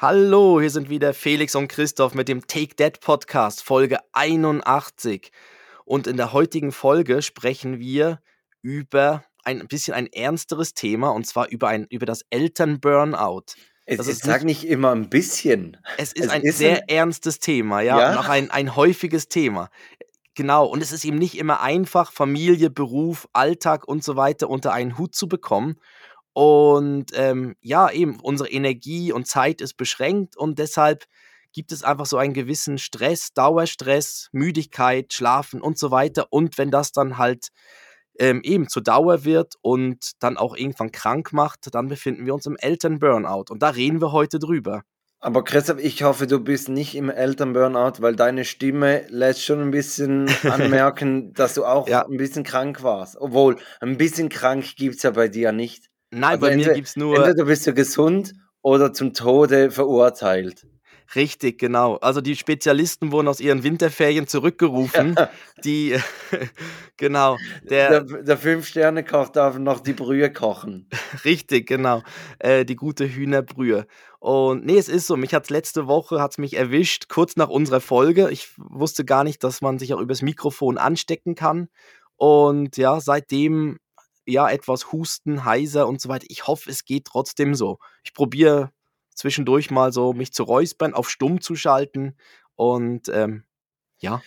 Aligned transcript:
Hallo, 0.00 0.62
hier 0.62 0.70
sind 0.70 0.88
wieder 0.88 1.12
Felix 1.12 1.54
und 1.54 1.68
Christoph 1.68 2.14
mit 2.14 2.26
dem 2.26 2.46
Take 2.46 2.74
That 2.76 3.00
Podcast, 3.00 3.62
Folge 3.62 3.98
81. 4.12 5.30
Und 5.84 6.06
in 6.06 6.16
der 6.16 6.32
heutigen 6.32 6.72
Folge 6.72 7.20
sprechen 7.20 7.80
wir 7.80 8.20
über 8.62 9.22
ein 9.44 9.68
bisschen 9.68 9.92
ein 9.92 10.06
ernsteres 10.06 10.72
Thema 10.72 11.10
und 11.10 11.26
zwar 11.26 11.48
über, 11.50 11.68
ein, 11.68 11.86
über 11.90 12.06
das 12.06 12.22
Elternburnout. 12.30 13.44
Es, 13.84 14.06
ist 14.06 14.22
sag 14.22 14.42
nicht 14.44 14.66
immer 14.66 14.92
ein 14.92 15.10
bisschen. 15.10 15.76
Es 15.98 16.14
ist 16.14 16.24
Es 16.24 16.30
ein 16.30 16.42
ist 16.44 16.56
sehr 16.56 16.78
ein- 16.78 16.88
ernstes 16.88 17.38
Thema, 17.38 17.82
ja, 17.82 18.00
Ja? 18.00 18.12
und 18.12 18.16
auch 18.24 18.28
ein, 18.30 18.50
ein 18.50 18.76
häufiges 18.76 19.28
Thema. 19.28 19.68
Genau, 20.34 20.64
und 20.64 20.80
es 20.80 20.92
ist 20.92 21.04
eben 21.04 21.18
nicht 21.18 21.36
immer 21.36 21.60
einfach, 21.60 22.10
Familie, 22.10 22.70
Beruf, 22.70 23.28
Alltag 23.34 23.86
und 23.86 24.02
so 24.02 24.16
weiter 24.16 24.48
unter 24.48 24.72
einen 24.72 24.96
Hut 24.96 25.14
zu 25.14 25.28
bekommen. 25.28 25.76
Und 26.32 27.06
ähm, 27.14 27.56
ja, 27.60 27.90
eben, 27.90 28.20
unsere 28.20 28.50
Energie 28.50 29.12
und 29.12 29.26
Zeit 29.26 29.60
ist 29.60 29.76
beschränkt 29.76 30.36
und 30.36 30.58
deshalb 30.58 31.04
gibt 31.52 31.72
es 31.72 31.82
einfach 31.82 32.06
so 32.06 32.16
einen 32.16 32.34
gewissen 32.34 32.78
Stress, 32.78 33.32
Dauerstress, 33.34 34.28
Müdigkeit, 34.32 35.12
Schlafen 35.12 35.60
und 35.60 35.78
so 35.78 35.90
weiter. 35.90 36.26
Und 36.30 36.58
wenn 36.58 36.70
das 36.70 36.92
dann 36.92 37.18
halt 37.18 37.48
ähm, 38.18 38.40
eben 38.44 38.68
zur 38.68 38.82
Dauer 38.82 39.24
wird 39.24 39.54
und 39.62 40.12
dann 40.20 40.36
auch 40.36 40.56
irgendwann 40.56 40.92
krank 40.92 41.32
macht, 41.32 41.74
dann 41.74 41.88
befinden 41.88 42.26
wir 42.26 42.34
uns 42.34 42.46
im 42.46 42.56
Elternburnout. 42.56 43.46
Und 43.50 43.62
da 43.62 43.70
reden 43.70 44.00
wir 44.00 44.12
heute 44.12 44.38
drüber. 44.38 44.82
Aber 45.22 45.44
Christoph, 45.44 45.78
ich 45.80 46.02
hoffe, 46.02 46.26
du 46.26 46.40
bist 46.40 46.70
nicht 46.70 46.94
im 46.94 47.10
Elternburnout, 47.10 48.00
weil 48.00 48.16
deine 48.16 48.46
Stimme 48.46 49.04
lässt 49.08 49.44
schon 49.44 49.60
ein 49.60 49.70
bisschen 49.70 50.28
anmerken, 50.44 51.34
dass 51.34 51.54
du 51.54 51.66
auch 51.66 51.88
Ja. 51.88 52.06
ein 52.06 52.16
bisschen 52.16 52.42
krank 52.42 52.82
warst. 52.82 53.18
Obwohl, 53.18 53.56
ein 53.80 53.98
bisschen 53.98 54.30
krank 54.30 54.76
gibt 54.76 54.96
es 54.96 55.02
ja 55.02 55.10
bei 55.10 55.28
dir 55.28 55.52
nicht. 55.52 55.89
Nein, 56.10 56.24
Also 56.24 56.40
bei 56.40 56.46
mir 56.48 56.52
entweder- 56.54 56.74
gibt 56.74 56.88
es 56.88 56.96
nur. 56.96 57.16
Entweder 57.16 57.44
bist 57.44 57.66
du 57.66 57.72
gesund 57.74 58.32
oder 58.62 58.92
zum 58.92 59.14
Tode 59.14 59.70
verurteilt. 59.70 60.66
Richtig, 61.16 61.58
genau. 61.58 61.96
Also 61.96 62.20
die 62.20 62.36
Spezialisten 62.36 63.10
wurden 63.10 63.26
aus 63.26 63.40
ihren 63.40 63.64
Winterferien 63.64 64.28
zurückgerufen. 64.28 65.16
Die, 65.64 65.96
genau, 66.96 67.36
Der, 67.68 68.02
der, 68.04 68.22
der 68.22 68.36
Fünf-Sterne-Koch 68.38 69.30
darf 69.30 69.58
noch 69.58 69.80
die 69.80 69.92
Brühe 69.92 70.32
kochen. 70.32 70.88
richtig, 71.24 71.66
genau, 71.66 72.02
äh, 72.38 72.64
die 72.64 72.76
gute 72.76 73.08
Hühnerbrühe. 73.08 73.86
Und 74.20 74.64
nee, 74.66 74.78
es 74.78 74.88
ist 74.88 75.08
so, 75.08 75.16
mich 75.16 75.34
hat's 75.34 75.50
letzte 75.50 75.88
Woche, 75.88 76.20
hat's 76.20 76.38
mich 76.38 76.54
erwischt, 76.56 77.08
kurz 77.08 77.34
nach 77.34 77.48
unserer 77.48 77.80
Folge. 77.80 78.30
Ich 78.30 78.48
wusste 78.56 79.04
gar 79.04 79.24
nicht, 79.24 79.42
dass 79.42 79.62
man 79.62 79.80
sich 79.80 79.92
auch 79.94 80.00
übers 80.00 80.22
Mikrofon 80.22 80.78
anstecken 80.78 81.34
kann. 81.34 81.68
Und 82.14 82.76
ja, 82.76 83.00
seitdem, 83.00 83.78
ja, 84.30 84.48
etwas 84.48 84.92
Husten, 84.92 85.44
heiser 85.44 85.86
und 85.88 86.00
so 86.00 86.08
weiter. 86.08 86.26
Ich 86.28 86.46
hoffe, 86.46 86.70
es 86.70 86.84
geht 86.84 87.04
trotzdem 87.06 87.54
so. 87.54 87.78
Ich 88.04 88.14
probiere 88.14 88.70
zwischendurch 89.14 89.70
mal 89.70 89.92
so, 89.92 90.12
mich 90.12 90.32
zu 90.32 90.44
räuspern, 90.44 90.94
auf 90.94 91.10
stumm 91.10 91.40
zu 91.40 91.54
schalten. 91.56 92.16
Und 92.54 93.08
ähm, 93.08 93.44
ja. 93.98 94.22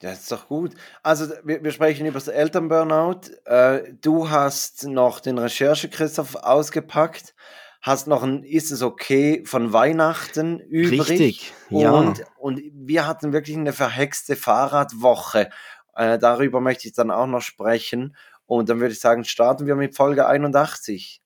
Das 0.00 0.20
ist 0.20 0.32
doch 0.32 0.48
gut. 0.48 0.72
Also, 1.02 1.32
wir, 1.42 1.64
wir 1.64 1.70
sprechen 1.72 2.06
über 2.06 2.18
das 2.18 2.28
Elternburnout. 2.28 3.30
Äh, 3.46 3.94
du 4.00 4.28
hast 4.28 4.84
noch 4.84 5.20
den 5.20 5.38
Recherche, 5.38 5.88
Christoph, 5.88 6.34
ausgepackt. 6.36 7.34
Hast 7.80 8.06
noch 8.06 8.22
ein 8.22 8.42
Ist 8.42 8.72
es 8.72 8.82
okay 8.82 9.42
von 9.46 9.72
Weihnachten 9.72 10.60
übrig. 10.60 11.08
Richtig, 11.08 11.54
ja. 11.70 11.92
Und, 11.92 12.24
und 12.36 12.60
wir 12.74 13.06
hatten 13.06 13.32
wirklich 13.32 13.56
eine 13.56 13.72
verhexte 13.72 14.36
Fahrradwoche. 14.36 15.50
Äh, 15.94 16.18
darüber 16.18 16.60
möchte 16.60 16.88
ich 16.88 16.94
dann 16.94 17.10
auch 17.10 17.26
noch 17.26 17.40
sprechen. 17.40 18.16
Und 18.46 18.68
dann 18.68 18.80
würde 18.80 18.92
ich 18.92 19.00
sagen, 19.00 19.24
starten 19.24 19.66
wir 19.66 19.74
mit 19.74 19.96
Folge 19.96 20.26
81. 20.26 21.20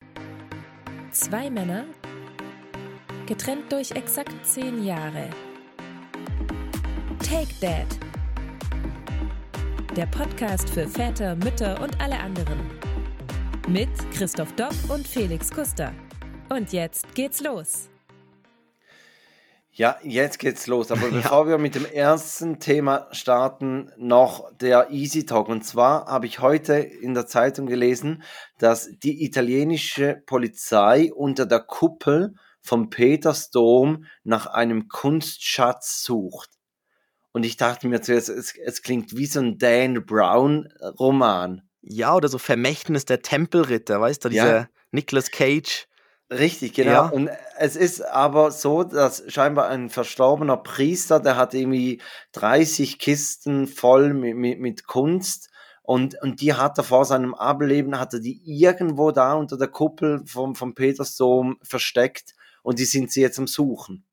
Zwei 1.11 1.51
Männer, 1.51 1.85
getrennt 3.27 3.71
durch 3.71 3.91
exakt 3.93 4.35
zehn 4.43 4.85
Jahre. 4.85 5.29
Take 7.23 7.55
Dad. 7.61 7.87
Der 9.97 10.07
Podcast 10.07 10.71
für 10.71 10.89
Väter, 10.89 11.37
Mütter 11.37 11.81
und 11.83 12.01
alle 12.01 12.19
anderen. 12.19 12.59
Mit 13.69 13.91
Christoph 14.13 14.53
Dopp 14.55 14.75
und 14.89 15.07
Felix 15.07 15.51
Kuster. 15.51 15.93
Und 16.49 16.73
jetzt 16.73 17.15
geht's 17.15 17.41
los. 17.41 17.91
Ja, 19.73 19.99
jetzt 20.03 20.39
geht's 20.39 20.67
los. 20.67 20.91
Aber 20.91 21.09
bevor 21.11 21.47
wir 21.49 21.59
mit 21.59 21.75
dem 21.75 21.87
ersten 21.87 22.59
Thema 22.59 23.09
starten, 23.13 23.91
noch 23.97 24.51
der 24.57 24.91
Easy 24.91 25.25
Talk. 25.27 25.49
Und 25.49 25.63
zwar 25.65 26.07
habe 26.07 26.27
ich 26.27 26.41
heute 26.41 26.75
in 26.75 27.15
der 27.15 27.27
Zeitung 27.27 27.67
gelesen, 27.67 28.23
dass 28.59 28.91
die 29.03 29.25
italienische 29.25 30.23
Polizei 30.27 31.13
unter 31.15 31.47
der 31.47 31.61
Kuppel 31.61 32.35
vom 32.63 32.91
Petersdom 32.91 34.05
nach 34.25 34.47
einem 34.47 34.89
Kunstschatz 34.89 36.03
sucht. 36.03 36.51
Und 37.33 37.47
ich 37.47 37.57
dachte 37.57 37.87
mir 37.89 38.03
zuerst, 38.03 38.29
es, 38.29 38.55
es 38.57 38.83
klingt 38.83 39.17
wie 39.17 39.27
so 39.27 39.41
ein 39.41 39.57
Dan 39.57 40.05
Brown 40.05 40.69
Roman. 40.99 41.63
Ja, 41.81 42.15
oder 42.15 42.29
so 42.29 42.39
Vermächtnis 42.39 43.05
der 43.05 43.23
Tempelritter, 43.23 44.01
weißt 44.01 44.25
du, 44.25 44.29
Ja. 44.31 44.45
dieser 44.45 44.69
Nicolas 44.91 45.31
Cage. 45.31 45.87
Richtig, 46.31 46.75
genau. 46.75 46.91
Ja. 46.91 47.07
Und 47.07 47.29
es 47.59 47.75
ist 47.75 48.03
aber 48.03 48.53
so, 48.53 48.85
dass 48.85 49.25
scheinbar 49.27 49.69
ein 49.69 49.91
verstorbener 49.91 50.57
Priester, 50.57 51.19
der 51.19 51.37
hat 51.37 51.55
irgendwie 51.55 52.01
30 52.33 53.01
Kisten 53.01 53.67
voll 53.67 54.15
mit, 54.15 54.37
mit, 54.37 54.61
mit 54.61 54.87
Kunst 54.87 55.51
und, 55.83 56.15
und 56.23 56.41
die 56.41 56.55
hat 56.55 56.79
er 56.79 56.85
vor 56.85 57.05
seinem 57.05 57.35
Ableben, 57.35 57.99
hat 57.99 58.15
er 58.15 58.21
die 58.21 58.41
irgendwo 58.45 59.11
da 59.11 59.35
unter 59.35 59.59
der 59.59 59.67
Kuppel 59.69 60.23
vom, 60.25 60.55
vom 60.55 60.75
Petersdom 60.77 61.59
versteckt 61.63 62.35
und 62.63 62.79
die 62.79 62.85
sind 62.85 63.11
sie 63.11 63.23
jetzt 63.23 63.39
am 63.41 63.49
Suchen. 63.49 64.05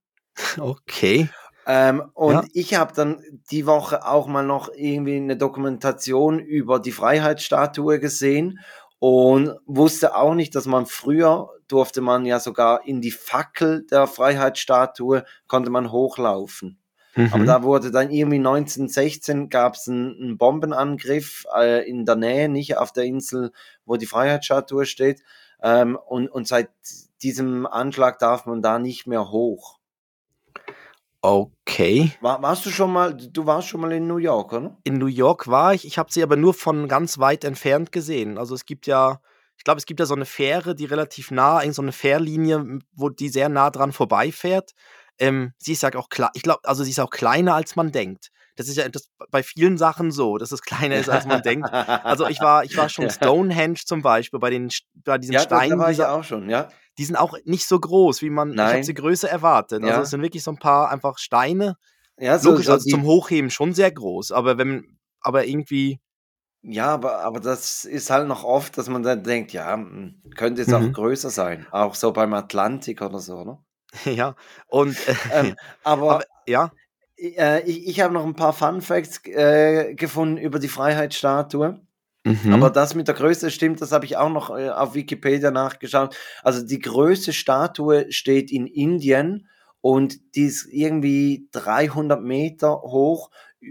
Okay. 0.58 1.30
Ähm, 1.68 2.02
und 2.14 2.34
Ja. 2.34 2.44
ich 2.54 2.74
habe 2.76 2.94
dann 2.96 3.22
die 3.52 3.68
Woche 3.68 4.08
auch 4.08 4.26
mal 4.28 4.44
noch 4.44 4.70
irgendwie 4.74 5.18
eine 5.18 5.38
Dokumentation 5.38 6.40
über 6.40 6.80
die 6.80 6.92
Freiheitsstatue 6.94 8.00
gesehen 8.00 8.60
und 9.00 9.56
wusste 9.66 10.16
auch 10.16 10.34
nicht, 10.34 10.56
dass 10.56 10.66
man 10.66 10.86
früher 10.86 11.50
durfte 11.68 12.02
man 12.02 12.26
ja 12.26 12.40
sogar 12.40 12.86
in 12.86 13.02
die 13.02 13.12
Fackel 13.12 13.86
der 13.86 14.08
Freiheitsstatue 14.08 15.24
konnte 15.48 15.70
man 15.70 15.92
hochlaufen. 15.92 16.80
Aber 17.16 17.40
Mhm. 17.40 17.46
da 17.48 17.64
wurde 17.64 17.90
dann 17.90 18.12
irgendwie 18.12 18.38
1916 18.38 19.50
gab 19.50 19.74
es 19.74 19.88
einen, 19.88 20.16
einen 20.22 20.38
Bombenangriff 20.38 21.46
äh, 21.56 21.90
in 21.90 22.06
der 22.06 22.16
Nähe, 22.16 22.48
nicht 22.48 22.78
auf 22.78 22.92
der 22.92 23.06
Insel, 23.06 23.52
wo 23.86 23.98
die 23.98 24.06
Freiheitsstatue 24.06 24.86
steht. 24.86 25.24
Ähm, 25.62 25.98
und, 26.08 26.28
und 26.30 26.48
seit 26.48 26.70
diesem 27.24 27.66
Anschlag 27.66 28.20
darf 28.20 28.46
man 28.46 28.62
da 28.62 28.78
nicht 28.78 29.08
mehr 29.08 29.32
hoch. 29.32 29.80
Okay. 31.22 32.12
War, 32.22 32.42
warst 32.42 32.66
du 32.66 32.70
schon 32.70 32.94
mal, 32.94 33.16
du 33.16 33.46
warst 33.46 33.68
schon 33.68 33.82
mal 33.82 33.92
in 33.92 34.08
New 34.08 34.18
York, 34.18 34.54
oder? 34.54 34.78
In 34.84 34.98
New 34.98 35.08
York 35.08 35.48
war 35.48 35.74
ich, 35.74 35.86
ich 35.86 35.98
habe 35.98 36.12
sie 36.12 36.24
aber 36.24 36.36
nur 36.36 36.54
von 36.54 36.88
ganz 36.88 37.18
weit 37.18 37.44
entfernt 37.44 37.92
gesehen. 37.92 38.38
Also 38.38 38.56
es 38.56 38.66
gibt 38.66 38.88
ja, 38.88 39.20
ich 39.58 39.64
glaube, 39.64 39.80
es 39.80 39.86
gibt 39.86 40.00
ja 40.00 40.06
so 40.06 40.16
eine 40.16 40.26
Fähre, 40.26 40.76
die 40.76 40.86
relativ 40.86 41.32
nah, 41.32 41.62
so 41.72 41.82
eine 41.82 41.92
Fährlinie, 41.92 42.80
wo 42.94 43.10
die 43.10 43.30
sehr 43.30 43.50
nah 43.50 43.72
dran 43.72 43.92
vorbeifährt. 43.92 44.72
Ähm, 45.20 45.54
sie 45.58 45.74
ist 45.74 45.82
ja 45.82 45.94
auch 45.96 46.10
klar, 46.10 46.30
ich 46.36 46.44
glaube, 46.44 46.62
also 46.64 46.84
sie 46.84 46.92
ist 46.92 47.00
auch 47.00 47.10
kleiner 47.10 47.56
als 47.56 47.76
man 47.76 47.92
denkt. 47.92 48.30
Das 48.56 48.68
ist 48.68 48.76
ja 48.78 48.90
das 48.90 49.10
bei 49.30 49.44
vielen 49.44 49.78
Sachen 49.78 50.12
so, 50.12 50.38
dass 50.38 50.52
es 50.52 50.62
kleiner 50.62 50.96
ist 50.96 51.10
als 51.10 51.26
man 51.26 51.42
denkt. 51.44 51.72
Also 51.72 52.28
ich 52.28 52.40
war, 52.42 52.64
ich 52.64 52.76
war 52.76 52.90
schon 52.90 53.06
Ja. 53.08 53.12
Stonehenge 53.12 53.76
zum 53.86 54.02
Beispiel 54.02 54.40
bei 54.40 54.50
den, 54.50 54.70
bei 54.96 55.18
diesen 55.20 55.34
Ja, 55.34 55.42
da, 55.44 55.46
da 55.46 55.56
Steinen, 55.58 55.80
war 55.80 55.92
ich 55.92 55.98
dieser, 55.98 56.12
auch 56.12 56.24
schon, 56.24 56.50
ja. 56.50 56.68
Die 56.98 57.06
sind 57.06 57.16
auch 57.16 57.38
nicht 57.46 57.68
so 57.68 57.80
groß, 57.80 58.22
wie 58.22 58.30
man, 58.30 58.56
ich 58.56 58.56
Nein. 58.56 58.84
sie 58.84 58.94
größer 58.94 59.30
erwartet. 59.30 59.84
Also 59.84 60.00
Ja. 60.00 60.04
es 60.04 60.10
sind 60.10 60.22
wirklich 60.22 60.44
so 60.44 60.52
ein 60.52 60.60
paar 60.60 60.90
einfach 60.92 61.18
Steine. 61.20 61.78
Ja, 62.20 62.40
so, 62.40 62.52
Logisch, 62.52 62.66
so 62.66 62.74
also 62.74 62.88
zum 62.90 63.04
Hochheben 63.06 63.50
schon 63.52 63.74
sehr 63.74 63.92
groß, 63.92 64.32
aber 64.32 64.58
wenn, 64.58 65.00
aber 65.22 65.46
irgendwie, 65.46 66.00
ja, 66.62 66.88
aber, 66.94 67.20
aber 67.20 67.40
das 67.40 67.86
ist 67.86 68.10
halt 68.10 68.28
noch 68.28 68.44
oft, 68.44 68.78
dass 68.78 68.90
man 68.90 69.04
dann 69.04 69.24
denkt, 69.24 69.54
ja, 69.54 69.74
hm, 69.74 70.22
könnte 70.36 70.62
jetzt 70.62 70.74
auch 70.74 70.82
Mhm. 70.88 70.94
größer 70.94 71.30
sein. 71.30 71.66
Auch 71.72 71.96
so 71.96 72.12
beim 72.14 72.34
Atlantik 72.34 73.02
oder 73.02 73.20
so, 73.20 73.44
ne? 73.44 73.64
ja, 74.06 74.36
und 74.68 75.08
äh, 75.08 75.16
Ähm, 75.30 75.56
aber 76.08 76.20
aber 76.20 76.24
ja, 76.48 76.72
äh, 77.18 77.62
ich, 77.70 77.88
ich 77.88 78.00
habe 78.02 78.14
noch 78.14 78.26
ein 78.26 78.36
paar 78.36 78.54
Fun 78.54 78.82
Facts 78.82 79.22
äh, 79.26 79.94
gefunden 79.96 80.38
über 80.38 80.60
die 80.60 80.68
Freiheitsstatue. 80.70 81.82
Mhm. 82.28 82.54
Aber 82.54 82.70
das 82.70 82.96
mit 82.96 83.08
der 83.08 83.16
Größe 83.16 83.52
stimmt, 83.52 83.82
das 83.82 83.92
habe 83.92 84.06
ich 84.06 84.18
auch 84.18 84.30
noch 84.30 84.50
äh, 84.56 84.70
auf 84.70 84.96
Wikipedia 84.96 85.52
nachgeschaut. 85.52 86.16
Also 86.44 86.66
die 86.66 86.80
größte 86.80 87.34
Statue 87.34 88.12
steht 88.12 88.52
in 88.52 88.68
Indien 88.68 89.48
und 89.82 90.36
die 90.36 90.46
ist 90.46 90.68
irgendwie 90.72 91.48
300 91.52 92.22
Meter 92.22 92.82
hoch 92.82 93.30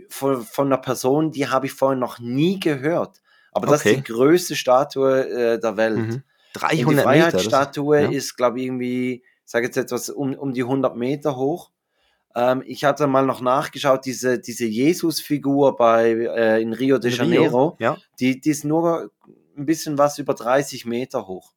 von, 0.09 0.43
von 0.43 0.67
einer 0.67 0.79
Person, 0.79 1.31
die 1.31 1.49
habe 1.49 1.67
ich 1.67 1.73
vorhin 1.73 1.99
noch 1.99 2.19
nie 2.19 2.61
gehört. 2.61 3.21
Aber 3.53 3.67
das 3.67 3.81
ist 3.81 3.87
Okay. 3.87 3.97
die 3.97 4.13
größte 4.13 4.57
Statue 4.57 5.29
äh, 5.29 5.59
der 5.59 5.77
Welt. 5.77 5.97
mhm. 5.97 6.03
Und 6.03 6.23
die 6.55 6.59
300 6.59 6.87
Meter. 6.87 6.95
Das, 6.95 7.03
Freiheitsstatue 7.03 8.01
ja. 8.03 8.11
ist, 8.11 8.37
glaube 8.37 8.59
ich, 8.59 8.67
irgendwie, 8.67 9.13
ich 9.15 9.51
sage 9.51 9.67
jetzt 9.67 9.77
etwas 9.77 10.11
um, 10.11 10.35
um 10.35 10.53
die 10.53 10.63
100 10.63 10.97
Meter 10.97 11.37
hoch. 11.37 11.71
Ähm, 12.37 12.63
ich 12.67 12.85
hatte 12.85 13.07
mal 13.07 13.25
noch 13.25 13.41
nachgeschaut, 13.41 14.05
diese, 14.05 14.39
diese 14.39 14.67
Jesus-Figur 14.67 15.75
bei, 15.77 16.11
äh, 16.11 16.61
in 16.61 16.75
Rio 16.75 16.99
de 16.99 17.11
Janeiro, 17.11 17.69
Rio, 17.69 17.77
ja, 17.79 17.97
die, 18.21 18.41
die 18.41 18.51
ist 18.51 18.65
nur 18.65 19.11
ein 19.57 19.65
bisschen 19.65 19.97
was 19.97 20.19
über 20.19 20.35
30 20.35 20.85
Meter 20.85 21.27
hoch. 21.27 21.55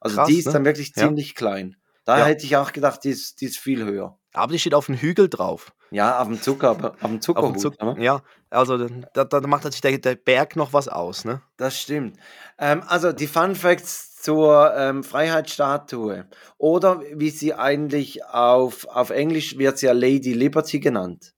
Also 0.00 0.16
Krass, 0.16 0.28
die 0.28 0.38
ist 0.38 0.46
ne? 0.46 0.52
dann 0.52 0.64
wirklich 0.66 0.92
Ja. 0.94 1.04
ziemlich 1.04 1.34
klein. 1.34 1.76
Da 2.04 2.18
Ja. 2.18 2.24
hätte 2.26 2.44
ich 2.44 2.56
auch 2.56 2.72
gedacht, 2.72 3.04
die 3.04 3.10
ist, 3.10 3.40
die 3.40 3.46
ist 3.46 3.58
viel 3.58 3.84
höher. 3.84 4.18
Aber 4.34 4.52
die 4.52 4.58
steht 4.58 4.74
auf 4.74 4.86
dem 4.86 4.96
Hügel 4.96 5.30
drauf. 5.30 5.72
Ja, 5.90 6.20
auf 6.20 6.28
dem 6.28 6.40
Zucker, 6.40 6.72
auf 6.72 6.78
dem 6.78 6.84
Auf 6.92 7.00
dem 7.10 7.20
Zuckerhut. 7.22 7.58
Zuck 7.58 7.74
oder? 7.82 7.98
ja, 7.98 8.20
also 8.50 8.76
da, 8.76 9.24
da 9.24 9.40
macht 9.46 9.64
natürlich 9.64 9.80
der, 9.80 9.96
der 9.98 10.14
Berg 10.16 10.56
noch 10.56 10.74
was 10.74 10.88
aus, 10.88 11.24
ne? 11.24 11.40
Das 11.56 11.80
stimmt. 11.80 12.18
Ähm, 12.58 12.82
also 12.86 13.12
die 13.12 13.26
Fun 13.26 13.54
Facts 13.54 14.17
zur 14.20 14.74
ähm, 14.76 15.04
Freiheitsstatue. 15.04 16.26
Oder 16.56 17.02
wie 17.14 17.30
sie 17.30 17.54
eigentlich 17.54 18.24
auf, 18.24 18.86
auf 18.86 19.10
Englisch 19.10 19.58
wird 19.58 19.78
sie 19.78 19.86
ja 19.86 19.92
Lady 19.92 20.32
Liberty 20.32 20.80
genannt. 20.80 21.34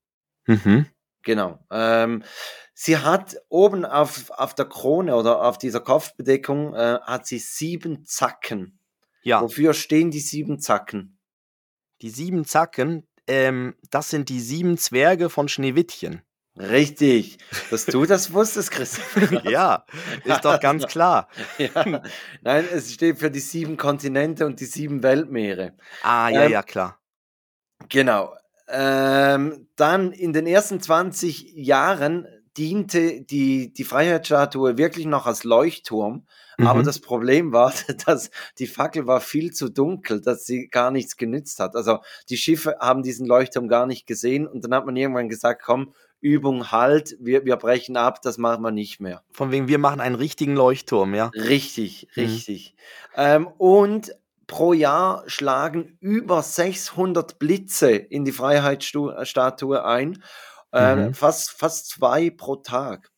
Mhm. 0.47 0.87
Genau. 1.23 1.59
Ähm, 1.71 2.23
sie 2.75 2.99
hat 2.99 3.37
oben 3.49 3.85
auf, 3.85 4.31
auf 4.31 4.55
der 4.55 4.67
Krone 4.67 5.15
oder 5.15 5.43
auf 5.43 5.59
dieser 5.59 5.81
Kopfbedeckung 5.81 6.75
äh, 6.75 6.99
hat 7.03 7.27
sie 7.27 7.38
sieben 7.38 8.05
Zacken. 8.06 8.79
Ja, 9.23 9.43
Wofür 9.43 9.75
stehen 9.75 10.11
die 10.11 10.21
sieben 10.21 10.61
Zacken? 10.61 11.19
die 12.03 12.11
sieben 12.11 12.44
Zacken, 12.44 13.06
ähm, 13.27 13.75
das 13.91 14.11
sind 14.11 14.29
die 14.29 14.41
sieben 14.41 14.79
Zwerge 14.79 15.31
von 15.31 15.49
Schneewittchen. 15.49 16.23
Richtig, 16.60 17.38
dass 17.70 17.86
du 17.86 18.04
das 18.04 18.32
wusstest, 18.32 18.70
Christoph. 18.70 19.32
ja, 19.44 19.84
ist 20.24 20.44
doch 20.44 20.60
ganz 20.60 20.86
klar. 20.86 21.28
ja. 21.58 22.02
Nein, 22.42 22.64
es 22.72 22.92
steht 22.92 23.18
für 23.18 23.30
die 23.30 23.40
sieben 23.40 23.76
Kontinente 23.76 24.44
und 24.46 24.60
die 24.60 24.66
sieben 24.66 25.02
Weltmeere. 25.02 25.72
Ah, 26.02 26.28
ja, 26.28 26.44
Ähm, 26.44 26.52
ja, 26.52 26.62
klar. 26.62 26.98
Genau. 27.88 28.34
Ähm, 28.68 29.68
dann 29.76 30.12
in 30.12 30.32
den 30.32 30.46
ersten 30.46 30.80
20 30.80 31.52
Jahren 31.54 32.26
diente 32.56 33.22
die, 33.22 33.72
die 33.72 33.84
Freiheitsstatue 33.84 34.76
wirklich 34.76 35.06
noch 35.06 35.26
als 35.26 35.44
Leuchtturm. 35.44 36.26
Aber 36.58 36.80
Mhm. 36.80 36.84
das 36.84 37.00
Problem 37.00 37.52
war, 37.52 37.72
dass 38.06 38.30
die 38.58 38.66
Fackel 38.66 39.06
war 39.06 39.20
viel 39.22 39.50
zu 39.52 39.70
dunkel, 39.70 40.20
dass 40.20 40.44
sie 40.44 40.68
gar 40.68 40.90
nichts 40.90 41.16
genützt 41.16 41.58
hat. 41.58 41.74
Also 41.74 42.00
die 42.28 42.36
Schiffe 42.36 42.76
haben 42.80 43.02
diesen 43.02 43.26
Leuchtturm 43.26 43.66
gar 43.68 43.86
nicht 43.86 44.06
gesehen 44.06 44.46
und 44.46 44.62
dann 44.62 44.74
hat 44.74 44.84
man 44.84 44.94
irgendwann 44.96 45.28
gesagt, 45.30 45.62
komm, 45.64 45.94
Übung 46.20 46.70
halt, 46.70 47.17
wir, 47.20 47.44
wir 47.44 47.56
brechen 47.56 47.96
ab, 47.96 48.20
das 48.22 48.38
machen 48.38 48.62
wir 48.62 48.70
nicht 48.70 49.00
mehr. 49.00 49.22
Von 49.32 49.50
wegen, 49.50 49.69
wir 49.69 49.78
machen 49.78 50.00
einen 50.00 50.14
richtigen 50.17 50.55
Leuchtturm, 50.55 51.14
ja. 51.14 51.31
Richtig, 51.34 52.08
Mhm. 52.17 52.22
richtig. 52.22 52.75
Ähm, 53.17 53.46
und 53.58 54.12
pro 54.46 54.72
Jahr 54.72 55.22
schlagen 55.28 55.96
über 56.00 56.43
600 56.43 57.38
Blitze 57.38 57.90
in 57.93 58.25
die 58.25 58.32
Freiheitsstatue 58.32 59.84
ein. 59.84 60.22
Äh, 60.72 60.96
Mhm. 60.96 61.14
fast, 61.14 61.50
fast 61.52 61.88
zwei 61.88 62.31
pro 62.31 62.56
Tag. 62.56 63.11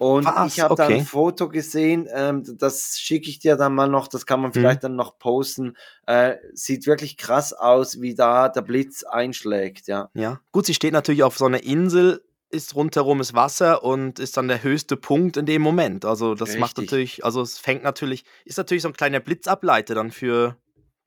Und 0.00 0.26
Was? 0.26 0.52
ich 0.54 0.60
habe 0.60 0.76
da 0.76 0.84
Okay. 0.84 0.98
ein 0.98 1.00
Foto 1.04 1.48
gesehen, 1.48 2.08
ähm, 2.12 2.44
das 2.58 2.98
schicke 3.00 3.28
ich 3.28 3.40
dir 3.40 3.56
dann 3.56 3.74
mal 3.74 3.88
noch, 3.88 4.06
das 4.06 4.26
kann 4.26 4.40
man 4.40 4.50
Mhm. 4.50 4.54
vielleicht 4.54 4.84
dann 4.84 4.94
noch 4.94 5.18
posten. 5.18 5.76
Äh, 6.06 6.36
sieht 6.52 6.86
wirklich 6.86 7.16
krass 7.16 7.52
aus, 7.52 8.00
wie 8.00 8.14
da 8.14 8.48
der 8.48 8.62
Blitz 8.62 9.02
einschlägt, 9.02 9.88
ja. 9.88 10.08
Ja. 10.14 10.40
Gut, 10.52 10.66
sie 10.66 10.74
steht 10.74 10.92
natürlich 10.92 11.24
auf 11.24 11.36
so 11.36 11.46
einer 11.46 11.64
Insel, 11.64 12.22
ist 12.50 12.74
rundherum 12.74 13.20
ist 13.20 13.34
Wasser 13.34 13.84
und 13.84 14.18
ist 14.18 14.36
dann 14.36 14.48
der 14.48 14.62
höchste 14.62 14.96
Punkt 14.96 15.36
in 15.36 15.46
dem 15.46 15.62
Moment. 15.62 16.04
Also 16.04 16.34
das 16.34 16.56
macht 16.56 16.78
Richtig. 16.78 16.90
natürlich, 16.90 17.24
also 17.24 17.42
es 17.42 17.58
fängt 17.58 17.82
natürlich, 17.82 18.24
ist 18.44 18.58
natürlich 18.58 18.82
so 18.82 18.88
ein 18.88 18.94
kleiner 18.94 19.20
Blitzableiter 19.20 19.94
dann 19.94 20.10
für, 20.10 20.56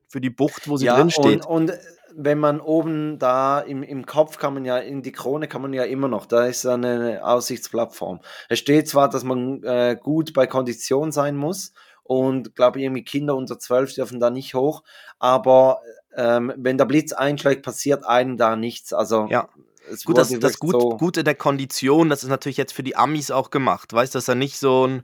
für 0.08 0.20
die 0.20 0.30
Bucht, 0.30 0.68
wo 0.68 0.76
sie 0.76 0.86
Ja, 0.86 0.94
drin 0.94 1.06
und, 1.06 1.12
steht. 1.12 1.46
und 1.46 1.72
wenn 2.14 2.38
man 2.38 2.60
oben 2.60 3.18
da 3.18 3.60
im, 3.60 3.82
im 3.82 4.06
Kopf 4.06 4.38
kann 4.38 4.54
man 4.54 4.64
ja, 4.64 4.78
in 4.78 5.02
die 5.02 5.12
Krone 5.12 5.48
kann 5.48 5.62
man 5.62 5.72
ja 5.72 5.84
immer 5.84 6.08
noch, 6.08 6.26
da 6.26 6.44
ist 6.44 6.66
eine 6.66 7.24
Aussichtsplattform. 7.24 8.20
Es 8.48 8.58
steht 8.58 8.88
zwar, 8.88 9.08
dass 9.08 9.24
man 9.24 9.62
äh, 9.64 9.96
gut 10.00 10.34
bei 10.34 10.46
Kondition 10.46 11.10
sein 11.10 11.36
muss 11.36 11.72
und 12.02 12.54
glaube 12.54 12.80
irgendwie 12.80 13.04
Kinder 13.04 13.34
unter 13.34 13.58
12 13.58 13.94
dürfen 13.94 14.20
da 14.20 14.30
nicht 14.30 14.54
hoch, 14.54 14.82
aber 15.18 15.80
ähm, 16.14 16.52
wenn 16.56 16.76
der 16.78 16.84
Blitz 16.84 17.12
einschlägt, 17.12 17.64
passiert 17.64 18.04
einem 18.06 18.36
da 18.36 18.54
nichts. 18.56 18.92
Also 18.92 19.26
Ja. 19.30 19.48
Es 19.90 20.04
Gut, 20.04 20.18
das, 20.18 20.30
das 20.38 20.58
gut, 20.58 20.72
so- 20.72 20.96
gut 20.96 21.16
in 21.16 21.24
der 21.24 21.34
Kondition, 21.34 22.08
das 22.08 22.22
ist 22.22 22.28
natürlich 22.28 22.56
jetzt 22.56 22.72
für 22.72 22.82
die 22.82 22.96
Amis 22.96 23.30
auch 23.30 23.50
gemacht. 23.50 23.92
Weißt 23.92 24.14
du, 24.14 24.18
dass 24.18 24.28
er 24.28 24.34
nicht 24.34 24.58
so 24.58 24.86
ein, 24.86 25.02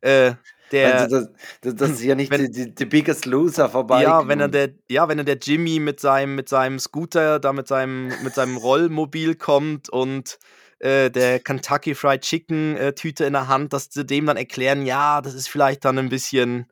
äh, 0.00 0.34
der, 0.70 1.00
also 1.02 1.26
das, 1.60 1.74
das, 1.74 1.90
ist 1.90 2.02
ja 2.02 2.14
nicht 2.14 2.30
wenn- 2.30 2.50
die 2.50 2.86
Biggest 2.86 3.26
Loser 3.26 3.68
vorbei. 3.68 4.02
Ja, 4.02 4.26
wenn 4.26 4.40
er 4.40 4.48
der, 4.48 4.70
ja, 4.88 5.06
wenn 5.08 5.18
er 5.18 5.24
der 5.24 5.36
Jimmy 5.36 5.78
mit 5.80 6.00
seinem, 6.00 6.34
mit 6.34 6.48
seinem 6.48 6.78
Scooter, 6.78 7.38
da 7.38 7.52
mit 7.52 7.68
seinem, 7.68 8.08
mit 8.22 8.34
seinem 8.34 8.56
Rollmobil 8.56 9.34
kommt 9.34 9.90
und 9.90 10.38
äh, 10.78 11.10
der 11.10 11.40
Kentucky 11.40 11.94
Fried 11.94 12.22
Chicken 12.22 12.76
äh, 12.76 12.94
Tüte 12.94 13.24
in 13.24 13.34
der 13.34 13.48
Hand, 13.48 13.72
dass 13.72 13.88
sie 13.90 14.04
dem 14.06 14.26
dann 14.26 14.36
erklären, 14.36 14.86
ja, 14.86 15.20
das 15.20 15.34
ist 15.34 15.48
vielleicht 15.48 15.84
dann 15.84 15.98
ein 15.98 16.08
bisschen 16.08 16.66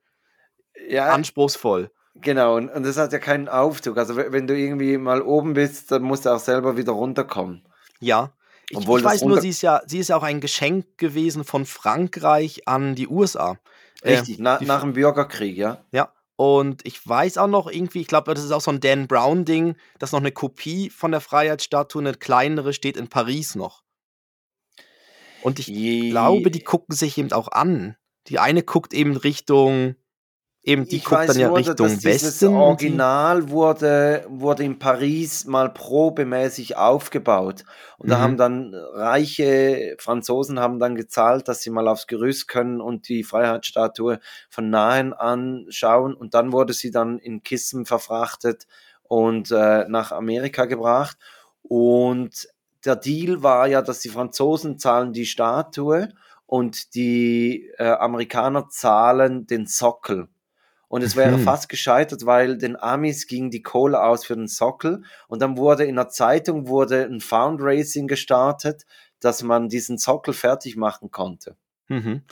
ja, 0.88 1.10
anspruchsvoll. 1.10 1.90
Genau, 2.22 2.56
und, 2.56 2.68
und 2.68 2.82
das 2.84 2.96
hat 2.96 3.12
ja 3.12 3.18
keinen 3.18 3.48
Aufzug. 3.48 3.96
Also 3.98 4.16
wenn 4.16 4.46
du 4.46 4.56
irgendwie 4.56 4.96
mal 4.98 5.22
oben 5.22 5.54
bist, 5.54 5.90
dann 5.92 6.02
musst 6.02 6.26
du 6.26 6.30
auch 6.30 6.38
selber 6.40 6.76
wieder 6.76 6.92
runterkommen. 6.92 7.62
Ja. 8.00 8.32
Ich, 8.68 8.76
Obwohl 8.76 9.00
ich 9.00 9.04
das 9.04 9.14
weiß 9.14 9.22
nur, 9.24 9.40
sie 9.40 9.48
ist 9.48 9.62
ja, 9.62 9.80
sie 9.86 9.98
ist 9.98 10.08
ja 10.08 10.16
auch 10.16 10.22
ein 10.22 10.40
Geschenk 10.40 10.96
gewesen 10.98 11.44
von 11.44 11.66
Frankreich 11.66 12.68
an 12.68 12.94
die 12.94 13.08
USA. 13.08 13.58
Äh, 14.02 14.12
Richtig, 14.14 14.38
na, 14.38 14.58
die- 14.58 14.66
nach 14.66 14.82
dem 14.82 14.92
Bürgerkrieg, 14.92 15.56
ja. 15.56 15.84
Ja. 15.92 16.12
Und 16.36 16.86
ich 16.86 17.06
weiß 17.06 17.36
auch 17.36 17.48
noch 17.48 17.70
irgendwie, 17.70 18.00
ich 18.00 18.06
glaube, 18.06 18.32
das 18.32 18.42
ist 18.44 18.50
auch 18.52 18.62
so 18.62 18.70
ein 18.70 18.80
Dan 18.80 19.06
Brown-Ding, 19.08 19.76
dass 19.98 20.12
noch 20.12 20.20
eine 20.20 20.32
Kopie 20.32 20.88
von 20.88 21.10
der 21.10 21.20
Freiheitsstatue, 21.20 22.00
eine 22.00 22.14
kleinere, 22.14 22.72
steht 22.72 22.96
in 22.96 23.08
Paris 23.08 23.54
noch. 23.56 23.82
Und 25.42 25.58
ich 25.58 25.66
Je- 25.66 26.10
glaube, 26.10 26.50
die 26.50 26.60
gucken 26.62 26.94
sich 26.94 27.18
eben 27.18 27.32
auch 27.32 27.48
an. 27.48 27.96
Die 28.28 28.38
eine 28.38 28.62
guckt 28.62 28.94
eben 28.94 29.16
Richtung, 29.16 29.96
eben 30.62 30.84
die 30.86 30.96
ich 30.96 31.04
guckt 31.04 31.28
dann 31.28 31.38
ja 31.38 31.48
nur, 31.48 31.56
Richtung 31.58 31.88
Westen. 32.04 32.48
die- 32.48 32.54
Original 32.54 33.50
wurde, 33.50 34.24
wurde 34.28 34.64
in 34.64 34.78
Paris 34.78 35.46
mal 35.46 35.72
probemäßig 35.72 36.76
aufgebaut. 36.76 37.64
Und 37.98 38.10
da 38.10 38.18
Mhm. 38.18 38.22
haben 38.22 38.36
dann 38.36 38.74
reiche 38.74 39.96
Franzosen 39.98 40.60
haben 40.60 40.78
dann 40.78 40.94
gezahlt, 40.96 41.48
dass 41.48 41.62
sie 41.62 41.70
mal 41.70 41.88
aufs 41.88 42.06
Gerüst 42.06 42.48
können 42.48 42.80
und 42.80 43.08
die 43.08 43.24
Freiheitsstatue 43.24 44.20
von 44.50 44.70
nahen 44.70 45.12
anschauen. 45.12 46.14
Und 46.14 46.34
dann 46.34 46.52
wurde 46.52 46.72
sie 46.72 46.90
dann 46.90 47.18
in 47.18 47.42
Kissen 47.42 47.86
verfrachtet 47.86 48.66
und 49.02 49.50
äh, 49.50 49.86
nach 49.88 50.12
Amerika 50.12 50.66
gebracht. 50.66 51.16
Und 51.62 52.48
der 52.84 52.96
Deal 52.96 53.42
war 53.42 53.66
ja, 53.66 53.82
dass 53.82 54.00
die 54.00 54.08
Franzosen 54.08 54.78
zahlen 54.78 55.12
die 55.12 55.26
Statue 55.26 56.08
und 56.46 56.94
die 56.94 57.70
äh, 57.78 57.84
Amerikaner 57.90 58.68
zahlen 58.68 59.46
den 59.46 59.66
Sockel. 59.66 60.28
Und 60.90 61.02
es 61.02 61.14
wäre 61.14 61.38
Mhm. 61.38 61.44
fast 61.44 61.68
gescheitert, 61.68 62.26
weil 62.26 62.58
den 62.58 62.74
Amis 62.76 63.28
ging 63.28 63.50
die 63.50 63.62
Kohle 63.62 64.02
aus 64.02 64.24
für 64.24 64.34
den 64.34 64.48
Sockel. 64.48 65.04
Und 65.28 65.40
dann 65.40 65.56
wurde 65.56 65.84
in 65.84 65.94
der 65.94 66.08
Zeitung 66.08 66.66
wurde 66.66 67.04
ein 67.04 67.20
Fundraising 67.20 68.08
gestartet, 68.08 68.84
dass 69.20 69.44
man 69.44 69.68
diesen 69.68 69.98
Sockel 69.98 70.34
fertig 70.34 70.76
machen 70.76 71.12
konnte. 71.12 71.54
Mhm. 71.86 72.22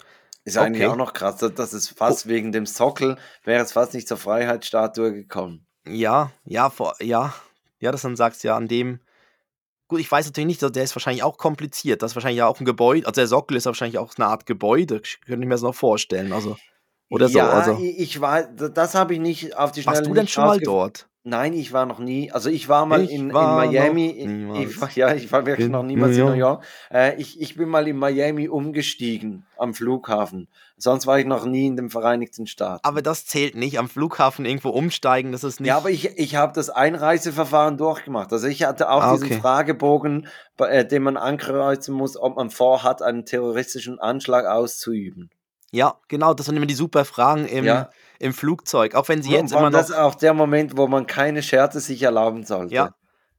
Ist 0.44 0.58
eigentlich 0.58 0.82
Okay. 0.84 0.92
auch 0.92 0.96
noch 0.96 1.12
krass, 1.12 1.36
dass- 1.36 1.72
es 1.72 1.88
fast 1.88 2.26
wegen 2.26 2.50
dem 2.50 2.66
Sockel 2.66 3.16
wäre 3.44 3.62
es 3.62 3.70
fast 3.72 3.94
nicht 3.94 4.08
zur 4.08 4.16
Freiheitsstatue 4.16 5.12
gekommen. 5.12 5.64
Ja, 5.86 6.32
ja, 6.44 6.68
vor, 6.68 6.96
ja, 7.00 7.32
ja, 7.78 7.92
dass 7.92 8.02
du 8.02 8.08
dann 8.08 8.16
sagst, 8.16 8.42
ja, 8.42 8.56
an 8.56 8.66
dem. 8.66 8.98
Gut, 9.86 10.00
ich 10.00 10.10
weiß 10.10 10.26
natürlich 10.26 10.60
nicht, 10.60 10.62
der 10.76 10.82
ist 10.82 10.96
wahrscheinlich 10.96 11.22
auch 11.22 11.38
kompliziert. 11.38 12.02
Das 12.02 12.10
ist 12.12 12.16
wahrscheinlich 12.16 12.42
auch 12.42 12.58
ein 12.58 12.64
Gebäude. 12.64 13.06
Also 13.06 13.20
der 13.20 13.28
Sockel 13.28 13.56
ist 13.56 13.66
wahrscheinlich 13.66 13.98
auch 13.98 14.12
eine 14.18 14.26
Art 14.26 14.46
Gebäude. 14.46 15.00
Ich 15.04 15.20
könnte 15.20 15.46
mir 15.46 15.54
das 15.54 15.62
noch 15.62 15.74
vorstellen. 15.76 16.32
Also, 16.32 16.56
oder 17.10 17.28
so. 17.28 17.38
ja, 17.38 17.48
Also, 17.48 17.78
ich, 17.82 17.98
ich 17.98 18.20
weiß, 18.20 18.48
das 18.74 18.94
habe 18.94 19.14
ich 19.14 19.20
nicht 19.20 19.56
auf 19.56 19.72
die 19.72 19.82
Schnelle 19.82 19.98
warst 19.98 20.06
du 20.08 20.14
denn 20.14 20.28
schon 20.28 20.44
mal 20.44 20.58
dort? 20.60 21.06
Nein, 21.24 21.52
ich 21.52 21.74
war 21.74 21.84
noch 21.84 21.98
nie. 21.98 22.32
Also 22.32 22.48
ich 22.48 22.70
war 22.70 22.86
mal 22.86 23.04
Ich 23.04 23.10
in, 23.12 23.28
in 23.28 23.34
war 23.34 23.62
noch 23.62 23.70
Miami. 23.70 24.06
Ich, 24.10 24.26
niemals 24.26 24.80
war, 24.80 24.90
ja, 24.94 25.12
ich 25.14 25.30
war 25.30 25.44
wirklich 25.44 25.66
in 25.66 25.72
noch 25.72 25.82
niemals 25.82 26.16
in 26.16 26.24
New 26.24 26.30
New 26.30 26.36
York. 26.36 26.64
Äh, 26.90 27.20
ich, 27.20 27.38
ich 27.38 27.54
bin 27.54 27.68
mal 27.68 27.86
in 27.86 27.98
Miami 27.98 28.48
umgestiegen 28.48 29.44
am 29.58 29.74
Flughafen. 29.74 30.48
Sonst 30.78 31.06
war 31.06 31.18
ich 31.18 31.26
noch 31.26 31.44
nie 31.44 31.66
in 31.66 31.76
den 31.76 31.90
Vereinigten 31.90 32.46
Staaten. 32.46 32.80
Aber 32.82 33.02
das 33.02 33.26
zählt 33.26 33.56
nicht. 33.56 33.78
Am 33.78 33.90
Flughafen 33.90 34.46
irgendwo 34.46 34.70
umsteigen, 34.70 35.32
das 35.32 35.44
ist 35.44 35.60
nicht. 35.60 35.68
ja, 35.68 35.76
aber 35.76 35.90
ich, 35.90 36.16
ich 36.18 36.36
habe 36.36 36.54
das 36.54 36.70
Einreiseverfahren 36.70 37.76
durchgemacht. 37.76 38.32
Also 38.32 38.46
ich 38.46 38.64
hatte 38.64 38.88
auch 38.90 39.02
Ah, 39.02 39.12
diesen 39.12 39.26
okay. 39.26 39.40
Fragebogen, 39.40 40.28
bei, 40.56 40.68
äh, 40.68 40.88
den 40.88 41.02
man 41.02 41.18
ankreuzen 41.18 41.94
muss, 41.94 42.16
ob 42.16 42.36
man 42.36 42.48
vorhat, 42.48 43.02
einen 43.02 43.26
terroristischen 43.26 43.98
Anschlag 43.98 44.46
auszuüben. 44.46 45.28
Ja, 45.72 45.98
genau, 46.08 46.34
das 46.34 46.46
sind 46.46 46.56
immer 46.56 46.66
die 46.66 46.74
super 46.74 47.04
Fragen 47.04 47.46
im, 47.46 47.64
Ja. 47.64 47.90
im 48.18 48.32
Flugzeug. 48.32 48.94
Auch 48.94 49.08
wenn 49.08 49.22
sie 49.22 49.32
jetzt 49.32 49.52
immer 49.52 49.70
noch. 49.70 49.78
das 49.78 49.90
ist 49.90 49.96
auch 49.96 50.14
der 50.14 50.34
Moment, 50.34 50.76
wo 50.76 50.86
man 50.86 51.06
keine 51.06 51.42
Scherze 51.42 51.80
sich 51.80 52.02
erlauben 52.02 52.44
sollte. 52.44 52.74
Ja, 52.74 52.94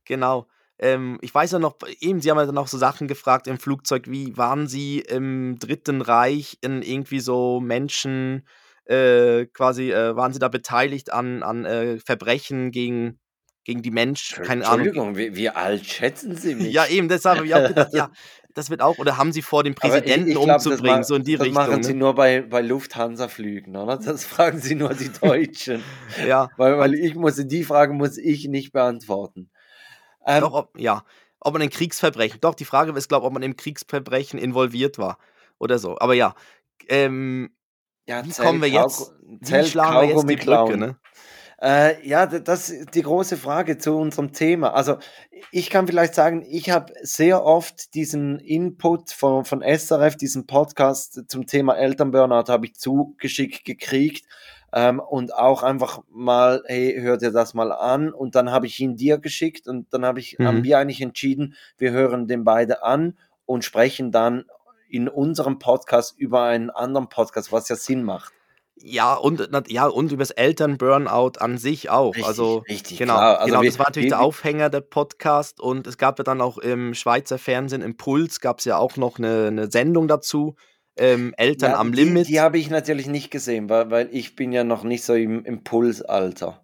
genau. 0.05 0.47
Ähm, 0.81 1.17
ich 1.21 1.33
weiß 1.35 1.51
ja 1.51 1.59
noch, 1.59 1.75
eben, 1.99 2.21
Sie 2.21 2.31
haben 2.31 2.37
ja 2.37 2.45
dann 2.45 2.57
auch 2.57 2.67
so 2.69 2.77
Sachen 2.77 3.07
gefragt 3.09 3.47
im 3.47 3.57
Flugzeug, 3.59 4.03
wie 4.07 4.37
waren 4.37 4.67
Sie 4.67 4.99
im 4.99 5.57
Dritten 5.59 6.01
Reich 6.01 6.57
in 6.61 6.81
irgendwie 6.81 7.19
so 7.19 7.59
Menschen, 7.59 8.47
äh, 8.85 9.45
quasi, 9.47 9.91
äh, 9.91 10.15
waren 10.15 10.31
Sie 10.31 10.39
da 10.39 10.47
beteiligt 10.47 11.11
an, 11.11 11.43
an 11.43 11.65
äh, 11.65 11.99
Verbrechen 11.99 12.71
gegen, 12.71 13.19
gegen 13.65 13.81
die 13.81 13.91
Menschen, 13.91 14.41
keine 14.43 14.65
Ahnung. 14.65 14.85
Entschuldigung, 14.87 15.17
wie, 15.17 15.35
wie 15.35 15.49
alt 15.49 15.85
schätzen 15.85 16.37
Sie 16.37 16.55
mich? 16.55 16.71
Ja, 16.73 16.85
eben, 16.87 17.09
deshalb 17.09 17.37
habe 17.39 17.47
ich 17.47 17.55
auch 17.55 17.67
gedacht, 17.67 17.93
ja, 17.93 18.09
das 18.55 18.69
wird 18.69 18.81
auch, 18.81 18.97
oder 18.97 19.17
haben 19.17 19.31
sie 19.31 19.41
vor, 19.41 19.63
den 19.63 19.75
Präsidenten 19.75 20.27
ich, 20.27 20.35
ich 20.35 20.41
glaub, 20.41 20.55
umzubringen, 20.55 20.99
ma 20.99 21.03
so 21.03 21.15
in 21.15 21.23
die 21.23 21.35
das 21.35 21.45
Richtung. 21.45 21.63
Das 21.63 21.69
machen 21.69 21.83
sie 21.83 21.93
ne? 21.93 21.99
nur 21.99 22.15
bei, 22.15 22.41
bei 22.41 22.61
Lufthansa-Flügen, 22.61 23.75
oder? 23.75 23.97
Das 23.97 24.25
fragen 24.25 24.59
sie 24.59 24.75
nur 24.75 24.93
die 24.93 25.09
Deutschen. 25.21 25.83
ja. 26.27 26.49
Weil, 26.57 26.77
weil 26.77 26.93
ich 26.95 27.15
muss, 27.15 27.35
die 27.35 27.63
Frage 27.63 27.93
muss 27.93 28.17
ich 28.17 28.47
nicht 28.47 28.71
beantworten. 28.71 29.49
Ähm, 30.25 30.41
Doch, 30.41 30.53
ob, 30.53 30.79
ja, 30.79 31.03
ob 31.39 31.53
man 31.53 31.61
in 31.61 31.69
Kriegsverbrechen, 31.69 32.41
doch, 32.41 32.55
die 32.55 32.65
Frage 32.65 32.91
ist, 32.91 33.07
glaube 33.07 33.23
ich, 33.23 33.27
ob 33.27 33.33
man 33.33 33.43
im 33.43 33.55
Kriegsverbrechen 33.55 34.39
involviert 34.39 34.97
war 34.97 35.17
oder 35.57 35.79
so. 35.79 35.97
Aber 35.99 36.13
ja, 36.13 36.33
ähm, 36.89 37.51
ja 38.07 38.25
wie 38.25 38.31
kommen 38.31 38.61
wir 38.61 38.69
jetzt, 38.69 39.13
wie 39.21 39.63
schlagen 39.63 40.07
wir 40.07 40.15
jetzt 40.15 40.29
die 40.29 40.35
Brücke, 40.35 40.77
ne? 40.77 40.97
Äh, 41.61 42.07
ja, 42.07 42.25
das 42.25 42.69
ist 42.69 42.95
die 42.95 43.01
große 43.01 43.35
Frage 43.35 43.77
zu 43.77 43.97
unserem 43.97 44.31
Thema. 44.31 44.73
Also 44.73 44.97
ich 45.51 45.69
kann 45.69 45.87
vielleicht 45.87 46.15
sagen, 46.15 46.45
ich 46.47 46.69
habe 46.69 46.93
sehr 47.01 47.43
oft 47.43 47.93
diesen 47.95 48.39
Input 48.39 49.11
von, 49.11 49.43
von 49.43 49.61
SRF, 49.61 50.15
diesen 50.15 50.47
Podcast 50.47 51.23
zum 51.27 51.47
Thema 51.47 51.75
Elternburnout, 51.75 52.49
habe 52.49 52.67
ich 52.67 52.75
zugeschickt 52.75 53.65
gekriegt 53.65 54.25
ähm, 54.73 55.01
und 55.01 55.33
auch 55.33 55.63
einfach 55.63 56.01
mal, 56.09 56.63
hey, 56.65 56.97
hör 56.97 57.17
dir 57.17 57.31
das 57.31 57.53
mal 57.53 57.73
an 57.73 58.13
und 58.13 58.35
dann 58.35 58.51
habe 58.51 58.67
ich 58.67 58.79
ihn 58.79 58.95
dir 58.95 59.17
geschickt 59.17 59.67
und 59.67 59.93
dann 59.93 60.05
habe 60.05 60.21
ich, 60.21 60.39
mhm. 60.39 60.47
haben 60.47 60.63
wir 60.63 60.77
eigentlich 60.77 61.01
entschieden, 61.01 61.55
wir 61.77 61.91
hören 61.91 62.27
den 62.27 62.45
beide 62.45 62.83
an 62.83 63.17
und 63.45 63.65
sprechen 63.65 64.13
dann 64.13 64.45
in 64.87 65.09
unserem 65.09 65.59
Podcast 65.59 66.17
über 66.17 66.43
einen 66.43 66.69
anderen 66.69 67.09
Podcast, 67.09 67.51
was 67.51 67.67
ja 67.67 67.75
Sinn 67.75 68.03
macht. 68.03 68.33
Ja, 68.81 69.13
und, 69.15 69.49
ja, 69.67 69.87
und 69.87 70.11
übers 70.11 70.31
Elternburnout 70.31 71.33
an 71.39 71.57
sich 71.57 71.89
auch. 71.89 72.15
Richtig, 72.15 72.25
also, 72.25 72.57
richtig, 72.69 72.97
genau, 72.97 73.15
klar. 73.15 73.39
Also 73.39 73.51
genau, 73.51 73.63
das 73.63 73.79
war 73.79 73.87
natürlich 73.87 74.05
wie, 74.05 74.09
der 74.09 74.21
Aufhänger 74.21 74.69
der 74.69 74.81
Podcast 74.81 75.59
und 75.59 75.85
es 75.85 75.97
gab 75.97 76.17
ja 76.17 76.23
dann 76.23 76.41
auch 76.41 76.57
im 76.57 76.93
Schweizer 76.93 77.37
Fernsehen 77.37 77.81
Impuls, 77.81 78.39
gab 78.39 78.59
es 78.59 78.65
ja 78.65 78.77
auch 78.77 78.95
noch 78.95 79.17
eine, 79.17 79.47
eine 79.47 79.71
Sendung 79.71 80.07
dazu. 80.07 80.55
Ähm, 80.97 81.33
Eltern 81.37 81.71
ja, 81.71 81.77
am 81.77 81.91
die, 81.91 82.03
Limit. 82.03 82.27
Die 82.27 82.39
habe 82.39 82.57
ich 82.57 82.69
natürlich 82.69 83.07
nicht 83.07 83.31
gesehen, 83.31 83.69
weil, 83.69 83.89
weil 83.89 84.09
ich 84.11 84.35
bin 84.35 84.51
ja 84.51 84.63
noch 84.63 84.83
nicht 84.83 85.03
so 85.03 85.13
im 85.13 85.45
Impulsalter. 85.45 86.61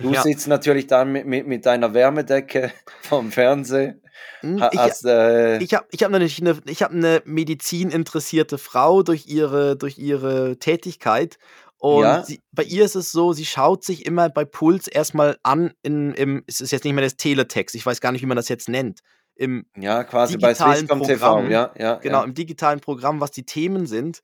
Du 0.00 0.12
ja. 0.12 0.22
sitzt 0.22 0.48
natürlich 0.48 0.86
da 0.86 1.04
mit, 1.04 1.26
mit, 1.26 1.46
mit 1.46 1.66
deiner 1.66 1.94
Wärmedecke 1.94 2.72
vom 3.02 3.32
Fernsehen. 3.32 4.02
Hm, 4.40 4.62
ich, 4.72 5.04
äh, 5.04 5.62
ich 5.62 5.74
habe 5.74 5.86
ich 5.90 6.02
hab 6.02 6.10
natürlich 6.10 6.40
eine, 6.40 6.58
ich 6.66 6.82
hab 6.82 6.92
eine 6.92 7.22
medizininteressierte 7.24 8.58
Frau 8.58 9.02
durch 9.02 9.26
ihre, 9.26 9.76
durch 9.76 9.98
ihre 9.98 10.58
Tätigkeit. 10.58 11.38
Und 11.78 12.02
ja? 12.02 12.22
sie, 12.22 12.42
bei 12.52 12.62
ihr 12.62 12.84
ist 12.84 12.94
es 12.94 13.10
so, 13.10 13.32
sie 13.32 13.46
schaut 13.46 13.84
sich 13.84 14.04
immer 14.04 14.28
bei 14.28 14.44
Puls 14.44 14.86
erstmal 14.86 15.38
an, 15.42 15.72
in, 15.82 16.12
im, 16.12 16.44
es 16.46 16.60
ist 16.60 16.72
jetzt 16.72 16.84
nicht 16.84 16.92
mehr 16.92 17.04
das 17.04 17.16
Teletext, 17.16 17.74
ich 17.74 17.86
weiß 17.86 18.02
gar 18.02 18.12
nicht, 18.12 18.20
wie 18.20 18.26
man 18.26 18.36
das 18.36 18.50
jetzt 18.50 18.68
nennt. 18.68 19.00
Im 19.34 19.64
ja, 19.74 20.04
quasi 20.04 20.36
bei 20.36 20.54
Swisscom 20.54 21.02
TV, 21.02 21.44
ja, 21.44 21.72
ja. 21.78 21.94
Genau, 21.94 22.18
ja. 22.18 22.24
im 22.24 22.34
digitalen 22.34 22.80
Programm, 22.80 23.22
was 23.22 23.30
die 23.30 23.46
Themen 23.46 23.86
sind. 23.86 24.20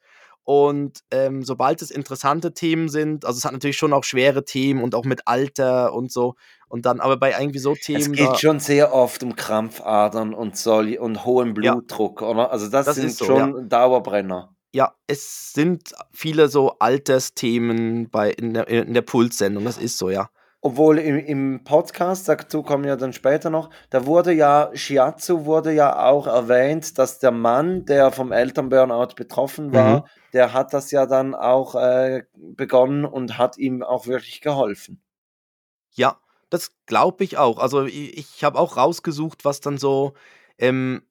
Und 0.46 1.00
ähm, 1.10 1.42
sobald 1.42 1.82
es 1.82 1.90
interessante 1.90 2.54
Themen 2.54 2.88
sind, 2.88 3.24
also 3.24 3.36
es 3.36 3.44
hat 3.44 3.52
natürlich 3.52 3.76
schon 3.76 3.92
auch 3.92 4.04
schwere 4.04 4.44
Themen 4.44 4.80
und 4.80 4.94
auch 4.94 5.04
mit 5.04 5.26
Alter 5.26 5.92
und 5.92 6.12
so. 6.12 6.36
Und 6.68 6.86
dann, 6.86 7.00
aber 7.00 7.16
bei 7.16 7.32
irgendwie 7.36 7.58
so 7.58 7.74
Themen. 7.74 7.98
Es 7.98 8.12
geht 8.12 8.38
schon 8.38 8.60
sehr 8.60 8.94
oft 8.94 9.24
um 9.24 9.34
Krampfadern 9.34 10.34
und 10.34 10.56
so 10.56 10.76
und 10.76 11.24
hohen 11.24 11.52
Blutdruck, 11.52 12.20
ja. 12.20 12.28
oder? 12.28 12.52
Also 12.52 12.68
das, 12.68 12.86
das 12.86 12.94
sind 12.94 13.10
so, 13.10 13.24
schon 13.24 13.56
ja. 13.56 13.62
Dauerbrenner. 13.62 14.54
Ja, 14.72 14.94
es 15.08 15.52
sind 15.52 15.92
viele 16.12 16.46
so 16.46 16.78
Altersthemen 16.78 18.08
bei 18.10 18.30
in 18.30 18.54
der, 18.54 18.68
in 18.68 18.94
der 18.94 19.02
Pulssendung, 19.02 19.64
das 19.64 19.78
ist 19.78 19.98
so, 19.98 20.10
ja. 20.10 20.30
Obwohl 20.60 20.98
im, 20.98 21.18
im 21.18 21.64
Podcast, 21.64 22.28
dazu 22.28 22.62
kommen 22.62 22.84
wir 22.84 22.96
dann 22.96 23.12
später 23.12 23.50
noch, 23.50 23.70
da 23.90 24.06
wurde 24.06 24.32
ja, 24.32 24.70
Shiatsu 24.74 25.44
wurde 25.44 25.72
ja 25.72 26.04
auch 26.06 26.26
erwähnt, 26.26 26.98
dass 26.98 27.18
der 27.18 27.30
Mann, 27.30 27.84
der 27.84 28.10
vom 28.10 28.32
Elternburnout 28.32 29.14
betroffen 29.16 29.72
war, 29.72 29.98
mhm. 29.98 30.02
der 30.32 30.52
hat 30.52 30.72
das 30.72 30.90
ja 30.90 31.06
dann 31.06 31.34
auch 31.34 31.74
äh, 31.74 32.24
begonnen 32.34 33.04
und 33.04 33.38
hat 33.38 33.58
ihm 33.58 33.82
auch 33.82 34.06
wirklich 34.06 34.40
geholfen. 34.40 35.02
Ja, 35.92 36.18
das 36.50 36.72
glaube 36.86 37.24
ich 37.24 37.38
auch. 37.38 37.58
Also 37.58 37.84
ich, 37.84 38.16
ich 38.16 38.44
habe 38.44 38.58
auch 38.58 38.76
rausgesucht, 38.76 39.44
was 39.44 39.60
dann 39.60 39.78
so, 39.78 40.14
ähm, 40.58 41.02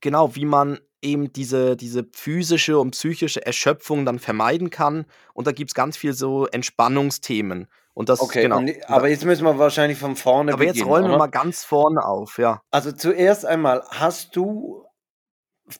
genau, 0.00 0.34
wie 0.34 0.44
man 0.44 0.78
eben 1.02 1.32
diese, 1.32 1.76
diese 1.76 2.06
physische 2.12 2.78
und 2.78 2.92
psychische 2.92 3.44
Erschöpfung 3.44 4.04
dann 4.04 4.18
vermeiden 4.18 4.70
kann. 4.70 5.04
Und 5.34 5.46
da 5.46 5.52
gibt 5.52 5.70
es 5.70 5.74
ganz 5.74 5.96
viel 5.96 6.14
so 6.14 6.46
Entspannungsthemen. 6.46 7.68
Und 7.94 8.08
das, 8.08 8.20
okay, 8.20 8.42
genau. 8.42 8.58
Und, 8.58 8.72
aber 8.90 9.08
jetzt 9.08 9.24
müssen 9.24 9.44
wir 9.44 9.56
wahrscheinlich 9.58 9.98
von 9.98 10.16
vorne 10.16 10.52
aber 10.52 10.58
beginnen. 10.58 10.72
Aber 10.72 10.78
jetzt 10.78 10.88
rollen 10.88 11.10
wir 11.10 11.16
mal 11.16 11.28
ganz 11.28 11.64
vorne 11.64 12.04
auf, 12.04 12.38
ja. 12.38 12.60
Also 12.70 12.90
zuerst 12.90 13.46
einmal, 13.46 13.84
hast 13.88 14.34
du, 14.34 14.84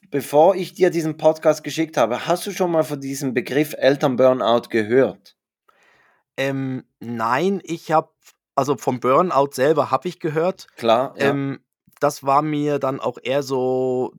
bevor 0.09 0.55
ich 0.55 0.73
dir 0.73 0.89
diesen 0.89 1.17
Podcast 1.17 1.63
geschickt 1.63 1.97
habe, 1.97 2.25
hast 2.25 2.47
du 2.47 2.51
schon 2.51 2.71
mal 2.71 2.83
von 2.83 3.01
diesem 3.01 3.33
Begriff 3.33 3.75
Elternburnout 3.77 4.69
gehört? 4.69 5.35
Ähm, 6.37 6.85
nein, 6.99 7.59
ich 7.63 7.91
habe, 7.91 8.09
also 8.55 8.77
vom 8.77 9.01
Burnout 9.01 9.49
selber 9.51 9.91
habe 9.91 10.07
ich 10.07 10.21
gehört. 10.21 10.67
Klar, 10.77 11.15
ja. 11.17 11.29
Ähm, 11.29 11.59
das 11.99 12.23
war 12.23 12.41
mir 12.41 12.79
dann 12.79 12.99
auch 13.01 13.17
eher 13.21 13.43
so, 13.43 14.13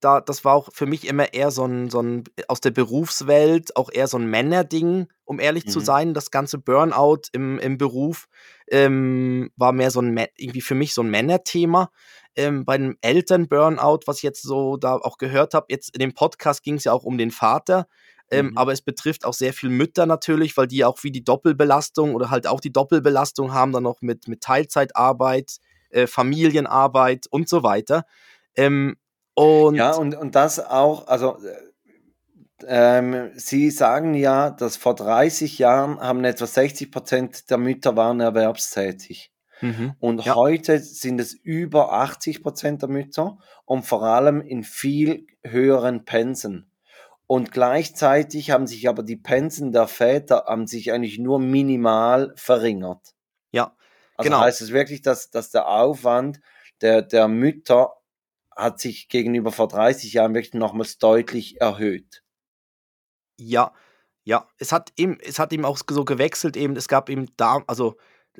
da, 0.00 0.20
das 0.20 0.44
war 0.44 0.54
auch 0.54 0.68
für 0.72 0.86
mich 0.86 1.06
immer 1.06 1.32
eher 1.34 1.50
so 1.50 1.64
ein, 1.64 1.90
so 1.90 2.00
ein 2.00 2.24
aus 2.46 2.60
der 2.60 2.70
Berufswelt, 2.70 3.76
auch 3.76 3.90
eher 3.92 4.06
so 4.06 4.16
ein 4.16 4.26
Männerding, 4.26 5.08
um 5.24 5.40
ehrlich 5.40 5.66
mhm. 5.66 5.70
zu 5.70 5.80
sein. 5.80 6.14
Das 6.14 6.30
ganze 6.30 6.58
Burnout 6.58 7.22
im, 7.32 7.58
im 7.58 7.78
Beruf 7.78 8.28
ähm, 8.68 9.50
war 9.56 9.72
mehr 9.72 9.90
so 9.90 10.00
ein, 10.00 10.16
irgendwie 10.36 10.60
für 10.60 10.74
mich 10.74 10.94
so 10.94 11.02
ein 11.02 11.10
Männerthema. 11.10 11.90
Ähm, 12.36 12.64
bei 12.64 12.74
einem 12.74 12.96
Eltern-Burnout, 13.00 14.00
was 14.06 14.18
ich 14.18 14.22
jetzt 14.22 14.42
so 14.42 14.76
da 14.76 14.94
auch 14.96 15.18
gehört 15.18 15.54
habe, 15.54 15.66
jetzt 15.70 15.94
in 15.94 16.00
dem 16.00 16.14
Podcast 16.14 16.62
ging 16.62 16.74
es 16.74 16.84
ja 16.84 16.92
auch 16.92 17.04
um 17.04 17.18
den 17.18 17.32
Vater. 17.32 17.88
Ähm, 18.30 18.50
mhm. 18.50 18.58
Aber 18.58 18.72
es 18.72 18.82
betrifft 18.82 19.24
auch 19.24 19.34
sehr 19.34 19.52
viel 19.52 19.70
Mütter 19.70 20.06
natürlich, 20.06 20.56
weil 20.56 20.66
die 20.66 20.84
auch 20.84 21.02
wie 21.02 21.10
die 21.10 21.24
Doppelbelastung 21.24 22.14
oder 22.14 22.30
halt 22.30 22.46
auch 22.46 22.60
die 22.60 22.72
Doppelbelastung 22.72 23.52
haben, 23.52 23.72
dann 23.72 23.82
noch 23.82 24.02
mit, 24.02 24.28
mit 24.28 24.42
Teilzeitarbeit, 24.42 25.56
äh, 25.90 26.06
Familienarbeit 26.06 27.26
und 27.30 27.48
so 27.48 27.62
weiter. 27.62 28.04
Ähm, 28.54 28.96
und 29.38 29.74
ja, 29.76 29.94
und, 29.94 30.14
und 30.14 30.34
das 30.34 30.58
auch, 30.58 31.06
also 31.06 31.38
ähm, 32.66 33.30
Sie 33.36 33.70
sagen 33.70 34.14
ja, 34.14 34.50
dass 34.50 34.76
vor 34.76 34.94
30 34.94 35.58
Jahren 35.58 36.00
haben 36.00 36.24
etwa 36.24 36.46
60 36.46 36.90
Prozent 36.90 37.50
der 37.50 37.58
Mütter 37.58 37.96
waren 37.96 38.20
erwerbstätig. 38.20 39.32
Mhm. 39.60 39.94
Und 40.00 40.24
ja. 40.24 40.34
heute 40.34 40.78
sind 40.78 41.20
es 41.20 41.34
über 41.34 41.92
80 41.92 42.42
Prozent 42.42 42.82
der 42.82 42.88
Mütter 42.88 43.38
und 43.64 43.84
vor 43.84 44.02
allem 44.02 44.40
in 44.40 44.64
viel 44.64 45.26
höheren 45.44 46.04
Pensen. 46.04 46.70
Und 47.26 47.52
gleichzeitig 47.52 48.50
haben 48.50 48.66
sich 48.66 48.88
aber 48.88 49.02
die 49.02 49.16
Pensen 49.16 49.72
der 49.72 49.86
Väter 49.86 50.44
haben 50.46 50.66
sich 50.66 50.92
eigentlich 50.92 51.18
nur 51.18 51.38
minimal 51.38 52.32
verringert. 52.36 53.14
Ja, 53.52 53.76
also 54.16 54.30
genau. 54.30 54.40
heißt 54.40 54.62
es 54.62 54.72
wirklich, 54.72 55.02
dass, 55.02 55.30
dass 55.30 55.50
der 55.50 55.68
Aufwand 55.68 56.40
der, 56.80 57.02
der 57.02 57.28
Mütter 57.28 57.97
hat 58.58 58.80
sich 58.80 59.08
gegenüber 59.08 59.52
vor 59.52 59.68
30 59.68 60.12
Jahren 60.12 60.34
wirklich 60.34 60.54
nochmals 60.54 60.98
deutlich 60.98 61.60
erhöht. 61.60 62.24
Ja, 63.38 63.72
ja, 64.24 64.46
es 64.58 64.72
hat 64.72 64.92
ihm, 64.96 65.16
es 65.22 65.38
hat 65.38 65.52
ihm 65.52 65.64
auch 65.64 65.78
so 65.88 66.04
gewechselt 66.04 66.56
eben, 66.56 66.76
es 66.76 66.88
gab 66.88 67.08
eben 67.08 67.28
da, 67.36 67.62
also 67.66 67.96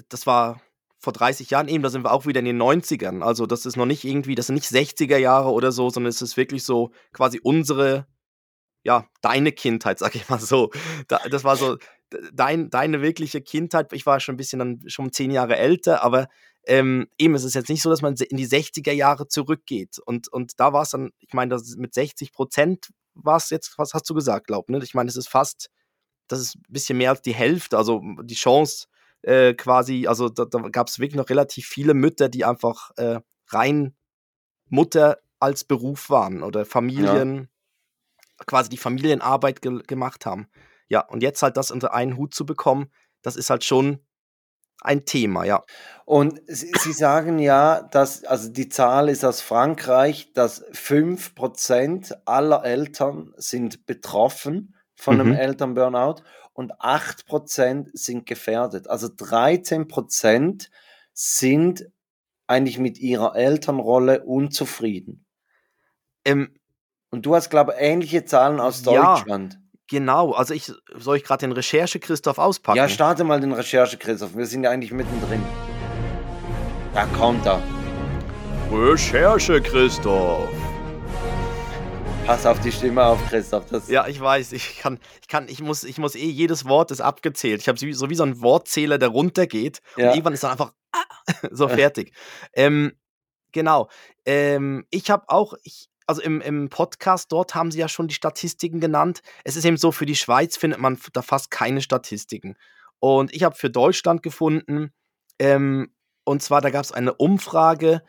das 0.09 0.27
war 0.27 0.61
vor 0.99 1.13
30 1.13 1.51
Jahren 1.51 1.69
eben, 1.69 1.85
da 1.85 1.89
sind 1.89 2.05
wir 2.05 2.13
auch 2.13 2.27
wieder 2.27 2.41
in 2.41 2.47
den 2.47 2.61
90ern, 2.61 3.23
also 3.23 3.47
das 3.47 3.65
ist 3.65 3.77
noch 3.77 3.87
nicht 3.87 4.05
irgendwie, 4.05 4.35
das 4.35 4.49
sind 4.49 4.57
nicht 4.57 4.67
60er 4.67 5.17
Jahre 5.17 5.51
oder 5.51 5.71
so, 5.71 5.89
sondern 5.89 6.11
es 6.11 6.21
ist 6.21 6.37
wirklich 6.37 6.65
so 6.65 6.91
quasi 7.13 7.41
unsere, 7.41 8.07
ja, 8.83 9.07
deine 9.23 9.53
Kindheit, 9.53 10.01
sag 10.01 10.17
ich 10.17 10.29
mal 10.29 10.41
so. 10.41 10.71
das 11.07 11.45
war 11.45 11.57
so 11.57 11.79
dein, 12.33 12.71
deine 12.71 13.03
wirkliche 13.03 13.41
Kindheit, 13.41 13.93
ich 13.93 14.05
war 14.05 14.19
schon 14.19 14.35
ein 14.35 14.39
bisschen 14.39 14.59
dann 14.59 14.81
schon 14.89 15.13
zehn 15.13 15.31
Jahre 15.31 15.57
älter, 15.57 16.03
aber 16.03 16.29
ähm, 16.69 17.09
eben, 17.17 17.35
es 17.35 17.45
ist 17.45 17.55
jetzt 17.55 17.71
nicht 17.71 17.83
so, 17.83 17.89
dass 17.89 18.03
man 18.03 18.15
in 18.15 18.37
die 18.37 18.47
60er 18.47 18.93
Jahre 18.93 19.27
zurückgeht. 19.27 19.99
Und, 20.05 20.29
und 20.29 20.61
da 20.61 20.75
war 20.75 20.83
es 20.83 20.91
dann, 20.91 21.11
ich 21.19 21.33
meine, 21.33 21.59
mit 21.77 21.95
60 21.95 22.33
Prozent 22.33 22.91
war 23.15 23.39
es 23.39 23.49
jetzt, 23.49 23.79
was 23.79 23.95
hast 23.95 24.09
du 24.09 24.15
gesagt, 24.15 24.47
glaub, 24.47 24.69
ne? 24.69 24.79
Ich 24.83 24.95
meine, 24.95 25.09
es 25.09 25.17
ist 25.17 25.29
fast, 25.29 25.71
das 26.29 26.41
ist 26.41 26.57
ein 26.57 26.63
bisschen 26.69 26.99
mehr 26.99 27.11
als 27.11 27.23
die 27.23 27.35
Hälfte, 27.35 27.79
also 27.79 28.03
die 28.23 28.35
Chance 28.35 28.87
äh, 29.23 29.55
quasi, 29.55 30.07
also 30.07 30.29
da, 30.29 30.45
da 30.45 30.59
gab 30.69 30.89
es 30.89 30.99
wirklich 30.99 31.17
noch 31.17 31.31
relativ 31.31 31.67
viele 31.67 31.95
Mütter, 31.95 32.29
die 32.29 32.45
einfach 32.45 32.91
äh, 32.97 33.21
rein 33.49 33.97
Mutter 34.67 35.19
als 35.41 35.65
Beruf 35.65 36.11
waren 36.11 36.43
oder 36.43 36.67
Familien, 36.67 37.49
ja. 38.39 38.45
quasi 38.47 38.69
die 38.69 38.77
Familienarbeit 38.77 39.63
ge 39.63 39.83
gemacht 39.87 40.27
haben. 40.27 40.49
Ja, 40.89 41.01
und 41.01 41.23
jetzt 41.23 41.43
halt 41.43 41.57
das 41.57 41.71
unter 41.71 41.95
einen 41.95 42.19
Hut 42.19 42.35
zu 42.35 42.45
bekommen, 42.45 42.91
das 43.23 43.37
ist 43.37 43.49
halt 43.49 43.65
schon 43.65 44.01
ein 44.81 45.05
Thema, 45.05 45.45
ja. 45.45 45.65
Und 46.05 46.41
Sie, 46.47 46.71
Sie 46.79 46.93
sagen 46.93 47.39
ja, 47.39 47.83
dass, 47.83 48.25
also 48.25 48.49
die 48.49 48.69
Zahl 48.69 49.09
ist 49.09 49.25
aus 49.25 49.41
Frankreich, 49.41 50.33
dass 50.33 50.65
5% 50.73 52.15
aller 52.25 52.65
Eltern 52.65 53.35
sind 53.37 53.87
betroffen 53.87 54.75
von 54.95 55.17
mhm. 55.17 55.21
einem 55.21 55.33
Elternburnout 55.35 56.23
und 56.53 56.75
8% 56.81 57.91
sind 57.93 58.27
gefährdet. 58.27 58.89
Also 58.89 59.09
13% 59.09 60.69
sind 61.13 61.87
eigentlich 62.47 62.79
mit 62.79 62.99
ihrer 62.99 63.37
Elternrolle 63.37 64.25
unzufrieden. 64.25 65.27
Ähm, 66.25 66.55
Und 67.11 67.27
du 67.27 67.35
hast, 67.35 67.51
glaube 67.51 67.75
ich, 67.75 67.83
ähnliche 67.83 68.25
Zahlen 68.25 68.61
aus 68.61 68.83
Ja. 68.85 69.59
Genau, 69.89 70.33
also 70.33 70.53
ich 70.53 70.71
soll 70.99 71.17
ich 71.17 71.25
gerade 71.25 71.41
den 71.41 71.53
Recherche 71.53 71.99
Christoph 71.99 72.39
auspacken? 72.39 72.77
Ja, 72.77 72.89
starte 72.89 73.25
mal 73.25 73.41
den 73.41 73.53
Recherche, 73.53 73.97
Christoph. 73.97 74.37
Wir 74.37 74.45
sind 74.47 74.65
ja 74.65 74.71
eigentlich 74.71 74.93
mittendrin. 74.93 75.43
Da 76.93 77.07
kommt 77.07 77.47
er. 77.47 77.63
Recherche 78.71 79.63
Christoph. 79.63 80.49
Pass 82.27 82.45
auf 82.45 82.61
die 82.61 82.71
Stimme 82.71 83.03
auf, 83.03 83.19
Christoph. 83.31 83.65
Das, 83.71 83.89
Ja, 83.89 84.07
ich 84.07 84.21
weiß, 84.21 84.53
ich 84.53 84.79
kann, 84.79 84.99
ich 85.23 85.29
kann, 85.29 85.49
ich 85.49 85.63
muss, 85.63 85.85
ich 85.85 85.97
muss 85.97 86.15
eh 86.15 86.29
jedes 86.29 86.67
Wort 86.67 86.91
ist 86.91 87.01
abgezählt. 87.01 87.63
Ich 87.63 87.69
habe 87.69 87.79
so 87.79 88.11
wie 88.11 88.15
so 88.15 88.25
ein 88.25 88.43
Wortzähler, 88.43 88.99
der 88.99 89.09
runtergeht 89.09 89.81
Ja. 89.97 90.09
und 90.09 90.17
irgendwann 90.17 90.35
ist 90.35 90.43
dann 90.45 90.51
einfach 90.51 90.75
ah, 90.93 90.99
so 91.51 91.67
fertig. 91.69 92.13
ähm, 92.53 92.93
genau. 93.53 93.89
Ähm, 94.27 94.85
ich 94.91 95.11
habe 95.11 95.25
auch, 95.29 95.55
ich, 95.63 95.88
also 96.09 96.23
im, 96.23 96.41
im 96.41 96.71
Podcast 96.71 97.31
dort 97.31 97.55
haben 97.55 97.71
sie 97.71 97.79
ja 97.79 97.89
schon 97.89 98.09
die 98.09 98.15
Statistiken 98.15 98.81
genannt. 98.81 99.21
Es 99.45 99.57
ist 99.57 99.65
eben 99.65 99.77
so, 99.77 99.93
für 99.93 100.07
die 100.07 100.17
Schweiz 100.17 100.57
findet 100.57 100.81
man 100.81 100.99
da 101.13 101.23
fast 101.23 101.51
keine 101.51 101.83
Statistiken. 101.83 102.57
Und 102.99 103.33
ich 103.35 103.43
habe 103.43 103.55
für 103.55 103.71
Deutschland 103.71 104.23
gefunden, 104.23 104.93
ähm, 105.39 105.93
und 106.25 106.43
zwar 106.43 106.61
da 106.63 106.71
gab 106.71 106.83
es 106.83 106.93
eine 106.93 107.15
Umfrage, 107.15 108.03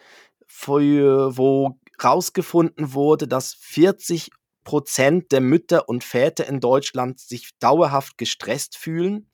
für, 0.47 1.37
wo 1.37 1.77
rausgefunden 2.03 2.93
wurde, 2.93 3.27
dass 3.27 3.53
40 3.53 4.31
Prozent 4.63 5.31
der 5.31 5.41
Mütter 5.41 5.87
und 5.89 6.03
Väter 6.03 6.47
in 6.47 6.59
Deutschland 6.59 7.19
sich 7.19 7.51
dauerhaft 7.59 8.17
gestresst 8.17 8.77
fühlen. 8.77 9.29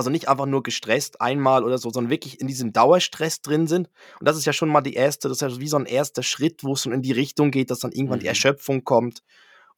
Also 0.00 0.08
nicht 0.08 0.28
einfach 0.30 0.46
nur 0.46 0.62
gestresst 0.62 1.20
einmal 1.20 1.62
oder 1.62 1.76
so, 1.76 1.90
sondern 1.90 2.10
wirklich 2.10 2.40
in 2.40 2.46
diesem 2.46 2.72
Dauerstress 2.72 3.42
drin 3.42 3.66
sind. 3.66 3.90
Und 4.18 4.26
das 4.26 4.38
ist 4.38 4.46
ja 4.46 4.54
schon 4.54 4.70
mal 4.70 4.80
die 4.80 4.94
erste, 4.94 5.28
das 5.28 5.42
ist 5.42 5.42
ja 5.42 5.60
wie 5.60 5.68
so 5.68 5.76
ein 5.76 5.84
erster 5.84 6.22
Schritt, 6.22 6.64
wo 6.64 6.72
es 6.72 6.82
schon 6.82 6.92
in 6.92 7.02
die 7.02 7.12
Richtung 7.12 7.50
geht, 7.50 7.70
dass 7.70 7.80
dann 7.80 7.92
irgendwann 7.92 8.18
die 8.20 8.24
Mhm. 8.24 8.30
Erschöpfung 8.30 8.82
kommt. 8.84 9.22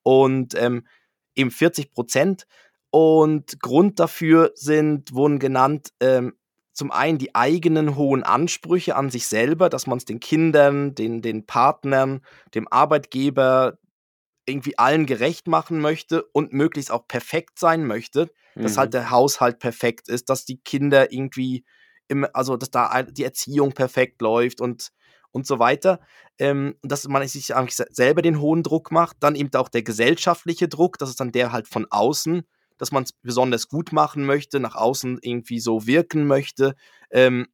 Und 0.05 0.55
ähm, 0.55 0.87
eben 1.35 1.50
40 1.50 1.91
Prozent. 1.91 2.47
Und 2.91 3.59
Grund 3.59 3.99
dafür 3.99 4.52
sind, 4.55 5.12
wurden 5.12 5.41
genannt, 5.41 5.88
ähm, 5.99 6.35
zum 6.73 6.93
einen 6.93 7.19
die 7.19 7.35
eigenen 7.35 7.97
hohen 7.97 8.23
Ansprüche 8.23 8.95
an 8.95 9.11
sich 9.11 9.26
selber, 9.26 9.69
dass 9.69 9.88
man 9.88 9.99
es 9.99 10.05
den 10.05 10.21
Kindern, 10.21 10.95
den, 10.95 11.21
den 11.21 11.47
Partnern, 11.47 12.21
dem 12.55 12.69
Arbeitgeber 12.69 13.76
irgendwie 14.47 14.79
allen 14.79 15.07
gerecht 15.07 15.47
machen 15.47 15.81
möchte 15.81 16.25
und 16.33 16.53
möglichst 16.53 16.91
auch 16.91 17.07
perfekt 17.07 17.59
sein 17.59 17.87
möchte, 17.87 18.31
dass 18.61 18.73
Mhm. 18.73 18.79
halt 18.79 18.95
der 18.95 19.11
Haushalt 19.11 19.59
perfekt 19.59 20.09
ist, 20.09 20.29
dass 20.29 20.45
die 20.45 20.59
Kinder 20.59 21.13
irgendwie 21.13 21.65
im, 22.09 22.27
also 22.33 22.57
dass 22.57 22.71
da 22.71 23.03
die 23.03 23.25
Erziehung 23.25 23.73
perfekt 23.73 24.21
läuft 24.23 24.61
und 24.61 24.91
und 25.35 25.47
so 25.47 25.59
weiter, 25.59 26.01
ähm, 26.39 26.77
dass 26.83 27.09
man 27.09 27.27
sich 27.27 27.55
eigentlich 27.57 27.75
se- 27.77 27.87
selber 27.91 28.21
den 28.21 28.39
hohen 28.39 28.63
Druck 28.63 28.91
macht, 28.93 29.17
dann 29.21 29.35
eben 29.35 29.49
auch 29.55 29.71
der 29.71 29.83
gesellschaftliche 29.83 30.69
Druck, 30.69 30.99
das 30.99 31.09
ist 31.09 31.21
dann 31.21 31.33
der 31.33 31.53
halt 31.53 31.69
von 31.69 31.87
außen, 31.91 32.43
dass 32.77 32.93
man 32.93 33.05
es 33.05 33.13
besonders 33.15 33.69
gut 33.69 33.93
machen 33.93 34.27
möchte, 34.27 34.61
nach 34.61 34.75
außen 34.75 35.19
irgendwie 35.23 35.59
so 35.59 35.87
wirken 35.87 36.27
möchte, 36.27 36.75
ähm, 37.11 37.47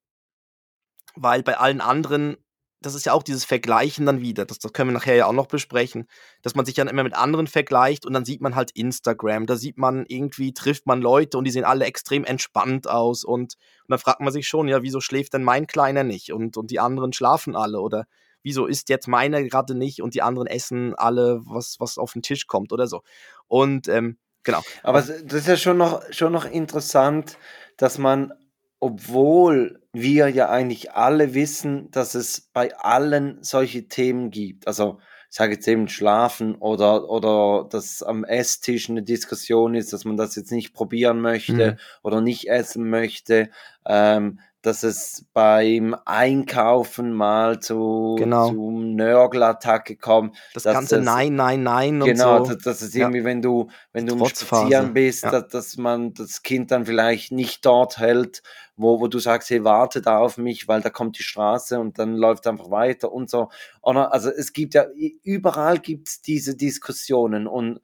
weil 1.15 1.43
bei 1.43 1.57
allen 1.59 1.81
anderen, 1.81 2.37
das 2.81 2.95
ist 2.95 3.07
ja 3.07 3.13
auch 3.13 3.23
dieses 3.23 3.45
Vergleichen 3.45 4.07
dann 4.07 4.21
wieder, 4.21 4.45
das, 4.45 4.59
das 4.59 4.73
können 4.73 4.91
wir 4.91 4.95
nachher 4.95 5.17
ja 5.17 5.27
auch 5.27 5.33
noch 5.33 5.47
besprechen, 5.47 6.07
dass 6.43 6.55
man 6.55 6.65
sich 6.65 6.75
dann 6.75 6.89
immer 6.89 7.03
mit 7.03 7.15
anderen 7.15 7.47
vergleicht 7.47 8.07
und 8.07 8.13
dann 8.13 8.25
sieht 8.25 8.41
man 8.41 8.55
halt 8.55 8.71
Instagram, 8.73 9.47
da 9.47 9.57
sieht 9.57 9.79
man 9.79 10.05
irgendwie, 10.07 10.55
trifft 10.55 10.87
man 10.87 11.01
Leute 11.01 11.39
und 11.39 11.45
die 11.45 11.51
sehen 11.51 11.65
alle 11.65 11.87
extrem 11.87 12.25
entspannt 12.25 12.89
aus 12.89 13.25
und, 13.25 13.55
und 13.55 13.89
dann 13.89 13.99
fragt 13.99 14.21
man 14.21 14.33
sich 14.33 14.47
schon, 14.47 14.69
ja, 14.69 14.83
wieso 14.83 15.01
schläft 15.01 15.35
denn 15.35 15.43
mein 15.43 15.67
Kleiner 15.67 16.05
nicht 16.05 16.33
und, 16.33 16.57
und 16.57 16.71
die 16.71 16.81
anderen 16.81 17.13
schlafen 17.13 17.57
alle 17.57 17.81
oder 17.81 18.07
wieso 18.43 18.67
isst 18.67 18.89
jetzt 18.89 19.09
meiner 19.09 19.43
gerade 19.43 19.75
nicht 19.75 20.01
und 20.01 20.15
die 20.15 20.23
anderen 20.23 20.47
essen 20.47 20.95
alle, 20.95 21.41
was, 21.45 21.77
was 21.81 21.99
auf 21.99 22.13
den 22.13 22.23
Tisch 22.23 22.47
kommt 22.47 22.73
oder 22.73 22.87
so. 22.87 23.03
Und 23.47 23.89
ähm, 23.89 24.19
genau. 24.43 24.63
Aber 24.83 25.03
das 25.03 25.33
ist 25.33 25.49
ja 25.49 25.57
schon 25.57 25.79
noch, 25.79 26.03
schon 26.13 26.33
noch 26.33 26.45
interessant, 26.45 27.37
dass 27.77 27.99
man, 27.99 28.33
obwohl 28.81 29.81
wir 29.93 30.29
ja 30.29 30.49
eigentlich 30.51 30.93
alle 30.93 31.35
wissen, 31.35 31.91
dass 31.91 32.15
es 32.15 32.49
bei 32.53 32.77
allen 32.77 33.39
solche 33.43 33.89
Themen 33.89 34.31
gibt, 34.31 34.67
also 34.67 34.99
ich 35.31 35.37
sage 35.37 35.55
jetzt 35.55 35.69
eben 35.69 35.89
Schlafen 35.89 36.55
oder, 36.55 37.11
oder 37.11 37.67
dass 37.71 38.03
am 38.03 38.25
Esstisch 38.25 38.89
eine 38.89 39.03
Diskussion 39.03 39.75
ist, 39.75 39.93
dass 39.93 40.07
man 40.07 40.17
das 40.17 40.35
jetzt 40.37 40.53
nicht 40.53 40.73
probieren 40.73 41.21
möchte 41.21 41.73
Mhm. 41.73 41.77
oder 42.03 42.21
nicht 42.23 42.49
essen 42.49 42.89
möchte, 42.89 43.51
ähm, 43.85 44.39
dass 44.63 44.83
es 44.85 45.27
beim 45.35 45.95
Einkaufen 46.07 47.13
mal 47.13 47.61
zu, 47.61 48.17
Genau. 48.19 48.49
zu 48.49 48.78
Nörgelattacke 48.99 49.97
kommt. 49.97 50.37
Das 50.55 50.65
dass 50.65 50.75
ganze 50.75 50.99
es- 50.99 51.05
Nein, 51.05 51.35
Nein, 51.35 51.63
Nein 51.63 52.03
und 52.03 52.09
Genau, 52.09 52.45
so. 52.45 52.53
das, 52.55 52.63
das 52.63 52.83
ist 52.83 52.95
Ja. 52.95 53.07
irgendwie, 53.07 53.25
wenn 53.25 53.41
du, 53.43 53.71
wenn 53.93 54.07
du 54.07 54.23
Spazieren 54.27 54.93
bist, 54.95 55.25
ja. 55.25 55.31
dass, 55.31 55.49
dass 55.49 55.77
man 55.79 56.13
das 56.15 56.43
Kind 56.43 56.71
dann 56.71 56.85
vielleicht 56.85 57.33
nicht 57.33 57.65
dort 57.65 57.99
hält, 57.99 58.43
wo, 58.77 59.01
wo 59.01 59.09
du 59.09 59.19
sagst, 59.19 59.51
hey, 59.51 59.65
warte 59.65 60.03
da 60.03 60.19
auf 60.19 60.37
mich, 60.39 60.69
weil 60.69 60.81
da 60.83 60.91
kommt 60.91 61.19
die 61.19 61.23
Straße 61.25 61.81
und 61.81 61.99
dann 61.99 62.15
läuft 62.15 62.47
einfach 62.47 62.71
weiter 62.71 63.11
und 63.11 63.29
so. 63.31 63.49
Oder, 63.83 64.13
also 64.13 64.31
es 64.31 64.53
gibt 64.53 64.75
ja, 64.75 64.85
überall 65.23 65.79
gibt 65.79 66.09
es 66.09 66.21
diese 66.23 66.55
Diskussionen 66.57 67.47
und, 67.47 67.81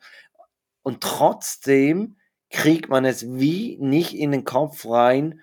und 0.82 1.00
trotzdem 1.00 2.16
kriegt 2.50 2.88
man 2.88 3.04
es 3.04 3.26
wie 3.26 3.78
nicht 3.80 4.14
in 4.14 4.30
den 4.30 4.44
Kopf 4.44 4.86
rein, 4.86 5.40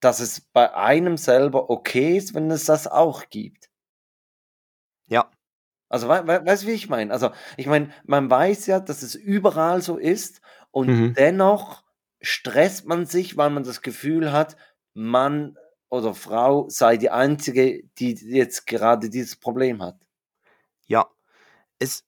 dass 0.00 0.18
es 0.18 0.40
bei 0.40 0.74
einem 0.74 1.16
selber 1.18 1.68
okay 1.70 2.16
ist, 2.16 2.34
wenn 2.34 2.50
es 2.50 2.64
das 2.64 2.86
auch 2.88 3.28
gibt. 3.28 3.59
Also, 5.90 6.08
wei 6.08 6.26
wei 6.26 6.46
weißt 6.46 6.64
du, 6.64 6.68
wie 6.68 6.72
ich 6.72 6.88
meine? 6.90 7.12
Also, 7.12 7.32
ich 7.58 7.66
meine, 7.66 7.90
man 8.06 8.30
weiß 8.30 8.66
ja, 8.68 8.80
dass 8.80 9.02
es 9.02 9.14
überall 9.16 9.82
so 9.82 9.98
ist 9.98 10.40
und 10.72 10.92
Mhm. 10.92 11.16
dennoch 11.16 11.84
stresst 12.22 12.86
man 12.86 13.06
sich, 13.06 13.36
weil 13.36 13.50
man 13.50 13.64
das 13.64 13.82
Gefühl 13.82 14.32
hat, 14.32 14.56
Mann 14.94 15.56
oder 15.90 16.14
Frau 16.14 16.68
sei 16.70 16.96
die 16.98 17.10
Einzige, 17.10 17.82
die 17.98 18.14
jetzt 18.14 18.66
gerade 18.66 19.10
dieses 19.10 19.36
Problem 19.36 19.82
hat. 19.82 19.96
Ja, 20.86 21.06
es 21.80 22.04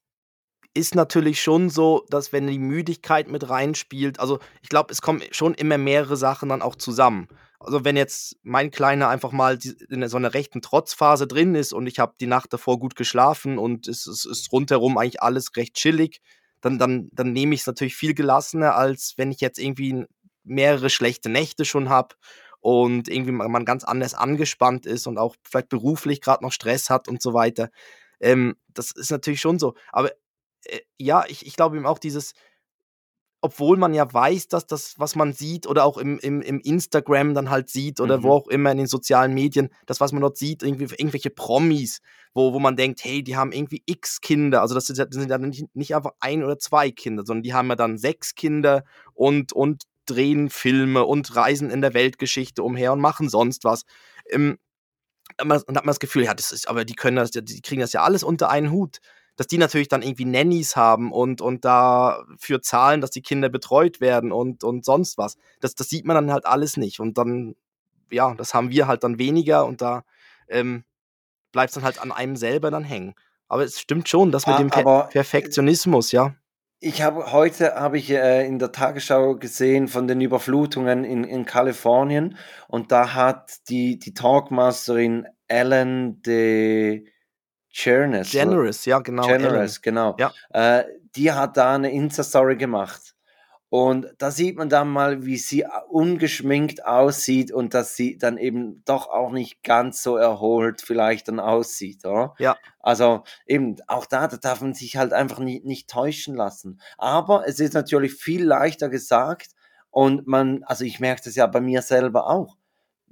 ist 0.73 0.95
natürlich 0.95 1.41
schon 1.41 1.69
so, 1.69 2.05
dass 2.09 2.33
wenn 2.33 2.47
die 2.47 2.59
Müdigkeit 2.59 3.27
mit 3.27 3.49
reinspielt, 3.49 4.19
also 4.19 4.39
ich 4.61 4.69
glaube, 4.69 4.91
es 4.91 5.01
kommen 5.01 5.21
schon 5.31 5.53
immer 5.53 5.77
mehrere 5.77 6.17
Sachen 6.17 6.49
dann 6.49 6.61
auch 6.61 6.75
zusammen. 6.75 7.27
Also 7.59 7.85
wenn 7.85 7.95
jetzt 7.95 8.37
mein 8.43 8.71
Kleiner 8.71 9.07
einfach 9.07 9.31
mal 9.31 9.57
in 9.89 10.07
so 10.09 10.17
einer 10.17 10.33
rechten 10.33 10.61
Trotzphase 10.61 11.27
drin 11.27 11.55
ist 11.55 11.73
und 11.73 11.87
ich 11.87 11.99
habe 11.99 12.15
die 12.19 12.27
Nacht 12.27 12.51
davor 12.51 12.79
gut 12.79 12.95
geschlafen 12.95 13.57
und 13.57 13.87
es, 13.87 14.05
es 14.05 14.25
ist 14.25 14.51
rundherum 14.51 14.97
eigentlich 14.97 15.21
alles 15.21 15.55
recht 15.55 15.75
chillig, 15.75 16.21
dann, 16.59 16.79
dann, 16.79 17.09
dann 17.13 17.31
nehme 17.31 17.55
ich 17.55 17.61
es 17.61 17.67
natürlich 17.67 17.95
viel 17.95 18.13
gelassener, 18.13 18.75
als 18.75 19.13
wenn 19.17 19.31
ich 19.31 19.41
jetzt 19.41 19.59
irgendwie 19.59 20.05
mehrere 20.43 20.89
schlechte 20.89 21.29
Nächte 21.29 21.63
schon 21.65 21.89
habe 21.89 22.15
und 22.59 23.07
irgendwie 23.07 23.31
man 23.31 23.51
man 23.51 23.65
ganz 23.65 23.83
anders 23.83 24.13
angespannt 24.13 24.85
ist 24.85 25.07
und 25.07 25.17
auch 25.17 25.35
vielleicht 25.43 25.69
beruflich 25.69 26.19
gerade 26.21 26.43
noch 26.43 26.51
Stress 26.51 26.89
hat 26.89 27.07
und 27.07 27.21
so 27.21 27.33
weiter. 27.33 27.69
Ähm, 28.19 28.55
das 28.73 28.91
ist 28.91 29.11
natürlich 29.11 29.41
schon 29.41 29.59
so. 29.59 29.75
Aber 29.91 30.11
äh, 30.65 30.79
ja, 30.97 31.23
ich, 31.27 31.45
ich 31.45 31.55
glaube 31.55 31.77
eben 31.77 31.85
auch 31.85 31.99
dieses, 31.99 32.33
obwohl 33.41 33.75
man 33.75 33.93
ja 33.93 34.11
weiß, 34.11 34.47
dass 34.47 34.67
das, 34.67 34.93
was 34.99 35.15
man 35.15 35.33
sieht 35.33 35.67
oder 35.67 35.83
auch 35.83 35.97
im, 35.97 36.17
im, 36.19 36.41
im 36.41 36.61
Instagram 36.61 37.33
dann 37.33 37.49
halt 37.49 37.69
sieht 37.69 37.99
oder 37.99 38.19
Mhm. 38.19 38.23
wo 38.23 38.31
auch 38.31 38.47
immer 38.47 38.71
in 38.71 38.77
den 38.77 38.87
sozialen 38.87 39.33
Medien, 39.33 39.69
das, 39.85 39.99
was 39.99 40.13
man 40.13 40.21
dort 40.21 40.37
sieht, 40.37 40.63
irgendwie 40.63 40.85
irgendwelche 40.85 41.29
Promis, 41.29 41.99
wo, 42.33 42.53
wo 42.53 42.59
man 42.59 42.77
denkt, 42.77 43.03
hey, 43.03 43.21
die 43.21 43.35
haben 43.35 43.51
irgendwie 43.51 43.83
x 43.85 44.21
Kinder. 44.21 44.61
Also 44.61 44.75
das 44.75 44.85
sind 44.85 44.97
ja, 44.97 45.05
das 45.05 45.19
sind 45.19 45.29
ja 45.29 45.37
nicht, 45.37 45.65
nicht 45.75 45.93
einfach 45.93 46.11
ein 46.21 46.41
oder 46.41 46.57
zwei 46.57 46.89
Kinder, 46.91 47.23
sondern 47.25 47.43
die 47.43 47.53
haben 47.53 47.67
ja 47.67 47.75
dann 47.75 47.97
sechs 47.97 48.33
Kinder 48.35 48.85
und, 49.13 49.51
und 49.51 49.83
drehen 50.05 50.49
Filme 50.49 51.03
und 51.03 51.35
reisen 51.35 51.69
in 51.69 51.81
der 51.81 51.93
Weltgeschichte 51.93 52.63
umher 52.63 52.93
und 52.93 53.01
machen 53.01 53.27
sonst 53.27 53.65
was. 53.65 53.83
Ähm, 54.29 54.57
dann 55.37 55.51
hat 55.51 55.67
man 55.67 55.85
das 55.85 55.99
Gefühl, 55.99 56.23
ja, 56.23 56.33
das 56.33 56.53
ist, 56.53 56.69
aber 56.69 56.85
die 56.85 56.95
können 56.95 57.17
das, 57.17 57.31
die 57.31 57.61
kriegen 57.61 57.81
das 57.81 57.91
ja 57.93 58.03
alles 58.03 58.23
unter 58.23 58.49
einen 58.49 58.71
Hut. 58.71 58.99
Dass 59.35 59.47
die 59.47 59.57
natürlich 59.57 59.87
dann 59.87 60.03
irgendwie 60.03 60.25
Nannies 60.25 60.75
haben 60.75 61.11
und, 61.11 61.41
und 61.41 61.65
dafür 61.65 62.61
zahlen, 62.61 63.01
dass 63.01 63.09
die 63.09 63.21
Kinder 63.21 63.49
betreut 63.49 63.99
werden 63.99 64.31
und, 64.31 64.63
und 64.63 64.85
sonst 64.85 65.17
was. 65.17 65.37
Das, 65.59 65.75
das 65.75 65.89
sieht 65.89 66.05
man 66.05 66.15
dann 66.15 66.31
halt 66.31 66.45
alles 66.45 66.77
nicht. 66.77 66.99
Und 66.99 67.17
dann, 67.17 67.55
ja, 68.11 68.35
das 68.35 68.53
haben 68.53 68.69
wir 68.69 68.87
halt 68.87 69.03
dann 69.03 69.17
weniger 69.17 69.65
und 69.65 69.81
da 69.81 70.03
ähm, 70.49 70.83
bleibt 71.51 71.69
es 71.69 71.75
dann 71.75 71.83
halt 71.83 71.99
an 71.99 72.11
einem 72.11 72.35
selber 72.35 72.69
dann 72.69 72.83
hängen. 72.83 73.15
Aber 73.47 73.63
es 73.63 73.79
stimmt 73.79 74.09
schon, 74.09 74.31
das 74.31 74.45
mit 74.47 74.55
Ah, 74.55 74.59
dem 74.59 74.69
Per 74.69 75.05
äh, 75.05 75.11
Perfektionismus, 75.11 76.11
ja. 76.11 76.35
Ich 76.79 77.01
habe 77.01 77.31
heute 77.31 77.75
habe 77.75 77.97
ich 77.97 78.09
äh, 78.09 78.45
in 78.45 78.59
der 78.59 78.73
Tagesschau 78.73 79.35
gesehen 79.35 79.87
von 79.87 80.05
den 80.05 80.19
Überflutungen 80.19 81.05
in, 81.05 81.23
in 81.23 81.45
Kalifornien 81.45 82.37
und 82.67 82.91
da 82.91 83.13
hat 83.13 83.69
die, 83.69 83.99
die 83.99 84.13
Talkmasterin 84.13 85.25
Ellen 85.47 86.21
DeGeneres, 86.23 87.12
Generous, 88.31 88.85
ja, 88.85 88.99
genau. 88.99 89.27
Ellen. 89.27 89.41
Generous, 89.41 89.81
genau. 89.81 90.15
Ja. 90.19 90.31
Äh, 90.51 90.85
die 91.15 91.31
hat 91.31 91.57
da 91.57 91.75
eine 91.75 91.91
Insta-Story 91.91 92.55
gemacht. 92.55 93.13
Und 93.69 94.13
da 94.19 94.29
sieht 94.29 94.55
man 94.55 94.69
dann 94.69 94.87
mal, 94.87 95.25
wie 95.25 95.37
sie 95.37 95.65
ungeschminkt 95.89 96.85
aussieht 96.85 97.51
und 97.51 97.73
dass 97.73 97.95
sie 97.95 98.19
dann 98.19 98.37
eben 98.37 98.83
doch 98.85 99.07
auch 99.09 99.31
nicht 99.31 99.63
ganz 99.63 100.03
so 100.03 100.15
erholt 100.15 100.83
vielleicht 100.83 101.27
dann 101.27 101.39
aussieht, 101.39 102.05
oder? 102.05 102.35
Ja. 102.37 102.55
Also 102.79 103.23
eben, 103.47 103.77
auch 103.87 104.05
da, 104.05 104.27
da 104.27 104.37
darf 104.37 104.61
man 104.61 104.75
sich 104.75 104.97
halt 104.97 105.11
einfach 105.11 105.39
nicht, 105.39 105.65
nicht 105.65 105.89
täuschen 105.89 106.35
lassen. 106.35 106.79
Aber 106.99 107.47
es 107.47 107.59
ist 107.59 107.73
natürlich 107.73 108.13
viel 108.13 108.43
leichter 108.45 108.89
gesagt 108.89 109.53
und 109.89 110.27
man, 110.27 110.63
also 110.65 110.85
ich 110.85 110.99
merke 110.99 111.23
das 111.25 111.33
ja 111.33 111.47
bei 111.47 111.59
mir 111.59 111.81
selber 111.81 112.27
auch. 112.29 112.57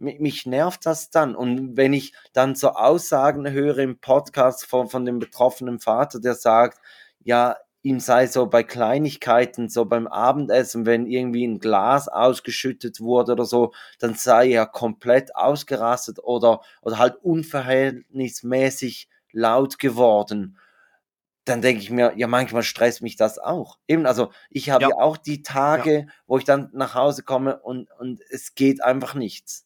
Mich, 0.02 0.46
nervt 0.46 0.86
das 0.86 1.12
dann. 1.12 1.36
Und 1.36 1.78
wenn 1.78 1.94
ich 1.94 2.14
dann 2.34 2.56
so 2.56 2.70
Aussagen 2.70 3.50
höre 3.50 3.78
im 3.78 4.00
Podcast 4.00 4.66
von, 4.66 4.90
von 4.90 5.06
dem 5.06 5.20
betroffenen 5.20 5.80
Vater, 5.80 6.20
der 6.20 6.34
sagt, 6.34 6.80
ja, 7.24 7.56
ihm 7.84 8.00
sei 8.00 8.28
so 8.28 8.48
bei 8.48 8.64
Kleinigkeiten, 8.64 9.70
so 9.70 9.86
beim 9.86 10.08
Abendessen, 10.08 10.86
wenn 10.86 11.08
irgendwie 11.08 11.46
ein 11.46 11.60
Glas 11.60 12.08
ausgeschüttet 12.08 13.00
wurde 13.00 13.34
oder 13.34 13.46
so, 13.46 13.74
dann 14.00 14.14
sei 14.16 14.52
er 14.52 14.66
komplett 14.66 15.36
ausgerastet 15.36 16.20
oder, 16.20 16.62
oder 16.82 16.98
halt 16.98 17.16
unverhältnismäßig 17.24 19.10
laut 19.32 19.80
geworden. 19.80 20.58
Dann 21.46 21.62
denke 21.62 21.82
ich 21.82 21.90
mir, 21.90 22.14
ja, 22.18 22.28
manchmal 22.28 22.64
stresst 22.64 23.02
mich 23.02 23.16
das 23.16 23.40
auch. 23.40 23.80
Eben, 23.88 24.06
also 24.06 24.32
ich 24.50 24.70
habe 24.70 24.84
ja 24.84 24.96
auch 24.98 25.18
die 25.18 25.42
Tage, 25.42 26.00
ja. 26.00 26.06
wo 26.28 26.38
ich 26.38 26.44
dann 26.44 26.70
nach 26.74 26.94
Hause 26.94 27.24
komme 27.24 27.60
und, 27.60 27.90
und 28.00 28.22
es 28.30 28.54
geht 28.54 28.84
einfach 28.84 29.16
nichts. 29.16 29.66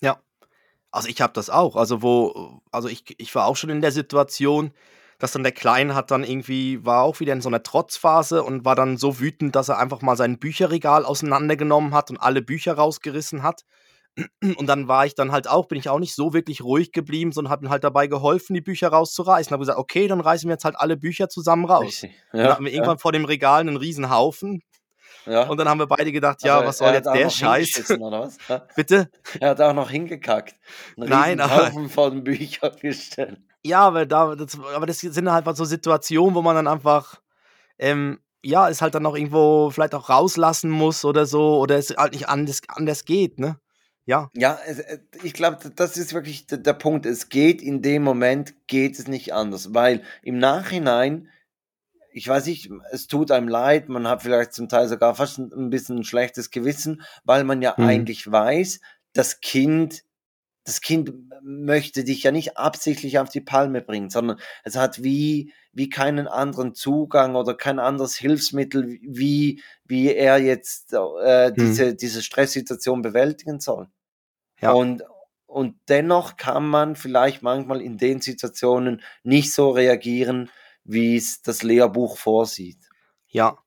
Ja. 0.00 0.20
Also 0.90 1.08
ich 1.08 1.20
habe 1.20 1.32
das 1.32 1.50
auch. 1.50 1.76
Also 1.76 2.02
wo, 2.02 2.60
also 2.72 2.88
ich, 2.88 3.04
ich 3.18 3.34
war 3.34 3.46
auch 3.46 3.56
schon 3.56 3.70
in 3.70 3.80
der 3.80 3.92
Situation, 3.92 4.72
dass 5.18 5.32
dann 5.32 5.42
der 5.42 5.52
Kleine 5.52 5.94
hat 5.94 6.10
dann 6.10 6.24
irgendwie, 6.24 6.84
war 6.84 7.02
auch 7.02 7.20
wieder 7.20 7.32
in 7.32 7.40
so 7.40 7.48
einer 7.48 7.62
Trotzphase 7.62 8.42
und 8.42 8.64
war 8.64 8.76
dann 8.76 8.96
so 8.96 9.18
wütend, 9.18 9.56
dass 9.56 9.68
er 9.68 9.78
einfach 9.78 10.00
mal 10.00 10.16
sein 10.16 10.38
Bücherregal 10.38 11.04
auseinandergenommen 11.04 11.92
hat 11.92 12.10
und 12.10 12.18
alle 12.18 12.40
Bücher 12.40 12.74
rausgerissen 12.74 13.42
hat. 13.42 13.64
Und 14.42 14.66
dann 14.66 14.88
war 14.88 15.06
ich 15.06 15.14
dann 15.14 15.30
halt 15.30 15.48
auch, 15.48 15.66
bin 15.66 15.78
ich 15.78 15.88
auch 15.88 15.98
nicht 15.98 16.14
so 16.14 16.32
wirklich 16.32 16.62
ruhig 16.62 16.92
geblieben, 16.92 17.30
sondern 17.32 17.52
habe 17.52 17.66
ihm 17.66 17.70
halt 17.70 17.84
dabei 17.84 18.06
geholfen, 18.06 18.54
die 18.54 18.60
Bücher 18.60 18.88
rauszureißen. 18.88 19.52
Habe 19.52 19.60
gesagt, 19.60 19.78
okay, 19.78 20.08
dann 20.08 20.20
reißen 20.20 20.48
wir 20.48 20.54
jetzt 20.54 20.64
halt 20.64 20.76
alle 20.76 20.96
Bücher 20.96 21.28
zusammen 21.28 21.66
raus. 21.66 22.02
Ja, 22.02 22.08
dann 22.32 22.48
hatten 22.48 22.64
wir 22.64 22.72
ja. 22.72 22.76
irgendwann 22.78 22.98
vor 22.98 23.12
dem 23.12 23.24
Regal 23.24 23.60
einen 23.60 23.76
riesen 23.76 24.10
Haufen. 24.10 24.62
Ja. 25.28 25.48
Und 25.48 25.58
dann 25.58 25.68
haben 25.68 25.78
wir 25.78 25.86
beide 25.86 26.10
gedacht, 26.12 26.42
ja, 26.42 26.56
also, 26.56 26.68
was 26.68 26.78
soll 26.78 26.92
jetzt 26.94 27.06
der 27.06 27.30
Scheiß? 27.30 27.98
Bitte? 28.76 29.10
Er 29.40 29.50
hat 29.50 29.60
auch 29.60 29.74
noch 29.74 29.90
hingekackt. 29.90 30.56
Einen 30.96 31.08
Nein, 31.08 31.40
aber. 31.40 31.66
Haufen 31.66 31.88
vor 31.88 32.10
den 32.10 32.24
Büchern 32.24 32.72
gestellt. 32.80 33.40
Ja, 33.64 33.80
aber, 33.80 34.06
da, 34.06 34.34
das, 34.34 34.58
aber 34.74 34.86
das 34.86 35.00
sind 35.00 35.30
halt 35.30 35.44
so 35.56 35.64
Situationen, 35.64 36.34
wo 36.34 36.42
man 36.42 36.56
dann 36.56 36.68
einfach, 36.68 37.20
ähm, 37.78 38.20
ja, 38.42 38.68
es 38.68 38.80
halt 38.80 38.94
dann 38.94 39.02
noch 39.02 39.16
irgendwo 39.16 39.70
vielleicht 39.70 39.94
auch 39.94 40.08
rauslassen 40.08 40.70
muss 40.70 41.04
oder 41.04 41.26
so, 41.26 41.58
oder 41.58 41.76
es 41.76 41.94
halt 41.96 42.12
nicht 42.12 42.28
anders, 42.28 42.60
anders 42.68 43.04
geht, 43.04 43.38
ne? 43.38 43.58
Ja. 44.08 44.30
Ja, 44.34 44.58
äh, 44.64 45.00
ich 45.22 45.34
glaube, 45.34 45.58
das 45.76 45.98
ist 45.98 46.14
wirklich 46.14 46.46
der 46.46 46.72
Punkt. 46.72 47.04
Es 47.04 47.28
geht 47.28 47.60
in 47.60 47.82
dem 47.82 48.02
Moment, 48.02 48.54
geht 48.66 48.98
es 48.98 49.06
nicht 49.06 49.34
anders, 49.34 49.74
weil 49.74 50.02
im 50.22 50.38
Nachhinein, 50.38 51.28
ich 52.18 52.28
weiß 52.28 52.46
nicht, 52.46 52.70
es 52.90 53.06
tut 53.06 53.30
einem 53.30 53.48
leid, 53.48 53.88
man 53.88 54.06
hat 54.08 54.22
vielleicht 54.22 54.52
zum 54.52 54.68
Teil 54.68 54.88
sogar 54.88 55.14
fast 55.14 55.38
ein 55.38 55.70
bisschen 55.70 55.98
ein 55.98 56.04
schlechtes 56.04 56.50
Gewissen, 56.50 57.02
weil 57.24 57.44
man 57.44 57.62
ja 57.62 57.74
mhm. 57.76 57.84
eigentlich 57.84 58.30
weiß, 58.30 58.80
das 59.12 59.40
Kind 59.40 60.04
das 60.68 60.82
Kind 60.82 61.14
möchte 61.42 62.04
dich 62.04 62.22
ja 62.22 62.30
nicht 62.30 62.58
absichtlich 62.58 63.18
auf 63.18 63.30
die 63.30 63.40
Palme 63.40 63.80
bringen, 63.80 64.10
sondern 64.10 64.38
es 64.64 64.76
hat 64.76 65.02
wie, 65.02 65.50
wie 65.72 65.88
keinen 65.88 66.28
anderen 66.28 66.74
Zugang 66.74 67.36
oder 67.36 67.54
kein 67.54 67.78
anderes 67.78 68.16
Hilfsmittel, 68.16 68.98
wie, 69.00 69.62
wie 69.86 70.12
er 70.12 70.36
jetzt 70.36 70.92
äh, 70.92 71.52
diese, 71.56 71.86
hm. 71.86 71.96
diese 71.96 72.22
Stresssituation 72.22 73.00
bewältigen 73.00 73.60
soll. 73.60 73.88
Ja. 74.60 74.72
Und, 74.72 75.04
und 75.46 75.76
dennoch 75.88 76.36
kann 76.36 76.68
man 76.68 76.96
vielleicht 76.96 77.42
manchmal 77.42 77.80
in 77.80 77.96
den 77.96 78.20
Situationen 78.20 79.00
nicht 79.22 79.54
so 79.54 79.70
reagieren, 79.70 80.50
wie 80.88 81.16
es 81.16 81.42
das 81.42 81.62
Lehrbuch 81.62 82.16
vorsieht. 82.16 82.78
Ja, 83.28 83.58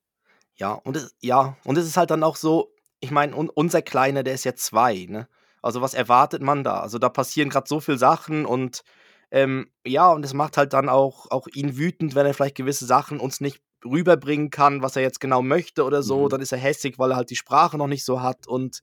ja, 0.56 0.74
und 0.74 0.98
es, 0.98 1.16
ja, 1.22 1.56
und 1.64 1.78
es 1.78 1.86
ist 1.86 1.98
halt 1.98 2.12
dann 2.12 2.24
auch 2.24 2.36
so, 2.36 2.74
ich 3.00 3.12
meine, 3.12 3.36
un, 3.36 3.50
unser 3.50 3.82
Kleiner, 3.82 4.24
der 4.24 4.34
ist 4.34 4.44
ja 4.44 4.56
zwei, 4.56 5.06
ne? 5.08 5.28
Also 5.62 5.82
was 5.82 5.94
erwartet 5.94 6.42
man 6.42 6.64
da? 6.64 6.80
Also 6.80 6.98
da 6.98 7.10
passieren 7.10 7.50
gerade 7.50 7.68
so 7.68 7.80
viele 7.80 8.00
Sachen 8.00 8.46
und 8.46 8.82
ähm, 9.30 9.70
ja, 9.86 10.12
und 10.12 10.26
es 10.26 10.34
macht 10.34 10.58
halt 10.58 10.74
dann 10.74 10.90
auch, 10.90 11.30
auch 11.30 11.48
ihn 11.54 11.78
wütend, 11.78 12.16
wenn 12.16 12.26
er 12.26 12.34
vielleicht 12.34 12.58
gewisse 12.58 12.86
Sachen 12.86 13.20
uns 13.20 13.40
nicht 13.40 13.62
rüberbringen 13.86 14.50
kann, 14.50 14.82
was 14.82 14.96
er 14.96 15.04
jetzt 15.04 15.20
genau 15.20 15.42
möchte 15.44 15.84
oder 15.84 16.04
so. 16.04 16.26
Mhm. 16.26 16.30
Dann 16.30 16.42
ist 16.42 16.52
er 16.52 16.58
hässig, 16.58 16.98
weil 16.98 17.12
er 17.12 17.18
halt 17.18 17.30
die 17.30 17.36
Sprache 17.36 17.78
noch 17.78 17.88
nicht 17.88 18.04
so 18.04 18.22
hat. 18.22 18.48
Und 18.48 18.82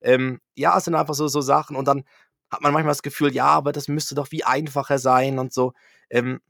ähm, 0.00 0.40
ja, 0.54 0.78
es 0.78 0.84
sind 0.84 0.94
einfach 0.94 1.14
so, 1.14 1.28
so 1.28 1.40
Sachen. 1.40 1.76
Und 1.76 1.86
dann 1.86 2.04
hat 2.50 2.62
man 2.62 2.72
manchmal 2.72 2.92
das 2.92 3.02
Gefühl, 3.02 3.34
ja, 3.34 3.46
aber 3.46 3.72
das 3.72 3.88
müsste 3.88 4.14
doch 4.14 4.30
wie 4.30 4.44
einfacher 4.44 4.98
sein 4.98 5.38
und 5.38 5.52
so. 5.52 5.72
Ähm, 6.08 6.40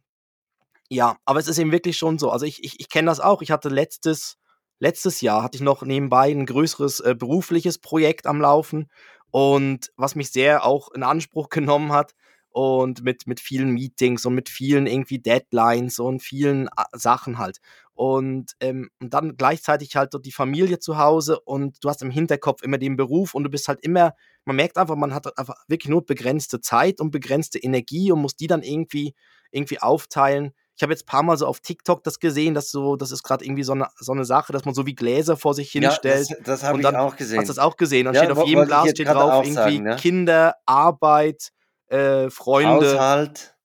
ja, 0.90 1.16
aber 1.24 1.38
es 1.38 1.46
ist 1.46 1.58
eben 1.58 1.72
wirklich 1.72 1.96
schon 1.96 2.18
so. 2.18 2.30
Also 2.30 2.46
ich, 2.46 2.64
ich, 2.64 2.80
ich 2.80 2.88
kenne 2.88 3.06
das 3.06 3.20
auch. 3.20 3.42
Ich 3.42 3.52
hatte 3.52 3.68
letztes, 3.68 4.36
letztes 4.80 5.20
Jahr 5.20 5.42
hatte 5.44 5.56
ich 5.56 5.62
noch 5.62 5.82
nebenbei 5.82 6.30
ein 6.30 6.46
größeres 6.46 7.00
äh, 7.00 7.14
berufliches 7.14 7.78
Projekt 7.78 8.26
am 8.26 8.40
Laufen 8.40 8.90
und 9.30 9.92
was 9.96 10.16
mich 10.16 10.32
sehr 10.32 10.64
auch 10.64 10.90
in 10.90 11.04
Anspruch 11.04 11.48
genommen 11.50 11.92
hat 11.92 12.14
und 12.50 13.04
mit, 13.04 13.28
mit 13.28 13.38
vielen 13.38 13.70
Meetings 13.70 14.26
und 14.26 14.34
mit 14.34 14.48
vielen 14.48 14.88
irgendwie 14.88 15.20
Deadlines 15.20 16.00
und 16.00 16.24
vielen 16.24 16.66
äh, 16.66 16.84
Sachen 16.94 17.38
halt. 17.38 17.58
Und, 17.94 18.54
ähm, 18.58 18.90
und 19.00 19.14
dann 19.14 19.36
gleichzeitig 19.36 19.94
halt 19.94 20.12
die 20.24 20.32
Familie 20.32 20.80
zu 20.80 20.98
Hause 20.98 21.38
und 21.38 21.84
du 21.84 21.88
hast 21.88 22.02
im 22.02 22.10
Hinterkopf 22.10 22.62
immer 22.62 22.78
den 22.78 22.96
Beruf 22.96 23.34
und 23.34 23.44
du 23.44 23.50
bist 23.50 23.68
halt 23.68 23.78
immer, 23.84 24.14
man 24.44 24.56
merkt 24.56 24.76
einfach, 24.76 24.96
man 24.96 25.14
hat 25.14 25.38
einfach 25.38 25.54
wirklich 25.68 25.90
nur 25.90 26.04
begrenzte 26.04 26.60
Zeit 26.60 27.00
und 27.00 27.12
begrenzte 27.12 27.60
Energie 27.60 28.10
und 28.10 28.22
muss 28.22 28.34
die 28.34 28.48
dann 28.48 28.62
irgendwie, 28.64 29.14
irgendwie 29.52 29.80
aufteilen 29.80 30.52
ich 30.80 30.82
habe 30.82 30.94
jetzt 30.94 31.02
ein 31.02 31.12
paar 31.12 31.22
Mal 31.22 31.36
so 31.36 31.46
auf 31.46 31.60
TikTok 31.60 32.02
das 32.04 32.20
gesehen, 32.20 32.54
dass 32.54 32.70
so, 32.70 32.96
das 32.96 33.12
ist 33.12 33.22
gerade 33.22 33.44
irgendwie 33.44 33.64
so 33.64 33.72
eine, 33.72 33.88
so 33.98 34.12
eine 34.12 34.24
Sache, 34.24 34.50
dass 34.54 34.64
man 34.64 34.72
so 34.72 34.86
wie 34.86 34.94
Gläser 34.94 35.36
vor 35.36 35.52
sich 35.52 35.70
hinstellt. 35.70 36.30
Ja, 36.30 36.36
das, 36.36 36.44
das 36.46 36.62
habe 36.62 36.80
ich 36.80 36.86
auch 36.86 37.16
gesehen. 37.16 37.38
Hast 37.38 37.48
du 37.48 37.52
das 37.52 37.58
auch 37.58 37.76
gesehen? 37.76 38.06
Dann 38.06 38.14
ja, 38.14 38.24
steht 38.24 38.34
auf 38.34 38.46
jedem 38.46 38.64
Glas 38.64 38.88
steht 38.88 39.06
drauf 39.06 39.44
irgendwie 39.44 39.52
sagen, 39.52 39.86
ja? 39.86 39.96
Kinder, 39.96 40.54
Arbeit, 40.64 41.50
äh, 41.88 42.30
Freunde. 42.30 42.94
Haushalt. 42.94 43.58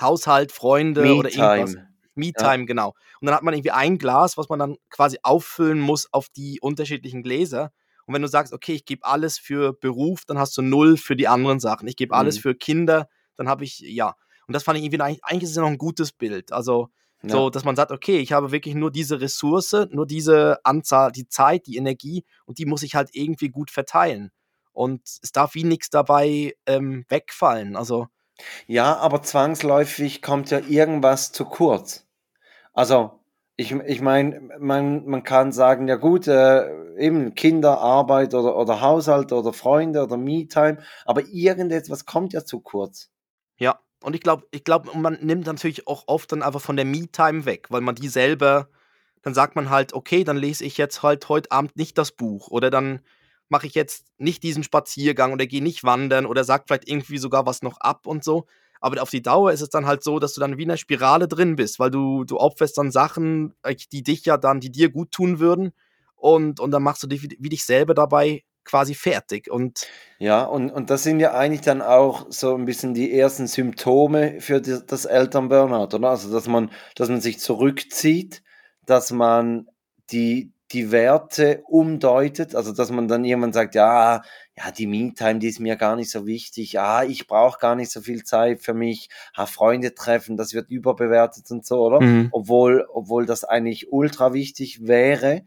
Haushalt, 0.00 0.52
Freunde 0.52 1.02
Me 1.02 1.14
oder 1.14 1.28
irgendwas. 1.30 1.74
Me-Time, 2.14 2.58
ja. 2.58 2.64
genau. 2.66 2.94
Und 3.20 3.26
dann 3.26 3.34
hat 3.34 3.42
man 3.42 3.52
irgendwie 3.52 3.72
ein 3.72 3.98
Glas, 3.98 4.38
was 4.38 4.48
man 4.48 4.60
dann 4.60 4.76
quasi 4.90 5.18
auffüllen 5.24 5.80
muss 5.80 6.06
auf 6.12 6.28
die 6.28 6.60
unterschiedlichen 6.60 7.24
Gläser. 7.24 7.72
Und 8.06 8.14
wenn 8.14 8.22
du 8.22 8.28
sagst, 8.28 8.52
okay, 8.52 8.74
ich 8.74 8.84
gebe 8.84 9.04
alles 9.04 9.38
für 9.38 9.72
Beruf, 9.72 10.24
dann 10.24 10.38
hast 10.38 10.56
du 10.56 10.62
null 10.62 10.96
für 10.98 11.16
die 11.16 11.26
anderen 11.26 11.58
Sachen. 11.58 11.88
Ich 11.88 11.96
gebe 11.96 12.14
alles 12.14 12.36
mhm. 12.36 12.40
für 12.42 12.54
Kinder, 12.54 13.08
dann 13.34 13.48
habe 13.48 13.64
ich, 13.64 13.80
ja. 13.80 14.14
Und 14.50 14.54
das 14.54 14.64
fand 14.64 14.78
ich 14.78 14.84
irgendwie, 14.84 15.00
eigentlich, 15.00 15.44
ist 15.44 15.50
es 15.50 15.54
ja 15.54 15.62
noch 15.62 15.68
ein 15.68 15.78
gutes 15.78 16.10
Bild. 16.10 16.52
Also, 16.52 16.88
ja. 17.22 17.30
so, 17.30 17.50
dass 17.50 17.62
man 17.62 17.76
sagt, 17.76 17.92
okay, 17.92 18.18
ich 18.18 18.32
habe 18.32 18.50
wirklich 18.50 18.74
nur 18.74 18.90
diese 18.90 19.20
Ressource, 19.20 19.86
nur 19.92 20.08
diese 20.08 20.58
Anzahl, 20.64 21.12
die 21.12 21.28
Zeit, 21.28 21.68
die 21.68 21.76
Energie 21.76 22.24
und 22.46 22.58
die 22.58 22.66
muss 22.66 22.82
ich 22.82 22.96
halt 22.96 23.10
irgendwie 23.12 23.50
gut 23.50 23.70
verteilen. 23.70 24.32
Und 24.72 25.02
es 25.22 25.30
darf 25.30 25.54
wie 25.54 25.62
nichts 25.62 25.88
dabei 25.88 26.56
ähm, 26.66 27.04
wegfallen. 27.08 27.76
Also. 27.76 28.08
Ja, 28.66 28.96
aber 28.96 29.22
zwangsläufig 29.22 30.20
kommt 30.20 30.50
ja 30.50 30.58
irgendwas 30.58 31.30
zu 31.30 31.44
kurz. 31.44 32.08
Also, 32.72 33.20
ich, 33.54 33.70
ich 33.70 34.00
meine, 34.00 34.40
man, 34.58 35.06
man 35.06 35.22
kann 35.22 35.52
sagen, 35.52 35.86
ja 35.86 35.94
gut, 35.94 36.26
äh, 36.26 36.96
eben 36.98 37.36
Kinderarbeit 37.36 38.34
oder, 38.34 38.56
oder 38.56 38.80
Haushalt 38.80 39.30
oder 39.30 39.52
Freunde 39.52 40.02
oder 40.02 40.16
Me-Time, 40.16 40.78
aber 41.04 41.22
irgendetwas 41.28 42.04
kommt 42.04 42.32
ja 42.32 42.44
zu 42.44 42.58
kurz. 42.58 43.12
Und 44.02 44.14
ich 44.14 44.22
glaube, 44.22 44.46
ich 44.50 44.64
glaube, 44.64 44.96
man 44.96 45.18
nimmt 45.20 45.46
natürlich 45.46 45.86
auch 45.86 46.04
oft 46.06 46.32
dann 46.32 46.42
einfach 46.42 46.60
von 46.60 46.76
der 46.76 46.84
Me-Time 46.84 47.44
weg, 47.44 47.66
weil 47.70 47.82
man 47.82 47.94
die 47.94 48.08
selber, 48.08 48.68
dann 49.22 49.34
sagt 49.34 49.56
man 49.56 49.70
halt, 49.70 49.92
okay, 49.92 50.24
dann 50.24 50.36
lese 50.38 50.64
ich 50.64 50.78
jetzt 50.78 51.02
halt 51.02 51.28
heute 51.28 51.50
Abend 51.52 51.76
nicht 51.76 51.98
das 51.98 52.12
Buch 52.12 52.48
oder 52.48 52.70
dann 52.70 53.00
mache 53.50 53.66
ich 53.66 53.74
jetzt 53.74 54.06
nicht 54.16 54.42
diesen 54.42 54.62
Spaziergang 54.62 55.32
oder 55.32 55.46
gehe 55.46 55.62
nicht 55.62 55.84
wandern 55.84 56.24
oder 56.24 56.44
sag 56.44 56.64
vielleicht 56.66 56.88
irgendwie 56.88 57.18
sogar 57.18 57.46
was 57.46 57.62
noch 57.62 57.78
ab 57.80 58.06
und 58.06 58.24
so. 58.24 58.46
Aber 58.80 59.02
auf 59.02 59.10
die 59.10 59.22
Dauer 59.22 59.52
ist 59.52 59.60
es 59.60 59.68
dann 59.68 59.86
halt 59.86 60.02
so, 60.02 60.18
dass 60.18 60.32
du 60.32 60.40
dann 60.40 60.56
wie 60.56 60.62
in 60.62 60.70
einer 60.70 60.78
Spirale 60.78 61.28
drin 61.28 61.56
bist, 61.56 61.78
weil 61.78 61.90
du, 61.90 62.24
du 62.24 62.38
opferst 62.38 62.78
dann 62.78 62.90
Sachen, 62.90 63.54
äh, 63.62 63.74
die 63.92 64.02
dich 64.02 64.24
ja 64.24 64.38
dann, 64.38 64.60
die 64.60 64.72
dir 64.72 64.90
gut 64.90 65.10
tun 65.10 65.38
würden. 65.38 65.72
Und, 66.16 66.60
und 66.60 66.70
dann 66.70 66.82
machst 66.82 67.02
du 67.02 67.06
dich 67.06 67.22
wie, 67.22 67.36
wie 67.38 67.48
dich 67.50 67.64
selber 67.64 67.94
dabei 67.94 68.44
quasi 68.64 68.94
fertig. 68.94 69.50
Und 69.50 69.86
ja, 70.18 70.44
und, 70.44 70.70
und 70.70 70.90
das 70.90 71.02
sind 71.02 71.20
ja 71.20 71.32
eigentlich 71.32 71.62
dann 71.62 71.82
auch 71.82 72.26
so 72.30 72.54
ein 72.54 72.64
bisschen 72.64 72.94
die 72.94 73.12
ersten 73.12 73.46
Symptome 73.46 74.40
für 74.40 74.60
die, 74.60 74.78
das 74.86 75.04
Elternburnout, 75.04 75.96
oder? 75.96 76.10
Also, 76.10 76.32
dass 76.32 76.46
man, 76.46 76.70
dass 76.94 77.08
man 77.08 77.20
sich 77.20 77.40
zurückzieht, 77.40 78.42
dass 78.86 79.10
man 79.10 79.66
die, 80.10 80.52
die 80.72 80.92
Werte 80.92 81.62
umdeutet, 81.66 82.54
also 82.54 82.72
dass 82.72 82.90
man 82.90 83.08
dann 83.08 83.24
jemand 83.24 83.54
sagt, 83.54 83.74
ja, 83.74 84.22
ja, 84.56 84.70
die 84.70 84.86
Me-Time, 84.86 85.38
die 85.38 85.48
ist 85.48 85.58
mir 85.58 85.76
gar 85.76 85.96
nicht 85.96 86.10
so 86.10 86.26
wichtig, 86.26 86.72
ja, 86.72 87.02
ich 87.02 87.26
brauche 87.26 87.58
gar 87.58 87.74
nicht 87.74 87.90
so 87.90 88.00
viel 88.00 88.24
Zeit 88.24 88.60
für 88.60 88.74
mich, 88.74 89.08
ja, 89.36 89.46
Freunde 89.46 89.94
treffen, 89.94 90.36
das 90.36 90.52
wird 90.52 90.70
überbewertet 90.70 91.50
und 91.50 91.66
so, 91.66 91.80
oder? 91.80 92.00
Mhm. 92.00 92.28
Obwohl, 92.30 92.86
obwohl 92.92 93.26
das 93.26 93.44
eigentlich 93.44 93.90
ultra 93.90 94.32
wichtig 94.32 94.86
wäre. 94.86 95.44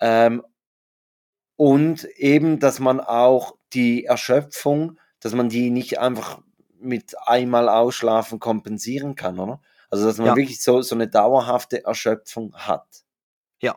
Ähm, 0.00 0.42
und 1.56 2.04
eben, 2.16 2.58
dass 2.60 2.80
man 2.80 3.00
auch 3.00 3.56
die 3.72 4.04
Erschöpfung, 4.04 4.98
dass 5.20 5.34
man 5.34 5.48
die 5.48 5.70
nicht 5.70 5.98
einfach 5.98 6.40
mit 6.78 7.14
einmal 7.26 7.68
ausschlafen 7.68 8.38
kompensieren 8.40 9.14
kann, 9.14 9.38
oder? 9.38 9.60
Also, 9.90 10.06
dass 10.06 10.18
man 10.18 10.28
Ja. 10.28 10.36
wirklich 10.36 10.62
so, 10.62 10.82
so 10.82 10.94
eine 10.94 11.08
dauerhafte 11.08 11.84
Erschöpfung 11.84 12.54
hat. 12.54 12.86
Ja, 13.60 13.76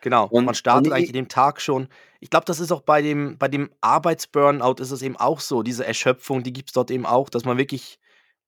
genau. 0.00 0.26
Und- 0.28 0.46
Man 0.46 0.54
startet 0.54 0.88
und 0.88 0.92
eigentlich 0.96 1.12
dem 1.12 1.28
Tag 1.28 1.60
schon 1.60 1.88
ich 2.20 2.30
glaube, 2.30 2.46
das 2.46 2.58
ist 2.58 2.72
auch 2.72 2.80
bei 2.80 3.00
dem 3.00 3.38
bei 3.38 3.46
dem 3.46 3.70
Arbeitsburnout 3.80 4.80
ist 4.82 4.90
es 4.90 5.02
eben 5.02 5.16
auch 5.16 5.38
so. 5.38 5.62
Diese 5.62 5.86
Erschöpfung, 5.86 6.42
die 6.42 6.52
gibt's 6.52 6.72
dort 6.72 6.90
eben 6.90 7.06
auch, 7.06 7.28
dass 7.30 7.44
man 7.44 7.58
wirklich 7.58 8.00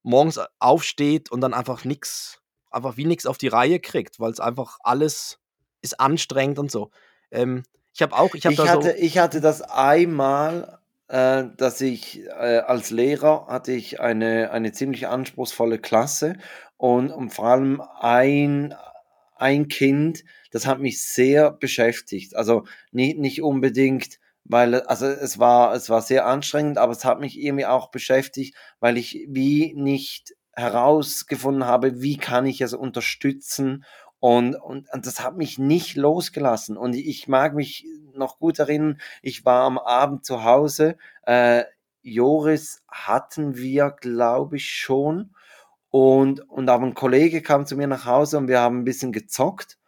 morgens 0.03 0.41
aufsteht 0.59 1.31
und 1.31 1.41
dann 1.41 1.55
einfach 1.55 1.85
nix 1.85 2.41
einfach 2.73 2.97
wie 2.97 3.05
nix 3.05 3.27
auf 3.27 3.39
die 3.39 3.49
Reihe 3.49 3.79
kriegt, 3.79 4.19
weil's 4.19 4.41
einfach 4.41 4.79
alles 4.83 5.39
ist 5.83 6.01
anstrengend 6.01 6.59
und 6.59 6.71
so. 6.71 6.91
Ähm, 7.31 7.63
ich 7.93 8.03
habe 8.03 8.17
auch 8.17 8.35
ich 8.35 8.45
habe 8.47 8.55
Ich 8.55 8.61
hatte, 8.61 8.91
so 8.91 8.97
ich 8.97 9.19
hatte 9.19 9.41
das 9.41 9.63
einmal, 9.63 10.79
äh, 11.09 11.45
dass 11.57 11.81
ich 11.81 12.25
äh, 12.27 12.59
als 12.59 12.91
Lehrer 12.91 13.47
hatte 13.49 13.73
ich 13.73 14.01
eine, 14.01 14.51
eine 14.53 14.73
ziemlich 14.73 15.09
anspruchsvolle 15.09 15.79
Klasse 15.79 16.35
und, 16.77 17.11
und 17.11 17.31
vor 17.31 17.47
allem 17.47 17.83
ein, 18.01 18.75
ein 19.37 19.69
Kind, 19.69 20.25
das 20.51 20.67
hat 20.67 20.81
mich 20.81 21.05
sehr 21.05 21.51
beschäftigt. 21.51 22.37
Also 22.37 22.65
nicht, 22.93 23.19
nicht 23.19 23.43
unbedingt, 23.43 24.19
weil 24.45 24.75
also 24.83 25.07
es 25.07 25.39
war, 25.39 25.75
es 25.75 25.91
war 25.91 26.03
sehr 26.03 26.27
anstrengend, 26.27 26.79
aber 26.79 26.93
es 26.93 27.05
hat 27.05 27.21
mich 27.21 27.39
irgendwie 27.39 27.67
auch 27.67 27.91
beschäftigt, 27.91 28.55
weil 28.81 28.97
ich 28.97 29.27
wie 29.29 29.75
nicht 29.75 30.35
herausgefunden 30.53 31.65
habe, 31.65 32.01
wie 32.03 32.17
kann 32.17 32.47
ich 32.47 32.61
es 32.61 32.75
unterstützen 32.75 33.85
und, 34.21 34.55
und, 34.55 34.93
und 34.93 35.07
das 35.07 35.25
hat 35.25 35.37
mich 35.37 35.59
nicht 35.59 35.97
losgelassen. 35.97 36.77
Und 36.77 36.95
ich 36.95 37.27
mag 37.27 37.55
mich 37.55 37.87
noch 38.15 38.39
gut 38.39 38.59
erinnern, 38.59 39.01
ich 39.23 39.45
war 39.47 39.65
am 39.65 39.79
Abend 39.79 40.25
zu 40.27 40.45
Hause. 40.45 40.97
Äh, 41.23 41.65
Joris 42.03 42.83
hatten 42.87 43.57
wir, 43.57 43.91
glaube 43.91 44.57
ich, 44.57 44.71
schon. 44.71 45.35
Und, 45.89 46.41
und 46.49 46.69
aber 46.69 46.87
ein 46.87 46.95
Kollege 46.95 47.43
kam 47.43 47.67
zu 47.67 47.77
mir 47.77 47.87
nach 47.87 48.05
Hause 48.05 48.39
und 48.39 48.49
wir 48.49 48.61
haben 48.61 48.81
ein 48.81 48.85
bisschen 48.85 49.13
gezockt. 49.13 49.79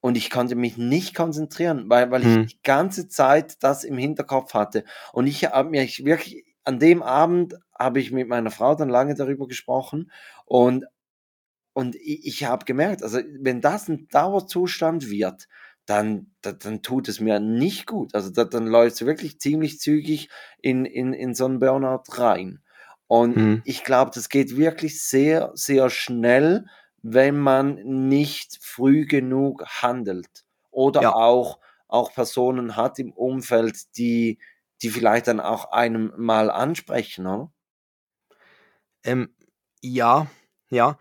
Und 0.00 0.16
ich 0.16 0.30
konnte 0.30 0.54
mich 0.54 0.76
nicht 0.76 1.14
konzentrieren, 1.14 1.88
weil, 1.88 2.10
weil 2.10 2.22
Hm. 2.22 2.42
ich 2.42 2.54
die 2.54 2.62
ganze 2.62 3.08
Zeit 3.08 3.62
das 3.62 3.84
im 3.84 3.96
Hinterkopf 3.96 4.54
hatte. 4.54 4.84
Und 5.12 5.26
ich 5.26 5.44
habe 5.44 5.70
mich 5.70 6.04
wirklich, 6.04 6.44
an 6.64 6.78
dem 6.78 7.02
Abend 7.02 7.54
habe 7.76 8.00
ich 8.00 8.10
mit 8.10 8.28
meiner 8.28 8.50
Frau 8.50 8.74
dann 8.74 8.88
lange 8.88 9.14
darüber 9.14 9.46
gesprochen. 9.46 10.10
Und 10.46 10.84
und 11.78 11.94
ich, 11.94 12.26
ich 12.26 12.44
habe 12.44 12.64
gemerkt, 12.64 13.04
also 13.04 13.20
wenn 13.40 13.60
das 13.60 13.88
ein 13.88 14.08
Dauerzustand 14.08 15.10
wird, 15.10 15.46
dann, 15.86 16.34
dann, 16.42 16.58
dann 16.58 16.82
tut 16.82 17.08
es 17.08 17.20
mir 17.20 17.38
nicht 17.38 17.86
gut. 17.86 18.14
Also 18.16 18.30
da, 18.30 18.42
dann 18.44 18.66
läuft 18.66 18.96
es 18.96 19.06
wirklich 19.06 19.38
ziemlich 19.38 19.78
zügig 19.78 20.28
in, 20.60 20.84
in, 20.84 21.12
in 21.12 21.34
so 21.34 21.44
einen 21.44 21.60
Burnout 21.60 22.02
rein. 22.10 22.64
Und 23.06 23.36
Mhm. 23.36 23.62
ich 23.62 23.84
glaube, 23.84 24.10
das 24.12 24.28
geht 24.28 24.56
wirklich 24.56 25.00
sehr, 25.04 25.52
sehr 25.54 25.88
schnell, 25.88 26.66
wenn 27.02 27.38
man 27.38 27.76
nicht 28.08 28.58
früh 28.60 29.06
genug 29.06 29.64
handelt. 29.68 30.44
Oder 30.72 31.02
Ja. 31.02 31.14
auch, 31.14 31.60
auch 31.86 32.12
Personen 32.12 32.74
hat 32.74 32.98
im 32.98 33.12
Umfeld, 33.12 33.96
die, 33.96 34.40
die 34.82 34.90
vielleicht 34.90 35.28
dann 35.28 35.38
auch 35.38 35.70
einem 35.70 36.12
mal 36.16 36.50
ansprechen, 36.50 37.26
oder? 37.28 37.52
Ähm, 39.04 39.34
ja, 39.82 40.26
ja. 40.70 40.98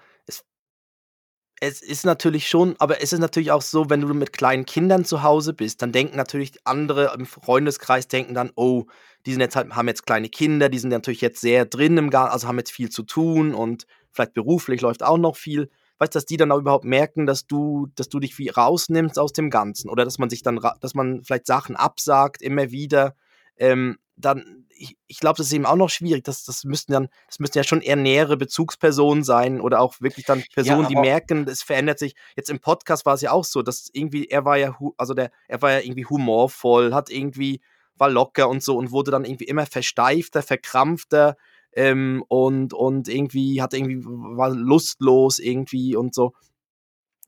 Es 1.61 1.81
ist 1.81 2.05
natürlich 2.05 2.47
schon 2.47 2.75
aber 2.77 3.01
es 3.01 3.13
ist 3.13 3.19
natürlich 3.19 3.51
auch 3.51 3.63
so, 3.63 3.89
wenn 3.89 4.01
du 4.01 4.13
mit 4.13 4.31
kleinen 4.31 4.65
Kindern 4.65 5.05
zu 5.05 5.23
Hause 5.23 5.53
bist, 5.53 5.81
dann 5.81 5.91
denken 5.91 6.15
natürlich 6.15 6.53
andere 6.65 7.13
im 7.17 7.25
Freundeskreis 7.25 8.07
denken 8.07 8.35
dann: 8.35 8.51
„Oh, 8.55 8.85
die 9.25 9.31
sind 9.31 9.41
jetzt 9.41 9.55
halt 9.55 9.71
haben 9.75 9.87
jetzt 9.87 10.05
kleine 10.05 10.29
Kinder, 10.29 10.69
die 10.69 10.77
sind 10.79 10.89
natürlich 10.91 11.21
jetzt 11.21 11.41
sehr 11.41 11.65
drin 11.65 11.97
im 11.97 12.09
Gar 12.11 12.31
also 12.31 12.47
haben 12.47 12.59
jetzt 12.59 12.71
viel 12.71 12.89
zu 12.89 13.01
tun 13.03 13.55
und 13.55 13.87
vielleicht 14.11 14.33
beruflich 14.35 14.81
läuft 14.81 15.01
auch 15.03 15.17
noch 15.17 15.35
viel.“ 15.35 15.69
Weißt 15.99 16.13
du, 16.13 16.17
dass 16.17 16.25
die 16.27 16.37
dann 16.37 16.51
auch 16.51 16.59
überhaupt 16.59 16.85
merken, 16.85 17.25
dass 17.25 17.47
du 17.47 17.87
dass 17.95 18.07
du 18.09 18.19
dich 18.19 18.37
wie 18.37 18.49
rausnimmst 18.49 19.17
aus 19.17 19.33
dem 19.33 19.49
Ganzen 19.49 19.89
oder 19.89 20.05
dass 20.05 20.19
man 20.19 20.29
sich 20.29 20.43
dann 20.43 20.59
dass 20.81 20.93
man 20.93 21.23
vielleicht 21.23 21.47
Sachen 21.47 21.75
absagt 21.75 22.43
immer 22.43 22.69
wieder. 22.69 23.15
Ähm, 23.57 23.97
dann 24.15 24.65
ich 24.69 24.97
ich 25.07 25.19
glaube, 25.19 25.37
das 25.37 25.47
ist 25.47 25.53
eben 25.53 25.65
auch 25.65 25.75
noch 25.75 25.89
schwierig. 25.89 26.23
Das 26.23 26.43
das 26.43 26.63
müssten 26.63 26.91
dann 26.91 27.09
das 27.27 27.39
müssten 27.39 27.57
ja 27.57 27.63
schon 27.63 27.81
eher 27.81 27.95
nähere 27.95 28.37
Bezugspersonen 28.37 29.23
sein 29.23 29.61
oder 29.61 29.79
auch 29.79 29.95
wirklich 30.01 30.25
dann 30.25 30.43
Personen, 30.53 30.87
die 30.87 30.95
aber- 30.95 31.05
merken, 31.05 31.47
es 31.47 31.63
verändert 31.63 31.99
sich. 31.99 32.15
Jetzt 32.35 32.49
im 32.49 32.59
Podcast 32.59 33.05
war 33.05 33.13
es 33.15 33.21
ja 33.21 33.31
auch 33.31 33.45
so, 33.45 33.61
dass 33.61 33.89
irgendwie 33.93 34.27
er 34.27 34.45
war 34.45 34.57
ja 34.57 34.77
also 34.97 35.13
der 35.13 35.31
er 35.47 35.61
war 35.61 35.71
ja 35.71 35.79
irgendwie 35.79 36.05
humorvoll, 36.05 36.93
hat 36.93 37.09
irgendwie 37.09 37.61
war 37.95 38.09
locker 38.09 38.47
und 38.49 38.61
so 38.61 38.77
und 38.77 38.91
wurde 38.91 39.11
dann 39.11 39.25
irgendwie 39.25 39.45
immer 39.45 39.65
versteifter, 39.65 40.43
verkrampfter, 40.43 41.35
ähm, 41.73 42.23
und 42.27 42.73
und 42.73 43.07
irgendwie 43.07 43.61
hat 43.61 43.73
irgendwie 43.73 44.03
war 44.03 44.49
lustlos 44.49 45.39
irgendwie 45.39 45.95
und 45.95 46.13
so. 46.15 46.33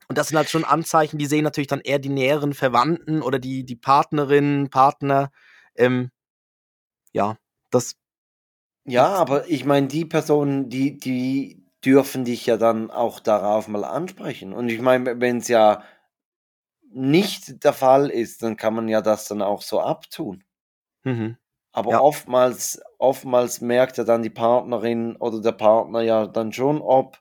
Und 0.08 0.18
das 0.18 0.30
sind 0.30 0.38
halt 0.38 0.50
schon 0.50 0.64
Anzeichen, 0.66 1.20
die 1.20 1.28
sehen 1.28 1.44
natürlich 1.44 1.68
dann 1.68 1.82
eher 1.82 2.00
die 2.00 2.10
näheren 2.10 2.54
Verwandten 2.54 3.22
oder 3.22 3.38
die 3.38 3.64
die 3.64 3.76
Partnerinnen, 3.76 4.70
Partner. 4.72 5.30
Ähm, 5.76 6.10
ja, 7.14 7.38
das 7.72 7.96
Ja, 8.86 9.08
aber 9.16 9.48
ich 9.50 9.66
meine, 9.66 9.88
die 9.88 10.06
Personen, 10.06 10.70
die, 10.70 10.98
die 10.98 11.64
dürfen 11.86 12.26
dich 12.26 12.46
ja 12.46 12.58
dann 12.58 12.92
auch 12.92 13.20
darauf 13.20 13.68
mal 13.68 13.84
ansprechen. 13.86 14.54
Und 14.54 14.70
ich 14.70 14.82
meine, 14.82 15.20
wenn 15.22 15.38
es 15.38 15.48
ja 15.48 15.84
nicht 16.92 17.64
der 17.64 17.72
Fall 17.74 18.10
ist, 18.10 18.44
dann 18.44 18.58
kann 18.58 18.74
man 18.76 18.90
ja 18.90 19.00
das 19.02 19.28
dann 19.30 19.42
auch 19.42 19.62
so 19.62 19.80
abtun. 19.80 20.44
mhm, 21.06 21.36
Aber 21.72 21.90
Ja. 21.90 22.00
oftmals, 22.00 22.80
oftmals 23.00 23.60
merkt 23.60 23.98
ja 23.98 24.04
dann 24.04 24.22
die 24.22 24.30
Partnerin 24.30 25.16
oder 25.16 25.42
der 25.42 25.54
Partner 25.54 26.02
ja 26.02 26.28
dann 26.28 26.54
schon, 26.54 26.80
ob 26.82 27.18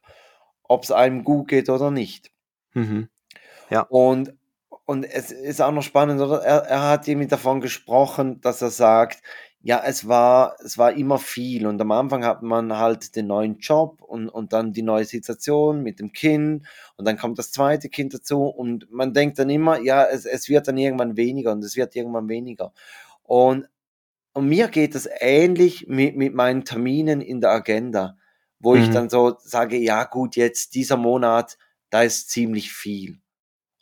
es 0.83 0.93
einem 0.93 1.25
gut 1.25 1.49
geht 1.49 1.71
oder 1.71 1.91
nicht. 1.91 2.31
mhm, 2.75 3.09
Und, 3.89 4.35
und 4.85 5.05
es 5.05 5.31
ist 5.31 5.61
auch 5.61 5.73
noch 5.73 5.83
spannend, 5.83 6.21
oder? 6.21 6.43
Er, 6.43 6.59
er 6.67 6.89
hat 6.89 7.09
irgendwie 7.09 7.29
davon 7.29 7.61
gesprochen, 7.61 8.41
dass 8.41 8.63
er 8.63 8.71
sagt, 8.71 9.23
ja, 9.61 9.83
es 9.85 10.07
war, 10.09 10.57
es 10.65 10.79
war 10.79 10.93
immer 10.93 11.19
viel. 11.19 11.67
Und 11.67 11.81
am 11.81 11.91
Anfang 11.91 12.25
hat 12.25 12.43
man 12.43 12.77
halt 12.79 13.17
den 13.17 13.27
neuen 13.27 13.59
Job 13.59 14.01
und, 14.03 14.29
und 14.29 14.53
dann 14.53 14.73
die 14.73 14.83
neue 14.83 15.05
Situation 15.05 15.83
mit 15.83 15.99
dem 16.01 16.13
Kind 16.13 16.67
und 16.97 17.07
dann 17.07 17.19
kommt 17.19 17.39
das 17.39 17.51
zweite 17.51 17.89
Kind 17.89 18.15
dazu 18.15 18.45
und 18.45 18.91
man 18.91 19.13
denkt 19.13 19.39
dann 19.39 19.51
immer, 19.51 19.81
ja, 19.81 20.05
es, 20.05 20.25
es 20.27 20.49
wird 20.49 20.69
dann 20.69 20.79
irgendwann 20.79 21.17
weniger 21.17 21.53
und 21.53 21.65
es 21.65 21.77
wird 21.77 21.97
irgendwann 21.97 22.29
weniger. 22.29 22.73
Und, 23.25 23.69
und 24.35 24.49
mir 24.49 24.69
geht 24.69 24.95
es 24.95 25.09
ähnlich 25.21 25.87
mit, 25.89 26.17
mit 26.17 26.35
meinen 26.35 26.65
Terminen 26.65 27.21
in 27.21 27.41
der 27.41 27.51
Agenda, 27.51 28.17
wo 28.61 28.77
ich 28.77 28.89
Mhm. 28.89 28.93
dann 28.93 29.11
so 29.11 29.37
sage, 29.41 29.77
ja 29.79 30.05
gut, 30.05 30.37
jetzt 30.37 30.75
dieser 30.75 30.97
Monat, 30.97 31.59
da 31.91 32.03
ist 32.03 32.31
ziemlich 32.31 32.73
viel 32.73 33.19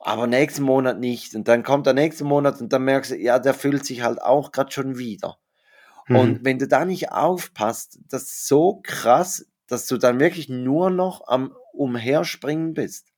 aber 0.00 0.26
nächsten 0.26 0.62
Monat 0.62 0.98
nicht. 1.00 1.34
Und 1.34 1.48
dann 1.48 1.62
kommt 1.64 1.86
der 1.86 1.94
nächste 1.94 2.24
Monat 2.24 2.60
und 2.60 2.72
dann 2.72 2.84
merkst 2.84 3.12
du, 3.12 3.16
ja, 3.16 3.38
der 3.38 3.54
füllt 3.54 3.84
sich 3.84 4.02
halt 4.02 4.22
auch 4.22 4.52
gerade 4.52 4.70
schon 4.70 4.98
wieder. 4.98 5.38
Mhm, 6.08 6.16
Und 6.16 6.44
wenn 6.44 6.58
du 6.58 6.68
da 6.68 6.84
nicht 6.84 7.12
aufpasst, 7.12 7.98
das 8.08 8.22
ist 8.24 8.48
so 8.48 8.80
krass, 8.82 9.46
dass 9.66 9.86
du 9.86 9.96
dann 9.98 10.20
wirklich 10.20 10.48
nur 10.48 10.90
noch 10.90 11.26
am 11.28 11.54
Umherspringen 11.72 12.74
bist. 12.74 13.12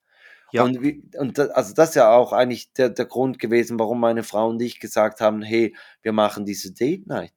Ja. 0.51 0.63
Und, 0.63 0.81
wie, 0.81 1.03
und 1.17 1.37
da, 1.37 1.45
also 1.47 1.73
das 1.73 1.89
ist 1.89 1.95
ja 1.95 2.11
auch 2.11 2.33
eigentlich 2.33 2.73
der, 2.73 2.89
der 2.89 3.05
Grund 3.05 3.39
gewesen, 3.39 3.79
warum 3.79 3.99
meine 3.99 4.23
Frau 4.23 4.49
und 4.49 4.61
ich 4.61 4.79
gesagt 4.79 5.21
haben, 5.21 5.41
hey, 5.41 5.75
wir 6.01 6.11
machen 6.11 6.45
diese 6.45 6.73
Date 6.73 7.07
Night. 7.07 7.33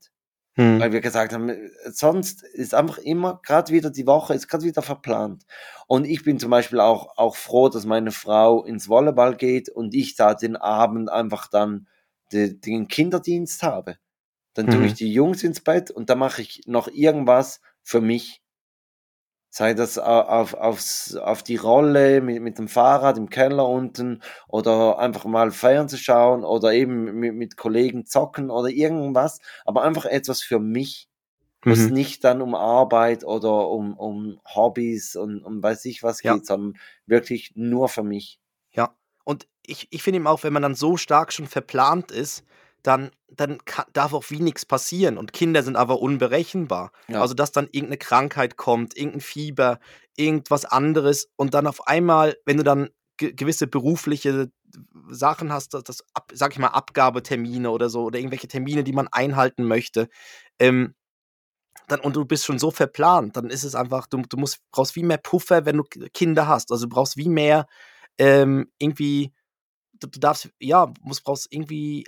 mhm, 0.56 0.80
Weil 0.80 0.92
wir 0.92 1.00
gesagt 1.00 1.32
haben, 1.32 1.52
sonst 1.90 2.42
ist 2.42 2.74
einfach 2.74 2.98
immer, 2.98 3.40
gerade 3.44 3.72
wieder 3.72 3.90
die 3.90 4.06
Woche, 4.06 4.34
ist 4.34 4.48
gerade 4.48 4.64
wieder 4.64 4.82
verplant. 4.82 5.44
Und 5.86 6.06
ich 6.06 6.24
bin 6.24 6.38
zum 6.38 6.50
Beispiel 6.50 6.80
auch, 6.80 7.16
auch 7.18 7.36
froh, 7.36 7.68
dass 7.68 7.84
meine 7.86 8.12
Frau 8.12 8.64
ins 8.64 8.88
Volleyball 8.88 9.36
geht 9.36 9.68
und 9.68 9.94
ich 9.94 10.14
da 10.16 10.34
den 10.34 10.56
Abend 10.56 11.10
einfach 11.10 11.48
dann 11.48 11.88
de, 12.32 12.54
den 12.54 12.88
Kinderdienst 12.88 13.62
habe. 13.62 13.96
Dann 14.54 14.70
tue 14.70 14.84
Mhm. 14.84 14.86
ich 14.86 14.94
die 14.94 15.12
Jungs 15.12 15.42
ins 15.44 15.60
Bett 15.60 15.90
und 15.90 16.10
dann 16.10 16.18
mache 16.18 16.42
ich 16.42 16.62
noch 16.66 16.88
irgendwas 16.88 17.60
für 17.82 18.00
mich. 18.00 18.40
Sei 19.54 19.74
das 19.74 19.98
au- 19.98 20.02
auf, 20.22 20.54
aufs, 20.54 21.14
auf 21.14 21.42
die 21.42 21.56
Rolle 21.56 22.22
mit, 22.22 22.40
mit 22.42 22.58
dem 22.58 22.68
Fahrrad 22.68 23.18
im 23.18 23.28
Keller 23.28 23.68
unten 23.68 24.22
oder 24.48 24.98
einfach 24.98 25.26
mal 25.26 25.50
Fernsehen 25.52 25.98
schauen 25.98 26.42
oder 26.44 26.72
eben 26.72 27.04
mit, 27.20 27.34
mit 27.34 27.56
Kollegen 27.58 28.06
zocken 28.06 28.50
oder 28.50 28.68
irgendwas, 28.68 29.40
aber 29.66 29.82
einfach 29.82 30.06
etwas 30.06 30.42
für 30.42 30.58
mich, 30.58 31.08
wo 31.66 31.72
es 31.74 31.88
mhm. 31.88 31.92
nicht 31.92 32.24
dann 32.24 32.42
um 32.42 32.54
Arbeit 32.54 33.24
oder 33.24 33.68
um, 33.68 33.98
um 33.98 34.40
Hobbys 34.46 35.16
und 35.16 35.42
um 35.44 35.62
weiß 35.62 35.84
ich 35.86 36.02
was 36.02 36.22
Ja. 36.22 36.34
geht, 36.34 36.46
sondern 36.46 36.80
wirklich 37.06 37.52
nur 37.56 37.88
für 37.90 38.02
mich. 38.04 38.40
Ja, 38.72 38.96
und 39.24 39.46
ich 39.66 39.88
ich 39.90 40.02
finde 40.02 40.16
eben 40.16 40.26
auch, 40.26 40.42
wenn 40.42 40.52
man 40.52 40.62
dann 40.62 40.74
so 40.74 40.96
stark 40.96 41.32
schon 41.32 41.46
verplant 41.46 42.10
ist, 42.10 42.44
dann 42.82 43.10
dann 43.28 43.58
ka 43.64 43.86
darf 43.92 44.12
auch 44.14 44.24
wie 44.30 44.40
nix 44.40 44.66
passieren 44.66 45.18
und 45.18 45.32
Kinder 45.32 45.62
sind 45.62 45.76
aber 45.76 46.00
unberechenbar. 46.00 46.92
Ja. 47.08 47.20
Also, 47.22 47.34
dass 47.34 47.52
dann 47.52 47.68
irgend 47.72 47.90
'ne 47.90 47.96
Krankheit 47.98 48.56
kommt, 48.56 48.96
irgend 48.96 49.16
'n 49.16 49.20
Fieber, 49.20 49.78
irgendwas 50.16 50.64
anderes 50.66 51.28
und 51.36 51.54
dann 51.54 51.66
auf 51.66 51.86
einmal, 51.88 52.36
wenn 52.46 52.58
du 52.58 52.64
dann 52.64 52.90
ge 53.18 53.32
gewisse 53.34 53.66
berufliche 53.68 54.50
Sachen 55.10 55.52
hast, 55.52 55.74
das, 55.74 55.84
das 55.84 56.04
ab, 56.14 56.30
sag 56.34 56.52
ich 56.52 56.58
mal, 56.58 56.68
Abgabetermine 56.68 57.70
oder 57.70 57.88
so 57.90 58.04
oder 58.04 58.18
irgendwelche 58.18 58.48
Termine, 58.48 58.84
die 58.84 58.92
man 58.94 59.08
einhalten 59.08 59.64
möchte, 59.64 60.08
ähm, 60.58 60.94
dann, 61.88 62.00
und 62.00 62.16
du 62.16 62.24
bist 62.26 62.46
schon 62.46 62.58
so 62.60 62.70
verplant, 62.72 63.36
dann 63.36 63.50
ist 63.50 63.64
es 63.64 63.74
einfach, 63.76 64.06
du, 64.08 64.22
du 64.28 64.36
musst, 64.38 64.60
brauchst 64.72 64.96
wie 64.96 65.04
mehr 65.04 65.18
Puffer, 65.18 65.66
wenn 65.66 65.78
du 65.78 65.84
Kinder 66.14 66.48
hast. 66.48 66.72
Also 66.72 66.86
du 66.86 66.90
brauchst 66.94 67.16
wie 67.18 67.28
mehr 67.30 67.66
ähm, 68.18 68.70
irgendwie, 68.78 69.32
du, 69.94 70.08
du 70.08 70.20
darfst, 70.20 70.50
ja, 70.60 70.92
musst, 71.02 71.24
brauchst 71.24 71.48
irgendwie 71.52 72.04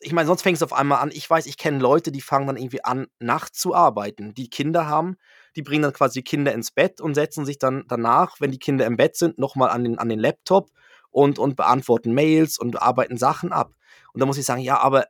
ich 0.00 0.12
meine, 0.12 0.26
sonst 0.26 0.42
fängst 0.42 0.62
du 0.62 0.66
auf 0.66 0.72
einmal 0.72 1.00
an. 1.00 1.10
Ich 1.12 1.28
weiß, 1.28 1.46
ich 1.46 1.56
kenne 1.56 1.78
Leute, 1.78 2.12
die 2.12 2.20
fangen 2.20 2.46
dann 2.46 2.56
irgendwie 2.56 2.84
an, 2.84 3.06
nachts 3.18 3.58
zu 3.58 3.74
arbeiten, 3.74 4.34
die 4.34 4.50
Kinder 4.50 4.86
haben. 4.86 5.16
Die 5.56 5.62
bringen 5.62 5.82
dann 5.82 5.92
quasi 5.92 6.20
die 6.20 6.24
Kinder 6.24 6.52
ins 6.52 6.70
Bett 6.70 7.00
und 7.00 7.14
setzen 7.14 7.44
sich 7.44 7.58
dann 7.58 7.84
danach, 7.88 8.36
wenn 8.40 8.50
die 8.50 8.58
Kinder 8.58 8.86
im 8.86 8.96
Bett 8.96 9.16
sind, 9.16 9.38
nochmal 9.38 9.70
an 9.70 9.84
den, 9.84 9.98
an 9.98 10.08
den 10.08 10.18
Laptop 10.18 10.70
und, 11.10 11.38
und 11.38 11.56
beantworten 11.56 12.14
Mails 12.14 12.58
und 12.58 12.80
arbeiten 12.80 13.16
Sachen 13.16 13.52
ab. 13.52 13.74
Und 14.12 14.20
da 14.20 14.26
muss 14.26 14.38
ich 14.38 14.44
sagen, 14.44 14.62
ja, 14.62 14.78
aber 14.78 15.06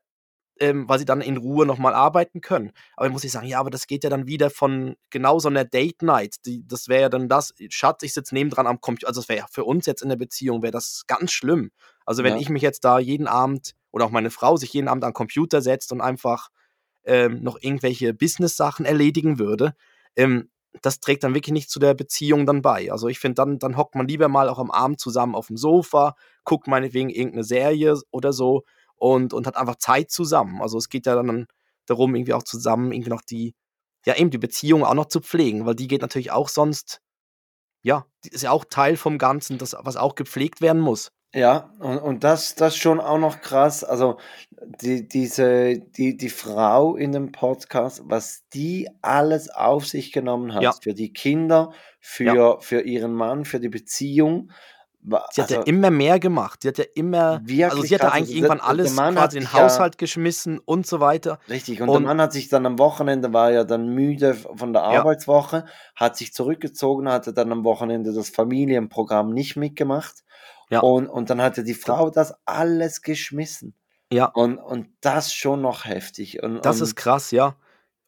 ähm, 0.61 0.87
weil 0.89 0.99
sie 0.99 1.07
dann 1.07 1.23
in 1.23 1.39
Ruhe 1.39 1.65
nochmal 1.65 1.95
arbeiten 1.95 2.43
können. 2.43 2.73
Aber 2.95 3.07
dann 3.07 3.13
muss 3.13 3.25
ich 3.25 3.33
sagen, 3.33 3.47
ja, 3.47 3.59
aber 3.59 3.71
das 3.71 3.87
geht 3.87 4.05
ja 4.05 4.11
dann 4.11 4.27
wieder 4.27 4.51
von 4.51 4.95
genau 5.09 5.39
so 5.39 5.49
einer 5.49 5.65
Date 5.65 6.03
Night. 6.03 6.37
Die, 6.45 6.67
das 6.67 6.89
wäre 6.89 7.03
ja 7.03 7.09
dann 7.09 7.29
das, 7.29 7.55
Schatz, 7.71 8.03
ich 8.03 8.13
sitze 8.13 8.35
nebendran 8.35 8.67
am 8.67 8.81
Computer. 8.81 9.09
Also 9.09 9.23
das 9.23 9.29
wäre 9.29 9.41
ja 9.41 9.47
für 9.51 9.65
uns 9.65 9.87
jetzt 9.87 10.03
in 10.03 10.11
der 10.11 10.17
Beziehung, 10.17 10.63
wäre 10.63 10.73
das 10.73 11.05
ganz 11.07 11.33
schlimm. 11.33 11.71
Also 12.05 12.23
wenn 12.23 12.35
ja. 12.35 12.41
ich 12.41 12.51
mich 12.51 12.63
jetzt 12.63 12.85
da 12.85 12.99
jeden 12.99 13.27
Abend 13.27 13.75
oder 13.92 14.07
auch 14.07 14.11
meine 14.11 14.31
Frau 14.31 14.57
sich 14.57 14.72
jeden 14.72 14.88
Abend 14.88 15.05
am 15.05 15.12
Computer 15.12 15.62
setzt 15.62 15.92
und 15.92 16.00
einfach 16.00 16.48
ähm, 17.05 17.42
noch 17.42 17.59
irgendwelche 17.61 18.14
Business-Sachen 18.14 18.85
erledigen 18.85 19.38
würde, 19.38 19.74
ähm, 20.16 20.50
das 20.83 21.00
trägt 21.00 21.24
dann 21.24 21.35
wirklich 21.35 21.53
nicht 21.53 21.70
zu 21.70 21.81
der 21.81 21.94
Beziehung 21.94 22.46
dann 22.46 22.62
bei. 22.62 22.92
Also 22.92 23.09
ich 23.09 23.18
finde, 23.18 23.35
dann, 23.35 23.59
dann 23.59 23.76
hockt 23.76 23.94
man 23.94 24.07
lieber 24.07 24.29
mal 24.29 24.48
auch 24.48 24.59
am 24.59 24.70
Abend 24.70 25.00
zusammen 25.00 25.35
auf 25.35 25.48
dem 25.48 25.57
Sofa, 25.57 26.14
guckt 26.44 26.68
meinetwegen 26.68 27.11
irgendeine 27.11 27.44
Serie 27.44 28.00
oder 28.11 28.33
so 28.33 28.62
und, 28.96 29.33
und 29.33 29.46
hat 29.46 29.57
einfach 29.57 29.76
Zeit 29.76 30.11
zusammen. 30.11 30.62
Also 30.62 30.79
es 30.79 30.88
geht 30.88 31.07
ja 31.07 31.16
dann 31.16 31.46
darum, 31.87 32.14
irgendwie 32.14 32.35
auch 32.35 32.44
zusammen 32.44 32.92
irgendwie 32.92 33.11
noch 33.11 33.22
die, 33.22 33.55
ja 34.07 34.16
eben 34.16 34.31
die 34.31 34.38
Beziehung 34.38 34.85
auch 34.85 34.94
noch 34.94 35.07
zu 35.07 35.20
pflegen, 35.20 35.66
weil 35.66 35.74
die 35.74 35.88
geht 35.88 36.03
natürlich 36.03 36.31
auch 36.31 36.48
sonst, 36.48 37.00
ja, 37.83 38.07
ist 38.24 38.42
ja 38.42 38.50
auch 38.50 38.64
Teil 38.64 38.96
vom 38.96 39.18
Ganzen, 39.18 39.59
das, 39.59 39.74
was 39.79 39.96
auch 39.96 40.14
gepflegt 40.14 40.61
werden 40.61 40.81
muss. 40.81 41.11
Ja, 41.33 41.71
und, 41.79 41.99
und 41.99 42.25
das, 42.25 42.57
das 42.57 42.77
schon 42.77 43.01
auch 43.01 43.19
noch 43.19 43.40
krass. 43.40 43.85
Also 43.85 44.19
die, 44.83 45.07
diese, 45.07 45.79
die, 45.79 46.16
die 46.16 46.29
Frau 46.29 46.97
in 46.97 47.12
dem 47.12 47.31
Podcast, 47.31 48.03
was 48.05 48.43
die 48.53 48.88
alles 49.01 49.49
auf 49.49 49.87
sich 49.87 50.11
genommen 50.12 50.55
hat, 50.55 50.62
Ja. 50.62 50.73
für 50.73 50.93
die 50.93 51.12
Kinder, 51.12 51.71
Ja. 52.19 52.33
für, 52.35 52.61
für 52.61 52.81
ihren 52.81 53.12
Mann, 53.14 53.45
für 53.45 53.61
die 53.61 53.69
Beziehung. 53.69 54.51
Sie 55.31 55.40
hat 55.40 55.51
ja 55.51 55.59
Also 55.59 55.62
immer 55.62 55.90
mehr 55.90 56.19
gemacht. 56.19 56.61
Sie 56.62 56.69
hat 56.69 56.77
ja 56.79 56.85
immer, 56.95 57.40
also 57.71 57.83
sie 57.83 57.95
hat 57.95 58.03
ja 58.03 58.11
eigentlich 58.11 58.21
Also 58.23 58.35
irgendwann 58.35 58.59
der, 58.59 58.64
der 58.66 58.69
alles 58.69 58.93
quasi 58.97 59.38
in 59.38 59.45
den 59.45 59.47
sich 59.47 59.53
ja, 59.57 59.62
Haushalt 59.62 59.99
geschmissen 59.99 60.59
und 60.59 60.87
so 60.87 61.01
weiter. 61.01 61.38
richtig, 61.49 61.81
und 61.81 61.87
der 61.95 61.97
Und 61.97 62.03
Mann 62.03 62.21
hat 62.21 62.33
sich 62.35 62.49
dann 62.49 62.66
am 62.66 62.79
Wochenende, 62.79 63.33
war 63.33 63.51
ja 63.51 63.64
dann 63.64 63.88
müde 63.95 64.35
von 64.35 64.73
der 64.75 64.83
ja, 64.83 64.88
Arbeitswoche, 65.01 65.64
hat 65.95 66.16
sich 66.19 66.35
zurückgezogen, 66.35 67.09
hatte 67.09 67.33
dann 67.33 67.51
am 67.51 67.64
Wochenende 67.64 68.12
das 68.12 68.29
Familienprogramm 68.29 69.33
nicht 69.33 69.57
mitgemacht. 69.57 70.25
Ja, 70.71 70.81
Und, 70.81 71.09
und 71.09 71.31
dann 71.31 71.43
hatte 71.43 71.65
die 71.65 71.75
Frau 71.75 72.11
das 72.11 72.35
alles 72.45 73.03
geschmissen. 73.03 73.75
ja, 74.13 74.27
Und, 74.27 74.59
und 74.59 74.89
das 75.01 75.35
schon 75.35 75.63
noch 75.63 75.85
heftig. 75.85 76.43
Und, 76.43 76.65
das 76.65 76.81
ist 76.81 76.91
und 76.91 76.97
krass, 76.97 77.31
ja. 77.31 77.57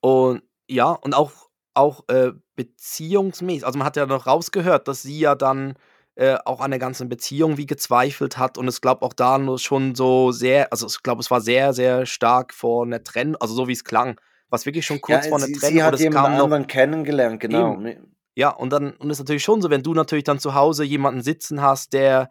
Und 0.01 0.43
ja, 0.69 0.91
und 0.91 1.15
auch, 1.15 1.33
auch 1.75 2.09
äh, 2.09 2.33
beziehungsmäßig. 2.55 3.67
Also 3.67 3.79
man 3.79 3.87
hat 3.87 3.97
ja 3.97 4.07
noch 4.07 4.27
rausgehört, 4.27 4.89
dass 4.89 5.03
sie 5.03 5.19
ja 5.19 5.35
dann 5.35 5.75
äh, 6.15 6.37
auch 6.45 6.61
an 6.61 6.71
der 6.71 6.81
ganzen 6.81 7.09
Beziehung 7.09 7.57
wie 7.57 7.67
gezweifelt 7.67 8.39
hat 8.39 8.59
und 8.59 8.69
es 8.69 8.81
glaube 8.81 9.03
auch 9.03 9.15
da 9.15 9.39
nur 9.39 9.59
schon 9.59 9.95
so 9.95 10.31
sehr, 10.31 10.71
also 10.71 10.87
ich 10.87 11.03
glaube, 11.03 11.21
es 11.21 11.31
war 11.31 11.41
sehr, 11.41 11.73
sehr 11.73 12.07
stark 12.07 12.53
vor 12.53 12.85
einer 12.85 13.03
Trennung, 13.03 13.37
also 13.41 13.55
so 13.55 13.67
wie 13.67 13.73
es 13.73 13.83
klang, 13.83 14.21
was 14.51 14.67
wirklich 14.67 14.85
schon 14.85 14.97
ja, 14.97 15.01
kurz 15.01 15.29
vor 15.29 15.39
einer 15.39 15.47
Trennung 15.47 15.77
sie 15.77 15.83
hat 15.83 15.95
es 15.95 16.01
jemand 16.01 16.27
kam 16.27 16.37
noch 16.37 16.45
anderen 16.45 16.67
kennengelernt, 16.67 17.41
genau. 17.41 17.81
eben. 17.81 18.15
Ja, 18.35 18.51
und 18.51 18.73
dann, 18.73 18.93
und 18.93 19.11
es 19.11 19.17
ist 19.17 19.21
natürlich 19.21 19.43
schon 19.43 19.61
so, 19.61 19.71
wenn 19.71 19.83
du 19.83 19.95
natürlich 19.95 20.25
dann 20.25 20.39
zu 20.39 20.55
Hause 20.55 20.85
jemanden 20.85 21.23
sitzen 21.23 21.61
hast, 21.61 21.93
der 21.93 22.31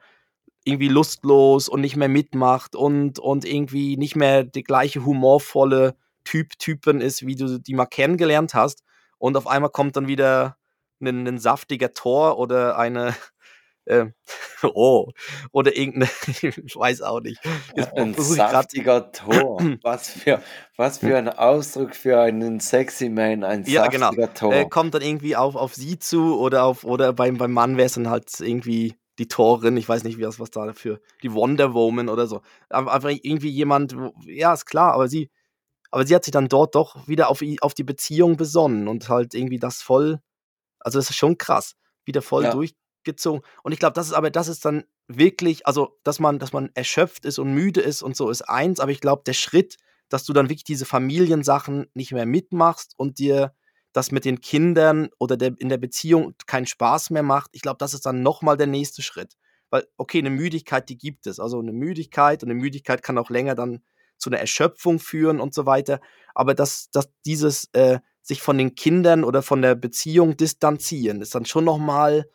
irgendwie 0.63 0.89
lustlos 0.89 1.69
und 1.69 1.82
nicht 1.82 1.95
mehr 1.95 2.10
mitmacht 2.10 2.76
und, 2.76 3.19
und 3.19 3.45
irgendwie 3.45 3.97
nicht 3.97 4.15
mehr 4.15 4.43
der 4.43 4.63
gleiche 4.63 5.06
humorvolle 5.06 5.95
Typ 6.24 6.58
Typen 6.60 7.02
ist, 7.02 7.26
wie 7.26 7.36
du 7.36 7.60
die 7.60 7.74
mal 7.74 7.88
kennengelernt 7.88 8.54
hast. 8.54 8.84
Und 9.17 9.38
auf 9.38 9.47
einmal 9.47 9.71
kommt 9.71 9.95
dann 9.95 10.08
wieder 10.08 10.58
ein, 11.02 11.28
ein 11.28 11.39
saftiger 11.39 11.93
Tor 11.93 12.38
oder 12.38 12.78
eine, 12.78 13.15
äh, 13.86 14.06
oh, 14.63 15.10
oder 15.52 15.76
irgendeine, 15.76 16.12
ich 16.41 16.76
weiß 16.76 17.02
auch 17.02 17.21
nicht. 17.21 17.41
Jetzt 17.76 17.93
Ein 17.97 18.13
saftiger 18.13 19.12
Tor. 19.12 19.60
Was 19.82 20.10
für, 20.10 20.41
was 20.78 21.00
für 21.00 21.17
ein 21.17 21.30
Ausdruck 21.30 21.95
für 21.95 22.19
einen 22.19 22.60
sexy 22.60 23.10
Man, 23.10 23.43
ein 23.43 23.63
ja, 23.65 23.88
genau, 23.88 24.08
saftiger 24.08 24.30
äh, 24.30 24.34
Tor. 24.34 24.69
kommt 24.69 24.93
dann 24.93 25.02
irgendwie 25.02 25.36
auf, 25.36 25.56
auf 25.56 25.74
sie 25.74 25.97
zu 25.97 26.39
oder 26.39 26.63
auf, 26.63 26.84
oder 26.84 27.13
beim, 27.13 27.38
beim 27.38 27.52
Mann 27.52 27.78
wäre 27.78 27.88
es 27.88 27.93
dann 27.93 28.10
halt 28.10 28.28
irgendwie 28.39 28.95
die 29.21 29.27
Torin, 29.27 29.77
ich 29.77 29.88
weiß 29.88 30.03
nicht, 30.03 30.17
wie 30.17 30.23
das, 30.23 30.39
was 30.39 30.49
da 30.51 30.73
für 30.73 30.99
die 31.21 31.31
Wonder 31.34 31.73
Woman 31.73 32.10
oder 32.10 32.25
so. 32.27 32.41
Einfach 32.69 33.10
irgendwie 33.10 33.49
jemand, 33.49 33.95
ja, 34.25 34.53
ist 34.53 34.65
klar, 34.65 34.93
aber 34.93 35.07
sie, 35.07 35.29
aber 35.91 36.05
sie 36.07 36.15
hat 36.15 36.23
sich 36.23 36.31
dann 36.31 36.47
dort 36.47 36.75
doch 36.75 37.07
wieder 37.07 37.29
auf, 37.29 37.41
auf 37.62 37.73
die 37.73 37.84
Beziehung 37.84 38.38
besonnen 38.38 38.88
und 38.88 39.10
halt 39.10 39.34
irgendwie 39.36 39.60
das 39.60 39.81
voll, 39.81 40.19
also 40.79 40.97
das 40.99 41.10
ist 41.10 41.17
schon 41.17 41.38
krass, 41.38 41.75
wieder 42.05 42.21
voll 42.21 42.45
Ja, 42.45 42.51
durchgezogen. 42.51 43.41
Und 43.63 43.73
ich 43.73 43.79
glaube, 43.79 43.93
das 43.93 44.07
ist 44.07 44.13
aber, 44.13 44.31
das 44.31 44.47
ist 44.47 44.65
dann 44.65 44.86
wirklich, 45.07 45.67
also, 45.67 45.99
dass 46.03 46.19
man, 46.19 46.39
dass 46.39 46.53
man 46.53 46.71
erschöpft 46.73 47.25
ist 47.25 47.38
und 47.39 47.53
müde 47.53 47.81
ist 47.81 48.01
und 48.01 48.15
so 48.15 48.29
ist 48.29 48.43
eins, 48.43 48.79
aber 48.79 48.91
ich 48.91 49.01
glaube, 49.01 49.23
der 49.25 49.34
Schritt, 49.34 49.77
dass 50.10 50.23
du 50.23 50.34
dann 50.34 50.47
wirklich 50.49 50.63
diese 50.63 50.86
Familiensachen 50.86 51.88
nicht 51.93 52.12
mehr 52.12 52.25
mitmachst 52.25 52.93
und 52.97 53.19
dir 53.19 53.53
das 53.93 54.12
mit 54.12 54.25
den 54.25 54.41
Kindern 54.41 55.10
oder 55.19 55.38
der, 55.38 55.54
in 55.58 55.69
der 55.69 55.77
Beziehung 55.77 56.34
keinen 56.45 56.65
Spaß 56.65 57.10
mehr 57.10 57.23
macht, 57.23 57.49
ich 57.54 57.62
glaube, 57.62 57.77
das 57.77 57.93
ist 57.93 58.06
dann 58.06 58.21
nochmal 58.21 58.58
der 58.58 58.67
nächste 58.67 59.01
Schritt. 59.01 59.36
Weil, 59.69 59.88
okay, 59.97 60.19
eine 60.19 60.30
Müdigkeit, 60.30 60.89
die 60.89 60.97
gibt 60.97 61.27
es. 61.27 61.39
Also 61.39 61.60
eine 61.60 61.71
Müdigkeit 61.71 62.43
und 62.43 62.49
eine 62.49 62.60
Müdigkeit 62.60 63.04
kann 63.04 63.17
auch 63.17 63.30
länger 63.30 63.56
dann 63.56 63.82
zu 64.17 64.30
einer 64.30 64.39
Erschöpfung 64.39 64.99
führen 64.99 65.39
und 65.39 65.54
so 65.54 65.65
weiter. 65.65 65.99
Aber 66.36 66.54
dass, 66.54 66.89
dass 66.91 67.10
dieses 67.25 67.69
äh, 67.73 67.99
sich 68.21 68.41
von 68.41 68.58
den 68.58 68.75
Kindern 68.75 69.23
oder 69.23 69.41
von 69.41 69.62
der 69.62 69.75
Beziehung 69.75 70.38
distanzieren, 70.38 71.21
ist 71.21 71.36
dann 71.36 71.45
schon 71.45 71.65
nochmal 71.65 72.30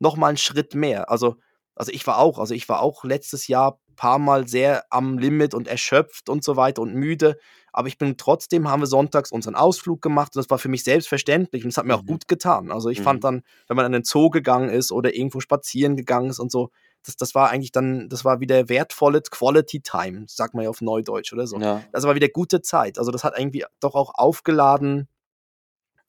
noch 0.00 0.16
mal 0.16 0.28
ein 0.28 0.36
Schritt 0.36 0.74
mehr. 0.74 1.10
Also, 1.10 1.36
also 1.80 1.92
ich 1.92 2.06
war 2.06 2.18
auch, 2.18 2.38
also 2.38 2.52
ich 2.52 2.68
war 2.68 2.82
auch 2.82 3.04
letztes 3.04 3.48
Jahr 3.48 3.80
ein 3.88 3.96
paar 3.96 4.18
Mal 4.18 4.46
sehr 4.46 4.84
am 4.90 5.16
Limit 5.16 5.54
und 5.54 5.66
erschöpft 5.66 6.28
und 6.28 6.44
so 6.44 6.56
weiter 6.56 6.82
und 6.82 6.94
müde. 6.94 7.38
Aber 7.72 7.88
ich 7.88 7.96
bin 7.96 8.18
trotzdem, 8.18 8.68
haben 8.68 8.82
wir 8.82 8.86
sonntags 8.86 9.32
unseren 9.32 9.54
Ausflug 9.54 10.02
gemacht 10.02 10.36
und 10.36 10.40
das 10.40 10.50
war 10.50 10.58
für 10.58 10.68
mich 10.68 10.84
selbstverständlich 10.84 11.64
und 11.64 11.70
es 11.70 11.78
hat 11.78 11.86
mir 11.86 11.94
auch 11.94 12.02
mhm. 12.02 12.08
gut 12.08 12.28
getan. 12.28 12.70
Also 12.70 12.90
ich 12.90 13.00
fand 13.00 13.20
Mhm. 13.20 13.22
dann, 13.22 13.42
wenn 13.66 13.76
man 13.78 13.86
an 13.86 13.92
den 13.92 14.04
Zoo 14.04 14.28
gegangen 14.28 14.68
ist 14.68 14.92
oder 14.92 15.14
irgendwo 15.14 15.40
spazieren 15.40 15.96
gegangen 15.96 16.28
ist 16.28 16.38
und 16.38 16.52
so, 16.52 16.68
das, 17.02 17.16
das 17.16 17.34
war 17.34 17.48
eigentlich 17.48 17.72
dann, 17.72 18.10
das 18.10 18.26
war 18.26 18.40
wieder 18.40 18.68
wertvolle 18.68 19.22
Quality 19.22 19.80
Time, 19.80 20.26
sagt 20.28 20.52
man 20.52 20.64
ja 20.64 20.68
auf 20.68 20.82
Neudeutsch 20.82 21.32
oder 21.32 21.46
so. 21.46 21.58
Ja. 21.58 21.82
Das 21.92 22.04
war 22.04 22.14
wieder 22.14 22.28
gute 22.28 22.60
Zeit. 22.60 22.98
Also 22.98 23.10
das 23.10 23.24
hat 23.24 23.38
irgendwie 23.38 23.64
doch 23.80 23.94
auch 23.94 24.12
aufgeladen, 24.16 25.08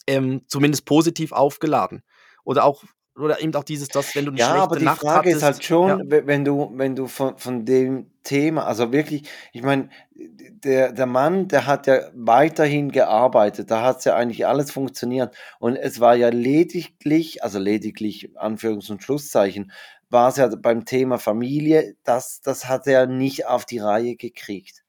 ähm, 0.05 0.41
zumindest 0.47 0.83
positiv 0.83 1.31
aufgeladen. 1.31 2.03
Oder 2.43 2.65
auch, 2.65 2.83
oder 3.21 3.41
eben 3.41 3.53
auch 3.55 3.63
dieses, 3.63 3.87
dass 3.89 4.15
wenn 4.15 4.25
du 4.25 4.31
eine 4.31 4.39
Ja, 4.39 4.49
aber 4.49 4.75
schlechte 4.75 4.79
die 4.79 4.85
Nacht 4.85 5.01
Frage 5.01 5.29
ist 5.29 5.43
halt 5.43 5.55
hattest, 5.55 5.63
schon, 5.67 5.87
ja, 5.89 5.97
we- 6.05 6.27
wenn 6.27 6.43
du, 6.45 6.71
wenn 6.75 6.95
du 6.95 7.07
von, 7.07 7.37
von 7.37 7.65
dem 7.65 8.11
Thema, 8.23 8.65
also 8.65 8.91
wirklich, 8.91 9.29
ich 9.53 9.61
meine, 9.63 9.89
der, 10.15 10.91
der 10.91 11.05
Mann, 11.07 11.47
der 11.47 11.65
hat 11.65 11.87
ja 11.87 12.01
weiterhin 12.13 12.91
gearbeitet, 12.91 13.71
da 13.71 13.81
hat 13.81 14.03
ja 14.05 14.15
eigentlich 14.15 14.45
alles 14.45 14.71
funktioniert. 14.71 15.35
Und 15.59 15.75
es 15.75 15.99
war 15.99 16.15
ja 16.15 16.29
lediglich, 16.29 17.43
also 17.43 17.57
lediglich, 17.59 18.29
Anführungs- 18.37 18.91
und 18.91 19.03
Schlusszeichen, 19.03 19.71
war 20.09 20.29
es 20.29 20.37
ja 20.37 20.47
beim 20.55 20.85
Thema 20.85 21.17
Familie, 21.17 21.95
das, 22.03 22.41
das 22.41 22.67
hat 22.67 22.85
er 22.87 23.07
nicht 23.07 23.47
auf 23.47 23.65
die 23.65 23.79
Reihe 23.79 24.15
gekriegt. 24.15 24.83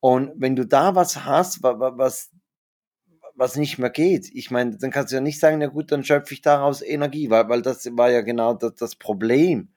Und 0.00 0.32
wenn 0.36 0.56
du 0.56 0.66
da 0.66 0.94
was 0.96 1.24
hast, 1.24 1.62
wa- 1.62 1.78
wa- 1.78 1.92
was, 1.96 2.30
was 3.34 3.56
nicht 3.56 3.78
mehr 3.78 3.90
geht, 3.90 4.28
ich 4.32 4.50
meine, 4.50 4.76
dann 4.76 4.90
kannst 4.90 5.12
du 5.12 5.16
ja 5.16 5.20
nicht 5.22 5.40
sagen, 5.40 5.58
na 5.58 5.66
gut, 5.66 5.92
dann 5.92 6.04
schöpfe 6.04 6.34
ich 6.34 6.42
daraus 6.42 6.82
Energie, 6.82 7.30
weil, 7.30 7.48
weil 7.48 7.62
das 7.62 7.86
war 7.96 8.10
ja 8.10 8.20
genau 8.22 8.54
das, 8.54 8.74
das 8.74 8.96
Problem 8.96 9.70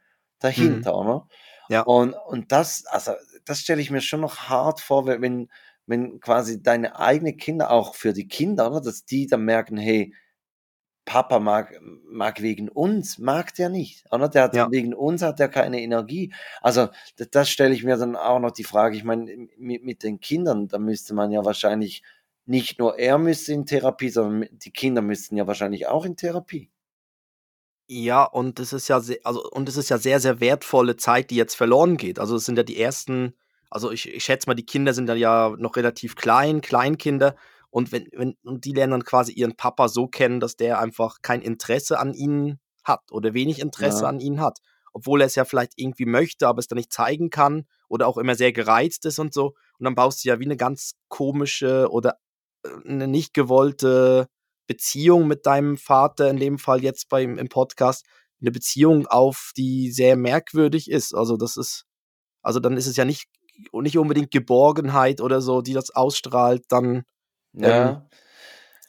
mhm, 0.56 0.89
dahinter, 0.91 1.04
ne? 1.04 1.22
ja, 1.70 1.82
Und, 1.84 2.13
und 2.13 2.52
das, 2.52 2.86
also, 2.88 3.13
das 3.46 3.62
stelle 3.62 3.82
ich 3.82 3.91
mir 3.91 4.02
schon 4.02 4.22
noch 4.22 4.50
hart 4.50 4.82
vor, 4.82 5.08
wenn, 5.08 5.50
wenn, 5.88 6.19
quasi 6.19 6.62
deine 6.63 7.00
eigenen 7.00 7.38
Kinder, 7.38 7.71
auch 7.71 7.96
für 7.96 8.13
die 8.13 8.27
Kinder, 8.27 8.69
oder, 8.71 8.82
dass 8.82 9.06
die 9.06 9.27
dann 9.27 9.46
merken, 9.46 9.77
hey, 9.77 10.13
Papa 11.06 11.40
mag, 11.40 11.79
mag 12.10 12.42
wegen 12.42 12.67
uns, 12.67 13.19
mag 13.19 13.54
der 13.56 13.69
nicht, 13.69 14.12
oder? 14.12 14.27
Der 14.27 14.44
hat 14.44 14.56
ja, 14.56 14.71
wegen 14.71 14.94
uns 14.96 15.21
hat 15.21 15.40
er 15.40 15.50
keine 15.50 15.82
Energie. 15.82 16.34
Also, 16.62 16.90
das, 17.17 17.29
das 17.29 17.50
stelle 17.50 17.75
ich 17.75 17.84
mir 17.84 17.98
dann 17.98 18.15
auch 18.15 18.40
noch 18.40 18.52
die 18.52 18.63
Frage. 18.63 18.98
Ich 18.98 19.04
meine, 19.04 19.48
mit, 19.58 19.84
mit 19.84 20.04
den 20.04 20.19
Kindern, 20.19 20.67
da 20.67 20.79
müsste 20.79 21.13
man 21.13 21.32
ja 21.32 21.46
wahrscheinlich 21.46 22.02
nicht 22.46 22.79
nur 22.79 22.98
er 23.00 23.17
müsste 23.17 23.54
in 23.54 23.65
Therapie, 23.65 24.10
sondern 24.10 24.50
die 24.52 24.71
Kinder 24.71 25.02
müssten 25.02 25.37
ja 25.37 25.48
wahrscheinlich 25.48 25.87
auch 25.87 26.06
in 26.06 26.15
Therapie. 26.17 26.71
Ja, 27.89 28.23
und 28.23 28.60
es 28.60 28.73
ist 28.73 28.87
ja 28.87 29.00
sehr 29.00 29.19
also, 29.23 29.43
und 29.52 29.69
es 29.69 29.77
ist 29.77 29.89
ja 29.89 29.98
sehr, 30.00 30.19
sehr 30.19 30.39
wertvolle 30.39 30.96
Zeit, 30.98 31.29
die 31.29 31.35
jetzt 31.35 31.56
verloren 31.56 31.98
geht. 31.98 32.17
Also, 32.19 32.35
es 32.35 32.46
sind 32.46 32.58
ja 32.58 32.63
die 32.63 32.79
ersten 32.81 33.35
also, 33.69 33.91
ich 33.91 34.08
ich 34.13 34.23
schätze 34.23 34.48
mal, 34.50 34.56
die 34.56 34.65
Kinder 34.65 34.93
sind 34.93 35.08
dann 35.08 35.17
ja 35.17 35.54
noch 35.58 35.75
relativ 35.75 36.15
klein, 36.15 36.62
Kleinkinder. 36.62 37.35
Und 37.69 37.91
wenn 37.91 38.08
wenn 38.13 38.35
und 38.43 38.65
die 38.65 38.71
lernen 38.73 38.91
dann 38.91 39.04
quasi 39.04 39.33
ihren 39.33 39.56
Papa 39.56 39.87
so 39.89 40.08
kennen, 40.08 40.39
dass 40.39 40.56
der 40.56 40.79
einfach 40.79 41.17
kein 41.21 41.41
Interesse 41.41 42.00
an 42.00 42.13
ihnen 42.13 42.60
hat 42.83 43.12
oder 43.12 43.33
wenig 43.33 43.60
Interesse 43.60 44.06
Ja. 44.06 44.10
an 44.10 44.19
ihnen 44.19 44.39
hat. 44.41 44.60
Obwohl 44.93 45.21
er 45.21 45.27
es 45.27 45.35
ja 45.35 45.46
vielleicht 45.46 45.73
irgendwie 45.75 46.06
möchte, 46.06 46.48
aber 46.48 46.60
es 46.60 46.67
dann 46.67 46.77
nicht 46.77 46.93
zeigen 46.93 47.29
kann 47.29 47.65
oder 47.89 48.08
auch 48.08 48.17
immer 48.17 48.35
sehr 48.35 48.54
gereizt 48.54 49.06
ist 49.06 49.19
und 49.19 49.33
so. 49.33 49.48
Und 49.77 49.83
dann 49.83 49.96
baust 49.96 50.23
du 50.23 50.29
ja 50.29 50.39
wie 50.39 50.46
eine 50.46 50.58
ganz 50.58 50.93
komische 51.10 51.89
oder, 51.91 52.17
äh, 52.66 52.90
'ne 52.94 53.08
nicht 53.08 53.34
gewollte 53.34 54.28
Beziehung 54.68 55.28
mit 55.28 55.46
deinem 55.48 55.78
Vater, 55.78 56.30
in 56.30 56.38
dem 56.40 56.60
Fall 56.60 56.84
jetzt 56.84 57.10
beim 57.10 57.38
im 57.40 57.50
Podcast, 57.50 58.06
eine 58.42 58.52
Beziehung 58.52 59.08
auf, 59.08 59.52
die 59.58 59.92
sehr 59.92 60.18
merkwürdig 60.18 60.90
ist. 60.92 61.13
Also, 61.16 61.38
das 61.38 61.58
ist 61.58 61.86
also, 62.44 62.60
dann 62.62 62.78
ist 62.78 62.88
es 62.88 62.98
ja 62.98 63.06
nicht 63.06 63.28
nicht 63.74 63.98
unbedingt 64.00 64.32
Geborgenheit 64.32 65.22
oder 65.22 65.42
so, 65.42 65.62
die 65.63 65.74
das 65.74 65.92
ausstrahlt, 65.96 66.66
dann 66.70 67.04
ähm, 67.63 67.94
Ja. 67.94 68.10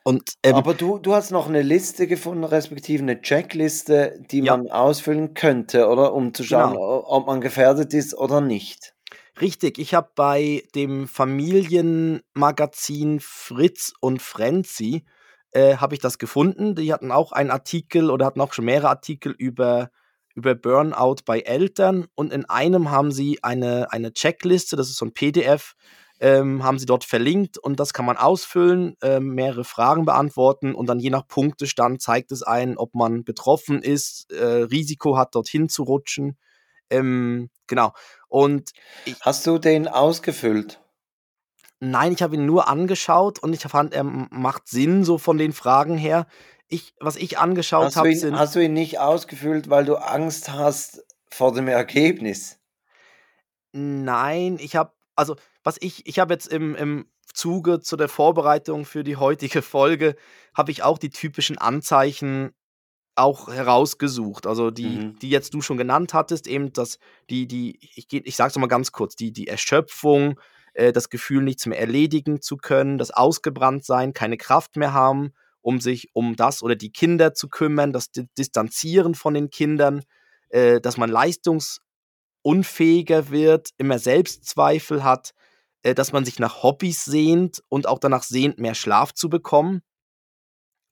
und, 0.04 0.34
ähm 0.44 0.52
Aber 0.52 0.74
du 0.74 0.98
du 0.98 1.12
hast 1.14 1.32
noch 1.32 1.48
eine 1.48 1.62
Liste 1.62 2.06
gefunden, 2.06 2.44
respektive 2.44 3.02
eine 3.02 3.20
Checkliste, 3.20 4.20
die 4.30 4.42
Ja. 4.42 4.56
man 4.56 4.70
ausfüllen 4.70 5.34
könnte, 5.34 5.88
oder? 5.88 6.14
Um 6.14 6.34
zu 6.34 6.44
schauen, 6.44 6.76
Genau. 6.76 7.02
ob 7.04 7.26
man 7.26 7.40
gefährdet 7.40 7.92
ist 7.94 8.14
oder 8.16 8.40
nicht. 8.40 8.92
Richtig, 9.40 9.78
ich 9.78 9.92
habe 9.94 10.10
bei 10.14 10.64
dem 10.74 11.06
Familienmagazin 11.06 13.20
Fritz 13.20 13.92
und 14.00 14.22
Frenzi, 14.22 15.04
äh, 15.52 15.76
habe 15.76 15.94
ich 15.94 16.00
das 16.00 16.16
gefunden. 16.18 16.74
Die 16.74 16.90
hatten 16.92 17.12
auch 17.12 17.32
einen 17.32 17.50
Artikel 17.50 18.10
oder 18.10 18.24
hatten 18.24 18.40
auch 18.40 18.54
schon 18.54 18.64
mehrere 18.64 18.88
Artikel 18.88 19.32
über 19.36 19.90
über 20.34 20.54
Burnout 20.54 21.16
bei 21.24 21.40
Eltern 21.40 22.06
und 22.14 22.30
in 22.32 22.44
einem 22.44 22.90
haben 22.90 23.10
sie 23.10 23.42
eine 23.42 23.90
eine 23.92 24.12
Checkliste, 24.12 24.76
das 24.76 24.88
ist 24.90 24.96
so 24.98 25.06
'n 25.06 25.12
PDF, 25.14 25.74
ähm, 26.20 26.62
haben 26.62 26.78
sie 26.78 26.84
dort 26.86 27.04
verlinkt 27.04 27.56
und 27.58 27.80
das 27.80 27.92
kann 27.94 28.04
man 28.04 28.16
ausfüllen, 28.18 28.96
ähm, 29.02 29.34
mehrere 29.34 29.64
Fragen 29.64 30.04
beantworten 30.04 30.74
und 30.74 30.86
dann 30.88 30.98
je 31.00 31.08
nach 31.10 31.26
Punktestand 31.26 32.02
zeigt 32.02 32.32
es 32.32 32.42
einen, 32.42 32.76
ob 32.78 32.94
man 32.94 33.24
betroffen 33.24 33.80
ist, 33.82 34.30
äh, 34.32 34.44
Risiko 34.64 35.16
hat, 35.16 35.34
dorthin 35.34 35.68
zu 35.70 35.84
rutschen. 35.84 36.36
Ähm, 36.90 37.48
genau. 37.66 37.92
Und 38.28 38.72
Hast 39.20 39.46
du 39.46 39.58
den 39.58 39.88
ausgefüllt? 39.88 40.80
Nein, 41.78 42.12
ich 42.12 42.22
habe 42.22 42.36
ihn 42.36 42.46
nur 42.46 42.68
angeschaut 42.68 43.38
und 43.38 43.52
ich 43.52 43.60
fand, 43.60 43.92
er 43.92 44.04
macht 44.04 44.68
Sinn 44.68 45.04
so 45.04 45.18
von 45.18 45.36
den 45.36 45.52
Fragen 45.52 45.96
her. 45.96 46.26
Ich 46.68 46.94
was 46.98 47.16
ich 47.16 47.38
angeschaut 47.38 47.96
habe, 47.96 48.14
sind 48.16 48.38
hast 48.38 48.56
du 48.56 48.60
ihn 48.60 48.72
nicht 48.72 48.98
ausgefüllt, 48.98 49.70
weil 49.70 49.84
du 49.84 49.96
Angst 49.96 50.50
hast 50.50 51.04
vor 51.30 51.52
dem 51.52 51.68
Ergebnis? 51.68 52.58
Nein, 53.72 54.58
ich 54.58 54.74
habe 54.74 54.92
also, 55.14 55.36
was 55.62 55.76
ich 55.80 56.06
ich 56.06 56.18
habe 56.18 56.32
jetzt 56.34 56.48
im 56.48 56.74
im 56.74 57.06
Zuge 57.32 57.80
zu 57.80 57.96
der 57.96 58.08
Vorbereitung 58.08 58.84
für 58.86 59.04
die 59.04 59.16
heutige 59.16 59.60
Folge 59.62 60.16
habe 60.54 60.70
ich 60.70 60.82
auch 60.82 60.98
die 60.98 61.10
typischen 61.10 61.58
Anzeichen 61.58 62.54
auch 63.16 63.48
herausgesucht. 63.48 64.46
Also, 64.46 64.70
die 64.70 64.98
Mhm. 64.98 65.18
die 65.20 65.30
jetzt 65.30 65.54
du 65.54 65.60
schon 65.60 65.78
genannt 65.78 66.14
hattest, 66.14 66.46
eben 66.46 66.72
das 66.72 66.98
die 67.30 67.46
die 67.46 67.78
ich 67.80 68.06
ich 68.12 68.36
sage 68.36 68.50
es 68.50 68.56
noch 68.56 68.60
mal 68.60 68.66
ganz 68.68 68.92
kurz, 68.92 69.16
die 69.16 69.32
die 69.32 69.48
Erschöpfung, 69.48 70.38
äh, 70.74 70.92
das 70.92 71.08
Gefühl, 71.10 71.42
nichts 71.42 71.66
mehr 71.66 71.80
erledigen 71.80 72.40
zu 72.42 72.56
können, 72.56 72.98
das 72.98 73.10
Ausgebranntsein, 73.10 74.12
keine 74.12 74.36
Kraft 74.36 74.76
mehr 74.76 74.92
haben, 74.92 75.32
um 75.62 75.80
sich 75.80 76.10
um 76.12 76.36
das 76.36 76.62
oder 76.62 76.76
die 76.76 76.92
Kinder 76.92 77.34
zu 77.34 77.48
kümmern, 77.48 77.92
das 77.92 78.10
Di 78.12 78.28
Distanzieren 78.38 79.14
von 79.14 79.34
den 79.34 79.50
Kindern, 79.50 80.02
äh, 80.50 80.80
dass 80.80 80.96
man 80.96 81.10
leistungsunfähiger 81.10 83.30
wird, 83.30 83.70
immer 83.78 83.98
Selbstzweifel 83.98 85.04
hat, 85.04 85.32
äh, 85.82 85.94
dass 85.94 86.12
man 86.12 86.24
sich 86.24 86.38
nach 86.38 86.62
Hobbys 86.62 87.04
sehnt 87.04 87.62
und 87.68 87.88
auch 87.88 87.98
danach 87.98 88.22
sehnt, 88.22 88.58
mehr 88.58 88.74
Schlaf 88.74 89.12
zu 89.14 89.28
bekommen. 89.28 89.82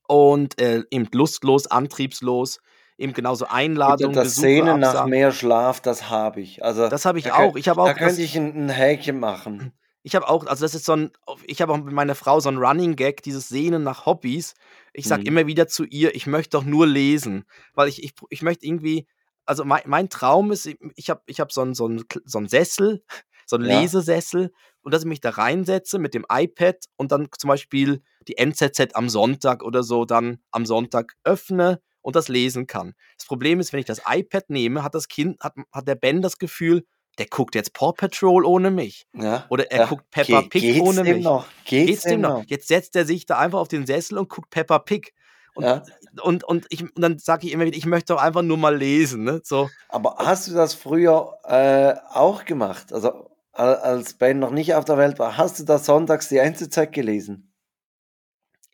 Und, 0.08 0.60
äh, 0.60 0.82
eben 0.90 1.08
lustlos, 1.12 1.66
antriebslos, 1.66 2.58
eben 2.98 3.14
genauso 3.14 3.46
Gut, 3.86 4.00
Einladungen, 4.00 4.16
das 4.16 4.34
Besuche 4.34 4.40
Sehnen 4.40 4.80
nach 4.80 5.02
mehr 5.02 5.30
Schlaf, 5.30 5.80
das 5.82 6.08
habe 6.08 6.40
ich. 6.40 6.64
Also, 6.64 6.90
Das 6.90 7.04
habe 7.06 7.18
da 7.22 7.30
ich 7.30 7.32
könn 7.32 7.48
auch. 7.48 7.56
Ich 7.56 7.68
habe 7.68 7.80
auch 7.82 7.92
da 7.92 7.94
könnte 7.94 8.22
ich 8.22 8.34
'n 8.36 8.54
'n 8.56 8.68
Häkchen 8.70 9.18
machen. 9.20 9.72
Ich 10.06 10.14
habe 10.14 10.28
auch 10.28 10.44
also, 10.46 10.62
das 10.66 10.74
ist 10.74 10.84
so 10.84 10.92
'n 10.92 11.12
ich 11.46 11.62
habe 11.62 11.72
auch 11.72 11.78
mit 11.78 11.94
meiner 11.94 12.14
Frau 12.14 12.38
so 12.38 12.50
'n 12.50 12.58
Running 12.58 12.94
Gag, 12.94 13.22
dieses 13.22 13.48
Sehnen 13.48 13.82
nach 13.84 14.04
Hobbys. 14.04 14.52
Ich 14.92 15.06
sage 15.08 15.22
Mhm. 15.22 15.26
immer 15.26 15.46
wieder 15.46 15.66
zu 15.66 15.84
ihr: 15.84 16.14
„Ich 16.14 16.26
möchte 16.26 16.58
doch 16.58 16.64
nur 16.64 16.86
lesen“, 16.86 17.44
weil 17.72 17.88
ich 17.88 18.02
ich 18.04 18.12
ich 18.28 18.42
möchte 18.42 18.66
irgendwie 18.66 19.06
also, 19.46 19.64
mei 19.64 19.82
mein 19.86 20.10
Traum 20.10 20.52
ist, 20.52 20.66
ich 20.96 21.08
habe 21.10 21.22
ich 21.26 21.40
habe 21.40 21.50
so 21.52 21.62
'n 21.62 21.72
so 21.74 21.88
so 22.26 22.38
'n 22.38 22.48
Sessel, 22.48 23.02
so 23.46 23.56
'n 23.56 23.62
Ja. 23.62 23.94
Lesesessel 24.02 24.52
und 24.84 24.94
dass 24.94 25.02
ich 25.02 25.08
mich 25.08 25.20
da 25.20 25.30
reinsetze 25.30 25.98
mit 25.98 26.14
dem 26.14 26.26
iPad 26.30 26.76
und 26.96 27.12
dann 27.12 27.28
zum 27.38 27.48
Beispiel 27.48 28.02
die 28.28 28.38
NZZ 28.38 28.94
am 28.94 29.08
Sonntag 29.08 29.62
oder 29.64 29.82
so 29.82 30.04
dann 30.04 30.38
am 30.52 30.66
Sonntag 30.66 31.14
öffne 31.24 31.80
und 32.02 32.16
das 32.16 32.28
lesen 32.28 32.66
kann. 32.66 32.94
Das 33.18 33.26
Problem 33.26 33.60
ist, 33.60 33.72
wenn 33.72 33.80
ich 33.80 33.86
das 33.86 34.02
iPad 34.08 34.50
nehme, 34.50 34.82
hat 34.84 34.94
das 34.94 35.08
Kind 35.08 35.40
hat 35.42 35.54
hat 35.72 35.88
der 35.88 35.96
Ben 35.96 36.22
das 36.22 36.38
Gefühl, 36.38 36.84
der 37.18 37.26
guckt 37.26 37.54
jetzt 37.54 37.72
Paw 37.74 37.92
Patrol 37.94 38.44
ohne 38.46 38.70
mich 38.70 39.06
Ja, 39.14 39.48
oder 39.48 39.70
er 39.70 39.78
ja. 39.78 39.88
guckt 39.88 40.10
Peppa 40.10 40.42
Ge 40.42 40.50
Pig 40.50 40.74
geht's 40.74 40.78
ohne 40.78 41.04
dem 41.04 41.20
mich. 41.20 41.22
noch? 41.22 41.52
Geht's 41.64 42.00
Geht's 42.02 42.06
dem 42.06 42.22
noch? 42.24 42.24
noch? 42.24 42.44
Jetzt 42.48 42.68
setzt 42.68 42.96
er 42.96 43.04
sich 43.06 43.26
da 43.26 43.38
einfach 43.38 43.58
auf 43.60 43.68
den 43.68 43.86
Sessel 43.86 44.18
und 44.18 44.28
guckt 44.28 44.50
Peppa 44.50 44.78
Pig. 44.80 45.12
Und 45.54 45.68
Ja. 45.68 45.94
und 46.22 46.44
und 46.44 46.66
ich 46.70 46.82
und 46.82 47.00
dann 47.00 47.18
sage 47.18 47.46
ich 47.46 47.52
immer 47.52 47.64
wieder: 47.66 47.76
„Ich 47.76 47.86
möchte 47.86 48.14
doch 48.14 48.22
einfach 48.22 48.42
nur 48.42 48.56
mal 48.58 48.76
lesen“, 48.76 49.24
ne, 49.24 49.40
so. 49.44 49.74
Aber 49.88 50.16
hast 50.18 50.48
du 50.48 50.54
das 50.54 50.74
früher, 50.74 51.38
äh, 51.44 51.94
auch 52.10 52.44
gemacht? 52.44 52.92
Also, 52.92 53.33
als 53.54 54.14
Ben 54.14 54.38
noch 54.38 54.50
nicht 54.50 54.74
auf 54.74 54.84
der 54.84 54.98
Welt 54.98 55.18
war, 55.18 55.36
hast 55.36 55.58
du 55.60 55.64
da 55.64 55.78
sonntags 55.78 56.28
die 56.28 56.38
NZZ 56.38 56.90
gelesen? 56.92 57.50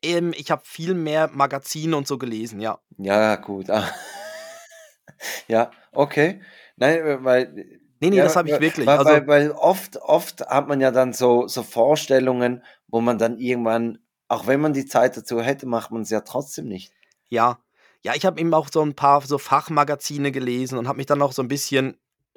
Ähm, 0.02 0.32
ich 0.36 0.50
habe 0.50 0.62
viel 0.64 0.94
mehr 0.94 1.28
Magazine 1.32 1.96
und 1.96 2.06
so 2.06 2.16
gelesen, 2.18 2.60
ja. 2.60 2.80
Ja, 2.98 3.36
gut. 3.36 3.70
Ah. 3.70 3.90
Ja, 5.48 5.70
okay. 5.92 6.42
Nein, 6.76 6.98
äh, 7.06 7.24
weil 7.24 7.80
Ne, 8.02 8.10
ne, 8.10 8.16
ja, 8.18 8.22
das 8.22 8.36
habe 8.36 8.48
ich 8.48 8.54
weil 8.54 8.60
wirklich. 8.60 8.88
weil 8.88 8.98
Also 8.98 9.10
weil 9.10 9.26
weil 9.28 9.50
oft 9.52 9.96
oft 9.98 10.40
hat 10.48 10.68
man 10.68 10.80
ja 10.80 10.90
dann 10.90 11.12
so 11.12 11.48
so 11.48 11.62
Vorstellungen, 11.62 12.64
wo 12.88 13.00
man 13.00 13.18
dann 13.18 13.38
irgendwann 13.38 13.98
auch 14.28 14.46
wenn 14.46 14.60
man 14.60 14.72
die 14.74 14.86
Zeit 14.86 15.16
dazu 15.16 15.40
hätte, 15.42 15.66
macht 15.66 15.90
man's 15.92 16.10
ja 16.10 16.20
trotzdem 16.22 16.68
nicht. 16.68 16.92
Ja. 17.32 17.58
Ja, 18.02 18.14
ich 18.14 18.24
habe 18.26 18.40
eben 18.40 18.52
auch 18.54 18.68
so 18.72 18.82
'n 18.82 18.94
paar 18.94 19.20
so 19.22 19.38
Fachmagazine 19.38 20.32
gelesen 20.32 20.78
und 20.78 20.88
habe 20.88 20.96
mich 20.98 21.06
dann 21.06 21.22
auch 21.22 21.32
so 21.32 21.42
'n 21.42 21.48
bisschen, 21.48 21.96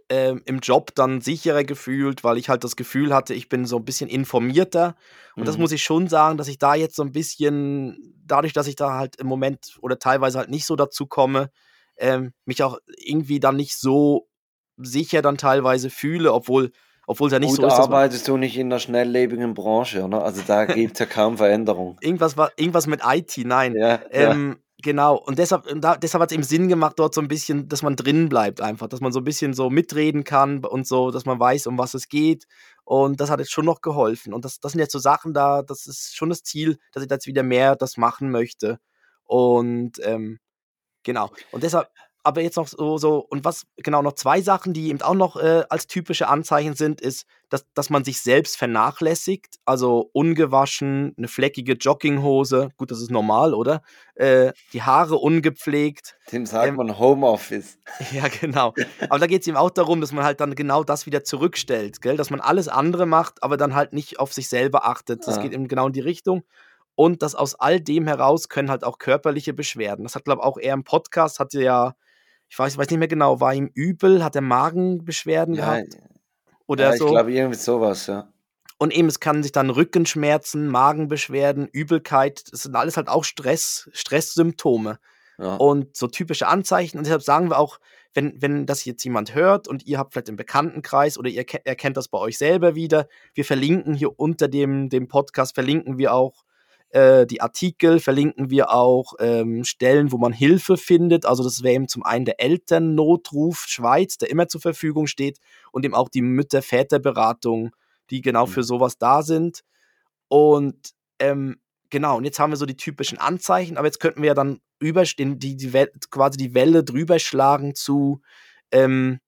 ähm, 0.10 0.41
im 0.45 0.60
Job 0.60 0.93
dann 0.95 1.22
sicherer 1.22 1.64
gefühlt, 1.64 2.24
weil 2.24 2.38
ich 2.38 2.49
halt 2.49 2.64
das 2.64 2.76
Gefühl 2.76 3.14
hatte, 3.14 3.34
ich 3.34 3.49
bin 3.49 3.66
so 3.66 3.78
'n 3.78 3.86
bisschen 3.86 4.10
informierter. 4.10 4.95
Und 5.38 5.47
das 5.47 5.58
Mhm. 5.58 5.58
muss 5.58 5.72
ich 5.72 5.84
schon 5.84 6.08
sagen, 6.10 6.38
dass 6.38 6.47
ich 6.47 6.58
da 6.60 6.76
jetzt 6.76 6.95
so 6.95 7.04
'n 7.04 7.12
bisschen 7.12 8.16
dadurch, 8.26 8.54
dass 8.54 8.68
ich 8.68 8.76
da 8.76 8.93
halt 8.97 9.18
im 9.18 9.28
Moment 9.28 9.78
oder 9.82 9.99
teilweise 9.99 10.39
halt 10.39 10.49
nicht 10.49 10.66
so 10.66 10.76
dazu 10.76 11.08
komme, 11.08 11.49
ähm, 11.97 12.34
mich 12.45 12.64
auch 12.64 12.78
irgendwie 12.97 13.39
dann 13.39 13.56
nicht 13.58 13.78
so 13.80 14.28
sicher 14.78 15.22
dann 15.22 15.38
teilweise 15.38 15.89
fühle, 15.89 16.34
obwohl 16.34 16.72
obwohl's 17.08 17.34
ja 17.34 17.39
nicht 17.39 17.54
Gut 17.54 17.62
so 17.62 17.66
ist, 17.66 17.80
arbeitest 17.80 18.28
du 18.28 18.38
nicht 18.38 18.58
in 18.58 18.68
'ner 18.68 18.80
schnelllebigen 18.80 19.54
Branche, 19.56 20.04
oder? 20.04 20.24
Also, 20.24 20.43
da 20.43 20.66
gibt's 20.66 20.99
ja 20.99 21.06
kaum 21.08 21.38
Veränderung. 21.38 21.99
Irgendwas 22.01 22.38
war 22.38 22.51
irgendwas 22.58 22.88
mit 22.88 23.01
IT, 23.06 23.38
nein. 23.45 23.80
Ja, 23.80 23.99
ja. 24.16 24.34
Ähm, 24.34 24.62
genau. 24.82 25.16
Und 25.18 25.40
deshalb 25.40 25.66
da 25.82 25.96
deshalb 25.98 26.22
hat's 26.22 26.34
eben 26.34 26.44
Sinn 26.44 26.68
gemacht, 26.68 26.98
dort 26.98 27.14
so 27.14 27.22
'n 27.22 27.28
bisschen 27.28 27.68
dass 27.70 27.82
man 27.84 27.96
drin 27.96 28.30
bleibt 28.30 28.62
einfach, 28.62 28.88
dass 28.88 29.02
man 29.02 29.12
so 29.12 29.20
'n 29.20 29.24
bisschen 29.24 29.54
so 29.54 29.70
mitreden 29.70 30.24
kann 30.24 30.64
und 30.66 30.88
so, 30.88 31.12
dass 31.12 31.26
man 31.26 31.40
weiß, 31.40 31.68
um 31.68 31.78
was 31.78 31.94
es 31.94 32.10
geht. 32.10 32.46
Und 32.84 33.20
das 33.22 33.30
hat 33.30 33.40
jetzt 33.40 33.52
schon 33.52 33.66
noch 33.66 33.82
geholfen. 33.82 34.34
Und 34.34 34.46
das 34.46 34.60
das 34.60 34.72
sind 34.74 34.80
jetzt 34.82 34.92
so 34.94 35.00
Sachen 35.00 35.34
da 35.34 35.62
das 35.62 35.86
ist 35.88 36.16
schon 36.16 36.30
das 36.30 36.44
Ziel, 36.44 36.78
dass 36.92 37.04
ich 37.04 37.10
jetzt 37.10 37.28
wieder 37.28 37.44
mehr 37.44 37.76
das 37.76 37.98
machen 37.98 38.32
möchte. 38.32 38.80
Und, 39.26 39.94
ähm, 40.04 40.40
genau. 41.04 41.32
Und 41.52 41.64
deshalb 41.64 41.90
aber 42.24 42.42
jetzt 42.42 42.58
noch 42.58 42.68
so 42.68 42.98
so 42.98 43.18
und 43.20 43.44
was 43.46 43.66
genau, 43.78 44.02
noch 44.02 44.14
2 44.14 44.42
Sachen, 44.42 44.74
die 44.74 44.90
eben 44.90 45.02
auch 45.02 45.14
noch, 45.16 45.36
äh, 45.38 45.64
als 45.70 45.88
typische 45.88 46.28
Anzeichen 46.30 46.76
sind, 46.76 47.02
ist, 47.02 47.26
dass 47.50 47.66
dass 47.74 47.90
man 47.90 48.04
sich 48.04 48.22
selbst 48.22 48.58
vernachlässigt, 48.58 49.58
also 49.66 50.10
ungewaschen, 50.14 51.14
'ne 51.18 51.28
fleckige 51.28 51.74
Jogginghose. 51.74 52.70
Gut, 52.78 52.92
das 52.92 53.02
ist 53.02 53.12
normal, 53.12 53.54
oder? 53.54 53.82
Äh, 54.16 54.54
die 54.74 54.82
Haare 54.84 55.16
ungepflegt. 55.18 56.16
Dem 56.32 56.46
sagt 56.46 56.68
Ähm 56.70 56.76
man 56.76 56.98
Homeoffice. 56.98 57.78
Ja, 58.12 58.28
genau. 58.30 58.74
Aber 59.10 59.20
da 59.20 59.28
geht's 59.28 59.48
eben 59.48 59.58
auch 59.58 59.70
darum, 59.72 60.02
dass 60.02 60.12
man 60.12 60.24
halt 60.24 60.40
dann 60.40 60.56
genau 60.56 60.84
das 60.84 61.06
wieder 61.06 61.24
zurückstellt, 61.24 62.02
gell? 62.02 62.18
Dass 62.18 62.30
man 62.30 62.40
alles 62.42 62.68
andere 62.68 63.06
macht, 63.06 63.44
aber 63.44 63.58
dann 63.58 63.76
halt 63.76 63.94
nicht 63.94 64.20
auf 64.20 64.34
sich 64.34 64.50
selber 64.50 64.86
achtet. 64.88 65.28
Das 65.28 65.40
geht 65.40 65.52
Ah. 65.52 65.56
eben 65.56 65.68
genau 65.68 65.88
in 65.88 65.94
die 65.94 66.00
Richtung. 66.02 66.44
Und 66.96 67.22
dass 67.24 67.34
aus 67.36 67.56
all 67.56 67.80
dem 67.82 68.08
heraus 68.08 68.50
können 68.50 68.70
halt 68.70 68.84
auch 68.84 69.00
körperliche 69.00 69.54
Beschwerden 69.54 70.04
das 70.04 70.16
hat, 70.16 70.26
glaube 70.26 70.44
auch 70.44 70.58
er 70.58 70.74
im 70.76 70.84
Podcast 70.84 71.40
hatte 71.40 71.62
ja 71.62 71.96
ich 72.54 72.60
weiß 72.60 72.78
weiß 72.78 72.88
nicht 72.91 72.99
mehr 72.99 73.08
genau, 73.08 73.39
war 73.39 73.56
ihm 73.56 73.72
übel? 73.74 74.24
Hat 74.24 74.36
er 74.36 74.41
Magenbeschwerden 74.43 75.56
Ja, 75.56 75.78
gehabt? 75.80 75.95
ja, 75.95 75.99
Oder 76.68 76.93
ich 76.93 76.99
so? 76.99 77.08
glaube 77.08 77.34
irgendwie 77.34 77.58
so 77.58 77.82
was, 77.82 78.06
ja. 78.06 78.32
Und 78.78 78.93
eben, 78.93 79.08
es 79.08 79.20
kann 79.20 79.41
sich 79.41 79.51
dann 79.51 79.72
Rückenschmerzen, 79.72 80.68
Magenbeschwerden, 80.68 81.68
Übelkeit 81.68 82.43
das 82.51 82.62
sind 82.62 82.76
alles 82.76 82.95
halt 82.95 83.08
auch 83.08 83.24
Stress 83.24 83.89
Stresssymptome. 83.93 84.99
Ja. 85.39 85.56
Und 85.56 85.97
so 85.97 86.06
typische 86.06 86.45
Anzeichen. 86.47 86.99
Und 86.99 87.06
deshalb 87.08 87.24
sagen 87.24 87.49
wir 87.49 87.58
auch, 87.58 87.80
wenn, 88.14 88.39
wenn 88.39 88.68
das 88.68 88.86
jetzt 88.86 89.04
jemand 89.04 89.34
hört 89.34 89.68
und 89.68 89.88
ihr 89.88 89.97
habt 89.97 90.14
vielleicht 90.14 90.30
im 90.30 90.36
Bekanntenkreis 90.36 91.18
oder 91.18 91.32
ihr 91.32 91.45
ke- 91.45 91.66
erkennt 91.66 91.97
das 91.97 92.08
bei 92.08 92.20
euch 92.20 92.38
selber 92.38 92.76
wieder, 92.76 93.08
wir 93.34 93.45
verlinken 93.45 93.95
hier 93.95 94.20
unter 94.20 94.47
dem, 94.47 94.89
dem 94.89 95.08
Podcast, 95.08 95.56
verlinken 95.56 95.97
wir 95.97 96.14
auch 96.14 96.43
äh, 96.94 97.26
die 97.26 97.41
Artikel, 97.41 98.00
verlinken 98.00 98.50
wir 98.52 98.72
auch 98.72 99.16
ähm, 99.20 99.64
Stellen, 99.64 100.12
wo 100.12 100.18
man 100.18 100.32
Hilfe 100.32 100.78
findet. 100.78 101.26
Also 101.26 101.44
das 101.44 101.64
wäre 101.64 101.74
eben 101.76 101.88
zum 101.88 102.04
einen 102.04 102.26
der 102.26 102.39
Elternnotruf 102.39 103.66
Schweiz, 103.68 104.18
der 104.20 104.30
immer 104.30 104.48
zur 104.48 104.62
Verfügung 104.62 105.08
steht 105.08 105.39
und 105.72 105.86
eben 105.86 105.96
auch 105.96 106.10
die 106.10 106.22
Mütter-Väter-Beratung, 106.22 107.72
die 108.12 108.22
genau 108.22 108.46
Mhm. 108.46 108.52
für 108.52 108.64
sowas 108.64 108.98
da 109.00 109.24
sind. 109.24 109.64
Und 110.28 110.91
ähm, 111.20 111.58
genau, 111.89 112.18
und 112.18 112.26
jetzt 112.26 112.39
haben 112.39 112.52
wir 112.52 112.58
so 112.58 112.66
die 112.66 112.78
typischen 112.78 113.18
Anzeichen, 113.18 113.78
aber 113.78 113.88
jetzt 113.88 114.00
könnten 114.00 114.22
wir 114.22 114.28
ja 114.28 114.34
dann 114.34 114.60
überstehen, 114.80 115.39
die, 115.39 115.56
die 115.58 115.72
quasi 116.12 116.38
die 116.38 116.54
Welle 116.54 116.84
drüber 116.84 117.20
schlagen 117.20 117.76
zu, 117.76 118.22
ähm, 118.72 119.20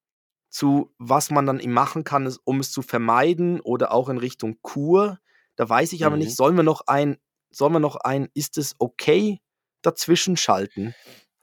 zu 0.49 0.93
was 0.99 1.31
man 1.31 1.45
dann 1.47 1.59
eben 1.59 1.73
machen 1.73 2.03
kann, 2.03 2.31
um 2.43 2.59
es 2.59 2.71
zu 2.71 2.81
vermeiden 2.83 3.59
oder 3.61 3.91
auch 3.91 4.09
in 4.09 4.17
Richtung 4.17 4.57
Kur. 4.61 5.19
Da 5.55 5.67
weiß 5.67 5.93
ich 5.93 6.05
aber 6.05 6.15
Mhm. 6.15 6.19
nicht, 6.19 6.35
sollen 6.35 6.55
wir 6.57 6.63
noch 6.63 6.81
ein, 6.87 7.17
sollen 7.55 7.73
wir 7.73 7.79
noch 7.79 7.95
ein, 7.95 8.27
ist 8.33 8.57
es 8.57 8.75
okay 8.79 9.39
dazwischen 9.81 10.35
schalten? 10.37 10.93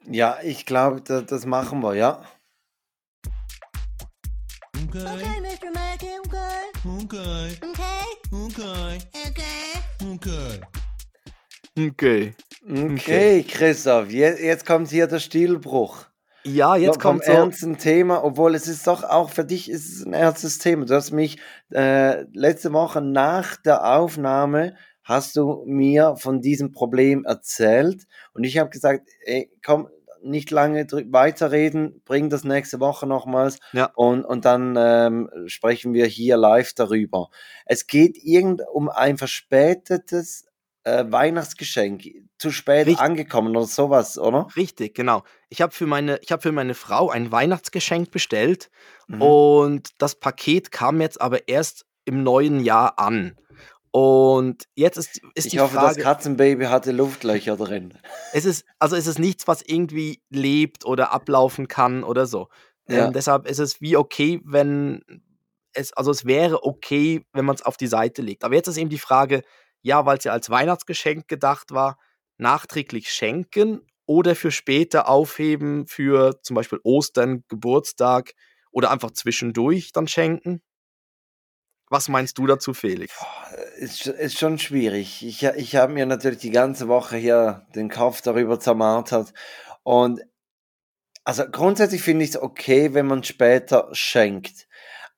Ja, 0.06 0.38
ich 0.42 0.66
glaube, 0.66 1.00
da, 1.00 1.22
das 1.22 1.46
machen 1.46 1.82
wir, 1.82 1.94
ja. 1.94 2.22
Okay, 4.84 5.06
Okay, 5.06 5.40
Mr. 5.40 5.70
Mackey, 5.72 6.18
okay. 6.24 6.72
okay, 6.84 7.58
Okay. 7.62 8.02
okay, 8.32 8.98
Okay. 10.04 10.10
okay. 10.14 10.60
Okay. 11.78 12.34
Okay, 12.70 13.42
Christoph, 13.48 14.10
jetzt, 14.10 14.40
jetzt 14.40 14.66
kommt 14.66 14.88
hier 14.90 15.06
der 15.06 15.20
Stilbruch. 15.20 16.06
Ja, 16.44 16.76
jetzt 16.76 16.94
vom 16.94 17.02
kommt 17.02 17.24
so. 17.24 17.32
ernsten 17.32 17.78
Thema, 17.78 18.22
obwohl 18.24 18.54
es 18.54 18.66
ist 18.68 18.86
doch 18.86 19.04
auch 19.04 19.30
für 19.30 19.44
dich 19.44 19.70
ist 19.70 19.88
es 19.90 20.04
ein 20.04 20.12
ernstes 20.12 20.58
Thema. 20.58 20.84
Du 20.84 20.94
hast 20.94 21.12
mich 21.12 21.38
äh, 21.72 22.22
letzte 22.32 22.72
Woche 22.72 23.00
nach 23.00 23.56
der 23.56 23.86
Aufnahme 23.96 24.76
hast 25.04 25.36
du 25.36 25.64
mir 25.66 26.16
von 26.16 26.40
diesem 26.40 26.72
Problem 26.72 27.24
erzählt 27.24 28.04
und 28.34 28.44
ich 28.44 28.58
habe 28.58 28.70
gesagt, 28.70 29.08
ey, 29.24 29.50
komm, 29.64 29.88
nicht 30.24 30.52
lange 30.52 30.86
weiterreden, 31.10 32.00
bring 32.04 32.30
das 32.30 32.44
nächste 32.44 32.78
Woche 32.78 33.06
nochmals 33.08 33.58
Ja. 33.72 33.90
und, 33.96 34.24
und 34.24 34.44
dann 34.44 34.76
ähm, 34.78 35.28
sprechen 35.46 35.94
wir 35.94 36.06
hier 36.06 36.36
live 36.36 36.74
darüber. 36.74 37.28
Es 37.66 37.86
geht 37.88 38.16
irgend 38.22 38.62
um 38.72 38.88
ein 38.88 39.18
verspätetes 39.18 40.46
äh, 40.84 41.04
Weihnachtsgeschenk, 41.08 42.02
zu 42.38 42.50
spät 42.50 42.86
Richtig. 42.86 43.00
angekommen 43.00 43.56
oder 43.56 43.66
sowas, 43.66 44.18
oder? 44.18 44.48
Richtig, 44.56 44.94
genau. 44.94 45.22
Ich 45.48 45.60
habe 45.62 45.72
für, 45.72 45.86
meine, 45.86 46.18
ich 46.22 46.32
hab 46.32 46.42
für 46.42 46.52
meine 46.52 46.74
Frau 46.74 47.10
ein 47.10 47.30
Weihnachtsgeschenk 47.32 48.10
bestellt 48.10 48.70
Mhm. 49.08 49.22
und 49.22 49.90
das 49.98 50.14
Paket 50.14 50.70
kam 50.70 51.00
jetzt 51.00 51.20
aber 51.20 51.48
erst 51.48 51.84
im 52.04 52.22
neuen 52.22 52.60
Jahr 52.60 52.98
an. 52.98 53.36
Und 53.92 54.64
jetzt 54.74 54.96
ist, 54.96 55.20
ist 55.34 55.46
Ich 55.46 55.52
die 55.52 55.60
hoffe, 55.60 55.74
Frage, 55.74 55.96
das 55.96 56.02
Katzenbaby 56.02 56.64
hatte 56.64 56.92
Luftlöcher 56.92 57.58
drin. 57.58 57.92
es 58.32 58.46
ist, 58.46 58.64
also 58.78 58.96
es 58.96 59.06
ist 59.06 59.18
nichts, 59.18 59.46
was 59.46 59.60
irgendwie 59.60 60.22
lebt 60.30 60.86
oder 60.86 61.12
ablaufen 61.12 61.68
kann 61.68 62.02
oder 62.02 62.24
so. 62.24 62.48
Ja. 62.88 63.06
Ähm, 63.06 63.12
deshalb 63.12 63.46
ist 63.46 63.58
es 63.58 63.82
wie 63.82 63.98
okay, 63.98 64.40
wenn 64.44 65.02
es, 65.74 65.92
also 65.92 66.10
es 66.10 66.24
wäre 66.24 66.64
okay, 66.64 67.26
wenn 67.34 67.44
man 67.44 67.54
es 67.54 67.62
auf 67.62 67.76
die 67.76 67.86
Seite 67.86 68.22
legt. 68.22 68.44
Aber 68.44 68.54
jetzt 68.54 68.66
ist 68.66 68.78
eben 68.78 68.88
die 68.88 68.98
Frage, 68.98 69.42
ja, 69.82 70.06
weil 70.06 70.16
es 70.16 70.24
ja 70.24 70.32
als 70.32 70.48
Weihnachtsgeschenk 70.48 71.28
gedacht 71.28 71.70
war, 71.70 71.98
nachträglich 72.38 73.10
schenken 73.10 73.86
oder 74.06 74.34
für 74.34 74.50
später 74.50 75.06
aufheben 75.06 75.86
für 75.86 76.40
zum 76.42 76.54
Beispiel 76.54 76.80
Ostern, 76.82 77.44
Geburtstag 77.48 78.32
oder 78.70 78.90
einfach 78.90 79.10
zwischendurch 79.10 79.92
dann 79.92 80.08
schenken? 80.08 80.62
Was 81.92 82.08
meinst 82.08 82.38
du 82.38 82.46
dazu, 82.46 82.72
Felix? 82.72 83.12
Ist, 83.76 84.06
ist 84.06 84.38
schon 84.38 84.58
schwierig. 84.58 85.22
Ich, 85.26 85.42
ich 85.42 85.76
habe 85.76 85.92
mir 85.92 86.06
natürlich 86.06 86.38
die 86.38 86.50
ganze 86.50 86.88
Woche 86.88 87.18
hier 87.18 87.66
den 87.74 87.90
Kopf 87.90 88.22
darüber 88.22 88.58
zermartert. 88.58 89.34
Und 89.82 90.22
also 91.22 91.44
grundsätzlich 91.44 92.00
finde 92.00 92.24
ich 92.24 92.30
es 92.30 92.40
okay, 92.40 92.94
wenn 92.94 93.04
man 93.04 93.22
später 93.24 93.90
schenkt. 93.92 94.68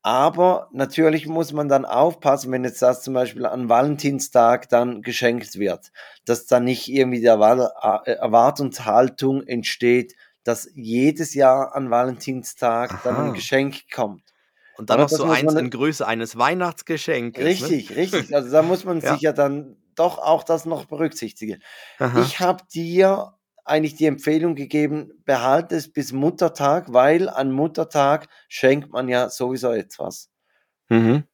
Aber 0.02 0.68
natürlich 0.72 1.28
muss 1.28 1.52
man 1.52 1.68
dann 1.68 1.84
aufpassen, 1.84 2.50
wenn 2.50 2.64
jetzt 2.64 2.82
das 2.82 3.02
zum 3.02 3.14
Beispiel 3.14 3.46
an 3.46 3.68
Valentinstag 3.68 4.68
dann 4.68 5.00
geschenkt 5.02 5.60
wird, 5.60 5.92
dass 6.24 6.46
dann 6.46 6.64
nicht 6.64 6.88
irgendwie 6.88 7.20
die 7.20 7.26
äh, 7.26 8.10
Erwartungshaltung 8.10 9.44
entsteht, 9.46 10.16
dass 10.42 10.68
jedes 10.74 11.34
Jahr 11.34 11.76
an 11.76 11.92
Valentinstag 11.92 13.00
dann 13.04 13.14
Aha. 13.14 13.24
ein 13.26 13.34
Geschenk 13.34 13.88
kommt. 13.94 14.33
Und 14.76 14.90
dann 14.90 15.00
noch 15.00 15.08
so 15.08 15.24
eins 15.24 15.54
in 15.54 15.70
Größe 15.70 16.06
eines 16.06 16.36
Weihnachtsgeschenkes. 16.36 17.42
Ne? 17.42 17.48
Richtig, 17.50 17.94
richtig. 17.96 18.34
Also 18.34 18.50
da 18.50 18.62
muss 18.62 18.84
man 18.84 19.00
Ja. 19.02 19.12
sich 19.14 19.22
ja 19.22 19.32
dann 19.32 19.76
doch 19.94 20.18
auch 20.18 20.42
das 20.42 20.64
noch 20.66 20.86
berücksichtigen. 20.86 21.62
Aha. 21.98 22.20
Ich 22.22 22.40
habe 22.40 22.64
dir 22.72 23.34
eigentlich 23.64 23.94
die 23.94 24.06
Empfehlung 24.06 24.56
gegeben, 24.56 25.12
behalte 25.24 25.76
es 25.76 25.92
bis 25.92 26.12
Muttertag, 26.12 26.92
weil 26.92 27.28
an 27.28 27.52
Muttertag 27.52 28.28
schenkt 28.48 28.90
man 28.92 29.08
ja 29.08 29.30
sowieso 29.30 29.70
etwas. 29.70 30.28
Mhm. 30.88 31.24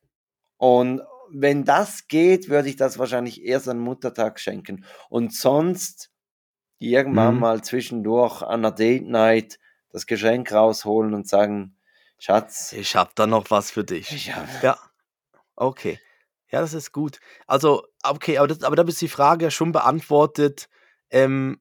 Und 0.58 1.02
wenn 1.32 1.64
das 1.64 2.06
geht, 2.08 2.48
würde 2.48 2.68
ich 2.68 2.76
das 2.76 2.98
wahrscheinlich 2.98 3.42
erst 3.44 3.68
an 3.68 3.78
Muttertag 3.78 4.38
schenken. 4.40 4.84
Und 5.08 5.32
sonst 5.34 6.10
irgendwann 6.78 7.34
Mhm. 7.34 7.40
mal 7.40 7.62
zwischendurch 7.62 8.42
an 8.42 8.60
einer 8.60 8.72
Date 8.72 9.06
Night 9.06 9.58
das 9.90 10.06
Geschenk 10.06 10.52
rausholen 10.52 11.14
und 11.14 11.28
sagen, 11.28 11.76
Schatz, 12.20 12.72
Ich 12.74 12.94
hab 12.96 13.14
da 13.16 13.26
noch 13.26 13.50
was 13.50 13.70
für 13.70 13.82
dich. 13.82 14.12
ich 14.12 14.36
hab, 14.36 14.62
Ja, 14.62 14.78
okay. 15.56 15.98
Ja, 16.50 16.60
das 16.60 16.74
ist 16.74 16.92
gut. 16.92 17.18
Also, 17.46 17.84
okay, 18.02 18.36
aber, 18.38 18.48
das, 18.48 18.62
aber 18.62 18.76
da 18.76 18.82
ist 18.82 19.00
die 19.00 19.08
Frage 19.08 19.46
ja 19.46 19.50
schon 19.50 19.72
beantwortet, 19.72 20.68
ähm, 21.10 21.60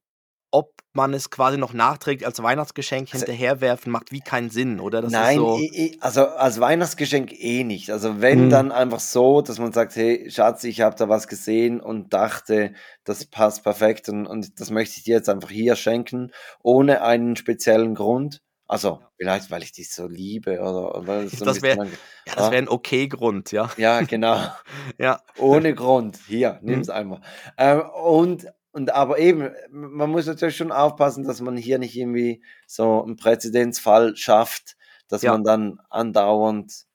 ob 0.51 0.73
man 0.93 1.13
es 1.13 1.29
quasi 1.29 1.57
noch 1.57 1.73
nachträglich 1.73 2.25
als 2.25 2.41
Weihnachtsgeschenk 2.43 3.07
Also- 3.13 3.25
hinterherwerfen, 3.25 3.89
macht 3.91 4.11
wie 4.11 4.19
keinen 4.19 4.49
Sinn, 4.49 4.79
oder? 4.81 5.01
Das 5.01 5.11
Nein, 5.13 5.37
so. 5.37 5.61
also 6.01 6.25
als 6.27 6.59
Weihnachtsgeschenk 6.59 7.31
eh 7.31 7.63
nicht. 7.63 7.89
Also 7.91 8.19
wenn 8.19 8.45
Mhm. 8.45 8.49
dann 8.49 8.71
einfach 8.73 8.99
so, 8.99 9.41
dass 9.41 9.59
man 9.59 9.71
sagt, 9.71 9.95
hey 9.95 10.29
Schatz, 10.29 10.63
ich 10.65 10.81
habe 10.81 10.95
da 10.97 11.07
was 11.07 11.27
gesehen 11.29 11.79
und 11.79 12.11
dachte, 12.13 12.73
das 13.05 13.25
passt 13.25 13.63
perfekt 13.63 14.09
und, 14.09 14.25
und 14.27 14.59
das 14.59 14.71
möchte 14.71 14.97
ich 14.97 15.03
dir 15.03 15.15
jetzt 15.17 15.29
einfach 15.29 15.51
hier 15.51 15.75
schenken, 15.77 16.31
ohne 16.63 17.01
einen 17.03 17.35
speziellen 17.37 17.93
Grund. 17.95 18.41
Also 18.69 19.01
vielleicht, 19.17 19.49
weil 19.49 19.63
ich 19.63 19.71
dich 19.71 19.91
so 19.91 20.07
liebe 20.07 20.59
oder, 20.59 21.05
weil 21.07 21.23
es 21.25 21.31
so 21.33 21.43
ein 21.43 21.47
Das 21.47 21.61
wär- 21.63 21.75
bisschen- 21.75 21.97
Ja, 22.27 22.35
das 22.35 22.45
Ah. 22.45 22.51
wäre 22.51 22.61
ein 22.61 22.69
okay 22.69 23.07
Grund, 23.07 23.51
ja. 23.51 23.69
Ja, 23.77 24.01
genau. 24.01 24.37
Ja. 24.99 25.21
Ohne 25.39 25.73
Grund. 25.73 26.19
Hier, 26.27 26.59
Mhm. 26.61 26.69
nimm's 26.71 26.89
einmal. 26.89 27.21
Ähm, 27.57 27.81
und, 27.81 28.45
und 28.71 28.91
aber 28.93 29.17
eben, 29.17 29.49
man 29.71 30.11
muss 30.11 30.27
natürlich 30.27 30.55
schon 30.55 30.71
aufpassen, 30.71 31.23
dass 31.23 31.41
man 31.41 31.57
hier 31.57 31.79
nicht 31.79 31.95
irgendwie 31.97 32.43
so 32.67 33.01
einen 33.03 33.15
Präzedenzfall 33.17 34.15
schafft, 34.15 34.77
dass 35.07 35.23
Ja. 35.23 35.31
man 35.31 35.43
dann 35.43 35.79
andauernd 35.89 36.85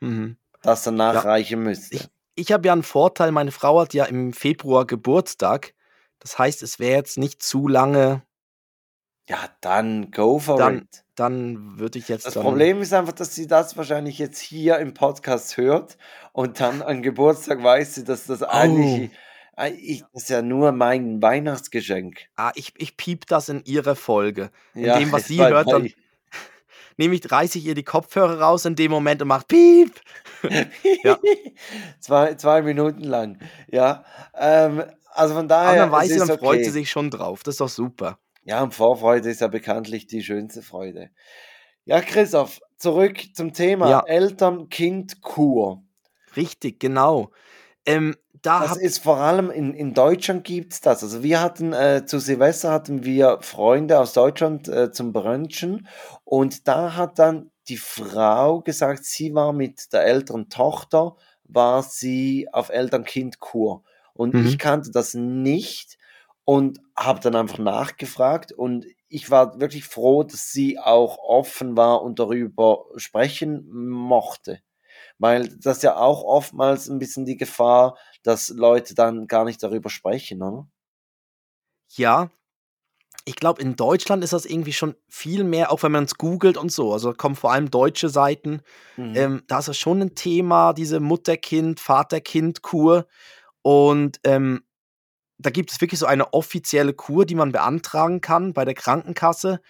Mhm. 0.00 0.36
das 0.62 0.82
dann 0.84 0.96
nachreichen 0.96 1.62
müsste. 1.62 1.96
Ich, 1.96 2.08
ich 2.34 2.52
habe 2.52 2.66
ja 2.66 2.74
einen 2.74 2.82
Vorteil, 2.82 3.32
meine 3.32 3.52
Frau 3.52 3.80
hat 3.80 3.94
ja 3.94 4.04
im 4.04 4.34
Februar 4.34 4.86
Geburtstag. 4.86 5.72
Das 6.18 6.38
heißt, 6.38 6.62
es 6.62 6.78
wäre 6.78 6.96
jetzt 6.98 7.16
nicht 7.16 7.42
zu 7.42 7.68
lange, 7.68 8.22
ja, 9.32 9.48
dann 9.62 10.10
go 10.10 10.38
for 10.38 10.58
Dann- 10.58 10.78
it. 10.78 11.04
dann 11.14 11.78
würde 11.78 11.98
ich 11.98 12.08
jetzt 12.08 12.26
Das. 12.26 12.34
Problem 12.34 12.82
ist 12.82 12.92
einfach, 12.92 13.12
dass 13.14 13.34
sie 13.34 13.46
das 13.46 13.76
wahrscheinlich 13.78 14.18
jetzt 14.18 14.40
hier 14.40 14.78
im 14.78 14.92
Podcast 14.94 15.56
hört 15.56 15.96
und 16.32 16.60
dann 16.60 16.82
an 16.82 17.02
Geburtstag 17.02 17.62
weiß 17.62 17.94
sie, 17.94 18.04
dass 18.04 18.26
das 18.26 18.42
eigentlich, 18.42 19.10
äh, 19.56 19.70
ich, 19.70 20.02
das 20.12 20.24
ist 20.24 20.30
ja 20.30 20.42
nur 20.42 20.72
mein 20.72 21.22
Weihnachtsgeschenk. 21.22 22.26
Ah, 22.36 22.52
ich, 22.56 22.74
ich 22.76 22.96
piep 22.98 23.26
das 23.26 23.48
in 23.48 23.64
ihrer 23.64 23.96
Folge. 23.96 24.50
In 24.74 24.84
Ja, 24.84 24.98
dem, 24.98 25.10
was 25.12 25.24
sie 25.28 25.38
hört, 25.40 25.70
dann 25.72 25.88
nehme 26.98 27.14
ich, 27.14 27.30
reiße 27.30 27.56
ich 27.58 27.64
ihr 27.66 27.74
die 27.74 27.84
Kopfhörer 27.84 28.38
raus 28.40 28.66
in 28.66 28.74
dem 28.76 28.90
Moment 28.90 29.22
und 29.22 29.28
macht 29.28 29.48
Piep. 29.48 29.98
Ja. 31.04 31.18
zwei, 32.00 32.34
zwei 32.34 32.60
Minuten 32.62 33.04
lang. 33.04 33.38
Ja. 33.70 34.04
Ähm, 34.38 34.82
also 35.14 35.34
von 35.34 35.44
Aber 35.44 35.48
daher. 35.64 35.76
dann 35.82 35.92
weiß 35.92 36.08
sie, 36.08 36.18
dann 36.18 36.28
ist 36.28 36.38
freut 36.38 36.56
okay. 36.56 36.64
sie 36.64 36.70
sich 36.70 36.90
schon 36.90 37.10
drauf. 37.10 37.42
Das 37.44 37.54
ist 37.54 37.60
doch 37.60 37.68
super. 37.68 38.18
Ja, 38.44 38.62
und 38.62 38.74
Vorfreude 38.74 39.30
ist 39.30 39.40
ja 39.40 39.48
bekanntlich 39.48 40.06
die 40.06 40.22
schönste 40.22 40.62
Freude. 40.62 41.10
Ja, 41.84 42.00
Christoph, 42.00 42.60
zurück 42.78 43.20
zum 43.34 43.52
Thema 43.52 43.88
Ja. 43.90 44.02
Eltern-Kind-Kur. 44.06 45.82
Richtig, 46.36 46.80
genau. 46.80 47.30
Ähm, 47.86 48.16
da 48.42 48.60
Das 48.60 48.76
ist 48.76 48.98
vor 48.98 49.18
allem 49.18 49.50
in, 49.50 49.74
in 49.74 49.94
Deutschland 49.94 50.44
gibt's 50.44 50.80
das. 50.80 51.02
Also 51.02 51.22
wir 51.22 51.40
hatten 51.40 51.72
äh, 51.72 52.04
zu 52.06 52.18
Silvester 52.18 52.70
hatten 52.72 53.04
wir 53.04 53.38
Freunde 53.42 53.98
aus 54.00 54.12
Deutschland 54.12 54.68
äh, 54.68 54.90
zum 54.92 55.12
Brunchen 55.12 55.86
und 56.24 56.66
da 56.66 56.96
hat 56.96 57.18
dann 57.18 57.50
die 57.68 57.76
Frau 57.76 58.60
gesagt, 58.60 59.04
sie 59.04 59.34
war 59.34 59.52
mit 59.52 59.92
der 59.92 60.04
älteren 60.04 60.48
Tochter, 60.48 61.14
war 61.44 61.82
sie 61.84 62.48
auf 62.52 62.70
Eltern-Kind-Kur. 62.70 63.84
Und 64.14 64.34
Mhm. 64.34 64.46
ich 64.46 64.58
kannte 64.58 64.90
das 64.90 65.14
nicht. 65.14 65.98
und 66.44 66.80
habe 66.96 67.20
dann 67.20 67.34
einfach 67.34 67.58
nachgefragt 67.58 68.52
und 68.52 68.86
ich 69.08 69.30
war 69.30 69.60
wirklich 69.60 69.84
froh, 69.84 70.22
dass 70.22 70.52
sie 70.52 70.78
auch 70.78 71.18
offen 71.18 71.76
war 71.76 72.02
und 72.02 72.18
darüber 72.18 72.84
sprechen 72.96 73.68
mochte. 73.70 74.60
Weil 75.18 75.48
das 75.48 75.78
ist 75.78 75.82
ja 75.82 75.96
auch 75.96 76.22
oftmals 76.22 76.88
ein 76.88 76.98
bisschen 76.98 77.24
die 77.24 77.36
Gefahr, 77.36 77.96
dass 78.22 78.48
Leute 78.48 78.94
dann 78.94 79.26
gar 79.26 79.44
nicht 79.44 79.62
darüber 79.62 79.90
sprechen, 79.90 80.42
oder? 80.42 80.68
Ja, 81.94 82.30
ich 83.24 83.36
glaube, 83.36 83.62
in 83.62 83.76
Deutschland 83.76 84.24
ist 84.24 84.32
das 84.32 84.46
irgendwie 84.46 84.72
schon 84.72 84.96
viel 85.08 85.44
mehr, 85.44 85.70
auch 85.70 85.82
wenn 85.82 85.92
man 85.92 86.04
es 86.04 86.16
googelt 86.16 86.56
und 86.56 86.72
so. 86.72 86.92
Also 86.92 87.12
kommen 87.12 87.36
vor 87.36 87.52
allem 87.52 87.70
deutsche 87.70 88.08
Seiten. 88.08 88.62
Mhm. 88.96 89.12
Ähm, 89.14 89.42
da 89.46 89.60
ist 89.60 89.68
es 89.68 89.78
schon 89.78 90.00
ein 90.00 90.14
Thema, 90.14 90.72
diese 90.72 90.98
Mutter-Kind, 90.98 91.78
Vater-Kind-Kur. 91.78 93.06
Und 93.62 94.18
ähm, 94.24 94.64
da 95.42 95.50
gibt 95.50 95.70
es 95.70 95.80
wirklich 95.80 96.00
so 96.00 96.06
eine 96.06 96.32
offizielle 96.32 96.94
Kur, 96.94 97.26
die 97.26 97.34
man 97.34 97.52
beantragen 97.52 98.20
kann 98.20 98.52
bei 98.52 98.64
der 98.64 98.74
Krankenkasse. 98.74 99.60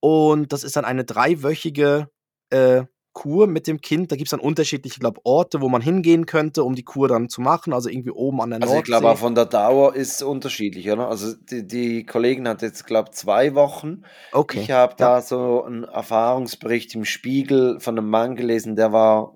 Und 0.00 0.52
das 0.52 0.64
ist 0.64 0.76
dann 0.76 0.84
eine 0.84 1.04
dreiwöchige 1.04 2.08
äh, 2.50 2.84
Kur 3.12 3.48
mit 3.48 3.66
dem 3.66 3.80
Kind. 3.80 4.12
Da 4.12 4.16
gibt 4.16 4.28
es 4.28 4.30
dann 4.30 4.38
unterschiedliche, 4.38 5.00
glaube 5.00 5.20
Orte, 5.24 5.60
wo 5.60 5.68
man 5.68 5.82
hingehen 5.82 6.24
könnte, 6.24 6.62
um 6.62 6.76
die 6.76 6.84
Kur 6.84 7.08
dann 7.08 7.28
zu 7.28 7.40
machen. 7.40 7.72
Also 7.72 7.88
irgendwie 7.88 8.12
oben 8.12 8.40
an 8.40 8.50
der 8.50 8.62
Also 8.62 8.74
ich 8.74 8.76
Nordsee. 8.76 8.90
glaube 8.92 9.08
auch 9.08 9.18
von 9.18 9.34
der 9.34 9.46
Dauer 9.46 9.96
ist 9.96 10.14
es 10.14 10.22
unterschiedlich, 10.22 10.88
oder? 10.90 11.08
Also 11.08 11.34
die, 11.34 11.66
die 11.66 12.06
Kollegin 12.06 12.46
hat 12.46 12.62
jetzt, 12.62 12.86
glaube 12.86 13.10
zwei 13.10 13.56
Wochen. 13.56 14.02
okay. 14.32 14.60
Ich 14.60 14.70
habe 14.70 14.92
ja. 15.00 15.16
da 15.16 15.20
so 15.20 15.64
einen 15.64 15.82
Erfahrungsbericht 15.82 16.94
im 16.94 17.04
Spiegel 17.04 17.80
von 17.80 17.98
einem 17.98 18.08
Mann 18.08 18.36
gelesen, 18.36 18.76
der 18.76 18.92
war, 18.92 19.34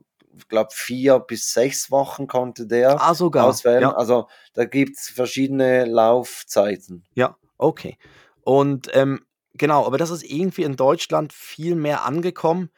glaube 0.49 0.71
vier 0.73 1.19
bis 1.21 1.53
sechs 1.53 1.91
Wochen 1.91 2.27
konnte 2.27 2.67
der 2.67 3.01
Ah, 3.03 3.15
sogar. 3.15 3.47
auswählen. 3.47 3.83
Ja. 3.83 3.95
Also 3.95 4.29
da 4.55 4.65
gibt 4.65 4.99
es 4.99 5.09
verschiedene 5.09 5.85
Laufzeiten. 5.85 7.05
Ja, 7.15 7.37
okay. 7.59 7.97
Und 8.43 8.89
ähm, 8.95 9.25
genau, 9.55 9.87
aber 9.87 9.99
das 9.99 10.11
ist 10.11 10.23
irgendwie 10.25 10.63
in 10.63 10.77
Deutschland 10.77 11.33
viel 11.33 11.75
mehr 11.75 12.05
angekommen. 12.05 12.71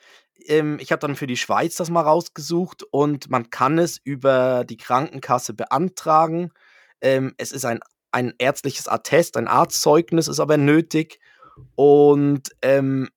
Ähm, 0.47 0.79
ich 0.81 0.93
habe 0.93 1.01
dann 1.01 1.17
für 1.17 1.27
die 1.27 1.37
Schweiz 1.37 1.77
das 1.77 1.91
mal 1.91 2.03
rausgesucht 2.03 2.83
und 2.91 3.31
man 3.31 3.51
kann 3.51 3.79
es 3.79 3.99
über 4.03 4.65
die 4.65 4.77
Krankenkasse 4.77 5.55
beantragen. 5.55 6.51
Ähm, 7.01 7.35
es 7.39 7.53
ist 7.53 7.65
ein, 7.65 7.81
ein 8.13 8.35
ärztliches 8.39 8.89
Attest, 8.89 9.37
ein 9.37 9.49
Arztzeugnis 9.49 10.29
ist 10.29 10.41
aber 10.41 10.57
nötig. 10.57 11.19
Und, 11.77 12.51
ähm, 12.63 13.09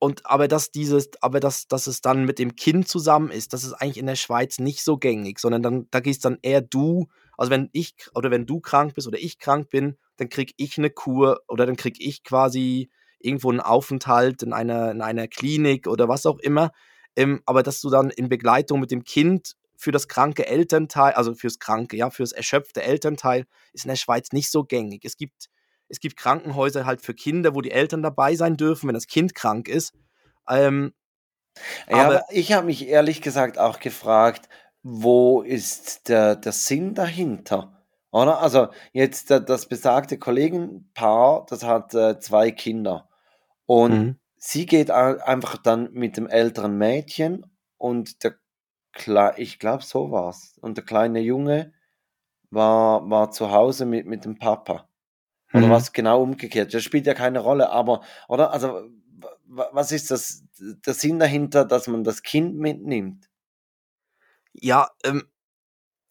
und 0.00 0.24
aber 0.24 0.48
dass 0.48 0.70
dieses, 0.70 1.10
aber 1.20 1.40
dass, 1.40 1.68
dass 1.68 1.86
es 1.86 2.00
dann 2.00 2.24
mit 2.24 2.38
dem 2.38 2.56
Kind 2.56 2.88
zusammen 2.88 3.30
ist, 3.30 3.52
das 3.52 3.64
ist 3.64 3.74
eigentlich 3.74 3.98
in 3.98 4.06
der 4.06 4.16
Schweiz 4.16 4.58
nicht 4.58 4.82
so 4.82 4.96
gängig, 4.96 5.38
sondern 5.38 5.62
dann, 5.62 5.88
da 5.90 6.00
gehst 6.00 6.24
dann 6.24 6.38
eher 6.40 6.62
du, 6.62 7.08
also 7.36 7.50
wenn 7.50 7.68
ich 7.72 7.94
oder 8.14 8.30
wenn 8.30 8.46
du 8.46 8.60
krank 8.60 8.94
bist 8.94 9.06
oder 9.06 9.18
ich 9.18 9.38
krank 9.38 9.68
bin, 9.68 9.98
dann 10.16 10.30
krieg 10.30 10.54
ich 10.56 10.78
eine 10.78 10.88
Kur 10.88 11.42
oder 11.48 11.66
dann 11.66 11.76
krieg 11.76 11.96
ich 11.98 12.24
quasi 12.24 12.90
irgendwo 13.18 13.50
einen 13.50 13.60
Aufenthalt 13.60 14.42
in 14.42 14.54
einer, 14.54 14.90
in 14.90 15.02
einer 15.02 15.28
Klinik 15.28 15.86
oder 15.86 16.08
was 16.08 16.24
auch 16.24 16.38
immer. 16.38 16.72
Ähm, 17.14 17.42
aber 17.44 17.62
dass 17.62 17.82
du 17.82 17.90
dann 17.90 18.08
in 18.08 18.30
Begleitung 18.30 18.80
mit 18.80 18.90
dem 18.90 19.04
Kind 19.04 19.54
für 19.76 19.92
das 19.92 20.08
kranke 20.08 20.46
Elternteil, 20.46 21.12
also 21.12 21.34
fürs 21.34 21.58
kranke, 21.58 21.98
ja, 21.98 22.08
fürs 22.08 22.32
erschöpfte 22.32 22.82
Elternteil, 22.82 23.44
ist 23.74 23.84
in 23.84 23.90
der 23.90 23.96
Schweiz 23.96 24.32
nicht 24.32 24.50
so 24.50 24.64
gängig. 24.64 25.04
Es 25.04 25.16
gibt, 25.16 25.50
es 25.90 26.00
gibt 26.00 26.16
Krankenhäuser 26.16 26.86
halt 26.86 27.02
für 27.02 27.14
Kinder, 27.14 27.54
wo 27.54 27.60
die 27.60 27.70
Eltern 27.72 28.02
dabei 28.02 28.34
sein 28.36 28.56
dürfen, 28.56 28.88
wenn 28.88 28.94
das 28.94 29.06
Kind 29.06 29.34
krank 29.34 29.68
ist. 29.68 29.92
Ähm, 30.48 30.92
Ja, 31.88 31.96
Aber- 32.06 32.16
aber 32.16 32.24
ich 32.30 32.52
habe 32.52 32.66
mich 32.66 32.86
ehrlich 32.88 33.20
gesagt 33.22 33.58
auch 33.58 33.80
gefragt, 33.80 34.48
wo 34.82 35.42
ist 35.42 36.08
der, 36.08 36.36
der 36.36 36.52
Sinn 36.52 36.94
dahinter? 36.94 37.82
Oder? 38.12 38.40
Also 38.40 38.68
jetzt 38.92 39.30
das 39.30 39.66
besagte 39.66 40.16
Kollegenpaar, 40.16 41.46
das 41.48 41.64
hat 41.64 41.92
äh, 41.94 42.18
zwei 42.20 42.50
Kinder. 42.52 43.08
Und 43.66 43.92
Mhm. 43.92 44.16
sie 44.36 44.64
geht 44.66 44.90
einfach 44.90 45.58
dann 45.58 45.92
mit 45.92 46.16
dem 46.16 46.28
älteren 46.28 46.78
Mädchen 46.78 47.44
und 47.78 48.22
der 48.24 48.36
Kle 48.92 49.34
ich 49.36 49.58
glaube, 49.58 49.82
so 49.84 50.10
war's. 50.10 50.56
Und 50.62 50.76
der 50.76 50.84
kleine 50.84 51.20
Junge 51.20 51.72
war, 52.50 53.08
war 53.10 53.30
zu 53.32 53.50
Hause 53.50 53.86
mit, 53.86 54.06
mit 54.06 54.24
dem 54.24 54.38
Papa. 54.38 54.88
Oder 55.52 55.66
Mhm. 55.66 55.70
was 55.70 55.92
genau 55.92 56.22
umgekehrt? 56.22 56.72
Das 56.74 56.82
spielt 56.84 57.06
ja 57.06 57.14
keine 57.14 57.40
Rolle, 57.40 57.70
aber, 57.70 58.02
oder? 58.28 58.52
Also, 58.52 58.88
was 59.46 59.92
ist 59.92 60.10
das, 60.10 60.44
der 60.58 60.94
Sinn 60.94 61.18
dahinter, 61.18 61.64
dass 61.64 61.88
man 61.88 62.04
das 62.04 62.22
Kind 62.22 62.56
mitnimmt? 62.56 63.28
Ja, 64.52 64.88
ähm, 65.04 65.24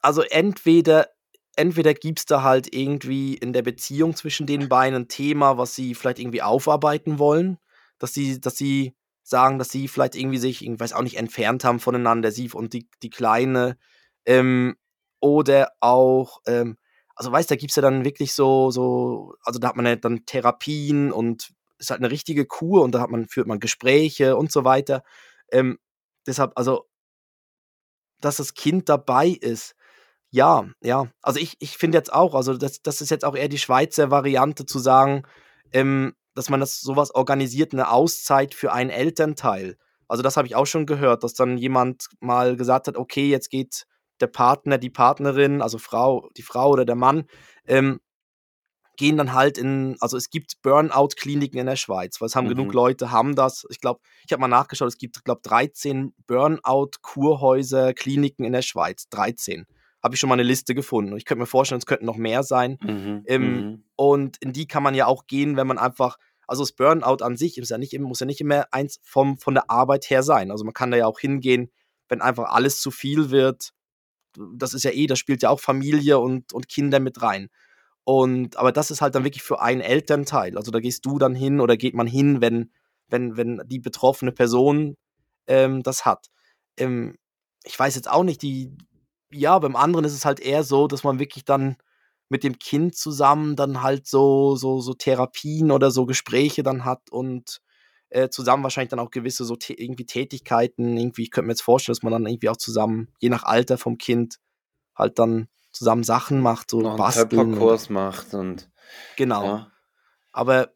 also 0.01 0.21
entweder, 0.23 1.09
entweder 1.55 1.93
gibt 1.93 2.19
es 2.19 2.25
da 2.25 2.43
halt 2.43 2.73
irgendwie 2.75 3.35
in 3.35 3.53
der 3.53 3.63
Beziehung 3.63 4.15
zwischen 4.15 4.47
den 4.47 4.69
beiden 4.69 5.03
ein 5.03 5.07
Thema, 5.07 5.57
was 5.57 5.75
sie 5.75 5.95
vielleicht 5.95 6.19
irgendwie 6.19 6.41
aufarbeiten 6.41 7.19
wollen, 7.19 7.57
dass 7.99 8.13
sie, 8.13 8.39
dass 8.41 8.57
sie 8.57 8.95
sagen, 9.23 9.59
dass 9.59 9.69
sie 9.71 9.87
vielleicht 9.87 10.15
irgendwie 10.15 10.37
sich, 10.39 10.65
ich 10.65 10.79
weiß 10.79 10.93
auch 10.93 11.03
nicht, 11.03 11.17
entfernt 11.17 11.63
haben 11.63 11.79
voneinander, 11.79 12.31
sie 12.31 12.49
und 12.51 12.73
die, 12.73 12.89
die 13.03 13.09
Kleine. 13.09 13.77
Ähm, 14.25 14.77
oder 15.21 15.71
auch, 15.81 16.41
ähm, 16.47 16.77
also 17.19 17.33
weißt 17.33 17.51
da 17.51 17.57
gibt 17.57 17.71
es 17.71 17.75
ja 17.75 17.81
dann 17.81 18.05
wirklich 18.05 18.33
so, 18.33 18.71
so, 18.71 19.35
also 19.43 19.59
da 19.59 19.67
hat 19.67 19.75
man 19.75 19.85
ja 19.85 19.97
dann 19.97 20.25
Therapien 20.25 21.11
und 21.11 21.49
ist 21.77 21.89
halt 21.89 21.99
eine 21.99 22.11
richtige 22.11 22.45
Kur 22.45 22.81
und 22.81 22.95
da 22.95 23.01
hat 23.01 23.09
man, 23.09 23.27
führt 23.27 23.45
man 23.45 23.59
Gespräche 23.59 24.37
und 24.37 24.53
so 24.53 24.63
weiter. 24.63 25.03
Ähm, 25.51 25.79
deshalb, 26.25 26.53
also 26.55 26.87
dass 28.21 28.37
das 28.37 28.53
Kind 28.53 28.87
dabei 28.87 29.27
ist. 29.27 29.75
Ja, 30.31 30.69
ja. 30.81 31.11
Also 31.21 31.41
ich, 31.41 31.57
ich 31.59 31.77
finde 31.77 31.97
jetzt 31.97 32.13
auch, 32.13 32.35
also 32.35 32.57
das, 32.57 32.81
das 32.81 33.01
ist 33.01 33.11
jetzt 33.11 33.25
auch 33.25 33.35
eher 33.35 33.49
die 33.49 33.57
Schweizer 33.57 34.11
Variante 34.11 34.65
zu 34.65 34.79
sagen, 34.79 35.23
ähm, 35.73 36.15
dass 36.35 36.49
man 36.49 36.61
das 36.61 36.79
sowas 36.79 37.13
organisiert, 37.13 37.73
eine 37.73 37.91
Auszeit 37.91 38.53
für 38.53 38.71
einen 38.71 38.91
Elternteil. 38.91 39.77
Also 40.07 40.23
das 40.23 40.37
habe 40.37 40.47
ich 40.47 40.55
auch 40.55 40.67
schon 40.67 40.85
gehört, 40.85 41.25
dass 41.25 41.33
dann 41.33 41.57
jemand 41.57 42.05
mal 42.21 42.55
gesagt 42.55 42.87
hat, 42.87 42.95
okay, 42.95 43.27
jetzt 43.27 43.49
geht 43.49 43.87
der 44.21 44.27
Partner, 44.27 44.77
die 44.77 44.89
Partnerin, 44.89 45.61
also 45.61 45.77
Frau, 45.77 46.29
die 46.37 46.41
Frau 46.41 46.69
oder 46.69 46.85
der 46.85 46.95
Mann, 46.95 47.25
ähm, 47.67 47.99
gehen 48.97 49.15
dann 49.15 49.33
halt 49.33 49.57
in, 49.57 49.95
also 50.01 50.17
es 50.17 50.29
gibt 50.29 50.61
Burnout-Kliniken 50.61 51.57
in 51.57 51.67
der 51.67 51.77
Schweiz, 51.77 52.19
weil 52.19 52.25
es 52.27 52.35
haben 52.35 52.45
Mhm. 52.45 52.49
genug 52.49 52.73
Leute, 52.73 53.11
haben 53.11 53.33
das. 53.33 53.65
Ich 53.69 53.79
glaube, 53.79 54.01
ich 54.25 54.33
habe 54.33 54.41
mal 54.41 54.49
nachgeschaut, 54.49 54.89
es 54.89 54.97
gibt, 54.97 55.23
glaube 55.23 55.39
13 55.41 56.13
Burnout-Kurhäuser, 56.27 57.93
Kliniken 57.93 58.43
in 58.45 58.51
der 58.53 58.61
Schweiz. 58.61 59.07
13. 59.09 59.65
Habe 60.03 60.15
ich 60.15 60.19
schon 60.19 60.27
mal 60.29 60.35
eine 60.35 60.43
Liste 60.43 60.75
gefunden. 60.75 61.11
Und 61.13 61.17
ich 61.17 61.25
könnte 61.25 61.39
mir 61.41 61.45
vorstellen, 61.45 61.79
es 61.79 61.85
könnten 61.85 62.05
noch 62.05 62.17
mehr 62.17 62.43
sein. 62.43 62.77
Mhm. 62.81 63.23
Ähm, 63.25 63.41
mhm. 63.55 63.83
Und 63.95 64.37
in 64.41 64.53
die 64.53 64.67
kann 64.67 64.83
man 64.83 64.95
ja 64.95 65.05
auch 65.07 65.27
gehen, 65.27 65.55
wenn 65.57 65.67
man 65.67 65.77
einfach, 65.77 66.17
also 66.47 66.63
das 66.63 66.73
Burnout 66.73 67.23
an 67.23 67.37
sich 67.37 67.57
ist 67.57 67.69
ja 67.69 67.77
nicht, 67.77 67.97
muss 67.99 68.19
ja 68.19 68.25
nicht 68.25 68.41
immer 68.41 68.65
eins 68.71 68.99
vom, 69.03 69.37
von 69.37 69.53
der 69.53 69.69
Arbeit 69.69 70.09
her 70.09 70.23
sein. 70.23 70.51
Also 70.51 70.63
man 70.65 70.73
kann 70.73 70.91
da 70.91 70.97
ja 70.97 71.05
auch 71.05 71.19
hingehen, 71.19 71.71
wenn 72.09 72.21
einfach 72.21 72.49
alles 72.51 72.81
zu 72.81 72.91
viel 72.91 73.29
wird. 73.29 73.71
Das 74.55 74.73
ist 74.73 74.83
ja 74.83 74.91
eh, 74.91 75.07
da 75.07 75.15
spielt 75.15 75.43
ja 75.43 75.49
auch 75.49 75.59
Familie 75.59 76.19
und, 76.19 76.53
und 76.53 76.69
Kinder 76.69 76.99
mit 76.99 77.21
rein. 77.21 77.49
Und, 78.03 78.57
aber 78.57 78.71
das 78.71 78.91
ist 78.91 79.01
halt 79.01 79.15
dann 79.15 79.23
wirklich 79.23 79.43
für 79.43 79.61
einen 79.61 79.81
Elternteil. 79.81 80.57
Also 80.57 80.71
da 80.71 80.79
gehst 80.79 81.05
du 81.05 81.19
dann 81.19 81.35
hin 81.35 81.59
oder 81.59 81.77
geht 81.77 81.93
man 81.93 82.07
hin, 82.07 82.41
wenn, 82.41 82.71
wenn, 83.07 83.37
wenn 83.37 83.61
die 83.67 83.79
betroffene 83.79 84.31
Person 84.31 84.95
ähm, 85.47 85.83
das 85.83 86.05
hat. 86.05 86.27
Ähm, 86.77 87.17
ich 87.63 87.77
weiß 87.77 87.95
jetzt 87.95 88.09
auch 88.09 88.23
nicht, 88.23 88.41
die, 88.41 88.75
ja, 89.31 89.59
beim 89.59 89.75
anderen 89.75 90.05
ist 90.05 90.13
es 90.13 90.25
halt 90.25 90.39
eher 90.39 90.63
so, 90.63 90.87
dass 90.87 91.03
man 91.03 91.19
wirklich 91.19 91.45
dann 91.45 91.77
mit 92.29 92.43
dem 92.43 92.59
Kind 92.59 92.95
zusammen 92.95 93.55
dann 93.55 93.81
halt 93.81 94.07
so, 94.07 94.55
so, 94.55 94.79
so 94.79 94.93
Therapien 94.93 95.71
oder 95.71 95.91
so 95.91 96.05
Gespräche 96.05 96.63
dann 96.63 96.85
hat 96.85 97.09
und 97.11 97.61
äh, 98.09 98.29
zusammen 98.29 98.63
wahrscheinlich 98.63 98.89
dann 98.89 98.99
auch 98.99 99.11
gewisse 99.11 99.45
so 99.45 99.57
irgendwie 99.69 100.05
Tätigkeiten, 100.05 100.97
irgendwie, 100.97 101.23
ich 101.23 101.31
könnte 101.31 101.47
mir 101.47 101.53
jetzt 101.53 101.61
vorstellen, 101.61 101.93
dass 101.95 102.03
man 102.03 102.13
dann 102.13 102.25
irgendwie 102.25 102.49
auch 102.49 102.57
zusammen, 102.57 103.09
je 103.19 103.29
nach 103.29 103.43
Alter 103.43 103.77
vom 103.77 103.97
Kind, 103.97 104.37
halt 104.95 105.19
dann 105.19 105.47
zusammen 105.71 106.03
Sachen 106.03 106.41
macht, 106.41 106.71
so 106.71 106.81
basteln. 106.95 107.29
Töpferkurs 107.29 107.89
macht 107.89 108.33
und 108.33 108.69
Genau. 109.15 109.43
ja. 109.45 109.71
Aber 110.31 110.69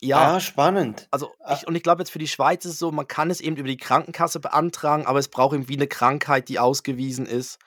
ja, 0.00 0.34
Ah, 0.34 0.40
spannend. 0.40 1.06
also 1.10 1.30
Ah. 1.40 1.54
ich, 1.54 1.66
und 1.66 1.74
ich 1.76 1.82
glaube 1.82 2.02
jetzt 2.02 2.10
für 2.10 2.18
die 2.18 2.26
Schweiz 2.26 2.64
ist 2.64 2.72
es 2.72 2.78
so, 2.78 2.90
man 2.90 3.06
kann 3.06 3.30
es 3.30 3.40
eben 3.40 3.56
über 3.56 3.68
die 3.68 3.76
Krankenkasse 3.76 4.40
beantragen, 4.40 5.06
aber 5.06 5.18
es 5.18 5.28
braucht 5.28 5.52
irgendwie 5.54 5.76
eine 5.76 5.86
Krankheit, 5.86 6.48
die 6.48 6.58
ausgewiesen 6.58 7.26
ist. 7.26 7.58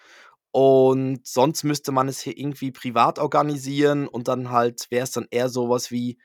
Und 0.51 1.25
sonst 1.25 1.63
müsste 1.63 1.91
man 1.91 2.07
es 2.07 2.19
hier 2.21 2.37
irgendwie 2.37 2.71
privat 2.71 3.19
organisieren 3.19 4.07
und 4.07 4.27
dann 4.27 4.51
halt 4.51 4.87
wäre 4.89 5.03
es 5.03 5.11
dann 5.11 5.27
eher 5.29 5.49
sowas 5.49 5.91
wie, 5.91 6.17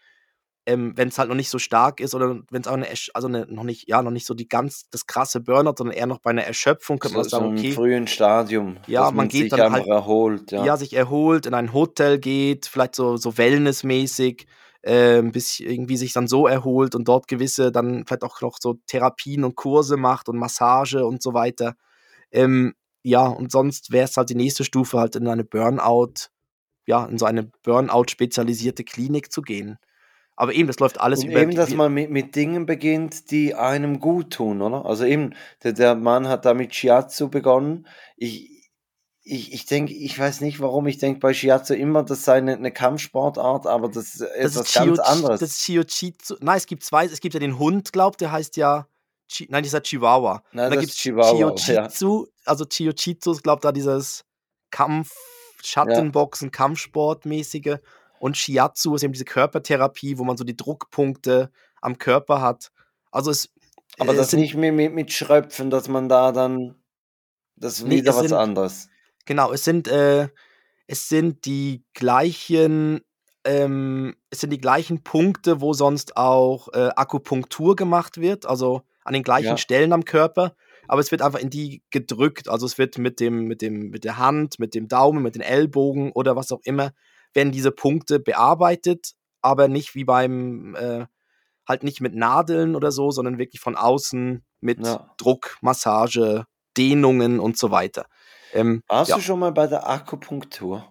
ähm, 0.67 0.93
wenn 0.97 1.09
es 1.09 1.19
halt 1.19 1.29
noch 1.29 1.37
nicht 1.37 1.49
so 1.51 1.59
stark 1.59 2.01
ist 2.01 2.15
oder 2.15 2.41
wenn 2.51 2.61
es 2.63 2.69
auch 2.69 2.75
eine, 2.75 2.87
also 3.15 3.29
eine, 3.29 3.47
noch 3.47 3.65
nicht, 3.65 3.89
ja, 3.89 4.03
noch 4.03 4.11
nicht 4.11 4.27
so 4.27 4.35
die 4.35 4.49
ganz, 4.49 4.89
das 4.91 5.07
krasse 5.07 5.41
Burnout, 5.41 5.75
sondern 5.79 5.97
eher 5.97 6.07
noch 6.07 6.19
bei 6.21 6.31
einer 6.31 6.45
Erschöpfung, 6.45 6.99
könnte 6.99 7.17
man 7.17 7.25
So, 7.25 7.31
sagen, 7.31 7.47
im 7.53 7.59
okay, 7.59 7.73
frühen 7.73 8.07
Stadium, 8.07 8.77
Ja, 8.87 9.05
man 9.07 9.17
man 9.17 9.29
geht 9.29 9.51
sich 9.51 9.59
dann 9.59 9.73
halt- 9.73 9.87
erholt. 9.87 10.53
ja. 10.53 10.65
Ja. 10.65 10.77
sich 10.77 10.93
erholt, 10.95 11.47
in 11.47 11.55
ein 11.55 11.73
Hotel 11.73 12.19
geht, 12.19 12.67
vielleicht 12.67 12.95
so, 12.95 13.17
so 13.17 13.39
wellnessmäßig, 13.39 14.47
äh, 14.83 15.23
bisschen 15.23 15.71
irgendwie 15.71 15.97
sich 15.97 16.13
dann 16.13 16.27
so 16.29 16.47
erholt 16.47 16.95
und 16.95 17.09
dort 17.09 17.27
gewisse 17.29 17.73
dann 17.73 18.05
vielleicht 18.07 18.23
auch 18.25 18.41
noch 18.41 18.59
so 18.61 18.79
Therapien 18.87 19.45
und 19.45 19.55
Kurse 19.57 19.97
macht 19.97 20.29
und 20.29 20.37
Massage 20.39 21.05
und 21.07 21.23
so 21.23 21.35
weiter. 21.35 21.75
Ähm, 22.31 22.75
ja, 23.03 23.27
und 23.27 23.51
sonst 23.51 23.93
wäre 23.93 24.05
es 24.05 24.17
halt 24.17 24.29
die 24.31 24.35
nächste 24.35 24.65
Stufe 24.65 24.99
halt 24.99 25.17
in 25.17 25.27
eine 25.27 25.45
Burnout, 25.45 26.29
ja, 26.87 27.05
in 27.07 27.19
so 27.19 27.25
eine 27.27 27.51
Burnout-spezialisierte 27.63 28.85
Klinik 28.85 29.33
zu 29.33 29.43
gehen. 29.43 29.79
Aber 30.41 30.55
eben, 30.55 30.69
das 30.69 30.79
läuft 30.79 30.99
alles 30.99 31.21
Und 31.21 31.33
über 31.33 31.43
eben, 31.43 31.55
dass 31.55 31.75
man 31.75 31.93
mit, 31.93 32.09
mit 32.09 32.35
Dingen 32.35 32.65
beginnt, 32.65 33.31
die 33.31 33.55
einem 33.55 34.01
gut 34.01 34.33
tun, 34.33 34.63
oder? 34.63 34.87
Also 34.87 35.05
eben, 35.05 35.35
der, 35.63 35.75
der 35.75 35.95
Mann 35.95 36.29
hat 36.29 36.47
da 36.47 36.55
mit 36.55 36.75
Shiatsu 36.75 37.29
begonnen. 37.29 37.87
Ich, 38.17 38.71
ich, 39.23 39.53
ich 39.53 39.67
denke, 39.67 39.93
ich 39.93 40.19
weiß 40.19 40.41
nicht 40.41 40.59
warum, 40.61 40.87
ich 40.87 40.97
denke 40.97 41.21
bei 41.21 41.35
Shiatsu 41.35 41.75
immer, 41.75 42.05
das 42.05 42.25
sei 42.25 42.39
eine, 42.39 42.55
eine 42.55 42.73
Kampfsportart, 42.73 43.67
aber 43.67 43.91
das 43.91 44.15
ist 44.15 44.21
das 44.23 44.57
was 44.57 44.67
ist 44.69 44.75
ganz 44.75 44.99
Chio- 44.99 45.03
anderes. 45.03 45.41
Das 45.41 45.51
ist 45.51 45.61
Chiojitsu. 45.61 46.37
Nein, 46.41 46.57
es 46.57 46.65
gibt 46.65 46.85
zwei. 46.85 47.05
Es 47.05 47.21
gibt 47.21 47.35
ja 47.35 47.41
den 47.41 47.59
Hund, 47.59 47.93
glaubt, 47.93 48.23
der 48.23 48.33
heißt 48.33 48.57
ja. 48.57 48.87
Chi, 49.29 49.47
nein, 49.51 49.63
dieser 49.63 49.83
Chihuahua. 49.83 50.43
Nein, 50.53 50.71
das 50.71 50.81
gibt 50.81 50.93
es 50.93 50.99
Chihuahua, 50.99 51.55
Chiojitsu. 51.55 52.29
Also 52.47 52.65
Chiojitsu 52.65 53.33
ist, 53.33 53.43
glaubt 53.43 53.63
da 53.63 53.73
dieses 53.73 54.25
Kampf, 54.71 55.13
Schattenboxen, 55.63 56.51
Kampfsportmäßige. 56.51 57.77
Und 58.21 58.37
Shiatsu 58.37 58.95
ist 58.95 59.03
eben 59.03 59.15
diese 59.15 59.25
Körpertherapie, 59.25 60.19
wo 60.19 60.25
man 60.25 60.37
so 60.37 60.45
die 60.45 60.57
Druckpunkte 60.57 61.51
am 61.81 61.97
Körper 61.97 62.43
hat. 62.43 62.71
Also 63.11 63.31
es. 63.31 63.49
aber 63.99 64.13
äh, 64.13 64.17
das 64.17 64.27
es 64.27 64.31
sind, 64.33 64.41
nicht 64.41 64.55
mit, 64.55 64.75
mit, 64.75 64.93
mit 64.93 65.11
Schröpfen, 65.11 65.71
dass 65.71 65.89
man 65.89 66.09
da 66.11 66.31
dann, 66.31 66.75
das 67.57 67.79
ist 67.79 67.87
Nee, 67.87 67.97
wieder 67.97 68.15
was 68.15 68.21
sind- 68.29 68.33
anderes. 68.35 68.89
Genau, 69.25 69.53
es 69.53 69.65
sind, 69.65 69.89
äh, 69.89 70.29
es 70.87 71.09
sind 71.09 71.47
die 71.47 71.83
gleichen, 71.95 73.01
ähm, 73.45 74.15
es 74.29 74.41
sind 74.41 74.51
die 74.51 74.61
gleichen 74.61 75.03
Punkte, 75.03 75.63
wo 75.63 75.73
sonst 75.73 76.19
auch 76.19 76.69
äh, 76.75 76.91
Akupunktur 76.97 77.75
gemacht 77.75 78.21
wird, 78.21 78.45
also 78.45 78.83
an 79.03 79.15
den 79.15 79.23
gleichen 79.23 79.47
Ja. 79.49 79.57
Stellen 79.57 79.95
am 79.95 80.05
Körper, 80.05 80.55
aber 80.89 81.01
es 81.01 81.11
wird 81.11 81.23
einfach 81.23 81.39
in 81.39 81.49
die 81.49 81.83
gedrückt, 81.91 82.49
also 82.51 82.67
es 82.67 82.77
wird 82.77 82.99
mit 82.99 83.19
dem, 83.19 83.45
mit 83.45 83.63
dem, 83.63 83.89
mit 83.89 84.05
der 84.05 84.19
Hand, 84.19 84.59
mit 84.59 84.75
dem 84.75 84.89
Daumen, 84.89 85.23
mit 85.23 85.37
den 85.37 85.43
Ellbogen 85.43 86.13
oder 86.13 86.37
was 86.37 86.53
auch 86.53 86.61
immer, 86.65 86.93
werden 87.35 87.53
diese 87.53 87.71
Punkte 87.73 88.21
bearbeitet, 88.21 89.13
aber 89.43 89.69
nicht 89.69 89.95
wie 89.95 90.05
beim, 90.05 90.75
äh, 90.75 91.07
halt 91.69 91.83
nicht 91.85 92.01
mit 92.01 92.15
Nadeln 92.15 92.75
oder 92.75 92.91
so, 92.93 93.11
sondern 93.11 93.39
wirklich 93.39 93.61
von 93.61 93.77
außen 93.77 94.45
mit 94.61 94.85
Ja. 94.85 95.15
Druck, 95.19 95.57
Massage, 95.63 96.45
Dehnungen 96.77 97.41
und 97.41 97.57
so 97.57 97.71
weiter. 97.71 98.07
Ähm, 98.53 98.83
Warst 98.89 99.11
ja. 99.11 99.17
du 99.17 99.23
schon 99.23 99.39
mal 99.39 99.53
bei 99.53 99.67
der 99.67 99.89
Akupunktur? 99.89 100.85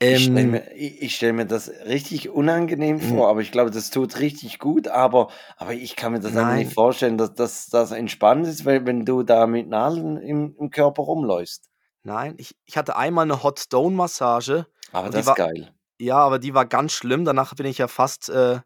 Ich 0.00 0.24
stelle 0.24 0.40
Ähm, 0.40 0.50
mir, 0.50 1.08
stell 1.08 1.32
mir 1.32 1.46
das 1.46 1.68
richtig 1.86 2.28
unangenehm 2.28 2.98
vor, 3.00 3.28
aber 3.28 3.40
ich 3.40 3.52
glaube, 3.52 3.70
das 3.70 3.90
tut 3.90 4.18
richtig 4.18 4.58
gut. 4.58 4.88
Aber, 4.88 5.28
aber 5.56 5.74
ich 5.74 5.94
kann 5.94 6.10
mir 6.12 6.18
das 6.18 6.32
einfach 6.32 6.48
Nein. 6.48 6.58
nicht 6.64 6.74
vorstellen, 6.74 7.18
dass 7.18 7.68
das 7.68 7.92
entspannt 7.92 8.48
ist, 8.48 8.64
weil, 8.64 8.84
wenn 8.84 9.04
du 9.04 9.22
da 9.22 9.46
mit 9.46 9.68
Nadeln 9.68 10.16
im, 10.16 10.56
im 10.58 10.70
Körper 10.70 11.04
rumläufst. 11.04 11.68
Nein, 12.02 12.34
ich, 12.38 12.56
ich 12.64 12.76
hatte 12.76 12.96
einmal 12.96 13.22
eine 13.24 13.44
Hot 13.44 13.60
Stone 13.60 13.94
Massage. 13.94 14.66
Aber 14.92 15.06
Und 15.06 15.14
das 15.14 15.22
die 15.22 15.26
war- 15.26 15.34
ist 15.34 15.54
geil. 15.54 15.74
Ja, 15.98 16.16
aber 16.18 16.38
die 16.38 16.54
war 16.54 16.66
ganz 16.66 16.92
schlimm. 16.92 17.24
Danach 17.24 17.54
bin 17.54 17.66
ich 17.66 17.78
ja 17.78 17.86
fast, 17.88 18.28
äh, 18.28 18.60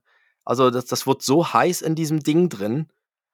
also 0.44 0.70
das, 0.70 0.86
das 0.86 1.06
wurde 1.06 1.22
so 1.22 1.52
heiß 1.52 1.82
in 1.82 1.94
diesem 1.94 2.20
Ding 2.20 2.48
drin. 2.48 2.88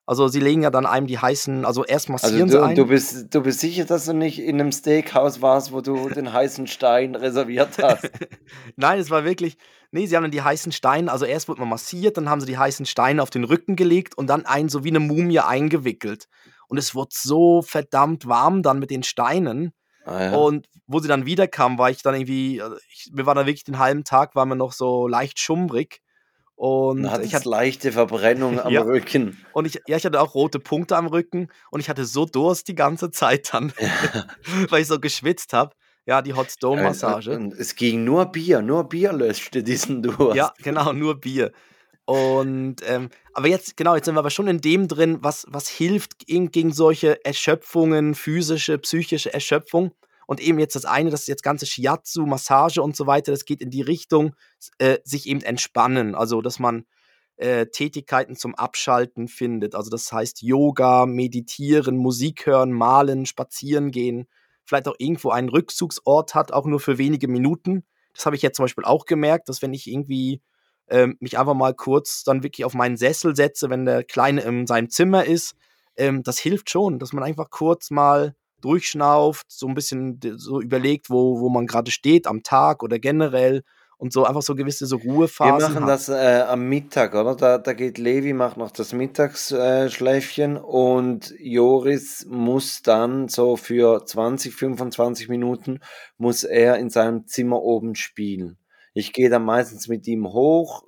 Also 0.04 0.26
sie 0.26 0.40
legen 0.40 0.62
ja 0.62 0.70
dann 0.70 0.84
einem 0.84 1.06
die 1.06 1.18
heißen, 1.18 1.64
also 1.64 1.84
erst 1.84 2.10
Also 2.10 2.26
massieren 2.26 2.48
sie 2.48 2.56
du, 2.56 2.62
einen. 2.64 2.74
du, 2.74 2.86
bist, 2.86 3.32
du 3.32 3.40
bist 3.42 3.60
sicher, 3.60 3.84
dass 3.84 4.06
du 4.06 4.12
nicht 4.14 4.40
in 4.40 4.60
einem 4.60 4.72
Steakhouse 4.72 5.40
warst, 5.40 5.72
wo 5.72 5.80
du 5.80 6.08
den 6.08 6.32
heißen 6.32 6.66
Stein 6.66 7.14
reserviert 7.14 7.78
hast. 7.80 8.10
Nein, 8.76 8.98
es 8.98 9.10
war 9.10 9.24
wirklich, 9.24 9.56
nee, 9.92 10.06
sie 10.06 10.16
haben 10.16 10.24
dann 10.24 10.32
die 10.32 10.42
heißen 10.42 10.72
Steine, 10.72 11.12
also 11.12 11.24
erst 11.24 11.48
wurde 11.48 11.60
man 11.60 11.68
massiert, 11.68 12.16
dann 12.16 12.28
haben 12.28 12.40
sie 12.40 12.46
die 12.48 12.58
heißen 12.58 12.84
Steine 12.84 13.22
auf 13.22 13.30
den 13.30 13.44
Rücken 13.44 13.76
gelegt 13.76 14.18
und 14.18 14.26
dann 14.26 14.44
einen 14.44 14.68
so 14.68 14.82
wie 14.82 14.88
eine 14.88 14.98
Mumie 15.00 15.38
eingewickelt. 15.38 16.26
Und 16.66 16.78
es 16.78 16.96
wurde 16.96 17.10
so 17.12 17.62
verdammt 17.62 18.26
warm 18.26 18.62
dann 18.64 18.80
mit 18.80 18.90
den 18.90 19.04
Steinen. 19.04 19.72
Ah, 20.04 20.20
ja. 20.24 20.32
Und 20.34 20.66
wo 20.86 20.98
sie 21.00 21.08
dann 21.08 21.26
wiederkam, 21.26 21.78
war 21.78 21.90
ich 21.90 22.02
dann 22.02 22.14
irgendwie, 22.14 22.60
also 22.60 22.76
ich, 22.88 23.10
mir 23.12 23.26
war 23.26 23.34
dann 23.34 23.46
wirklich 23.46 23.64
den 23.64 23.78
halben 23.78 24.04
Tag, 24.04 24.34
war 24.34 24.46
mir 24.46 24.56
noch 24.56 24.72
so 24.72 25.06
leicht 25.08 25.38
schummrig. 25.38 26.00
Und 26.54 27.10
hat 27.10 27.24
ich 27.24 27.34
hatte, 27.34 27.48
leichte 27.48 27.92
Verbrennung 27.92 28.60
am 28.60 28.72
Ja. 28.72 28.82
Rücken. 28.82 29.38
und 29.52 29.66
ich, 29.66 29.80
ja, 29.86 29.96
ich 29.96 30.04
hatte 30.04 30.20
auch 30.20 30.34
rote 30.34 30.60
Punkte 30.60 30.96
am 30.96 31.06
Rücken 31.06 31.48
und 31.70 31.80
ich 31.80 31.88
hatte 31.88 32.04
so 32.04 32.24
Durst 32.24 32.68
die 32.68 32.74
ganze 32.74 33.10
Zeit 33.10 33.52
dann, 33.52 33.72
weil 34.68 34.82
ich 34.82 34.88
so 34.88 35.00
geschwitzt 35.00 35.52
habe. 35.52 35.74
Ja, 36.04 36.20
die 36.20 36.34
Hot 36.34 36.50
Stone 36.50 36.82
Massage. 36.82 37.30
Und 37.30 37.52
es 37.54 37.76
ging 37.76 38.04
nur 38.04 38.26
Bier, 38.26 38.60
nur 38.60 38.88
Bier 38.88 39.12
löschte 39.12 39.62
diesen 39.62 40.02
Durst. 40.02 40.36
Ja, 40.36 40.52
genau, 40.62 40.92
nur 40.92 41.20
Bier. 41.20 41.52
Und 42.04 42.76
ähm, 42.84 43.08
aber 43.32 43.46
jetzt, 43.46 43.76
genau, 43.76 43.94
jetzt 43.94 44.06
sind 44.06 44.16
wir 44.16 44.18
aber 44.18 44.30
schon 44.30 44.48
in 44.48 44.60
dem 44.60 44.88
drin, 44.88 45.18
was, 45.20 45.46
was 45.48 45.68
hilft 45.68 46.26
gegen, 46.26 46.50
gegen 46.50 46.72
solche 46.72 47.24
Erschöpfungen, 47.24 48.14
physische, 48.16 48.78
psychische 48.78 49.32
Erschöpfung. 49.32 49.92
Und 50.26 50.40
eben 50.40 50.58
jetzt 50.58 50.76
das 50.76 50.84
eine, 50.84 51.10
das 51.10 51.26
jetzt 51.26 51.42
ganze 51.42 51.66
Shiatsu, 51.66 52.26
Massage 52.26 52.82
und 52.82 52.96
so 52.96 53.06
weiter, 53.06 53.32
das 53.32 53.44
geht 53.44 53.60
in 53.60 53.70
die 53.70 53.82
Richtung, 53.82 54.34
äh, 54.78 54.98
sich 55.04 55.26
eben 55.28 55.42
entspannen. 55.42 56.14
Also, 56.14 56.42
dass 56.42 56.58
man 56.58 56.84
äh, 57.36 57.66
Tätigkeiten 57.66 58.36
zum 58.36 58.54
Abschalten 58.54 59.28
findet. 59.28 59.74
Also, 59.74 59.90
das 59.90 60.12
heißt 60.12 60.42
Yoga, 60.42 61.06
Meditieren, 61.06 61.96
Musik 61.96 62.46
hören, 62.46 62.72
malen, 62.72 63.26
spazieren 63.26 63.90
gehen. 63.90 64.26
Vielleicht 64.64 64.88
auch 64.88 64.94
irgendwo 64.98 65.30
einen 65.30 65.48
Rückzugsort 65.48 66.34
hat, 66.34 66.52
auch 66.52 66.66
nur 66.66 66.80
für 66.80 66.98
wenige 66.98 67.28
Minuten. 67.28 67.84
Das 68.14 68.26
habe 68.26 68.36
ich 68.36 68.42
jetzt 68.42 68.56
zum 68.56 68.64
Beispiel 68.64 68.84
auch 68.84 69.06
gemerkt, 69.06 69.48
dass 69.48 69.62
wenn 69.62 69.74
ich 69.74 69.90
irgendwie 69.90 70.40
ähm, 70.88 71.16
mich 71.20 71.38
einfach 71.38 71.54
mal 71.54 71.74
kurz 71.74 72.22
dann 72.22 72.42
wirklich 72.42 72.64
auf 72.64 72.74
meinen 72.74 72.96
Sessel 72.96 73.34
setze, 73.34 73.70
wenn 73.70 73.84
der 73.84 74.04
Kleine 74.04 74.42
in 74.42 74.66
seinem 74.66 74.90
Zimmer 74.90 75.24
ist, 75.24 75.54
ähm, 75.96 76.22
das 76.22 76.38
hilft 76.38 76.70
schon, 76.70 76.98
dass 76.98 77.12
man 77.12 77.24
einfach 77.24 77.50
kurz 77.50 77.90
mal 77.90 78.34
durchschnauft, 78.64 79.46
so 79.48 79.66
ein 79.66 79.74
bisschen 79.74 80.20
so 80.36 80.60
überlegt, 80.60 81.10
wo, 81.10 81.40
wo 81.40 81.48
man 81.48 81.66
gerade 81.66 81.90
steht 81.90 82.26
am 82.26 82.42
Tag 82.42 82.82
oder 82.82 82.98
generell 82.98 83.62
und 84.02 84.12
so 84.12 84.24
einfach 84.24 84.42
so 84.42 84.56
gewisse 84.56 84.86
so 84.86 85.00
Wir 85.00 85.12
Ruhephasen 85.12 85.74
machen 85.74 85.84
hat. 85.84 85.90
das 85.90 86.08
äh, 86.08 86.44
am 86.48 86.68
Mittag, 86.68 87.14
oder? 87.14 87.36
Da, 87.36 87.58
da 87.58 87.72
geht 87.72 87.98
Levi, 87.98 88.32
macht 88.32 88.56
noch 88.56 88.72
das 88.72 88.92
Mittagsschläfchen 88.92 90.56
äh, 90.56 90.58
und 90.58 91.32
Joris 91.38 92.26
muss 92.28 92.82
dann 92.82 93.28
so 93.28 93.56
für 93.56 94.04
20, 94.04 94.56
25 94.56 95.28
Minuten 95.28 95.78
muss 96.18 96.42
er 96.42 96.78
in 96.78 96.90
seinem 96.90 97.28
Zimmer 97.28 97.62
oben 97.62 97.94
spielen. 97.94 98.58
Ich 98.92 99.12
gehe 99.12 99.30
dann 99.30 99.44
meistens 99.44 99.86
mit 99.86 100.06
ihm 100.08 100.26
hoch, 100.26 100.82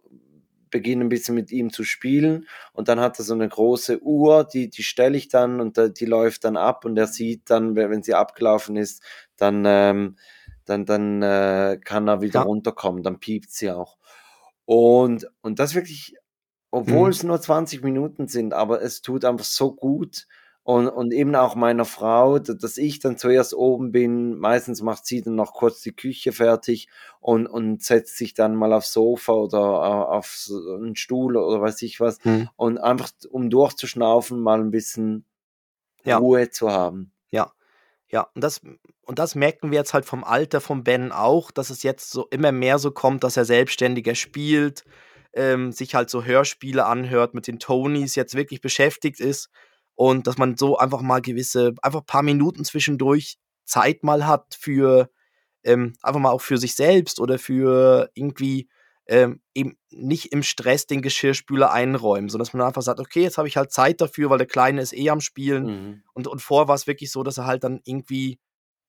beginne 0.74 1.04
ein 1.04 1.08
bisschen 1.08 1.36
mit 1.36 1.52
ihm 1.52 1.72
zu 1.72 1.84
spielen 1.84 2.48
und 2.72 2.88
dann 2.88 2.98
hat 3.00 3.16
er 3.20 3.24
so 3.24 3.32
eine 3.32 3.48
große 3.48 4.02
Uhr, 4.02 4.42
die, 4.44 4.68
die 4.68 4.82
stelle 4.82 5.16
ich 5.16 5.28
dann 5.28 5.60
und 5.60 5.78
die 6.00 6.04
läuft 6.04 6.44
dann 6.44 6.56
ab 6.56 6.84
und 6.84 6.96
er 6.98 7.06
sieht 7.06 7.48
dann, 7.48 7.76
wenn 7.76 8.02
sie 8.02 8.14
abgelaufen 8.14 8.76
ist, 8.76 9.00
dann, 9.36 9.62
ähm, 9.66 10.16
dann, 10.64 10.84
dann 10.84 11.22
äh, 11.22 11.78
kann 11.84 12.08
er 12.08 12.22
wieder 12.22 12.40
Ja. 12.40 12.42
runterkommen, 12.42 13.04
dann 13.04 13.20
piept 13.20 13.52
sie 13.52 13.70
auch. 13.70 13.98
Und, 14.64 15.28
und 15.42 15.60
das 15.60 15.74
wirklich, 15.76 16.16
obwohl 16.72 17.10
Mhm. 17.10 17.10
es 17.10 17.22
nur 17.22 17.40
20 17.40 17.84
Minuten 17.84 18.28
sind, 18.28 18.54
aber 18.54 18.82
es 18.82 19.02
tut 19.02 19.24
einfach 19.24 19.44
so 19.44 19.72
gut. 19.74 20.26
Und, 20.64 20.88
und 20.88 21.12
eben 21.12 21.34
auch 21.36 21.54
meiner 21.54 21.84
Frau, 21.84 22.38
dass 22.38 22.78
ich 22.78 22.98
dann 22.98 23.18
zuerst 23.18 23.54
oben 23.54 23.92
bin. 23.92 24.38
Meistens 24.38 24.80
macht 24.80 25.04
sie 25.04 25.20
dann 25.20 25.34
noch 25.34 25.52
kurz 25.52 25.82
die 25.82 25.94
Küche 25.94 26.32
fertig 26.32 26.88
und, 27.20 27.46
und 27.46 27.82
setzt 27.82 28.16
sich 28.16 28.32
dann 28.32 28.56
mal 28.56 28.72
aufs 28.72 28.92
Sofa 28.92 29.32
oder 29.32 29.58
äh, 29.58 30.16
auf 30.16 30.28
so 30.28 30.74
einen 30.74 30.96
Stuhl 30.96 31.36
oder 31.36 31.60
weiß 31.60 31.82
ich 31.82 32.00
was. 32.00 32.18
Mhm. 32.24 32.48
Und 32.56 32.78
einfach, 32.78 33.10
um 33.30 33.50
durchzuschnaufen, 33.50 34.40
mal 34.40 34.58
ein 34.58 34.70
bisschen 34.70 35.26
Ja. 36.02 36.16
Ruhe 36.16 36.48
zu 36.50 36.70
haben. 36.70 37.12
Ja, 38.08 38.28
und 38.34 38.44
das, 38.44 38.60
und 39.02 39.18
das 39.18 39.34
merken 39.34 39.70
wir 39.70 39.78
jetzt 39.78 39.92
halt 39.92 40.04
vom 40.04 40.22
Alter 40.22 40.60
von 40.60 40.84
Ben 40.84 41.10
auch, 41.10 41.50
dass 41.50 41.70
es 41.70 41.82
jetzt 41.82 42.10
so 42.10 42.28
immer 42.30 42.52
mehr 42.52 42.78
so 42.78 42.90
kommt, 42.90 43.24
dass 43.24 43.36
er 43.36 43.44
selbstständiger 43.44 44.14
spielt, 44.14 44.84
ähm, 45.32 45.72
sich 45.72 45.94
halt 45.94 46.10
so 46.10 46.24
Hörspiele 46.24 46.86
anhört, 46.86 47.34
mit 47.34 47.48
den 47.48 47.58
Tonys 47.58 48.14
jetzt 48.14 48.34
wirklich 48.36 48.60
beschäftigt 48.60 49.20
ist 49.20 49.50
und 49.94 50.26
dass 50.26 50.38
man 50.38 50.56
so 50.56 50.76
einfach 50.76 51.00
mal 51.02 51.20
gewisse, 51.20 51.74
einfach 51.82 52.00
ein 52.00 52.06
paar 52.06 52.22
Minuten 52.22 52.64
zwischendurch 52.64 53.38
Zeit 53.64 54.02
mal 54.02 54.26
hat 54.26 54.56
für, 54.58 55.10
ähm, 55.62 55.94
einfach 56.02 56.20
mal 56.20 56.30
auch 56.30 56.40
für 56.40 56.58
sich 56.58 56.74
selbst 56.74 57.20
oder 57.20 57.38
für 57.38 58.10
irgendwie 58.14 58.68
ähm, 59.06 59.40
eben 59.54 59.76
nicht 59.90 60.32
im 60.32 60.42
Stress 60.42 60.86
den 60.86 61.02
Geschirrspüler 61.02 61.70
einräumen, 61.70 62.28
sondern 62.28 62.46
dass 62.46 62.54
man 62.54 62.66
einfach 62.66 62.82
sagt, 62.82 63.00
okay, 63.00 63.22
jetzt 63.22 63.38
habe 63.38 63.48
ich 63.48 63.56
halt 63.56 63.70
Zeit 63.70 64.00
dafür, 64.00 64.30
weil 64.30 64.38
der 64.38 64.46
Kleine 64.46 64.80
ist 64.80 64.94
eh 64.94 65.10
am 65.10 65.20
Spielen. 65.20 65.64
Mhm. 65.66 66.02
Und, 66.14 66.26
und 66.26 66.40
vorher 66.40 66.68
war 66.68 66.74
es 66.74 66.86
wirklich 66.86 67.10
so, 67.10 67.22
dass 67.22 67.38
er 67.38 67.46
halt 67.46 67.64
dann 67.64 67.80
irgendwie 67.84 68.38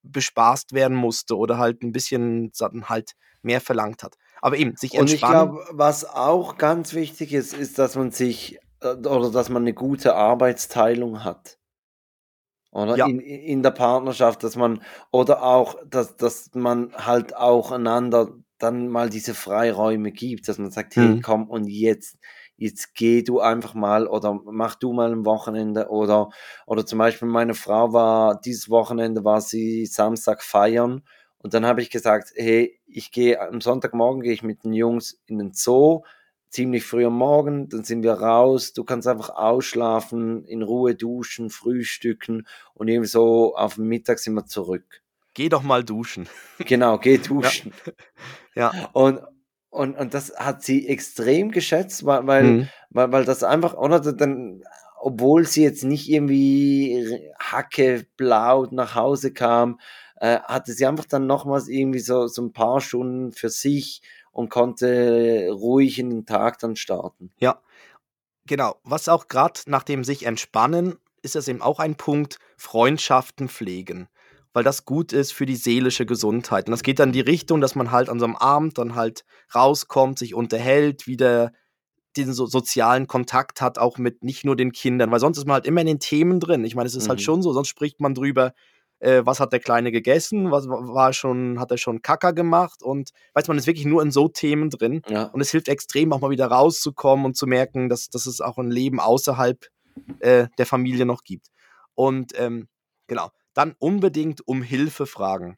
bespaßt 0.03 0.73
werden 0.73 0.95
musste 0.95 1.37
oder 1.37 1.57
halt 1.57 1.83
ein 1.83 1.91
bisschen 1.91 2.51
halt 2.83 3.13
mehr 3.41 3.59
verlangt 3.59 4.03
hat. 4.03 4.15
Aber 4.41 4.57
eben, 4.57 4.75
sich 4.77 4.93
Und 4.93 5.07
ich 5.07 5.13
entspannen. 5.13 5.51
glaube, 5.53 5.65
was 5.71 6.05
auch 6.05 6.57
ganz 6.57 6.93
wichtig 6.93 7.33
ist, 7.33 7.53
ist, 7.53 7.77
dass 7.79 7.95
man 7.95 8.11
sich 8.11 8.59
oder 8.85 9.31
dass 9.31 9.49
man 9.49 9.63
eine 9.63 9.73
gute 9.73 10.15
Arbeitsteilung 10.15 11.23
hat. 11.23 11.57
Oder 12.71 12.97
Ja. 12.97 13.05
in, 13.05 13.19
in 13.19 13.63
der 13.63 13.71
Partnerschaft, 13.71 14.43
dass 14.43 14.55
man, 14.57 14.81
oder 15.11 15.43
auch, 15.43 15.75
dass, 15.87 16.17
dass 16.17 16.51
man 16.53 16.91
halt 16.93 17.35
auch 17.35 17.71
einander 17.71 18.33
dann 18.57 18.89
mal 18.89 19.09
diese 19.09 19.33
Freiräume 19.33 20.11
gibt, 20.11 20.47
dass 20.47 20.57
man 20.57 20.71
sagt, 20.71 20.95
hey, 20.95 21.15
Mhm. 21.15 21.21
komm, 21.21 21.49
und 21.49 21.67
jetzt, 21.67 22.17
jetzt 22.57 22.93
geh 22.95 23.21
du 23.23 23.39
einfach 23.39 23.73
mal 23.75 24.07
oder 24.07 24.39
mach 24.45 24.75
du 24.75 24.91
mal 24.93 25.11
ein 25.11 25.25
Wochenende 25.25 25.87
oder, 25.89 26.29
oder 26.65 26.85
zum 26.85 26.99
Beispiel 26.99 27.27
meine 27.27 27.53
Frau 27.53 27.93
war, 27.93 28.39
dieses 28.41 28.69
Wochenende 28.69 29.23
war 29.23 29.41
sie 29.41 29.85
Samstag 29.85 30.41
feiern 30.43 31.03
Und 31.37 31.53
dann 31.53 31.65
habe 31.65 31.81
ich 31.81 31.89
gesagt, 31.89 32.31
hey, 32.35 32.79
ich 32.87 33.11
gehe 33.11 33.39
am 33.41 33.61
Sonntagmorgen 33.61 34.21
gehe 34.21 34.33
ich 34.33 34.43
mit 34.43 34.63
den 34.65 34.73
Jungs 34.73 35.21
in 35.27 35.37
den 35.37 35.53
Zoo, 35.53 36.01
ziemlich 36.49 36.85
früh 36.85 37.05
am 37.05 37.17
Morgen, 37.17 37.67
dann 37.69 37.83
sind 37.83 38.03
wir 38.03 38.13
raus, 38.13 38.73
du 38.73 38.83
kannst 38.83 39.07
einfach 39.07 39.29
ausschlafen, 39.29 40.45
in 40.45 40.61
Ruhe 40.63 40.95
duschen, 40.95 41.49
frühstücken 41.49 42.47
und 42.73 42.87
irgendwie 42.87 43.09
so 43.09 43.55
auf 43.55 43.75
dem 43.75 43.87
Mittag 43.87 44.19
sind 44.19 44.33
wir 44.35 44.45
zurück. 44.45 45.01
Geh 45.33 45.49
doch 45.49 45.63
mal 45.63 45.83
duschen. 45.83 46.27
Genau, 46.65 46.97
geh 46.97 47.17
duschen. 47.17 47.73
Ja. 48.55 48.71
Und, 48.93 49.19
und, 49.69 49.97
und 49.97 50.13
das 50.13 50.33
hat 50.37 50.63
sie 50.63 50.87
extrem 50.87 51.51
geschätzt, 51.51 52.05
weil, 52.05 52.25
weil, 52.27 52.43
Mhm. 52.43 52.67
weil, 52.89 53.11
weil 53.11 53.25
das 53.25 53.43
einfach, 53.43 53.73
oder 53.73 53.99
dann, 53.99 54.63
obwohl 55.01 55.45
sie 55.45 55.63
jetzt 55.63 55.83
nicht 55.83 56.09
irgendwie 56.09 57.29
hackeblau 57.39 58.67
nach 58.71 58.95
Hause 58.95 59.33
kam, 59.33 59.79
äh, 60.17 60.39
hatte 60.39 60.71
sie 60.71 60.85
einfach 60.85 61.05
dann 61.05 61.27
nochmals 61.27 61.67
irgendwie 61.67 61.99
so, 61.99 62.27
so 62.27 62.41
ein 62.41 62.53
paar 62.53 62.79
Stunden 62.79 63.33
für 63.33 63.49
sich 63.49 64.01
und 64.35 64.49
konnte 64.49 65.49
ruhig 65.49 65.97
in 65.97 66.09
den 66.09 66.25
Tag 66.25 66.59
dann 66.59 66.75
starten. 66.75 67.31
Ja, 67.39 67.61
genau. 68.45 68.75
Was 68.83 69.07
auch 69.07 69.29
gerade 69.29 69.61
nach 69.67 69.83
dem 69.83 70.03
sich 70.03 70.25
entspannen, 70.25 70.97
ist 71.21 71.35
das 71.35 71.47
eben 71.47 71.61
auch 71.61 71.79
ein 71.79 71.95
Punkt, 71.95 72.39
Freundschaften 72.57 73.47
pflegen. 73.47 74.09
Weil 74.51 74.63
das 74.63 74.83
gut 74.83 75.13
ist 75.13 75.31
für 75.31 75.45
die 75.45 75.55
seelische 75.55 76.05
Gesundheit. 76.05 76.67
Und 76.67 76.71
das 76.71 76.83
geht 76.83 76.99
dann 76.99 77.09
in 77.09 77.13
die 77.13 77.21
Richtung, 77.21 77.61
dass 77.61 77.75
man 77.75 77.91
halt 77.91 78.09
an 78.09 78.19
so 78.19 78.25
einem 78.25 78.35
Abend 78.35 78.77
dann 78.77 78.95
halt 78.95 79.23
rauskommt, 79.53 80.19
sich 80.19 80.33
unterhält, 80.33 81.07
wieder 81.07 81.53
diesen 82.17 82.33
so 82.33 82.45
sozialen 82.45 83.07
Kontakt 83.07 83.61
hat, 83.61 83.77
auch 83.77 83.97
mit 83.97 84.23
nicht 84.23 84.43
nur 84.43 84.55
den 84.57 84.71
Kindern, 84.73 85.11
weil 85.11 85.19
sonst 85.19 85.37
ist 85.37 85.45
man 85.47 85.55
halt 85.55 85.65
immer 85.65 85.81
in 85.81 85.87
den 85.87 85.99
Themen 85.99 86.39
drin. 86.41 86.63
Ich 86.65 86.75
meine, 86.75 86.87
es 86.87 86.95
ist 86.95 87.07
halt 87.09 87.19
Mhm. 87.19 87.23
schon 87.23 87.41
so, 87.41 87.53
sonst 87.53 87.69
spricht 87.69 87.99
man 88.01 88.13
drüber, 88.13 88.53
äh, 89.05 89.25
was 89.25 89.39
hat 89.39 89.53
der 89.53 89.59
Kleine 89.59 89.91
gegessen, 89.91 90.51
was 90.51 90.67
wa- 90.67 90.81
war 90.93 91.13
schon, 91.13 91.59
hat 91.59 91.71
er 91.71 91.77
schon 91.77 92.01
Kacker 92.01 92.33
gemacht 92.33 92.81
und 92.81 93.11
weiß 93.33 93.47
man 93.47 93.57
ist 93.57 93.67
wirklich 93.67 93.85
nur 93.85 94.01
in 94.01 94.11
so 94.11 94.27
Themen 94.27 94.69
drin. 94.69 95.01
Ja. 95.07 95.25
Und 95.25 95.41
es 95.41 95.51
hilft 95.51 95.67
extrem, 95.67 96.11
auch 96.11 96.21
mal 96.21 96.31
wieder 96.31 96.47
rauszukommen 96.47 97.25
und 97.25 97.37
zu 97.37 97.45
merken, 97.45 97.87
dass, 97.87 98.09
dass 98.09 98.25
es 98.25 98.41
auch 98.41 98.57
ein 98.57 98.71
Leben 98.71 98.99
außerhalb 98.99 99.67
äh, 100.19 100.47
der 100.57 100.65
Familie 100.65 101.05
noch 101.05 101.23
gibt. 101.23 101.47
Und 101.93 102.33
ähm, 102.37 102.67
genau, 103.07 103.29
dann 103.53 103.75
unbedingt 103.79 104.45
um 104.47 104.61
Hilfe 104.61 105.05
fragen. 105.05 105.57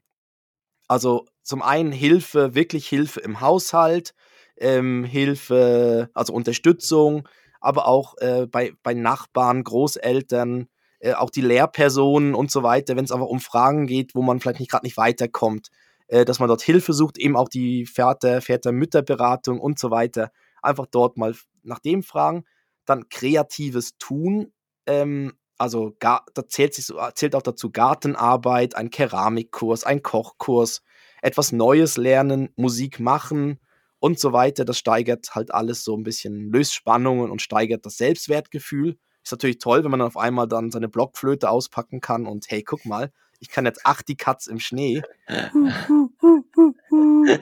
Also 0.86 1.26
zum 1.42 1.62
einen 1.62 1.92
Hilfe, 1.92 2.54
wirklich 2.54 2.86
Hilfe 2.86 3.20
im 3.20 3.40
Haushalt, 3.40 4.14
ähm, 4.58 5.04
Hilfe, 5.04 6.10
also 6.14 6.32
Unterstützung, 6.32 7.26
aber 7.60 7.88
auch 7.88 8.14
äh, 8.18 8.46
bei, 8.46 8.72
bei 8.82 8.94
Nachbarn, 8.94 9.64
Großeltern, 9.64 10.68
äh, 11.00 11.14
auch 11.14 11.30
die 11.30 11.40
Lehrpersonen 11.40 12.34
und 12.34 12.50
so 12.50 12.62
weiter, 12.62 12.96
wenn 12.96 13.04
es 13.04 13.12
aber 13.12 13.28
um 13.28 13.40
Fragen 13.40 13.86
geht, 13.86 14.14
wo 14.14 14.22
man 14.22 14.40
vielleicht 14.40 14.60
nicht 14.60 14.70
gerade 14.70 14.86
nicht 14.86 14.96
weiterkommt, 14.96 15.68
äh, 16.08 16.24
dass 16.24 16.40
man 16.40 16.48
dort 16.48 16.62
Hilfe 16.62 16.92
sucht, 16.92 17.18
eben 17.18 17.36
auch 17.36 17.48
die 17.48 17.86
Väter, 17.86 18.40
Väter-Mütter-Beratung 18.40 19.60
und 19.60 19.78
so 19.78 19.90
weiter. 19.90 20.30
Einfach 20.62 20.86
dort 20.90 21.16
mal 21.16 21.34
nach 21.62 21.78
dem 21.78 22.02
fragen. 22.02 22.44
Dann 22.84 23.08
kreatives 23.08 23.98
Tun, 23.98 24.52
ähm, 24.86 25.34
also 25.58 25.96
da 25.98 26.24
zählt, 26.48 26.74
sich 26.74 26.86
so, 26.86 26.98
zählt 27.14 27.34
auch 27.34 27.42
dazu 27.42 27.70
Gartenarbeit, 27.70 28.76
ein 28.76 28.90
Keramikkurs, 28.90 29.84
ein 29.84 30.02
Kochkurs, 30.02 30.82
etwas 31.20 31.52
Neues 31.52 31.96
lernen, 31.96 32.50
Musik 32.56 33.00
machen 33.00 33.58
und 33.98 34.20
so 34.20 34.32
weiter. 34.32 34.64
Das 34.64 34.78
steigert 34.78 35.34
halt 35.34 35.52
alles 35.52 35.84
so 35.84 35.96
ein 35.96 36.04
bisschen, 36.04 36.50
löst 36.50 36.74
Spannungen 36.74 37.30
und 37.30 37.42
steigert 37.42 37.84
das 37.84 37.96
Selbstwertgefühl. 37.96 38.98
Ist 39.28 39.32
natürlich 39.32 39.58
toll, 39.58 39.84
wenn 39.84 39.90
man 39.90 40.00
dann 40.00 40.06
auf 40.08 40.16
einmal 40.16 40.48
dann 40.48 40.70
seine 40.70 40.88
Blockflöte 40.88 41.50
auspacken 41.50 42.00
kann 42.00 42.26
und 42.26 42.46
hey, 42.48 42.62
guck 42.62 42.86
mal, 42.86 43.12
ich 43.40 43.50
kann 43.50 43.66
jetzt 43.66 43.84
acht 43.84 44.08
die 44.08 44.16
Katz 44.16 44.46
im 44.46 44.58
Schnee. 44.58 45.02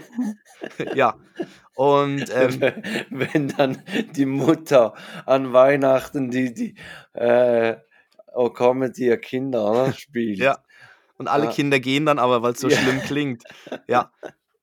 ja. 0.94 1.14
Und 1.74 2.24
ähm, 2.34 2.60
Wenn 3.10 3.48
dann 3.48 3.82
die 4.16 4.26
Mutter 4.26 4.94
an 5.26 5.52
Weihnachten 5.52 6.30
die, 6.30 6.52
die 6.52 6.74
äh, 7.12 7.76
Oh 8.34 8.50
Comedy 8.50 9.06
ihr 9.06 9.18
Kinder 9.18 9.70
oder? 9.70 9.92
spielt. 9.92 10.38
Ja. 10.38 10.58
Und 11.18 11.28
alle 11.28 11.44
Ja. 11.44 11.50
Kinder 11.52 11.78
gehen 11.80 12.04
dann 12.04 12.18
aber, 12.18 12.42
weil 12.42 12.52
es 12.54 12.60
so 12.60 12.68
Ja. 12.68 12.78
schlimm 12.78 13.00
klingt. 13.02 13.44
Ja. 13.86 14.10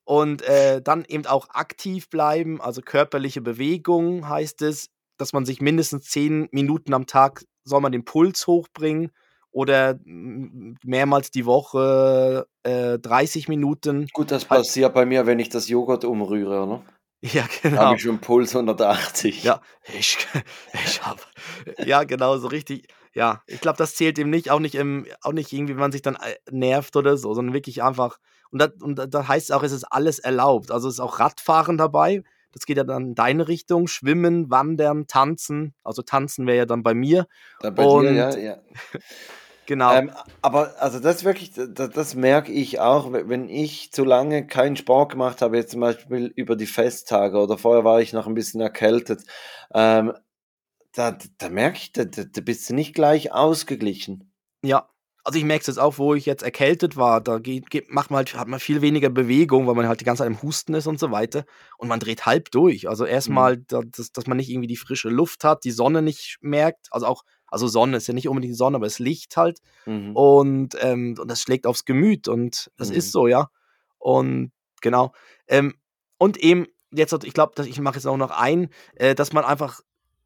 Und 0.05 0.41
äh, 0.41 0.81
dann 0.81 1.05
eben 1.05 1.25
auch 1.25 1.47
aktiv 1.51 2.09
bleiben, 2.09 2.59
also 2.59 2.81
körperliche 2.81 3.39
Bewegung 3.39 4.27
heißt 4.27 4.61
es, 4.61 4.89
dass 5.17 5.33
man 5.33 5.45
sich 5.45 5.61
mindestens 5.61 6.05
zehn 6.09 6.47
Minuten 6.51 6.93
am 6.93 7.05
Tag 7.07 7.43
soll 7.63 7.81
man 7.81 7.91
den 7.91 8.05
Puls 8.05 8.47
hochbringen 8.47 9.11
oder 9.51 9.99
mehrmals 10.05 11.31
die 11.31 11.45
Woche 11.45 12.47
äh, 12.63 12.97
30 12.99 13.47
Minuten. 13.47 14.07
Gut, 14.13 14.31
das 14.31 14.49
Halt- 14.49 14.61
passiert 14.61 14.93
bei 14.93 15.05
mir, 15.05 15.25
wenn 15.25 15.39
ich 15.39 15.49
das 15.49 15.67
Joghurt 15.69 16.05
umrühre, 16.05 16.63
oder? 16.63 16.81
Ja, 17.25 17.43
Da 17.63 17.69
genau. 17.69 17.81
habe 17.83 17.95
ich 17.95 18.01
schon 18.01 18.19
Puls 18.19 18.53
180. 18.53 19.43
Ja, 19.45 19.61
ich, 19.97 20.17
ich 20.73 21.01
hab. 21.05 21.25
Ja, 21.85 22.03
genau, 22.03 22.37
so 22.37 22.47
richtig. 22.47 22.87
Ja, 23.13 23.41
ich 23.47 23.61
glaube, 23.61 23.77
das 23.77 23.95
zählt 23.95 24.19
eben 24.19 24.29
nicht, 24.29 24.51
auch 24.51 24.59
nicht 24.59 24.75
im, 24.75 25.05
auch 25.21 25.31
nicht 25.31 25.53
irgendwie, 25.53 25.73
wenn 25.75 25.79
man 25.79 25.93
sich 25.93 26.01
dann 26.01 26.15
äh, 26.15 26.35
nervt 26.51 26.97
oder 26.97 27.15
so, 27.15 27.33
sondern 27.33 27.53
wirklich 27.53 27.81
einfach. 27.81 28.17
Und 28.51 28.59
da, 28.59 28.67
und 28.81 28.95
da- 28.99 29.05
da 29.07 29.25
heißt 29.25 29.49
es 29.51 29.55
auch, 29.55 29.63
es 29.63 29.71
ist 29.71 29.85
alles 29.85 30.19
erlaubt. 30.19 30.69
Also 30.69 30.89
es 30.89 30.95
ist 30.95 30.99
auch 30.99 31.19
Radfahren 31.21 31.77
dabei. 31.77 32.23
Das 32.53 32.65
geht 32.65 32.77
ja 32.77 32.83
dann 32.85 33.07
in 33.07 33.15
deine 33.15 33.47
Richtung. 33.47 33.87
Schwimmen, 33.87 34.49
Wandern, 34.49 35.07
Tanzen. 35.07 35.73
Also 35.83 36.01
tanzen 36.03 36.47
wäre 36.47 36.57
ja 36.59 36.65
dann 36.65 36.83
bei 36.83 36.93
mir. 36.93 37.27
Da 37.59 37.69
bei 37.71 37.83
Und- 37.85 38.03
dir, 38.05 38.13
ja, 38.13 38.37
ja. 38.37 38.57
Genau. 39.65 39.93
Ähm, 39.93 40.11
aber 40.41 40.73
also 40.81 40.99
das 40.99 41.23
wirklich, 41.23 41.53
das, 41.53 41.89
das 41.91 42.15
merke 42.15 42.51
ich 42.51 42.81
auch, 42.81 43.13
we- 43.13 43.29
wenn 43.29 43.47
ich 43.47 43.93
zu 43.93 44.03
lange 44.03 44.45
keinen 44.45 44.75
Sport 44.75 45.13
gemacht 45.13 45.41
habe, 45.41 45.55
jetzt 45.55 45.71
zum 45.71 45.79
Beispiel 45.79 46.25
über 46.35 46.57
die 46.57 46.65
Festtage 46.65 47.37
oder 47.37 47.57
vorher 47.57 47.85
war 47.85 48.01
ich 48.01 48.11
noch 48.11 48.27
ein 48.27 48.33
bisschen 48.33 48.59
erkältet, 48.59 49.23
ähm, 49.73 50.11
da, 50.93 51.17
da 51.37 51.47
merke 51.49 51.77
ich, 51.77 51.93
da, 51.93 52.03
da 52.03 52.41
bist 52.41 52.69
du 52.69 52.75
nicht 52.75 52.93
gleich 52.93 53.31
ausgeglichen. 53.31 54.33
Ja, 54.63 54.89
also 55.23 55.39
ich 55.39 55.45
merke 55.45 55.61
es 55.61 55.67
jetzt 55.67 55.79
auch, 55.79 55.97
wo 55.97 56.13
ich 56.15 56.25
jetzt 56.25 56.43
erkältet 56.43 56.97
war, 56.97 57.21
da 57.21 57.37
geht, 57.39 57.69
geht, 57.69 57.89
macht 57.89 58.11
man 58.11 58.17
halt, 58.17 58.35
hat 58.35 58.47
man 58.47 58.59
viel 58.59 58.81
weniger 58.81 59.09
Bewegung, 59.09 59.67
weil 59.67 59.75
man 59.75 59.87
halt 59.87 60.01
die 60.01 60.05
ganze 60.05 60.23
Zeit 60.23 60.31
im 60.31 60.41
Husten 60.41 60.73
ist 60.73 60.85
und 60.87 60.99
so 60.99 61.11
weiter. 61.11 61.45
Und 61.77 61.87
man 61.87 61.99
dreht 61.99 62.25
halb 62.25 62.51
durch. 62.51 62.89
Also 62.89 63.05
erstmal, 63.05 63.57
da, 63.57 63.81
dass, 63.85 64.11
dass 64.11 64.27
man 64.27 64.37
nicht 64.37 64.49
irgendwie 64.49 64.67
die 64.67 64.75
frische 64.75 65.09
Luft 65.09 65.43
hat, 65.45 65.63
die 65.63 65.71
Sonne 65.71 66.01
nicht 66.01 66.37
merkt. 66.41 66.87
Also 66.91 67.05
auch, 67.05 67.23
also 67.47 67.67
Sonne 67.67 67.97
ist 67.97 68.07
ja 68.07 68.13
nicht 68.13 68.27
unbedingt 68.27 68.51
die 68.53 68.57
Sonne, 68.57 68.75
aber 68.77 68.85
das 68.85 68.99
Licht 68.99 69.37
halt. 69.37 69.59
Mhm. 69.85 70.15
Und, 70.15 70.75
ähm, 70.81 71.15
und 71.17 71.31
das 71.31 71.41
schlägt 71.41 71.67
aufs 71.67 71.85
Gemüt 71.85 72.27
und 72.27 72.69
das 72.75 72.89
Mhm. 72.89 72.95
ist 72.95 73.11
so, 73.13 73.27
ja. 73.27 73.49
Und 73.99 74.51
genau. 74.81 75.13
Ähm, 75.47 75.73
und 76.17 76.37
eben, 76.37 76.67
jetzt, 76.91 77.13
ich 77.23 77.33
glaube, 77.33 77.65
ich 77.65 77.79
mache 77.79 77.95
jetzt 77.95 78.05
auch 78.07 78.17
noch 78.17 78.31
ein, 78.31 78.69
äh, 78.95 79.15
dass 79.15 79.31
man 79.31 79.45
einfach 79.45 79.79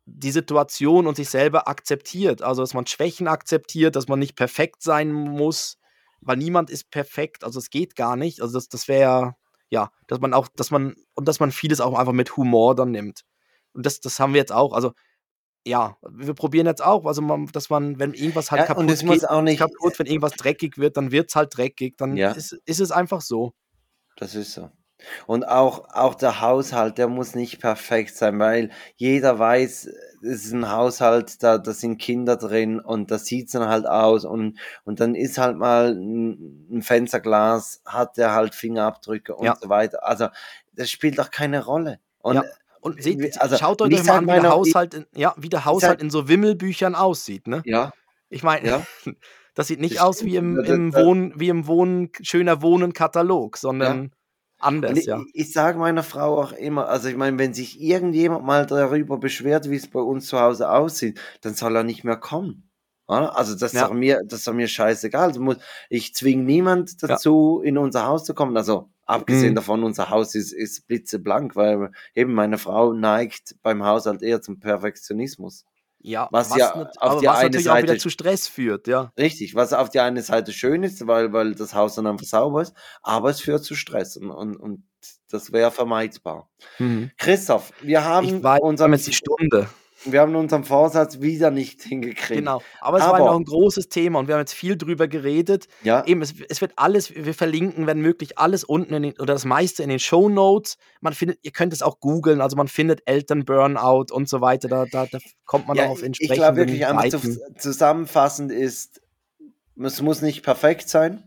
die 0.09 0.31
Situation 0.31 1.05
und 1.05 1.15
sich 1.15 1.29
selber 1.29 1.67
akzeptiert. 1.67 2.41
Also, 2.41 2.61
dass 2.63 2.73
man 2.73 2.87
Schwächen 2.87 3.27
akzeptiert, 3.27 3.95
dass 3.95 4.07
man 4.07 4.19
nicht 4.19 4.35
perfekt 4.35 4.81
sein 4.81 5.11
muss, 5.11 5.77
weil 6.21 6.37
niemand 6.37 6.69
ist 6.69 6.89
perfekt. 6.89 7.43
Also, 7.43 7.59
es 7.59 7.69
geht 7.69 7.95
gar 7.95 8.15
nicht. 8.15 8.41
Also, 8.41 8.53
das, 8.57 8.69
das 8.69 8.87
wäre, 8.87 9.35
ja, 9.69 9.91
dass 10.07 10.19
man 10.19 10.33
auch, 10.33 10.47
dass 10.55 10.71
man, 10.71 10.95
und 11.13 11.27
dass 11.27 11.39
man 11.41 11.51
vieles 11.51 11.81
auch 11.81 11.97
einfach 11.99 12.13
mit 12.13 12.37
Humor 12.37 12.73
dann 12.73 12.91
nimmt. 12.91 13.21
Und 13.73 13.85
das, 13.85 13.99
das 13.99 14.19
haben 14.19 14.33
wir 14.33 14.39
jetzt 14.39 14.53
auch. 14.53 14.73
Also, 14.73 14.93
ja, 15.65 15.97
wir 16.09 16.33
probieren 16.33 16.65
jetzt 16.67 16.81
auch, 16.81 17.05
also 17.05 17.21
man, 17.21 17.47
dass 17.47 17.69
man, 17.69 17.99
wenn 17.99 18.13
irgendwas 18.13 18.51
halt 18.51 18.61
Ja, 18.61 18.67
kaputt 18.67 18.83
und 18.83 18.89
es 18.89 19.03
muss 19.03 19.25
auch 19.25 19.41
nicht, 19.41 19.59
kaputt, 19.59 19.99
wenn 19.99 20.05
irgendwas 20.07 20.31
dreckig 20.33 20.77
wird, 20.77 20.95
dann 20.95 21.11
wird 21.11 21.29
es 21.29 21.35
halt 21.35 21.57
dreckig. 21.57 21.97
Dann 21.97 22.15
Ja. 22.15 22.31
ist, 22.31 22.53
ist 22.65 22.79
es 22.79 22.91
einfach 22.91 23.19
so. 23.19 23.53
Das 24.15 24.33
ist 24.35 24.53
so. 24.53 24.71
Und 25.27 25.47
auch, 25.47 25.89
auch 25.93 26.15
der 26.15 26.41
Haushalt, 26.41 26.97
der 26.97 27.07
muss 27.07 27.35
nicht 27.35 27.59
perfekt 27.61 28.15
sein, 28.15 28.39
weil 28.39 28.71
jeder 28.95 29.37
weiß, 29.37 29.85
es 30.23 30.45
ist 30.45 30.53
ein 30.53 30.71
Haushalt, 30.71 31.43
da, 31.43 31.59
da 31.59 31.71
sind 31.71 31.99
Kinder 31.99 32.35
drin 32.35 32.79
und 32.79 33.11
das 33.11 33.25
sieht 33.27 33.53
dann 33.53 33.67
halt 33.69 33.85
aus 33.85 34.25
und, 34.25 34.57
und 34.85 34.99
dann 34.99 35.13
ist 35.13 35.37
halt 35.37 35.57
mal 35.57 35.91
ein, 35.93 36.81
Fensterglas, 36.81 37.81
hat 37.85 38.17
der 38.17 38.33
halt 38.33 38.55
Fingerabdrücke 38.55 39.35
und 39.35 39.45
Ja. 39.45 39.55
so 39.61 39.69
weiter. 39.69 40.05
Also, 40.05 40.27
das 40.73 40.89
spielt 40.89 41.19
doch 41.19 41.31
keine 41.31 41.63
Rolle. 41.63 41.99
Und 42.19 42.35
Ja. 42.35 42.43
Und 42.81 43.01
seht, 43.03 43.19
wie- 43.19 43.33
also, 43.37 43.57
schaut 43.57 43.81
euch 43.81 43.89
doch 43.89 43.97
mal 43.99 44.03
sag 44.03 44.15
an, 44.17 44.27
wie 44.27 44.39
der 44.41 44.49
Haushalt, 44.51 44.93
in, 44.93 45.05
ja, 45.15 45.33
wie 45.37 45.49
der 45.49 45.65
Haushalt 45.65 46.01
in 46.01 46.09
so 46.09 46.27
Wimmelbüchern 46.27 46.95
aussieht, 46.95 47.47
ne? 47.47 47.61
ja, 47.65 47.91
Ich 48.29 48.43
meine, 48.43 48.67
ja, 48.67 48.85
das 49.55 49.67
sieht 49.67 49.79
nicht 49.79 49.95
Das 49.97 50.03
aus 50.03 50.23
wie 50.23 50.35
im, 50.35 50.59
im 50.59 50.91
da- 50.91 50.99
Wohn, 51.03 51.33
wie 51.35 51.49
im 51.49 51.67
Wohn, 51.67 52.09
schöner 52.21 52.61
Wohnen-Katalog, 52.61 53.57
sondern 53.57 54.11
anders, 54.59 54.91
Und 54.91 54.97
ich, 54.97 55.05
ja. 55.05 55.23
ich 55.33 55.51
sage 55.53 55.77
meiner 55.79 56.03
Frau 56.03 56.41
auch 56.41 56.51
immer, 56.51 56.87
also 56.89 57.09
ich 57.09 57.15
meine, 57.17 57.37
wenn 57.39 57.53
sich 57.53 57.79
irgendjemand 57.81 58.45
mal 58.45 58.65
darüber 58.65 59.17
beschwert, 59.19 59.69
wie 59.69 59.75
es 59.75 59.87
bei 59.87 59.99
uns 59.99 60.27
zu 60.27 60.39
Hause 60.39 60.69
aussieht, 60.71 61.19
dann 61.41 61.53
soll 61.53 61.75
er 61.75 61.83
nicht 61.83 62.03
mehr 62.03 62.17
kommen. 62.17 62.63
Also 63.09 63.53
das 63.55 63.73
ist 63.73 63.73
Ja. 63.73 63.87
doch 63.87 63.93
mir, 63.93 64.21
das 64.25 64.41
ist 64.45 64.53
mir 64.53 64.67
scheißegal. 64.67 65.29
Also 65.29 65.39
muss, 65.41 65.57
ich 65.89 66.13
zwinge 66.13 66.43
niemand 66.43 66.91
Ja. 67.07 67.07
dazu, 67.09 67.61
in 67.63 67.77
unser 67.77 68.05
Haus 68.05 68.25
zu 68.25 68.33
kommen. 68.33 68.57
Also 68.57 68.89
abgesehen 69.05 69.51
Mhm. 69.51 69.55
davon, 69.55 69.83
unser 69.85 70.09
Haus 70.09 70.35
ist, 70.35 70.51
ist 70.51 70.87
blitzeblank, 70.87 71.55
weil 71.55 71.91
eben 72.15 72.33
meine 72.33 72.57
Frau 72.57 72.91
neigt 72.93 73.55
beim 73.63 73.83
Haushalt 73.85 74.21
eher 74.23 74.41
zum 74.41 74.59
Perfektionismus. 74.59 75.63
Ja, 76.07 76.29
Was 76.31 76.49
was, 76.51 76.57
ja 76.57 76.73
nat- 76.77 76.97
auf 77.01 77.11
aber 77.11 77.19
die 77.21 77.27
was 77.27 77.35
eine 77.37 77.43
natürlich 77.49 77.69
auch 77.69 77.77
wieder 77.77 77.87
Seite- 77.89 77.97
zu 78.01 78.09
Stress 78.09 78.47
führt, 78.47 78.87
ja. 78.87 79.11
Richtig, 79.19 79.55
was 79.55 79.73
auf 79.73 79.89
die 79.89 79.99
eine 79.99 80.21
Seite 80.21 80.53
schön 80.53 80.83
ist, 80.83 81.05
weil, 81.05 81.33
weil 81.33 81.53
das 81.53 81.73
Haus 81.73 81.95
dann 81.95 82.07
einfach 82.07 82.25
sauber 82.25 82.61
ist, 82.61 82.73
aber 83.03 83.29
es 83.29 83.41
führt 83.41 83.63
zu 83.65 83.75
Stress 83.75 84.15
und, 84.15 84.31
und, 84.31 84.55
und 84.55 84.83
das 85.29 85.51
wäre 85.51 85.69
vermeidbar. 85.71 86.49
Christoph, 87.17 87.73
wir 87.81 88.05
haben, 88.05 88.25
Ich 88.37 88.41
weiß, 88.43 88.61
unseren, 88.61 88.93
jetzt 88.93 89.07
die 89.07 89.13
Stunde. 89.13 89.67
Wir 90.11 90.21
haben 90.21 90.35
unseren 90.35 90.63
Vorsatz 90.63 91.21
wieder 91.21 91.51
nicht 91.51 91.81
hingekriegt. 91.83 92.39
Genau. 92.39 92.61
Aber 92.81 92.97
es 92.97 93.03
war 93.03 93.15
Aber- 93.15 93.25
noch 93.25 93.35
ein 93.39 93.43
großes 93.45 93.89
Thema 93.89 94.19
und 94.19 94.27
wir 94.27 94.35
haben 94.35 94.41
jetzt 94.41 94.53
viel 94.53 94.77
drüber 94.77 95.07
geredet. 95.07 95.67
Ja, 95.83 96.03
Eben, 96.05 96.21
es, 96.21 96.33
es 96.49 96.61
wird 96.61 96.73
alles, 96.75 97.13
wir 97.13 97.33
verlinken, 97.33 97.87
wenn 97.87 97.99
möglich, 98.01 98.37
alles 98.37 98.63
unten 98.63 98.93
in 98.93 99.03
den, 99.03 99.13
oder 99.19 99.33
das 99.33 99.45
meiste 99.45 99.83
in 99.83 99.89
den 99.89 99.99
Show 99.99 100.29
Notes. 100.29 100.77
Man 101.01 101.13
findet, 101.13 101.39
ihr 101.43 101.51
könnt 101.51 101.73
es 101.73 101.81
auch 101.81 101.99
googeln, 101.99 102.41
also 102.41 102.55
man 102.57 102.67
findet 102.67 103.01
Eltern 103.05 103.45
Burnout 103.45 104.07
und 104.11 104.27
so 104.29 104.41
weiter. 104.41 104.67
Da, 104.67 104.85
da, 104.85 105.05
da 105.05 105.19
kommt 105.45 105.67
man 105.67 105.77
ja 105.77 105.87
auf 105.87 105.99
ich 105.99 106.05
entsprechende 106.05 106.35
glaube 106.37 106.57
wirklich 106.57 106.85
einfach 106.85 107.19
zu, 107.21 107.39
zusammenfassend 107.57 108.51
ist, 108.51 109.01
es 109.81 110.01
muss 110.01 110.21
nicht 110.21 110.43
perfekt 110.43 110.89
sein, 110.89 111.23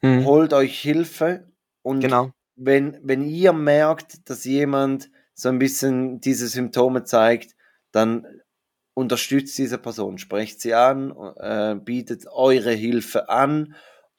Mhm. 0.00 0.24
holt 0.26 0.52
euch 0.52 0.78
Hilfe 0.78 1.48
und 1.82 2.00
Genau. 2.00 2.30
wenn, 2.54 2.98
wenn 3.02 3.22
ihr 3.24 3.52
merkt, 3.52 4.28
dass 4.30 4.44
jemand 4.44 5.10
so 5.34 5.48
ein 5.48 5.58
bisschen 5.58 6.20
diese 6.20 6.46
Symptome 6.46 7.02
zeigt, 7.04 7.56
dann 7.92 8.26
unterstützt 8.94 9.56
diese 9.58 9.78
Person, 9.78 10.18
sprecht 10.18 10.60
sie 10.60 10.74
an, 10.74 11.12
äh, 11.38 11.76
bietet 11.76 12.26
eure 12.28 12.72
Hilfe 12.72 13.28
an 13.28 13.74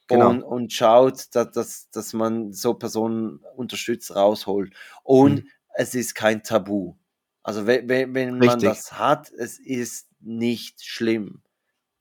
Genau. 0.07 0.29
und, 0.29 0.43
und 0.43 0.73
schaut, 0.73 1.35
dass, 1.35 1.51
dass, 1.51 1.89
dass 1.91 2.13
man 2.13 2.53
so 2.53 2.73
Personen 2.75 3.39
unterstützt, 3.55 4.15
rausholt. 4.15 4.73
Und 5.03 5.43
Mhm. 5.43 5.49
es 5.75 5.95
ist 5.95 6.15
kein 6.15 6.43
Tabu. 6.43 6.95
Also 7.43 7.67
wenn, 7.67 7.89
wenn, 7.89 8.13
wenn 8.15 8.41
man 8.41 8.63
Richtig. 8.63 8.63
das 8.63 8.93
hat, 8.93 9.31
es 9.31 9.59
ist 9.59 10.07
nicht 10.19 10.83
schlimm. 10.83 11.43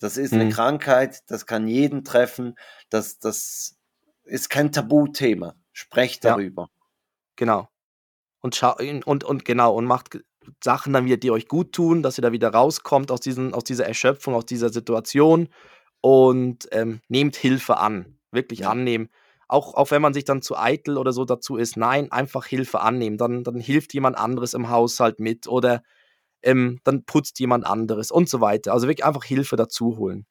Das 0.00 0.16
ist 0.16 0.34
eine 0.34 0.46
Mhm. 0.46 0.48
Krankheit, 0.48 1.22
das 1.30 1.46
kann 1.46 1.68
jeden 1.68 2.04
treffen, 2.04 2.56
das, 2.90 3.18
das 3.18 3.78
ist 4.24 4.50
kein 4.50 4.72
Tabuthema. 4.72 5.56
Sprecht 5.72 6.24
Ja. 6.24 6.34
darüber. 6.36 6.68
Genau. 7.36 7.68
Und, 8.40 8.56
schau, 8.56 8.76
und, 8.76 9.24
und 9.24 9.44
genau, 9.44 9.74
und 9.74 9.84
macht 9.86 10.20
Sachen 10.62 10.92
dann 10.92 11.04
wieder, 11.04 11.16
die 11.16 11.30
euch 11.30 11.48
gut 11.48 11.72
tun, 11.72 12.02
dass 12.02 12.18
ihr 12.18 12.22
da 12.22 12.32
wieder 12.32 12.50
rauskommt 12.52 13.10
aus, 13.10 13.20
diesen, 13.20 13.54
aus 13.54 13.64
dieser 13.64 13.86
Erschöpfung, 13.86 14.34
aus 14.34 14.46
dieser 14.46 14.70
Situation 14.70 15.48
und 16.00 16.68
ähm, 16.72 17.00
nehmt 17.08 17.36
Hilfe 17.36 17.78
an. 17.78 18.18
Wirklich 18.30 18.60
Ja. 18.60 18.70
annehmen. 18.70 19.08
Auch, 19.48 19.74
auch 19.74 19.90
wenn 19.90 20.02
man 20.02 20.12
sich 20.12 20.24
dann 20.24 20.42
zu 20.42 20.56
eitel 20.58 20.98
oder 20.98 21.12
so 21.12 21.24
dazu 21.24 21.56
ist, 21.56 21.76
nein, 21.78 22.12
einfach 22.12 22.44
Hilfe 22.46 22.80
annehmen. 22.80 23.16
Dann, 23.16 23.44
dann 23.44 23.58
hilft 23.60 23.94
jemand 23.94 24.18
anderes 24.18 24.52
im 24.54 24.68
Haushalt 24.68 25.20
mit 25.20 25.46
oder 25.48 25.82
ähm, 26.42 26.80
dann 26.84 27.04
putzt 27.04 27.40
jemand 27.40 27.66
anderes 27.66 28.10
und 28.10 28.28
so 28.28 28.40
weiter. 28.40 28.72
Also 28.74 28.86
wirklich 28.88 29.06
einfach 29.06 29.24
Hilfe 29.24 29.56
dazu 29.56 29.96
holen. 29.96 30.26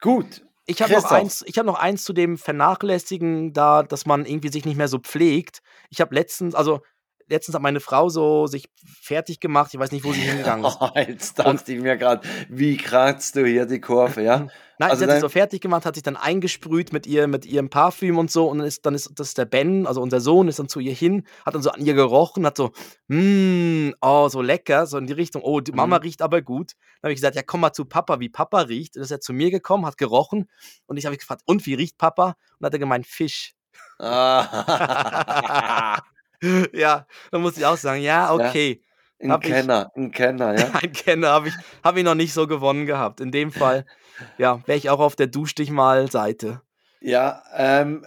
Gut. 0.00 0.44
Ich 0.66 0.80
habe 0.80 0.94
noch 0.94 1.04
eins, 1.10 1.44
ich 1.46 1.58
habe 1.58 1.66
noch 1.66 1.78
eins 1.78 2.04
zu 2.04 2.14
dem 2.14 2.38
Vernachlässigen 2.38 3.52
da, 3.52 3.82
dass 3.82 4.06
man 4.06 4.24
irgendwie 4.24 4.48
sich 4.48 4.64
nicht 4.64 4.76
mehr 4.76 4.88
so 4.88 4.98
pflegt. 4.98 5.60
Ich 5.90 6.00
habe 6.00 6.14
letztens, 6.14 6.54
also 6.54 6.80
letztens 7.28 7.54
hat 7.54 7.62
meine 7.62 7.80
Frau 7.80 8.08
so 8.08 8.46
sich 8.46 8.68
fertig 9.00 9.40
gemacht. 9.40 9.72
Ich 9.74 9.80
weiß 9.80 9.92
nicht, 9.92 10.04
wo 10.04 10.12
sie 10.12 10.20
hingegangen 10.20 10.64
ist. 10.66 10.78
Oh, 10.80 10.90
jetzt 10.96 11.38
dachte 11.38 11.72
ich 11.72 11.80
mir 11.80 11.96
gerade, 11.96 12.26
wie 12.48 12.76
kratzt 12.76 13.36
du 13.36 13.46
hier 13.46 13.66
die 13.66 13.80
Kurve, 13.80 14.22
ja? 14.22 14.46
Nein, 14.78 14.90
Also 14.90 15.00
sie 15.00 15.04
hat 15.04 15.10
sich 15.12 15.20
so 15.20 15.28
fertig 15.28 15.60
gemacht, 15.60 15.86
hat 15.86 15.94
sich 15.94 16.02
dann 16.02 16.16
eingesprüht 16.16 16.92
mit 16.92 17.06
ihr, 17.06 17.28
mit 17.28 17.46
ihrem 17.46 17.70
Parfüm 17.70 18.18
und 18.18 18.28
so. 18.30 18.48
Und 18.48 18.58
dann 18.58 18.66
ist, 18.66 18.84
dann 18.84 18.94
ist 18.94 19.08
das 19.14 19.28
ist 19.28 19.38
der 19.38 19.44
Ben, 19.44 19.86
also 19.86 20.02
unser 20.02 20.20
Sohn, 20.20 20.48
ist 20.48 20.58
dann 20.58 20.68
zu 20.68 20.80
ihr 20.80 20.92
hin, 20.92 21.24
hat 21.46 21.54
dann 21.54 21.62
so 21.62 21.70
an 21.70 21.84
ihr 21.86 21.94
gerochen, 21.94 22.44
hat 22.44 22.56
so, 22.56 22.72
mmm, 23.06 23.94
oh, 24.00 24.28
so 24.28 24.42
lecker, 24.42 24.86
so 24.86 24.98
in 24.98 25.06
die 25.06 25.12
Richtung, 25.12 25.42
oh, 25.42 25.60
die 25.60 25.70
Mama 25.70 25.98
Mhm. 25.98 26.02
riecht 26.02 26.22
aber 26.22 26.42
gut. 26.42 26.72
Dann 27.00 27.08
habe 27.08 27.12
ich 27.12 27.18
gesagt, 27.18 27.36
ja, 27.36 27.42
komm 27.46 27.60
mal 27.60 27.72
zu 27.72 27.84
Papa, 27.84 28.18
wie 28.18 28.28
Papa 28.28 28.62
riecht. 28.62 28.96
Und 28.96 29.00
dann 29.00 29.04
ist 29.04 29.10
er 29.12 29.20
zu 29.20 29.32
mir 29.32 29.52
gekommen, 29.52 29.86
hat 29.86 29.96
gerochen. 29.96 30.50
Und 30.86 30.96
ich 30.96 31.06
habe 31.06 31.16
gefragt, 31.16 31.42
und 31.46 31.64
wie 31.66 31.74
riecht 31.74 31.96
Papa? 31.96 32.30
Und 32.30 32.36
dann 32.58 32.66
hat 32.66 32.72
er 32.74 32.78
gemeint, 32.80 33.06
Fisch. 33.06 33.54
Ja, 36.72 37.06
dann 37.30 37.42
musste 37.42 37.60
ich 37.60 37.66
auch 37.66 37.76
sagen, 37.76 38.02
ja, 38.02 38.32
okay. 38.32 38.82
ein 39.22 39.30
Hab 39.30 39.44
ich- 39.44 39.50
Kenner, 39.50 39.90
ein 39.96 40.10
Kenner, 40.10 40.58
ja. 40.58 40.70
Ein 40.82 40.92
Kenner 40.92 41.28
habe 41.28 41.48
ich, 41.48 41.54
hab 41.82 41.96
ich 41.96 42.04
noch 42.04 42.14
nicht 42.14 42.32
so 42.32 42.46
gewonnen 42.46 42.86
gehabt. 42.86 43.20
In 43.20 43.30
dem 43.32 43.52
Fall, 43.52 43.84
ja, 44.38 44.60
wäre 44.66 44.78
ich 44.78 44.90
auch 44.90 45.00
auf 45.00 45.16
der 45.16 45.26
Dusch 45.28 45.54
dich 45.54 45.70
mal 45.70 46.10
Seite. 46.10 46.60
Ja, 47.00 47.42
ähm, 47.56 48.04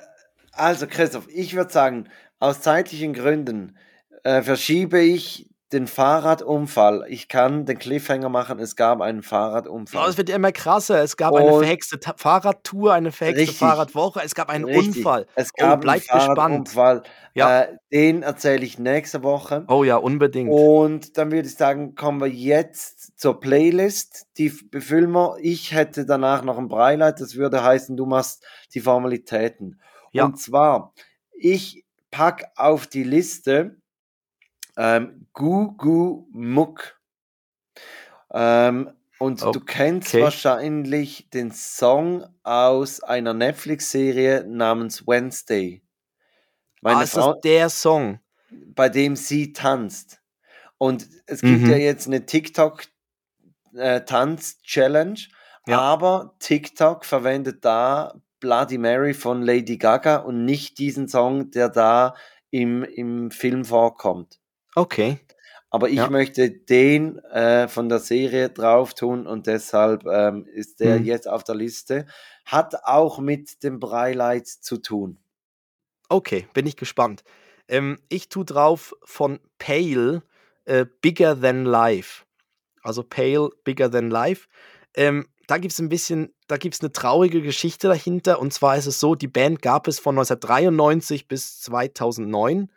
also 0.51 0.87
Christoph, 0.87 1.27
ich 1.29 1.55
würde 1.55 1.71
sagen, 1.71 2.09
aus 2.39 2.61
zeitlichen 2.61 3.13
Gründen 3.13 3.77
äh, 4.23 4.41
verschiebe 4.41 4.99
ich 4.99 5.49
den 5.73 5.87
Fahrradunfall. 5.87 7.05
Ich 7.09 7.27
kann 7.27 7.65
den 7.65 7.77
Cliffhanger 7.77 8.29
machen, 8.29 8.59
es 8.59 8.75
gab 8.75 9.01
einen 9.01 9.19
Oh, 9.19 9.23
Fahrradunfall. 9.23 10.09
es 10.09 10.17
wird 10.17 10.29
immer 10.29 10.51
krasser. 10.51 11.01
Es 11.03 11.17
gab 11.17 11.33
eine 11.35 11.51
Und- 11.51 11.59
verhexte 11.59 11.99
Ta 11.99 12.13
Fahrradtour, 12.17 12.93
eine 12.93 13.11
verhexte 13.11 13.41
Richtig. 13.41 13.57
Fahrradwoche, 13.59 14.21
es 14.23 14.33
gab 14.33 14.49
einen 14.49 14.65
Richtig. 14.65 14.97
Unfall. 14.97 15.27
Es 15.35 15.49
Oh, 15.53 15.61
gab 15.61 15.71
einen 15.73 15.79
bleibt 15.81 16.01
gespannt. 16.07 16.37
Fahrradunfall. 16.37 17.03
Ja. 17.33 17.61
Äh, 17.63 17.77
den 17.91 18.23
erzähle 18.23 18.63
ich 18.65 18.79
nächste 18.79 19.23
Woche. 19.23 19.65
Oh 19.67 19.83
ja, 19.83 19.97
unbedingt. 19.97 20.49
Und 20.51 21.17
dann 21.17 21.31
würde 21.31 21.47
ich 21.47 21.55
sagen, 21.55 21.95
kommen 21.95 22.19
wir 22.21 22.27
jetzt 22.29 23.19
zur 23.19 23.39
Playlist. 23.39 24.25
Die 24.37 24.49
befüllen 24.49 25.11
wir. 25.11 25.37
Ich 25.41 25.73
hätte 25.73 26.05
danach 26.05 26.43
noch 26.43 26.57
ein 26.57 26.67
Breileid. 26.67 27.19
Das 27.21 27.35
würde 27.35 27.63
heißen, 27.63 27.95
du 27.97 28.05
machst 28.05 28.43
die 28.73 28.79
Formalitäten. 28.79 29.79
Ja. 30.11 30.25
Und 30.25 30.39
zwar, 30.39 30.93
ich 31.37 31.83
pack 32.09 32.45
auf 32.55 32.87
die 32.87 33.03
Liste 33.03 33.75
ähm, 34.77 35.27
Gugu 35.33 36.27
Muck. 36.31 36.99
Ähm, 38.31 38.91
und 39.19 39.41
du 39.41 39.59
kennst 39.61 40.09
Okay. 40.09 40.21
wahrscheinlich 40.21 41.29
den 41.31 41.51
Song 41.51 42.23
aus 42.43 43.01
einer 43.01 43.33
Netflix-Serie 43.33 44.45
namens 44.47 45.07
Wednesday. 45.07 45.81
Meine 46.81 46.99
ah, 46.99 47.03
ist 47.03 47.13
Frau, 47.13 47.33
das 47.33 47.41
der 47.41 47.69
Song? 47.69 48.19
bei 48.51 48.89
dem 48.89 49.15
sie 49.15 49.53
tanzt. 49.53 50.21
Und 50.77 51.07
es 51.25 51.41
gibt 51.41 51.63
Mhm. 51.63 51.67
ja 51.67 51.77
jetzt 51.77 52.07
eine 52.07 52.25
TikTok-Tanz-Challenge, 52.25 55.19
Ja. 55.67 55.79
aber 55.79 56.35
TikTok 56.39 57.05
verwendet 57.05 57.63
da 57.65 58.13
Bloody 58.39 58.77
Mary 58.77 59.13
von 59.13 59.41
Lady 59.41 59.77
Gaga 59.77 60.17
und 60.17 60.45
nicht 60.45 60.77
diesen 60.79 61.07
Song, 61.07 61.51
der 61.51 61.69
da 61.69 62.15
im, 62.51 62.83
im 62.83 63.31
Film 63.31 63.65
vorkommt. 63.65 64.39
Okay. 64.77 65.19
Aber 65.69 65.89
ich 65.89 65.95
Ja. 65.97 66.09
möchte 66.09 66.49
den 66.49 67.17
äh, 67.19 67.67
von 67.67 67.89
der 67.89 67.99
Serie 67.99 68.49
drauf 68.49 68.93
tun 68.93 69.27
und 69.27 69.47
deshalb 69.47 70.05
ähm, 70.05 70.45
ist 70.45 70.79
der 70.79 70.99
Mhm. 70.99 71.05
jetzt 71.05 71.27
auf 71.27 71.43
der 71.43 71.55
Liste. 71.55 72.05
Hat 72.45 72.75
auch 72.85 73.19
mit 73.19 73.63
dem 73.63 73.79
Breileid 73.79 74.47
zu 74.47 74.77
tun. 74.77 75.17
Okay, 76.09 76.47
bin 76.53 76.65
ich 76.67 76.77
gespannt. 76.77 77.23
Ähm, 77.67 77.99
ich 78.07 78.29
tue 78.29 78.45
drauf 78.45 78.93
von 79.03 79.39
Pale 79.59 80.23
äh, 80.65 80.85
Bigger 81.01 81.39
Than 81.41 81.65
Life. 81.65 82.23
Also 82.81 83.03
Pale 83.03 83.49
Bigger 83.65 83.91
Than 83.91 84.09
Life. 84.09 84.47
Ähm, 84.95 85.27
da 85.47 85.57
gibt 85.57 85.73
es 85.73 85.79
ein 85.79 85.89
bisschen, 85.89 86.33
da 86.47 86.55
gibt 86.57 86.75
es 86.75 86.81
eine 86.81 86.93
traurige 86.93 87.41
Geschichte 87.41 87.89
dahinter. 87.89 88.39
Und 88.39 88.53
zwar 88.53 88.77
ist 88.77 88.85
es 88.85 89.01
so, 89.01 89.15
die 89.15 89.27
Band 89.27 89.61
gab 89.61 89.87
es 89.89 89.99
von 89.99 90.15
1993 90.15 91.27
bis 91.27 91.59
2009. 91.61 92.71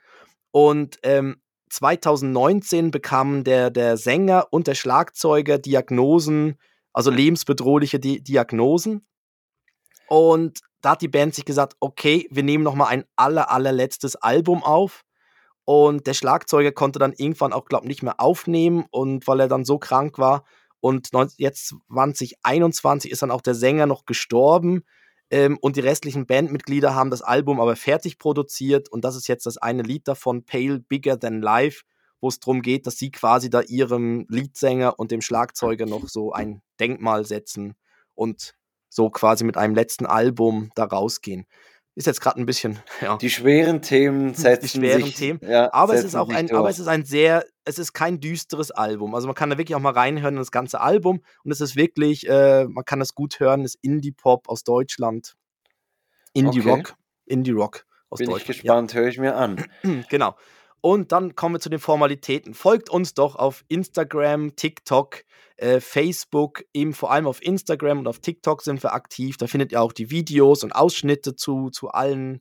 Und 0.51 0.99
ähm, 1.05 1.41
2019 1.71 2.91
bekamen 2.91 3.45
der, 3.45 3.71
der 3.71 3.97
Sänger 3.97 4.49
und 4.51 4.67
der 4.67 4.75
Schlagzeuger 4.75 5.59
Diagnosen, 5.59 6.57
also 6.93 7.11
lebensbedrohliche 7.11 8.01
Di 8.01 8.23
Diagnosen. 8.23 9.07
Und 10.09 10.61
da 10.83 10.91
hat 10.91 11.03
die 11.03 11.09
Band 11.09 11.35
sich 11.35 11.45
gesagt, 11.45 11.77
okay, 11.81 12.27
wir 12.31 12.43
nehmen 12.43 12.65
noch 12.65 12.75
mal 12.75 12.87
ein 12.87 13.05
aller, 13.17 13.51
allerletztes 13.51 14.17
Album 14.17 14.63
auf. 14.65 15.03
Und 15.65 16.07
der 16.07 16.15
Schlagzeuger 16.15 16.73
konnte 16.73 16.99
dann 16.99 17.13
irgendwann 17.13 17.53
auch, 17.53 17.67
glaube 17.67 17.85
ich, 17.85 17.89
nicht 17.89 18.03
mehr 18.03 18.19
aufnehmen 18.19 18.87
und 18.91 19.27
weil 19.29 19.41
er 19.41 19.49
dann 19.49 19.65
so 19.65 19.79
krank 19.79 20.19
war. 20.19 20.45
Und 20.81 21.11
jetzt 21.37 21.77
2021 21.93 23.11
ist 23.11 23.23
dann 23.23 23.31
auch 23.31 23.43
der 23.43 23.55
Sänger 23.55 23.87
noch 23.87 24.05
gestorben. 24.05 24.83
Ähm, 25.31 25.59
und 25.61 25.77
die 25.77 25.81
restlichen 25.81 26.27
Bandmitglieder 26.27 26.95
haben 26.95 27.11
das 27.11 27.23
Album 27.23 27.61
aber 27.61 27.77
fertig 27.77 28.19
produziert. 28.19 28.89
Und 28.91 29.05
das 29.05 29.17
ist 29.17 29.29
jetzt 29.29 29.47
das 29.47 29.59
eine 29.59 29.83
Lied 29.83 30.09
davon, 30.09 30.45
Pale 30.45 30.81
Bigger 30.81 31.19
Than 31.19 31.41
Life, 31.41 31.85
wo 32.21 32.29
es 32.29 32.41
darum 32.41 32.63
geht, 32.63 32.87
dass 32.87 32.99
sie 32.99 33.11
quasi 33.11 33.49
da 33.49 33.61
ihrem 33.63 34.27
Leadsänger 34.29 34.99
und 34.99 35.11
dem 35.11 35.21
Schlagzeuger 35.21 35.87
noch 35.87 36.09
so 36.09 36.33
ein 36.33 36.63
Denkmal 36.81 37.25
setzen 37.25 37.75
und 38.15 38.55
so 38.89 39.09
quasi 39.09 39.45
mit 39.45 39.57
einem 39.57 39.75
letzten 39.75 40.05
Album 40.05 40.71
da 40.75 40.85
rausgehen. 40.85 41.47
Ist 41.97 42.07
jetzt 42.07 42.21
gerade 42.21 42.41
ein 42.41 42.47
bisschen, 42.47 42.79
ja. 43.01 43.17
Die 43.17 43.31
schweren 43.31 43.83
Themen 43.83 44.35
setzen 44.35 44.81
schweren 44.81 45.05
sich, 45.05 45.17
Themen. 45.17 45.41
Ja, 45.43 45.73
aber 45.73 45.95
es 45.95 46.05
ist 46.05 46.15
auch 46.15 46.29
ein, 46.29 46.47
durch. 46.47 46.59
aber 46.59 46.71
es 46.71 46.79
ist 46.79 46.87
ein 46.87 47.05
sehr, 47.05 47.45
es 47.65 47.79
ist 47.79 47.93
kein 47.93 48.21
düsteres 48.21 48.71
Album. 48.71 49.15
Also 49.15 49.27
man 49.27 49.35
kann 49.35 49.51
da 49.51 49.59
wirklich 49.59 49.75
auch 49.75 49.81
mal 49.81 49.93
reinhören 49.93 50.35
in 50.35 50.41
das 50.41 50.53
ganze 50.53 50.81
Album 50.81 51.21
und 51.45 51.51
es 51.51 51.61
ist 51.61 51.77
wirklich, 51.77 52.29
äh, 52.29 52.67
man 52.67 52.85
kann 52.85 53.01
das 53.01 53.15
gut 53.15 53.41
hören, 53.41 53.65
ist 53.65 53.77
Indie-Pop 53.83 54.49
aus 54.49 54.63
Deutschland. 54.63 55.35
Indie-Rock. 56.33 56.95
Indie-Rock 57.27 57.85
aus 58.09 58.19
Bin 58.19 58.29
ich 58.29 58.35
Deutschland. 58.35 58.61
gespannt, 58.63 58.95
höre 58.95 59.09
ich 59.09 59.19
mir 59.19 59.35
an. 59.35 59.65
Ja, 59.83 59.91
genau. 60.09 60.37
Und 60.81 61.13
dann 61.13 61.35
kommen 61.35 61.57
wir 61.57 61.61
zu 61.61 61.69
den 61.69 61.79
Formalitäten. 61.79 62.55
Folgt 62.55 62.89
uns 62.89 63.15
doch 63.15 63.37
auf 63.37 63.65
Instagram, 63.69 64.57
TikTok, 64.57 65.25
äh, 65.57 65.81
Facebook, 65.81 66.65
eben 66.73 66.95
vor 66.95 67.11
allem 67.11 67.27
auf 67.27 67.43
Instagram 67.43 68.01
und 68.01 68.09
auf 68.09 68.21
TikTok 68.21 68.63
sind 68.63 68.83
wir 68.83 68.95
aktiv. 68.95 69.37
Da 69.37 69.47
findet 69.47 69.73
ihr 69.73 69.83
auch 69.83 69.93
die 69.93 70.11
Videos 70.11 70.65
und 70.65 70.73
Ausschnitte 70.73 71.37
zu, 71.37 71.71
zu 71.71 71.89
allen 71.89 72.41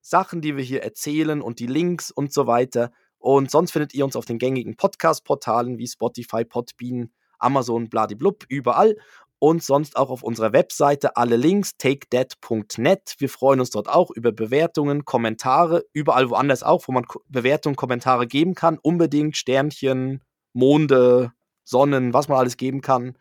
Sachen, 0.00 0.40
die 0.40 0.56
wir 0.56 0.62
hier 0.62 0.82
erzählen 0.82 1.42
und 1.42 1.58
die 1.58 1.66
Links 1.66 2.10
und 2.10 2.32
so 2.32 2.46
weiter. 2.46 2.92
Und 3.18 3.50
sonst 3.50 3.72
findet 3.72 3.94
ihr 3.94 4.04
uns 4.04 4.16
auf 4.16 4.26
den 4.26 4.38
gängigen 4.38 4.76
Podcast-Portalen 4.76 5.78
wie 5.78 5.88
Spotify, 5.88 6.44
Podbean, 6.44 7.10
Amazon, 7.38 7.88
bladiblub, 7.88 8.44
überall. 8.48 8.96
Und 9.38 9.62
sonst 9.62 9.96
auch 9.96 10.10
auf 10.10 10.22
unserer 10.22 10.52
Webseite 10.52 11.16
alle 11.16 11.36
Links, 11.36 11.76
takedat.net. 11.76 13.14
Wir 13.18 13.28
freuen 13.28 13.60
uns 13.60 13.70
dort 13.70 13.88
auch 13.88 14.10
über 14.10 14.32
Bewertungen, 14.32 15.04
Kommentare, 15.04 15.84
überall 15.92 16.30
woanders 16.30 16.62
auch, 16.62 16.88
wo 16.88 16.92
man 16.92 17.04
Bewertungen, 17.28 17.76
Kommentare 17.76 18.26
geben 18.26 18.54
kann. 18.54 18.78
Unbedingt 18.80 19.36
Sternchen, 19.36 20.22
Monde, 20.54 21.32
Sonnen, 21.64 22.14
was 22.14 22.28
man 22.28 22.38
alles 22.38 22.56
geben 22.56 22.80
kann. 22.80 23.18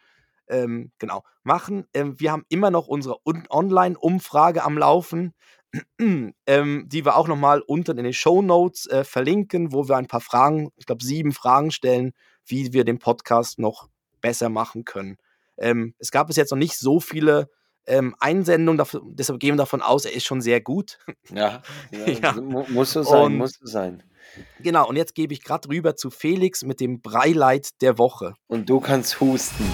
Ähm, 0.47 0.91
genau, 0.99 1.23
machen. 1.43 1.85
Ähm, 1.93 2.19
wir 2.19 2.31
haben 2.31 2.45
immer 2.49 2.71
noch 2.71 2.87
unsere 2.87 3.17
Online-Umfrage 3.25 4.63
am 4.63 4.77
Laufen. 4.77 5.33
ähm, 5.99 6.85
die 6.87 7.05
wir 7.05 7.15
auch 7.15 7.27
nochmal 7.27 7.61
unten 7.61 7.97
in 7.97 8.03
den 8.03 8.13
Show 8.13 8.41
Notes 8.41 8.85
äh, 8.87 9.03
verlinken, 9.03 9.73
wo 9.73 9.87
wir 9.87 9.97
ein 9.97 10.07
paar 10.07 10.21
Fragen, 10.21 10.69
ich 10.75 10.85
glaube 10.85 11.03
sieben 11.03 11.31
Fragen 11.31 11.71
stellen, 11.71 12.13
wie 12.45 12.73
wir 12.73 12.83
den 12.83 12.99
Podcast 12.99 13.57
noch 13.59 13.89
besser 14.21 14.49
machen 14.49 14.85
können. 14.85 15.17
Ähm, 15.57 15.93
es 15.99 16.11
gab 16.11 16.27
bis 16.27 16.35
jetzt 16.35 16.51
noch 16.51 16.57
nicht 16.57 16.77
so 16.77 16.99
viele 16.99 17.49
ähm, 17.85 18.15
Einsendungen, 18.19 18.77
dafür, 18.77 19.01
deshalb 19.05 19.39
gehen 19.39 19.55
wir 19.55 19.57
davon 19.57 19.81
aus, 19.81 20.05
er 20.05 20.13
ist 20.13 20.25
schon 20.25 20.41
sehr 20.41 20.61
gut. 20.61 20.99
Ja, 21.33 21.61
ja, 21.91 22.07
ja. 22.21 22.41
muss 22.41 22.91
so 22.91 23.03
sein, 23.03 23.23
und, 23.23 23.37
muss 23.37 23.53
so 23.59 23.65
sein. 23.65 24.03
Genau, 24.59 24.87
und 24.87 24.95
jetzt 24.95 25.15
gebe 25.15 25.33
ich 25.33 25.43
gerade 25.43 25.67
rüber 25.69 25.95
zu 25.95 26.09
Felix 26.09 26.63
mit 26.63 26.79
dem 26.79 27.01
Breileit 27.01 27.81
der 27.81 27.97
Woche. 27.97 28.35
Und 28.47 28.69
du 28.69 28.79
kannst 28.79 29.19
husten. 29.19 29.65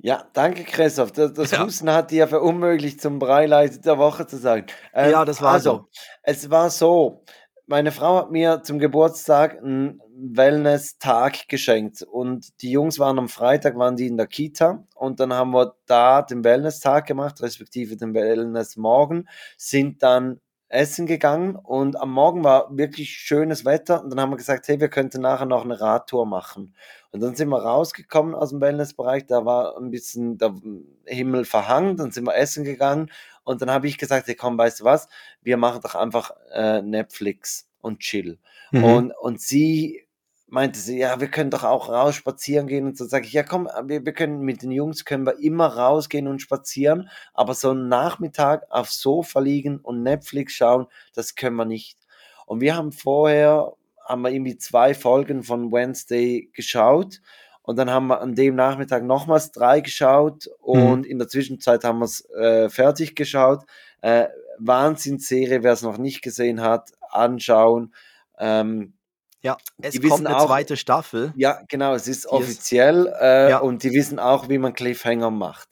Ja, 0.00 0.28
danke 0.32 0.62
Christoph. 0.62 1.12
Das, 1.12 1.32
das 1.32 1.50
ja. 1.52 1.64
Husten 1.64 1.90
hat 1.90 2.10
dir 2.10 2.28
verunmöglicht, 2.28 3.00
zum 3.00 3.18
Breileit 3.18 3.84
der 3.84 3.98
Woche 3.98 4.26
zu 4.26 4.36
sagen. 4.36 4.66
Ähm, 4.94 5.10
ja, 5.10 5.24
das 5.24 5.42
war 5.42 5.52
also, 5.52 5.70
so. 5.70 5.88
Es 6.22 6.50
war 6.50 6.70
so, 6.70 7.24
meine 7.68 7.92
Frau 7.92 8.16
hat 8.16 8.30
mir 8.30 8.62
zum 8.62 8.78
Geburtstag 8.78 9.58
einen 9.58 10.00
Wellness-Tag 10.16 11.48
geschenkt 11.48 12.02
und 12.02 12.62
die 12.62 12.70
Jungs 12.70 12.98
waren 12.98 13.18
am 13.18 13.28
Freitag, 13.28 13.76
waren 13.76 13.94
die 13.94 14.06
in 14.06 14.16
der 14.16 14.26
Kita 14.26 14.84
und 14.94 15.20
dann 15.20 15.34
haben 15.34 15.52
wir 15.52 15.74
da 15.86 16.22
den 16.22 16.42
Wellness-Tag 16.44 17.06
gemacht, 17.06 17.42
respektive 17.42 17.96
den 17.96 18.14
Wellness-Morgen, 18.14 19.28
sind 19.58 20.02
dann 20.02 20.40
essen 20.70 21.06
gegangen 21.06 21.56
und 21.56 22.00
am 22.00 22.10
Morgen 22.10 22.42
war 22.42 22.74
wirklich 22.76 23.10
schönes 23.10 23.64
Wetter 23.66 24.02
und 24.02 24.10
dann 24.10 24.20
haben 24.20 24.30
wir 24.30 24.36
gesagt, 24.36 24.66
hey, 24.68 24.80
wir 24.80 24.88
könnten 24.88 25.20
nachher 25.20 25.46
noch 25.46 25.64
eine 25.64 25.80
Radtour 25.80 26.26
machen. 26.26 26.74
Und 27.10 27.22
dann 27.22 27.34
sind 27.34 27.48
wir 27.48 27.62
rausgekommen 27.62 28.34
aus 28.34 28.50
dem 28.50 28.60
Wellnessbereich, 28.60 29.26
da 29.26 29.44
war 29.44 29.78
ein 29.78 29.90
bisschen 29.90 30.36
der 30.36 30.54
Himmel 31.06 31.44
verhangen, 31.44 31.96
dann 31.96 32.10
sind 32.10 32.26
wir 32.26 32.36
essen 32.36 32.64
gegangen 32.64 33.10
und 33.48 33.62
dann 33.62 33.70
habe 33.70 33.88
ich 33.88 33.96
gesagt, 33.96 34.26
hey, 34.26 34.34
komm, 34.34 34.58
weißt 34.58 34.80
du 34.80 34.84
was, 34.84 35.08
wir 35.40 35.56
machen 35.56 35.80
doch 35.82 35.94
einfach 35.94 36.32
äh, 36.52 36.82
Netflix 36.82 37.66
und 37.80 38.00
chill. 38.00 38.38
Mhm. 38.72 38.84
Und, 38.84 39.12
und 39.12 39.40
sie 39.40 40.06
meinte 40.48 40.78
sie, 40.78 40.98
ja, 40.98 41.18
wir 41.18 41.30
können 41.30 41.50
doch 41.50 41.64
auch 41.64 41.88
raus 41.88 42.14
spazieren 42.14 42.66
gehen 42.66 42.86
und 42.86 42.98
so 42.98 43.06
sage 43.06 43.26
ich, 43.26 43.32
ja 43.32 43.42
komm, 43.42 43.66
wir, 43.84 44.04
wir 44.04 44.12
können 44.12 44.40
mit 44.40 44.62
den 44.62 44.70
Jungs 44.70 45.06
können 45.06 45.24
wir 45.24 45.38
immer 45.38 45.66
rausgehen 45.66 46.26
und 46.26 46.40
spazieren, 46.42 47.08
aber 47.32 47.54
so 47.54 47.70
einen 47.70 47.88
Nachmittag 47.88 48.66
aufs 48.70 49.00
Sofa 49.00 49.40
liegen 49.40 49.78
und 49.78 50.02
Netflix 50.02 50.52
schauen, 50.52 50.86
das 51.14 51.34
können 51.34 51.56
wir 51.56 51.64
nicht. 51.64 51.98
Und 52.44 52.60
wir 52.60 52.76
haben 52.76 52.92
vorher, 52.92 53.72
haben 54.04 54.22
wir 54.22 54.30
irgendwie 54.30 54.58
zwei 54.58 54.92
Folgen 54.92 55.42
von 55.42 55.72
Wednesday 55.72 56.50
geschaut 56.52 57.20
und 57.68 57.76
dann 57.76 57.90
haben 57.90 58.06
wir 58.06 58.22
an 58.22 58.34
dem 58.34 58.54
Nachmittag 58.54 59.04
nochmals 59.04 59.52
drei 59.52 59.82
geschaut 59.82 60.48
und 60.58 61.00
mhm. 61.00 61.04
in 61.04 61.18
der 61.18 61.28
Zwischenzeit 61.28 61.84
haben 61.84 61.98
wir 61.98 62.06
es 62.06 62.26
äh, 62.30 62.70
fertig 62.70 63.14
geschaut. 63.14 63.66
Äh, 64.00 64.28
Wahnsinnsserie, 64.58 65.62
wer 65.62 65.74
es 65.74 65.82
noch 65.82 65.98
nicht 65.98 66.22
gesehen 66.22 66.62
hat, 66.62 66.92
anschauen. 67.10 67.92
Ähm, 68.38 68.94
ja, 69.42 69.58
es 69.82 69.92
die 69.92 70.00
kommt 70.00 70.26
eine 70.26 70.38
auch, 70.38 70.46
zweite 70.46 70.78
Staffel. 70.78 71.34
Ja, 71.36 71.60
genau, 71.68 71.92
es 71.92 72.08
ist 72.08 72.24
die 72.24 72.28
offiziell 72.28 73.04
ist, 73.04 73.20
äh, 73.20 73.50
ja. 73.50 73.58
und 73.58 73.82
die 73.82 73.92
wissen 73.92 74.18
auch, 74.18 74.48
wie 74.48 74.56
man 74.56 74.72
Cliffhanger 74.72 75.30
macht. 75.30 75.68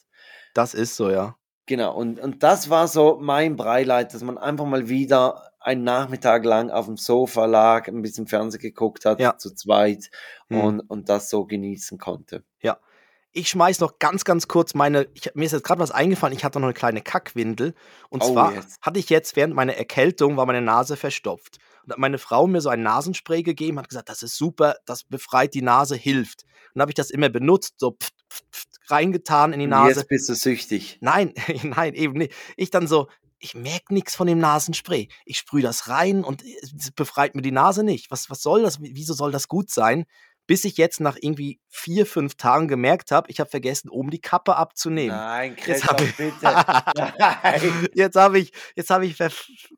Das 0.53 0.75
ist 0.75 0.97
so, 0.97 1.09
ja. 1.09 1.37
Genau, 1.65 1.97
und, 1.97 2.21
und 2.21 2.43
das 2.43 2.69
war 2.69 2.89
so 2.89 3.17
mein 3.23 3.57
Breileit, 3.57 4.13
dass 4.13 4.23
man 4.23 4.37
einfach 4.37 4.67
mal 4.67 4.91
wieder 4.91 5.46
einen 5.67 5.83
Nachmittag 5.83 6.45
lang 6.45 6.71
auf 6.71 6.87
dem 6.87 6.97
Sofa 6.97 7.45
lag, 7.47 7.89
ein 7.89 8.01
bisschen 8.01 8.29
Fernsehen 8.29 8.61
geguckt 8.61 9.05
hat, 9.05 9.21
ja. 9.21 9.37
zu 9.37 9.53
zweit 9.53 10.11
hm. 10.49 10.61
und, 10.61 10.81
und 10.81 11.09
das 11.09 11.29
so 11.29 11.45
genießen 11.45 11.99
konnte. 11.99 12.45
Ja, 12.63 12.79
ich 13.33 13.51
schmeiß 13.51 13.81
noch 13.81 13.99
ganz, 13.99 14.25
ganz 14.25 14.49
kurz 14.49 14.75
meine. 14.75 15.09
Ich, 15.13 15.35
mir 15.35 15.45
ist 15.45 15.53
jetzt 15.53 15.65
gerade 15.65 15.81
was 15.81 15.91
eingefallen. 15.91 16.35
Ich 16.35 16.45
hatte 16.45 16.59
noch 16.59 16.69
eine 16.69 16.75
kleine 16.75 17.03
Kackwindel. 17.03 17.75
Und 18.09 18.23
oh, 18.23 18.33
zwar 18.33 18.55
yes. 18.55 18.79
hatte 18.81 18.99
ich 18.99 19.11
jetzt 19.11 19.37
während 19.37 19.55
meiner 19.55 19.75
Erkältung, 19.75 20.37
war 20.37 20.47
meine 20.47 20.63
Nase 20.63 20.97
verstopft. 20.97 21.59
Und 21.85 21.93
hat 21.93 21.99
meine 21.99 22.19
Frau 22.19 22.47
mir 22.47 22.61
so 22.61 22.71
ein 22.71 22.83
Nasenspray 22.83 23.43
gegeben, 23.43 23.79
hat 23.79 23.89
gesagt, 23.89 24.09
das 24.09 24.23
ist 24.23 24.37
super, 24.37 24.77
das 24.87 25.05
befreit 25.05 25.53
die 25.53 25.63
Nase, 25.63 25.97
hilft. 25.97 26.45
Und 26.75 26.81
habe 26.81 26.93
ich 26.93 26.95
das 26.95 27.11
immer 27.11 27.29
benutzt, 27.29 27.75
so 27.79 27.91
pft, 27.91 28.15
pft, 28.31 28.45
pft, 28.53 28.69
reingetan 28.89 29.53
in 29.53 29.61
die 29.61 29.67
Nase. 29.67 30.01
Jetzt 30.01 30.09
bist 30.09 30.29
du 30.29 30.35
süchtig. 30.35 30.99
Nein, 31.03 31.35
nein, 31.63 31.95
eben 31.95 32.15
nicht. 32.15 32.33
Ich 32.57 32.71
dann 32.71 32.87
so, 32.87 33.09
ich 33.39 33.55
merke 33.55 33.93
nichts 33.93 34.15
von 34.15 34.27
dem 34.27 34.39
Nasenspray. 34.39 35.09
Ich 35.25 35.39
sprühe 35.39 35.63
das 35.63 35.89
rein 35.89 36.25
und 36.25 36.43
es 36.45 36.91
befreit 36.93 37.35
mir 37.35 37.43
die 37.43 37.53
Nase 37.53 37.85
nicht. 37.85 38.11
Was, 38.11 38.31
was 38.31 38.43
soll 38.43 38.63
das? 38.63 38.81
Wieso 38.81 39.15
soll 39.15 39.33
das 39.33 39.49
gut 39.49 39.71
sein? 39.71 40.07
bis 40.47 40.65
ich 40.65 40.77
jetzt 40.77 41.01
nach 41.01 41.17
irgendwie 41.21 41.61
vier, 41.69 42.07
fünf 42.07 42.37
Tagen 42.37 42.69
gemerkt 42.69 43.11
habe, 43.11 43.31
ich 43.31 43.41
habe 43.41 43.51
vergessen, 43.51 43.89
oben 43.89 44.11
die 44.11 44.21
Kappe 44.21 44.57
abzunehmen. 44.57 45.17
Nein, 45.17 45.57
Christoph, 45.57 46.01
jetzt 46.01 46.17
bitte. 46.17 47.91
jetzt 47.95 48.17
habe 48.17 48.39
ich, 48.39 48.53
jetzt 48.77 48.91
habe 48.91 49.07
ich 49.07 49.17
ver 49.17 49.31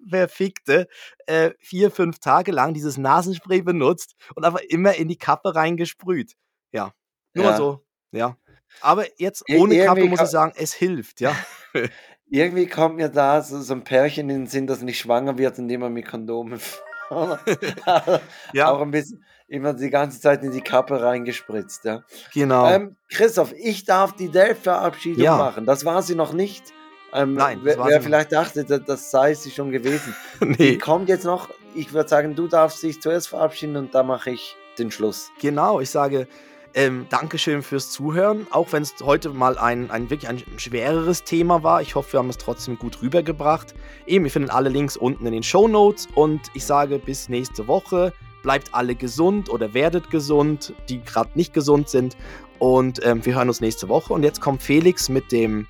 verfickte 0.09 0.89
äh, 1.27 1.53
vier, 1.59 1.91
fünf 1.91 2.19
Tage 2.19 2.53
lang 2.53 2.75
dieses 2.75 2.99
Nasenspray 2.99 3.63
benutzt 3.63 4.15
und 4.35 4.45
aber 4.45 4.71
immer 4.71 4.95
in 4.95 5.09
die 5.09 5.19
Kappe 5.19 5.55
reingesprüht. 5.55 6.35
Ja, 6.73 6.93
nur 7.35 7.47
ja. 7.47 7.57
so. 7.57 7.85
Ja. 8.13 8.37
Aber 8.81 9.07
jetzt 9.19 9.45
ohne 9.51 9.85
Kappe 9.85 10.05
muss 10.05 10.21
ich 10.21 10.29
sagen, 10.29 10.53
es 10.57 10.75
hilft, 10.75 11.21
ja. 11.21 11.35
irgendwie 12.31 12.66
kommt 12.66 12.97
mir 12.97 13.09
da 13.09 13.43
so, 13.43 13.61
so 13.61 13.74
ein 13.74 13.85
Pärchen 13.85 14.29
in 14.31 14.41
den 14.41 14.47
Sinn, 14.47 14.66
das 14.66 14.83
nicht 14.83 14.99
schwanger 14.99 15.39
wird, 15.39 15.59
indem 15.59 15.81
man 15.81 15.93
mit 15.93 16.07
Kondomen 16.07 16.61
ja. 18.53 18.70
auch 18.70 18.81
ein 18.81 18.91
bisschen 18.91 19.24
immer 19.49 19.72
die 19.72 19.91
ganze 19.91 20.20
Zeit 20.20 20.43
in 20.45 20.51
die 20.51 20.61
Kappe 20.61 21.01
reingespritzt. 21.01 21.85
Ja. 21.85 22.03
Genau. 22.35 22.68
Ähm, 22.68 22.97
Christoph, 23.09 23.53
ich 23.55 23.85
darf 23.85 24.12
die 24.14 24.29
Delphi-Verabschiedung 24.29 25.22
ja. 25.22 25.37
machen. 25.37 25.64
Das 25.64 25.85
war 25.85 26.03
sie 26.03 26.14
noch 26.14 26.33
nicht. 26.33 26.64
Ähm, 27.14 27.35
Nein, 27.35 27.61
wer, 27.62 27.83
wer 27.83 28.03
vielleicht 28.03 28.33
dachte, 28.33 28.64
das, 28.64 28.83
das, 28.85 29.11
sei 29.11 29.33
sie 29.33 29.51
schon 29.51 29.70
gewesen. 29.70 30.14
nee. 30.41 30.57
Die 30.57 30.79
kommt 30.79 31.09
jetzt 31.09 31.24
noch. 31.24 31.49
Ich 31.74 31.95
würde 31.95 32.09
sagen, 32.09 32.35
du 32.35 32.47
darfst 32.47 32.83
dich 32.83 33.01
zuerst 33.01 33.29
verabschieden 33.29 33.76
und 33.76 33.95
dann 33.95 34.07
mache 34.07 34.31
ich 34.31 34.57
den 34.79 34.91
Schluss. 34.91 35.31
Genau, 35.41 35.81
ich 35.81 35.89
sage 35.89 36.29
ähm, 36.75 37.07
Dankeschön 37.11 37.62
fürs 37.62 37.91
Zuhören, 37.91 38.47
auch 38.51 38.73
wenn 38.73 38.83
es 38.83 38.95
heute 39.03 39.31
mal 39.31 39.59
ein, 39.59 39.91
ein 39.91 40.11
wirklich 40.11 40.29
ein 40.29 40.43
schwereres 40.59 41.25
Thema 41.25 41.62
war. 41.62 41.83
Ich 41.83 41.95
hoffe, 41.95 42.14
wir 42.14 42.19
haben 42.19 42.31
es 42.31 42.39
trotzdem 42.39 42.79
gut 42.79 43.03
rübergebracht. 43.03 43.75
Eben, 44.07 44.25
ihr 44.25 44.31
findet 44.31 44.53
alle 44.53 44.69
Links 44.69 44.97
unten 44.97 45.27
in 45.27 45.33
den 45.33 45.43
Show 45.43 45.69
Notes 45.69 46.09
und 46.14 46.41
ich 46.55 46.64
sage 46.64 46.99
bis 46.99 47.29
nächste 47.29 47.67
Woche 47.67 48.13
bleibt 48.42 48.75
alle 48.75 48.95
gesund 48.95 49.51
oder 49.51 49.75
werdet 49.75 50.11
gesund, 50.11 50.72
die 50.88 51.03
gerade 51.03 51.30
nicht 51.34 51.53
gesund 51.53 51.88
sind. 51.88 52.17
Und 52.59 53.05
ähm, 53.05 53.25
wir 53.25 53.34
hören 53.34 53.49
uns 53.49 53.61
nächste 53.61 53.88
Woche. 53.88 54.13
Und 54.13 54.22
jetzt 54.22 54.41
kommt 54.41 54.63
Felix 54.63 55.09
mit 55.09 55.33
dem 55.33 55.67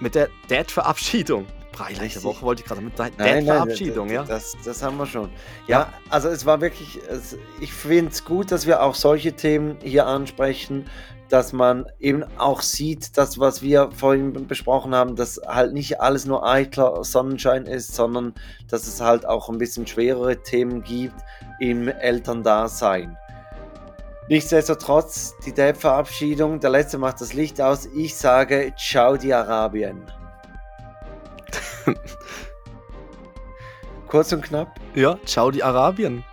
mit 0.00 0.14
der 0.14 0.28
Dad-Verabschiedung. 0.48 1.46
Gleiche 1.86 2.22
Woche 2.22 2.42
wollte 2.42 2.62
ich 2.62 2.68
gerade 2.68 2.80
mit 2.80 2.98
Dad-Verabschiedung, 2.98 4.10
ja. 4.10 4.24
Das, 4.24 4.56
das 4.64 4.82
haben 4.82 4.96
wir 4.96 5.06
schon. 5.06 5.30
Ja, 5.66 5.80
ja 5.80 5.92
also 6.10 6.28
es 6.28 6.44
war 6.46 6.60
wirklich, 6.60 6.98
es, 7.08 7.36
ich 7.60 7.72
finde 7.72 8.12
es 8.12 8.24
gut, 8.24 8.50
dass 8.50 8.66
wir 8.66 8.82
auch 8.82 8.94
solche 8.94 9.32
Themen 9.32 9.76
hier 9.82 10.06
ansprechen, 10.06 10.86
dass 11.28 11.52
man 11.52 11.86
eben 11.98 12.24
auch 12.38 12.62
sieht, 12.62 13.16
dass 13.16 13.38
was 13.38 13.62
wir 13.62 13.90
vorhin 13.92 14.46
besprochen 14.46 14.94
haben, 14.94 15.14
dass 15.14 15.40
halt 15.46 15.72
nicht 15.72 16.00
alles 16.00 16.24
nur 16.24 16.46
eitler 16.46 17.04
Sonnenschein 17.04 17.66
ist, 17.66 17.94
sondern 17.94 18.34
dass 18.68 18.86
es 18.86 19.00
halt 19.00 19.26
auch 19.26 19.48
ein 19.48 19.58
bisschen 19.58 19.86
schwerere 19.86 20.42
Themen 20.42 20.82
gibt 20.82 21.16
im 21.60 21.88
Elterndasein. 21.88 23.16
Nichtsdestotrotz, 24.28 25.34
die 25.44 25.54
Dad-Verabschiedung, 25.54 26.60
der 26.60 26.70
letzte 26.70 26.98
macht 26.98 27.20
das 27.20 27.32
Licht 27.32 27.60
aus. 27.60 27.86
Ich 27.96 28.14
sage 28.14 28.74
Ciao 28.76 29.16
die 29.16 29.32
Arabien. 29.32 30.02
Kurz 34.08 34.32
und 34.32 34.42
knapp. 34.42 34.80
Ja, 34.94 35.18
ciao 35.24 35.50
die 35.50 35.62
Arabien. 35.62 36.24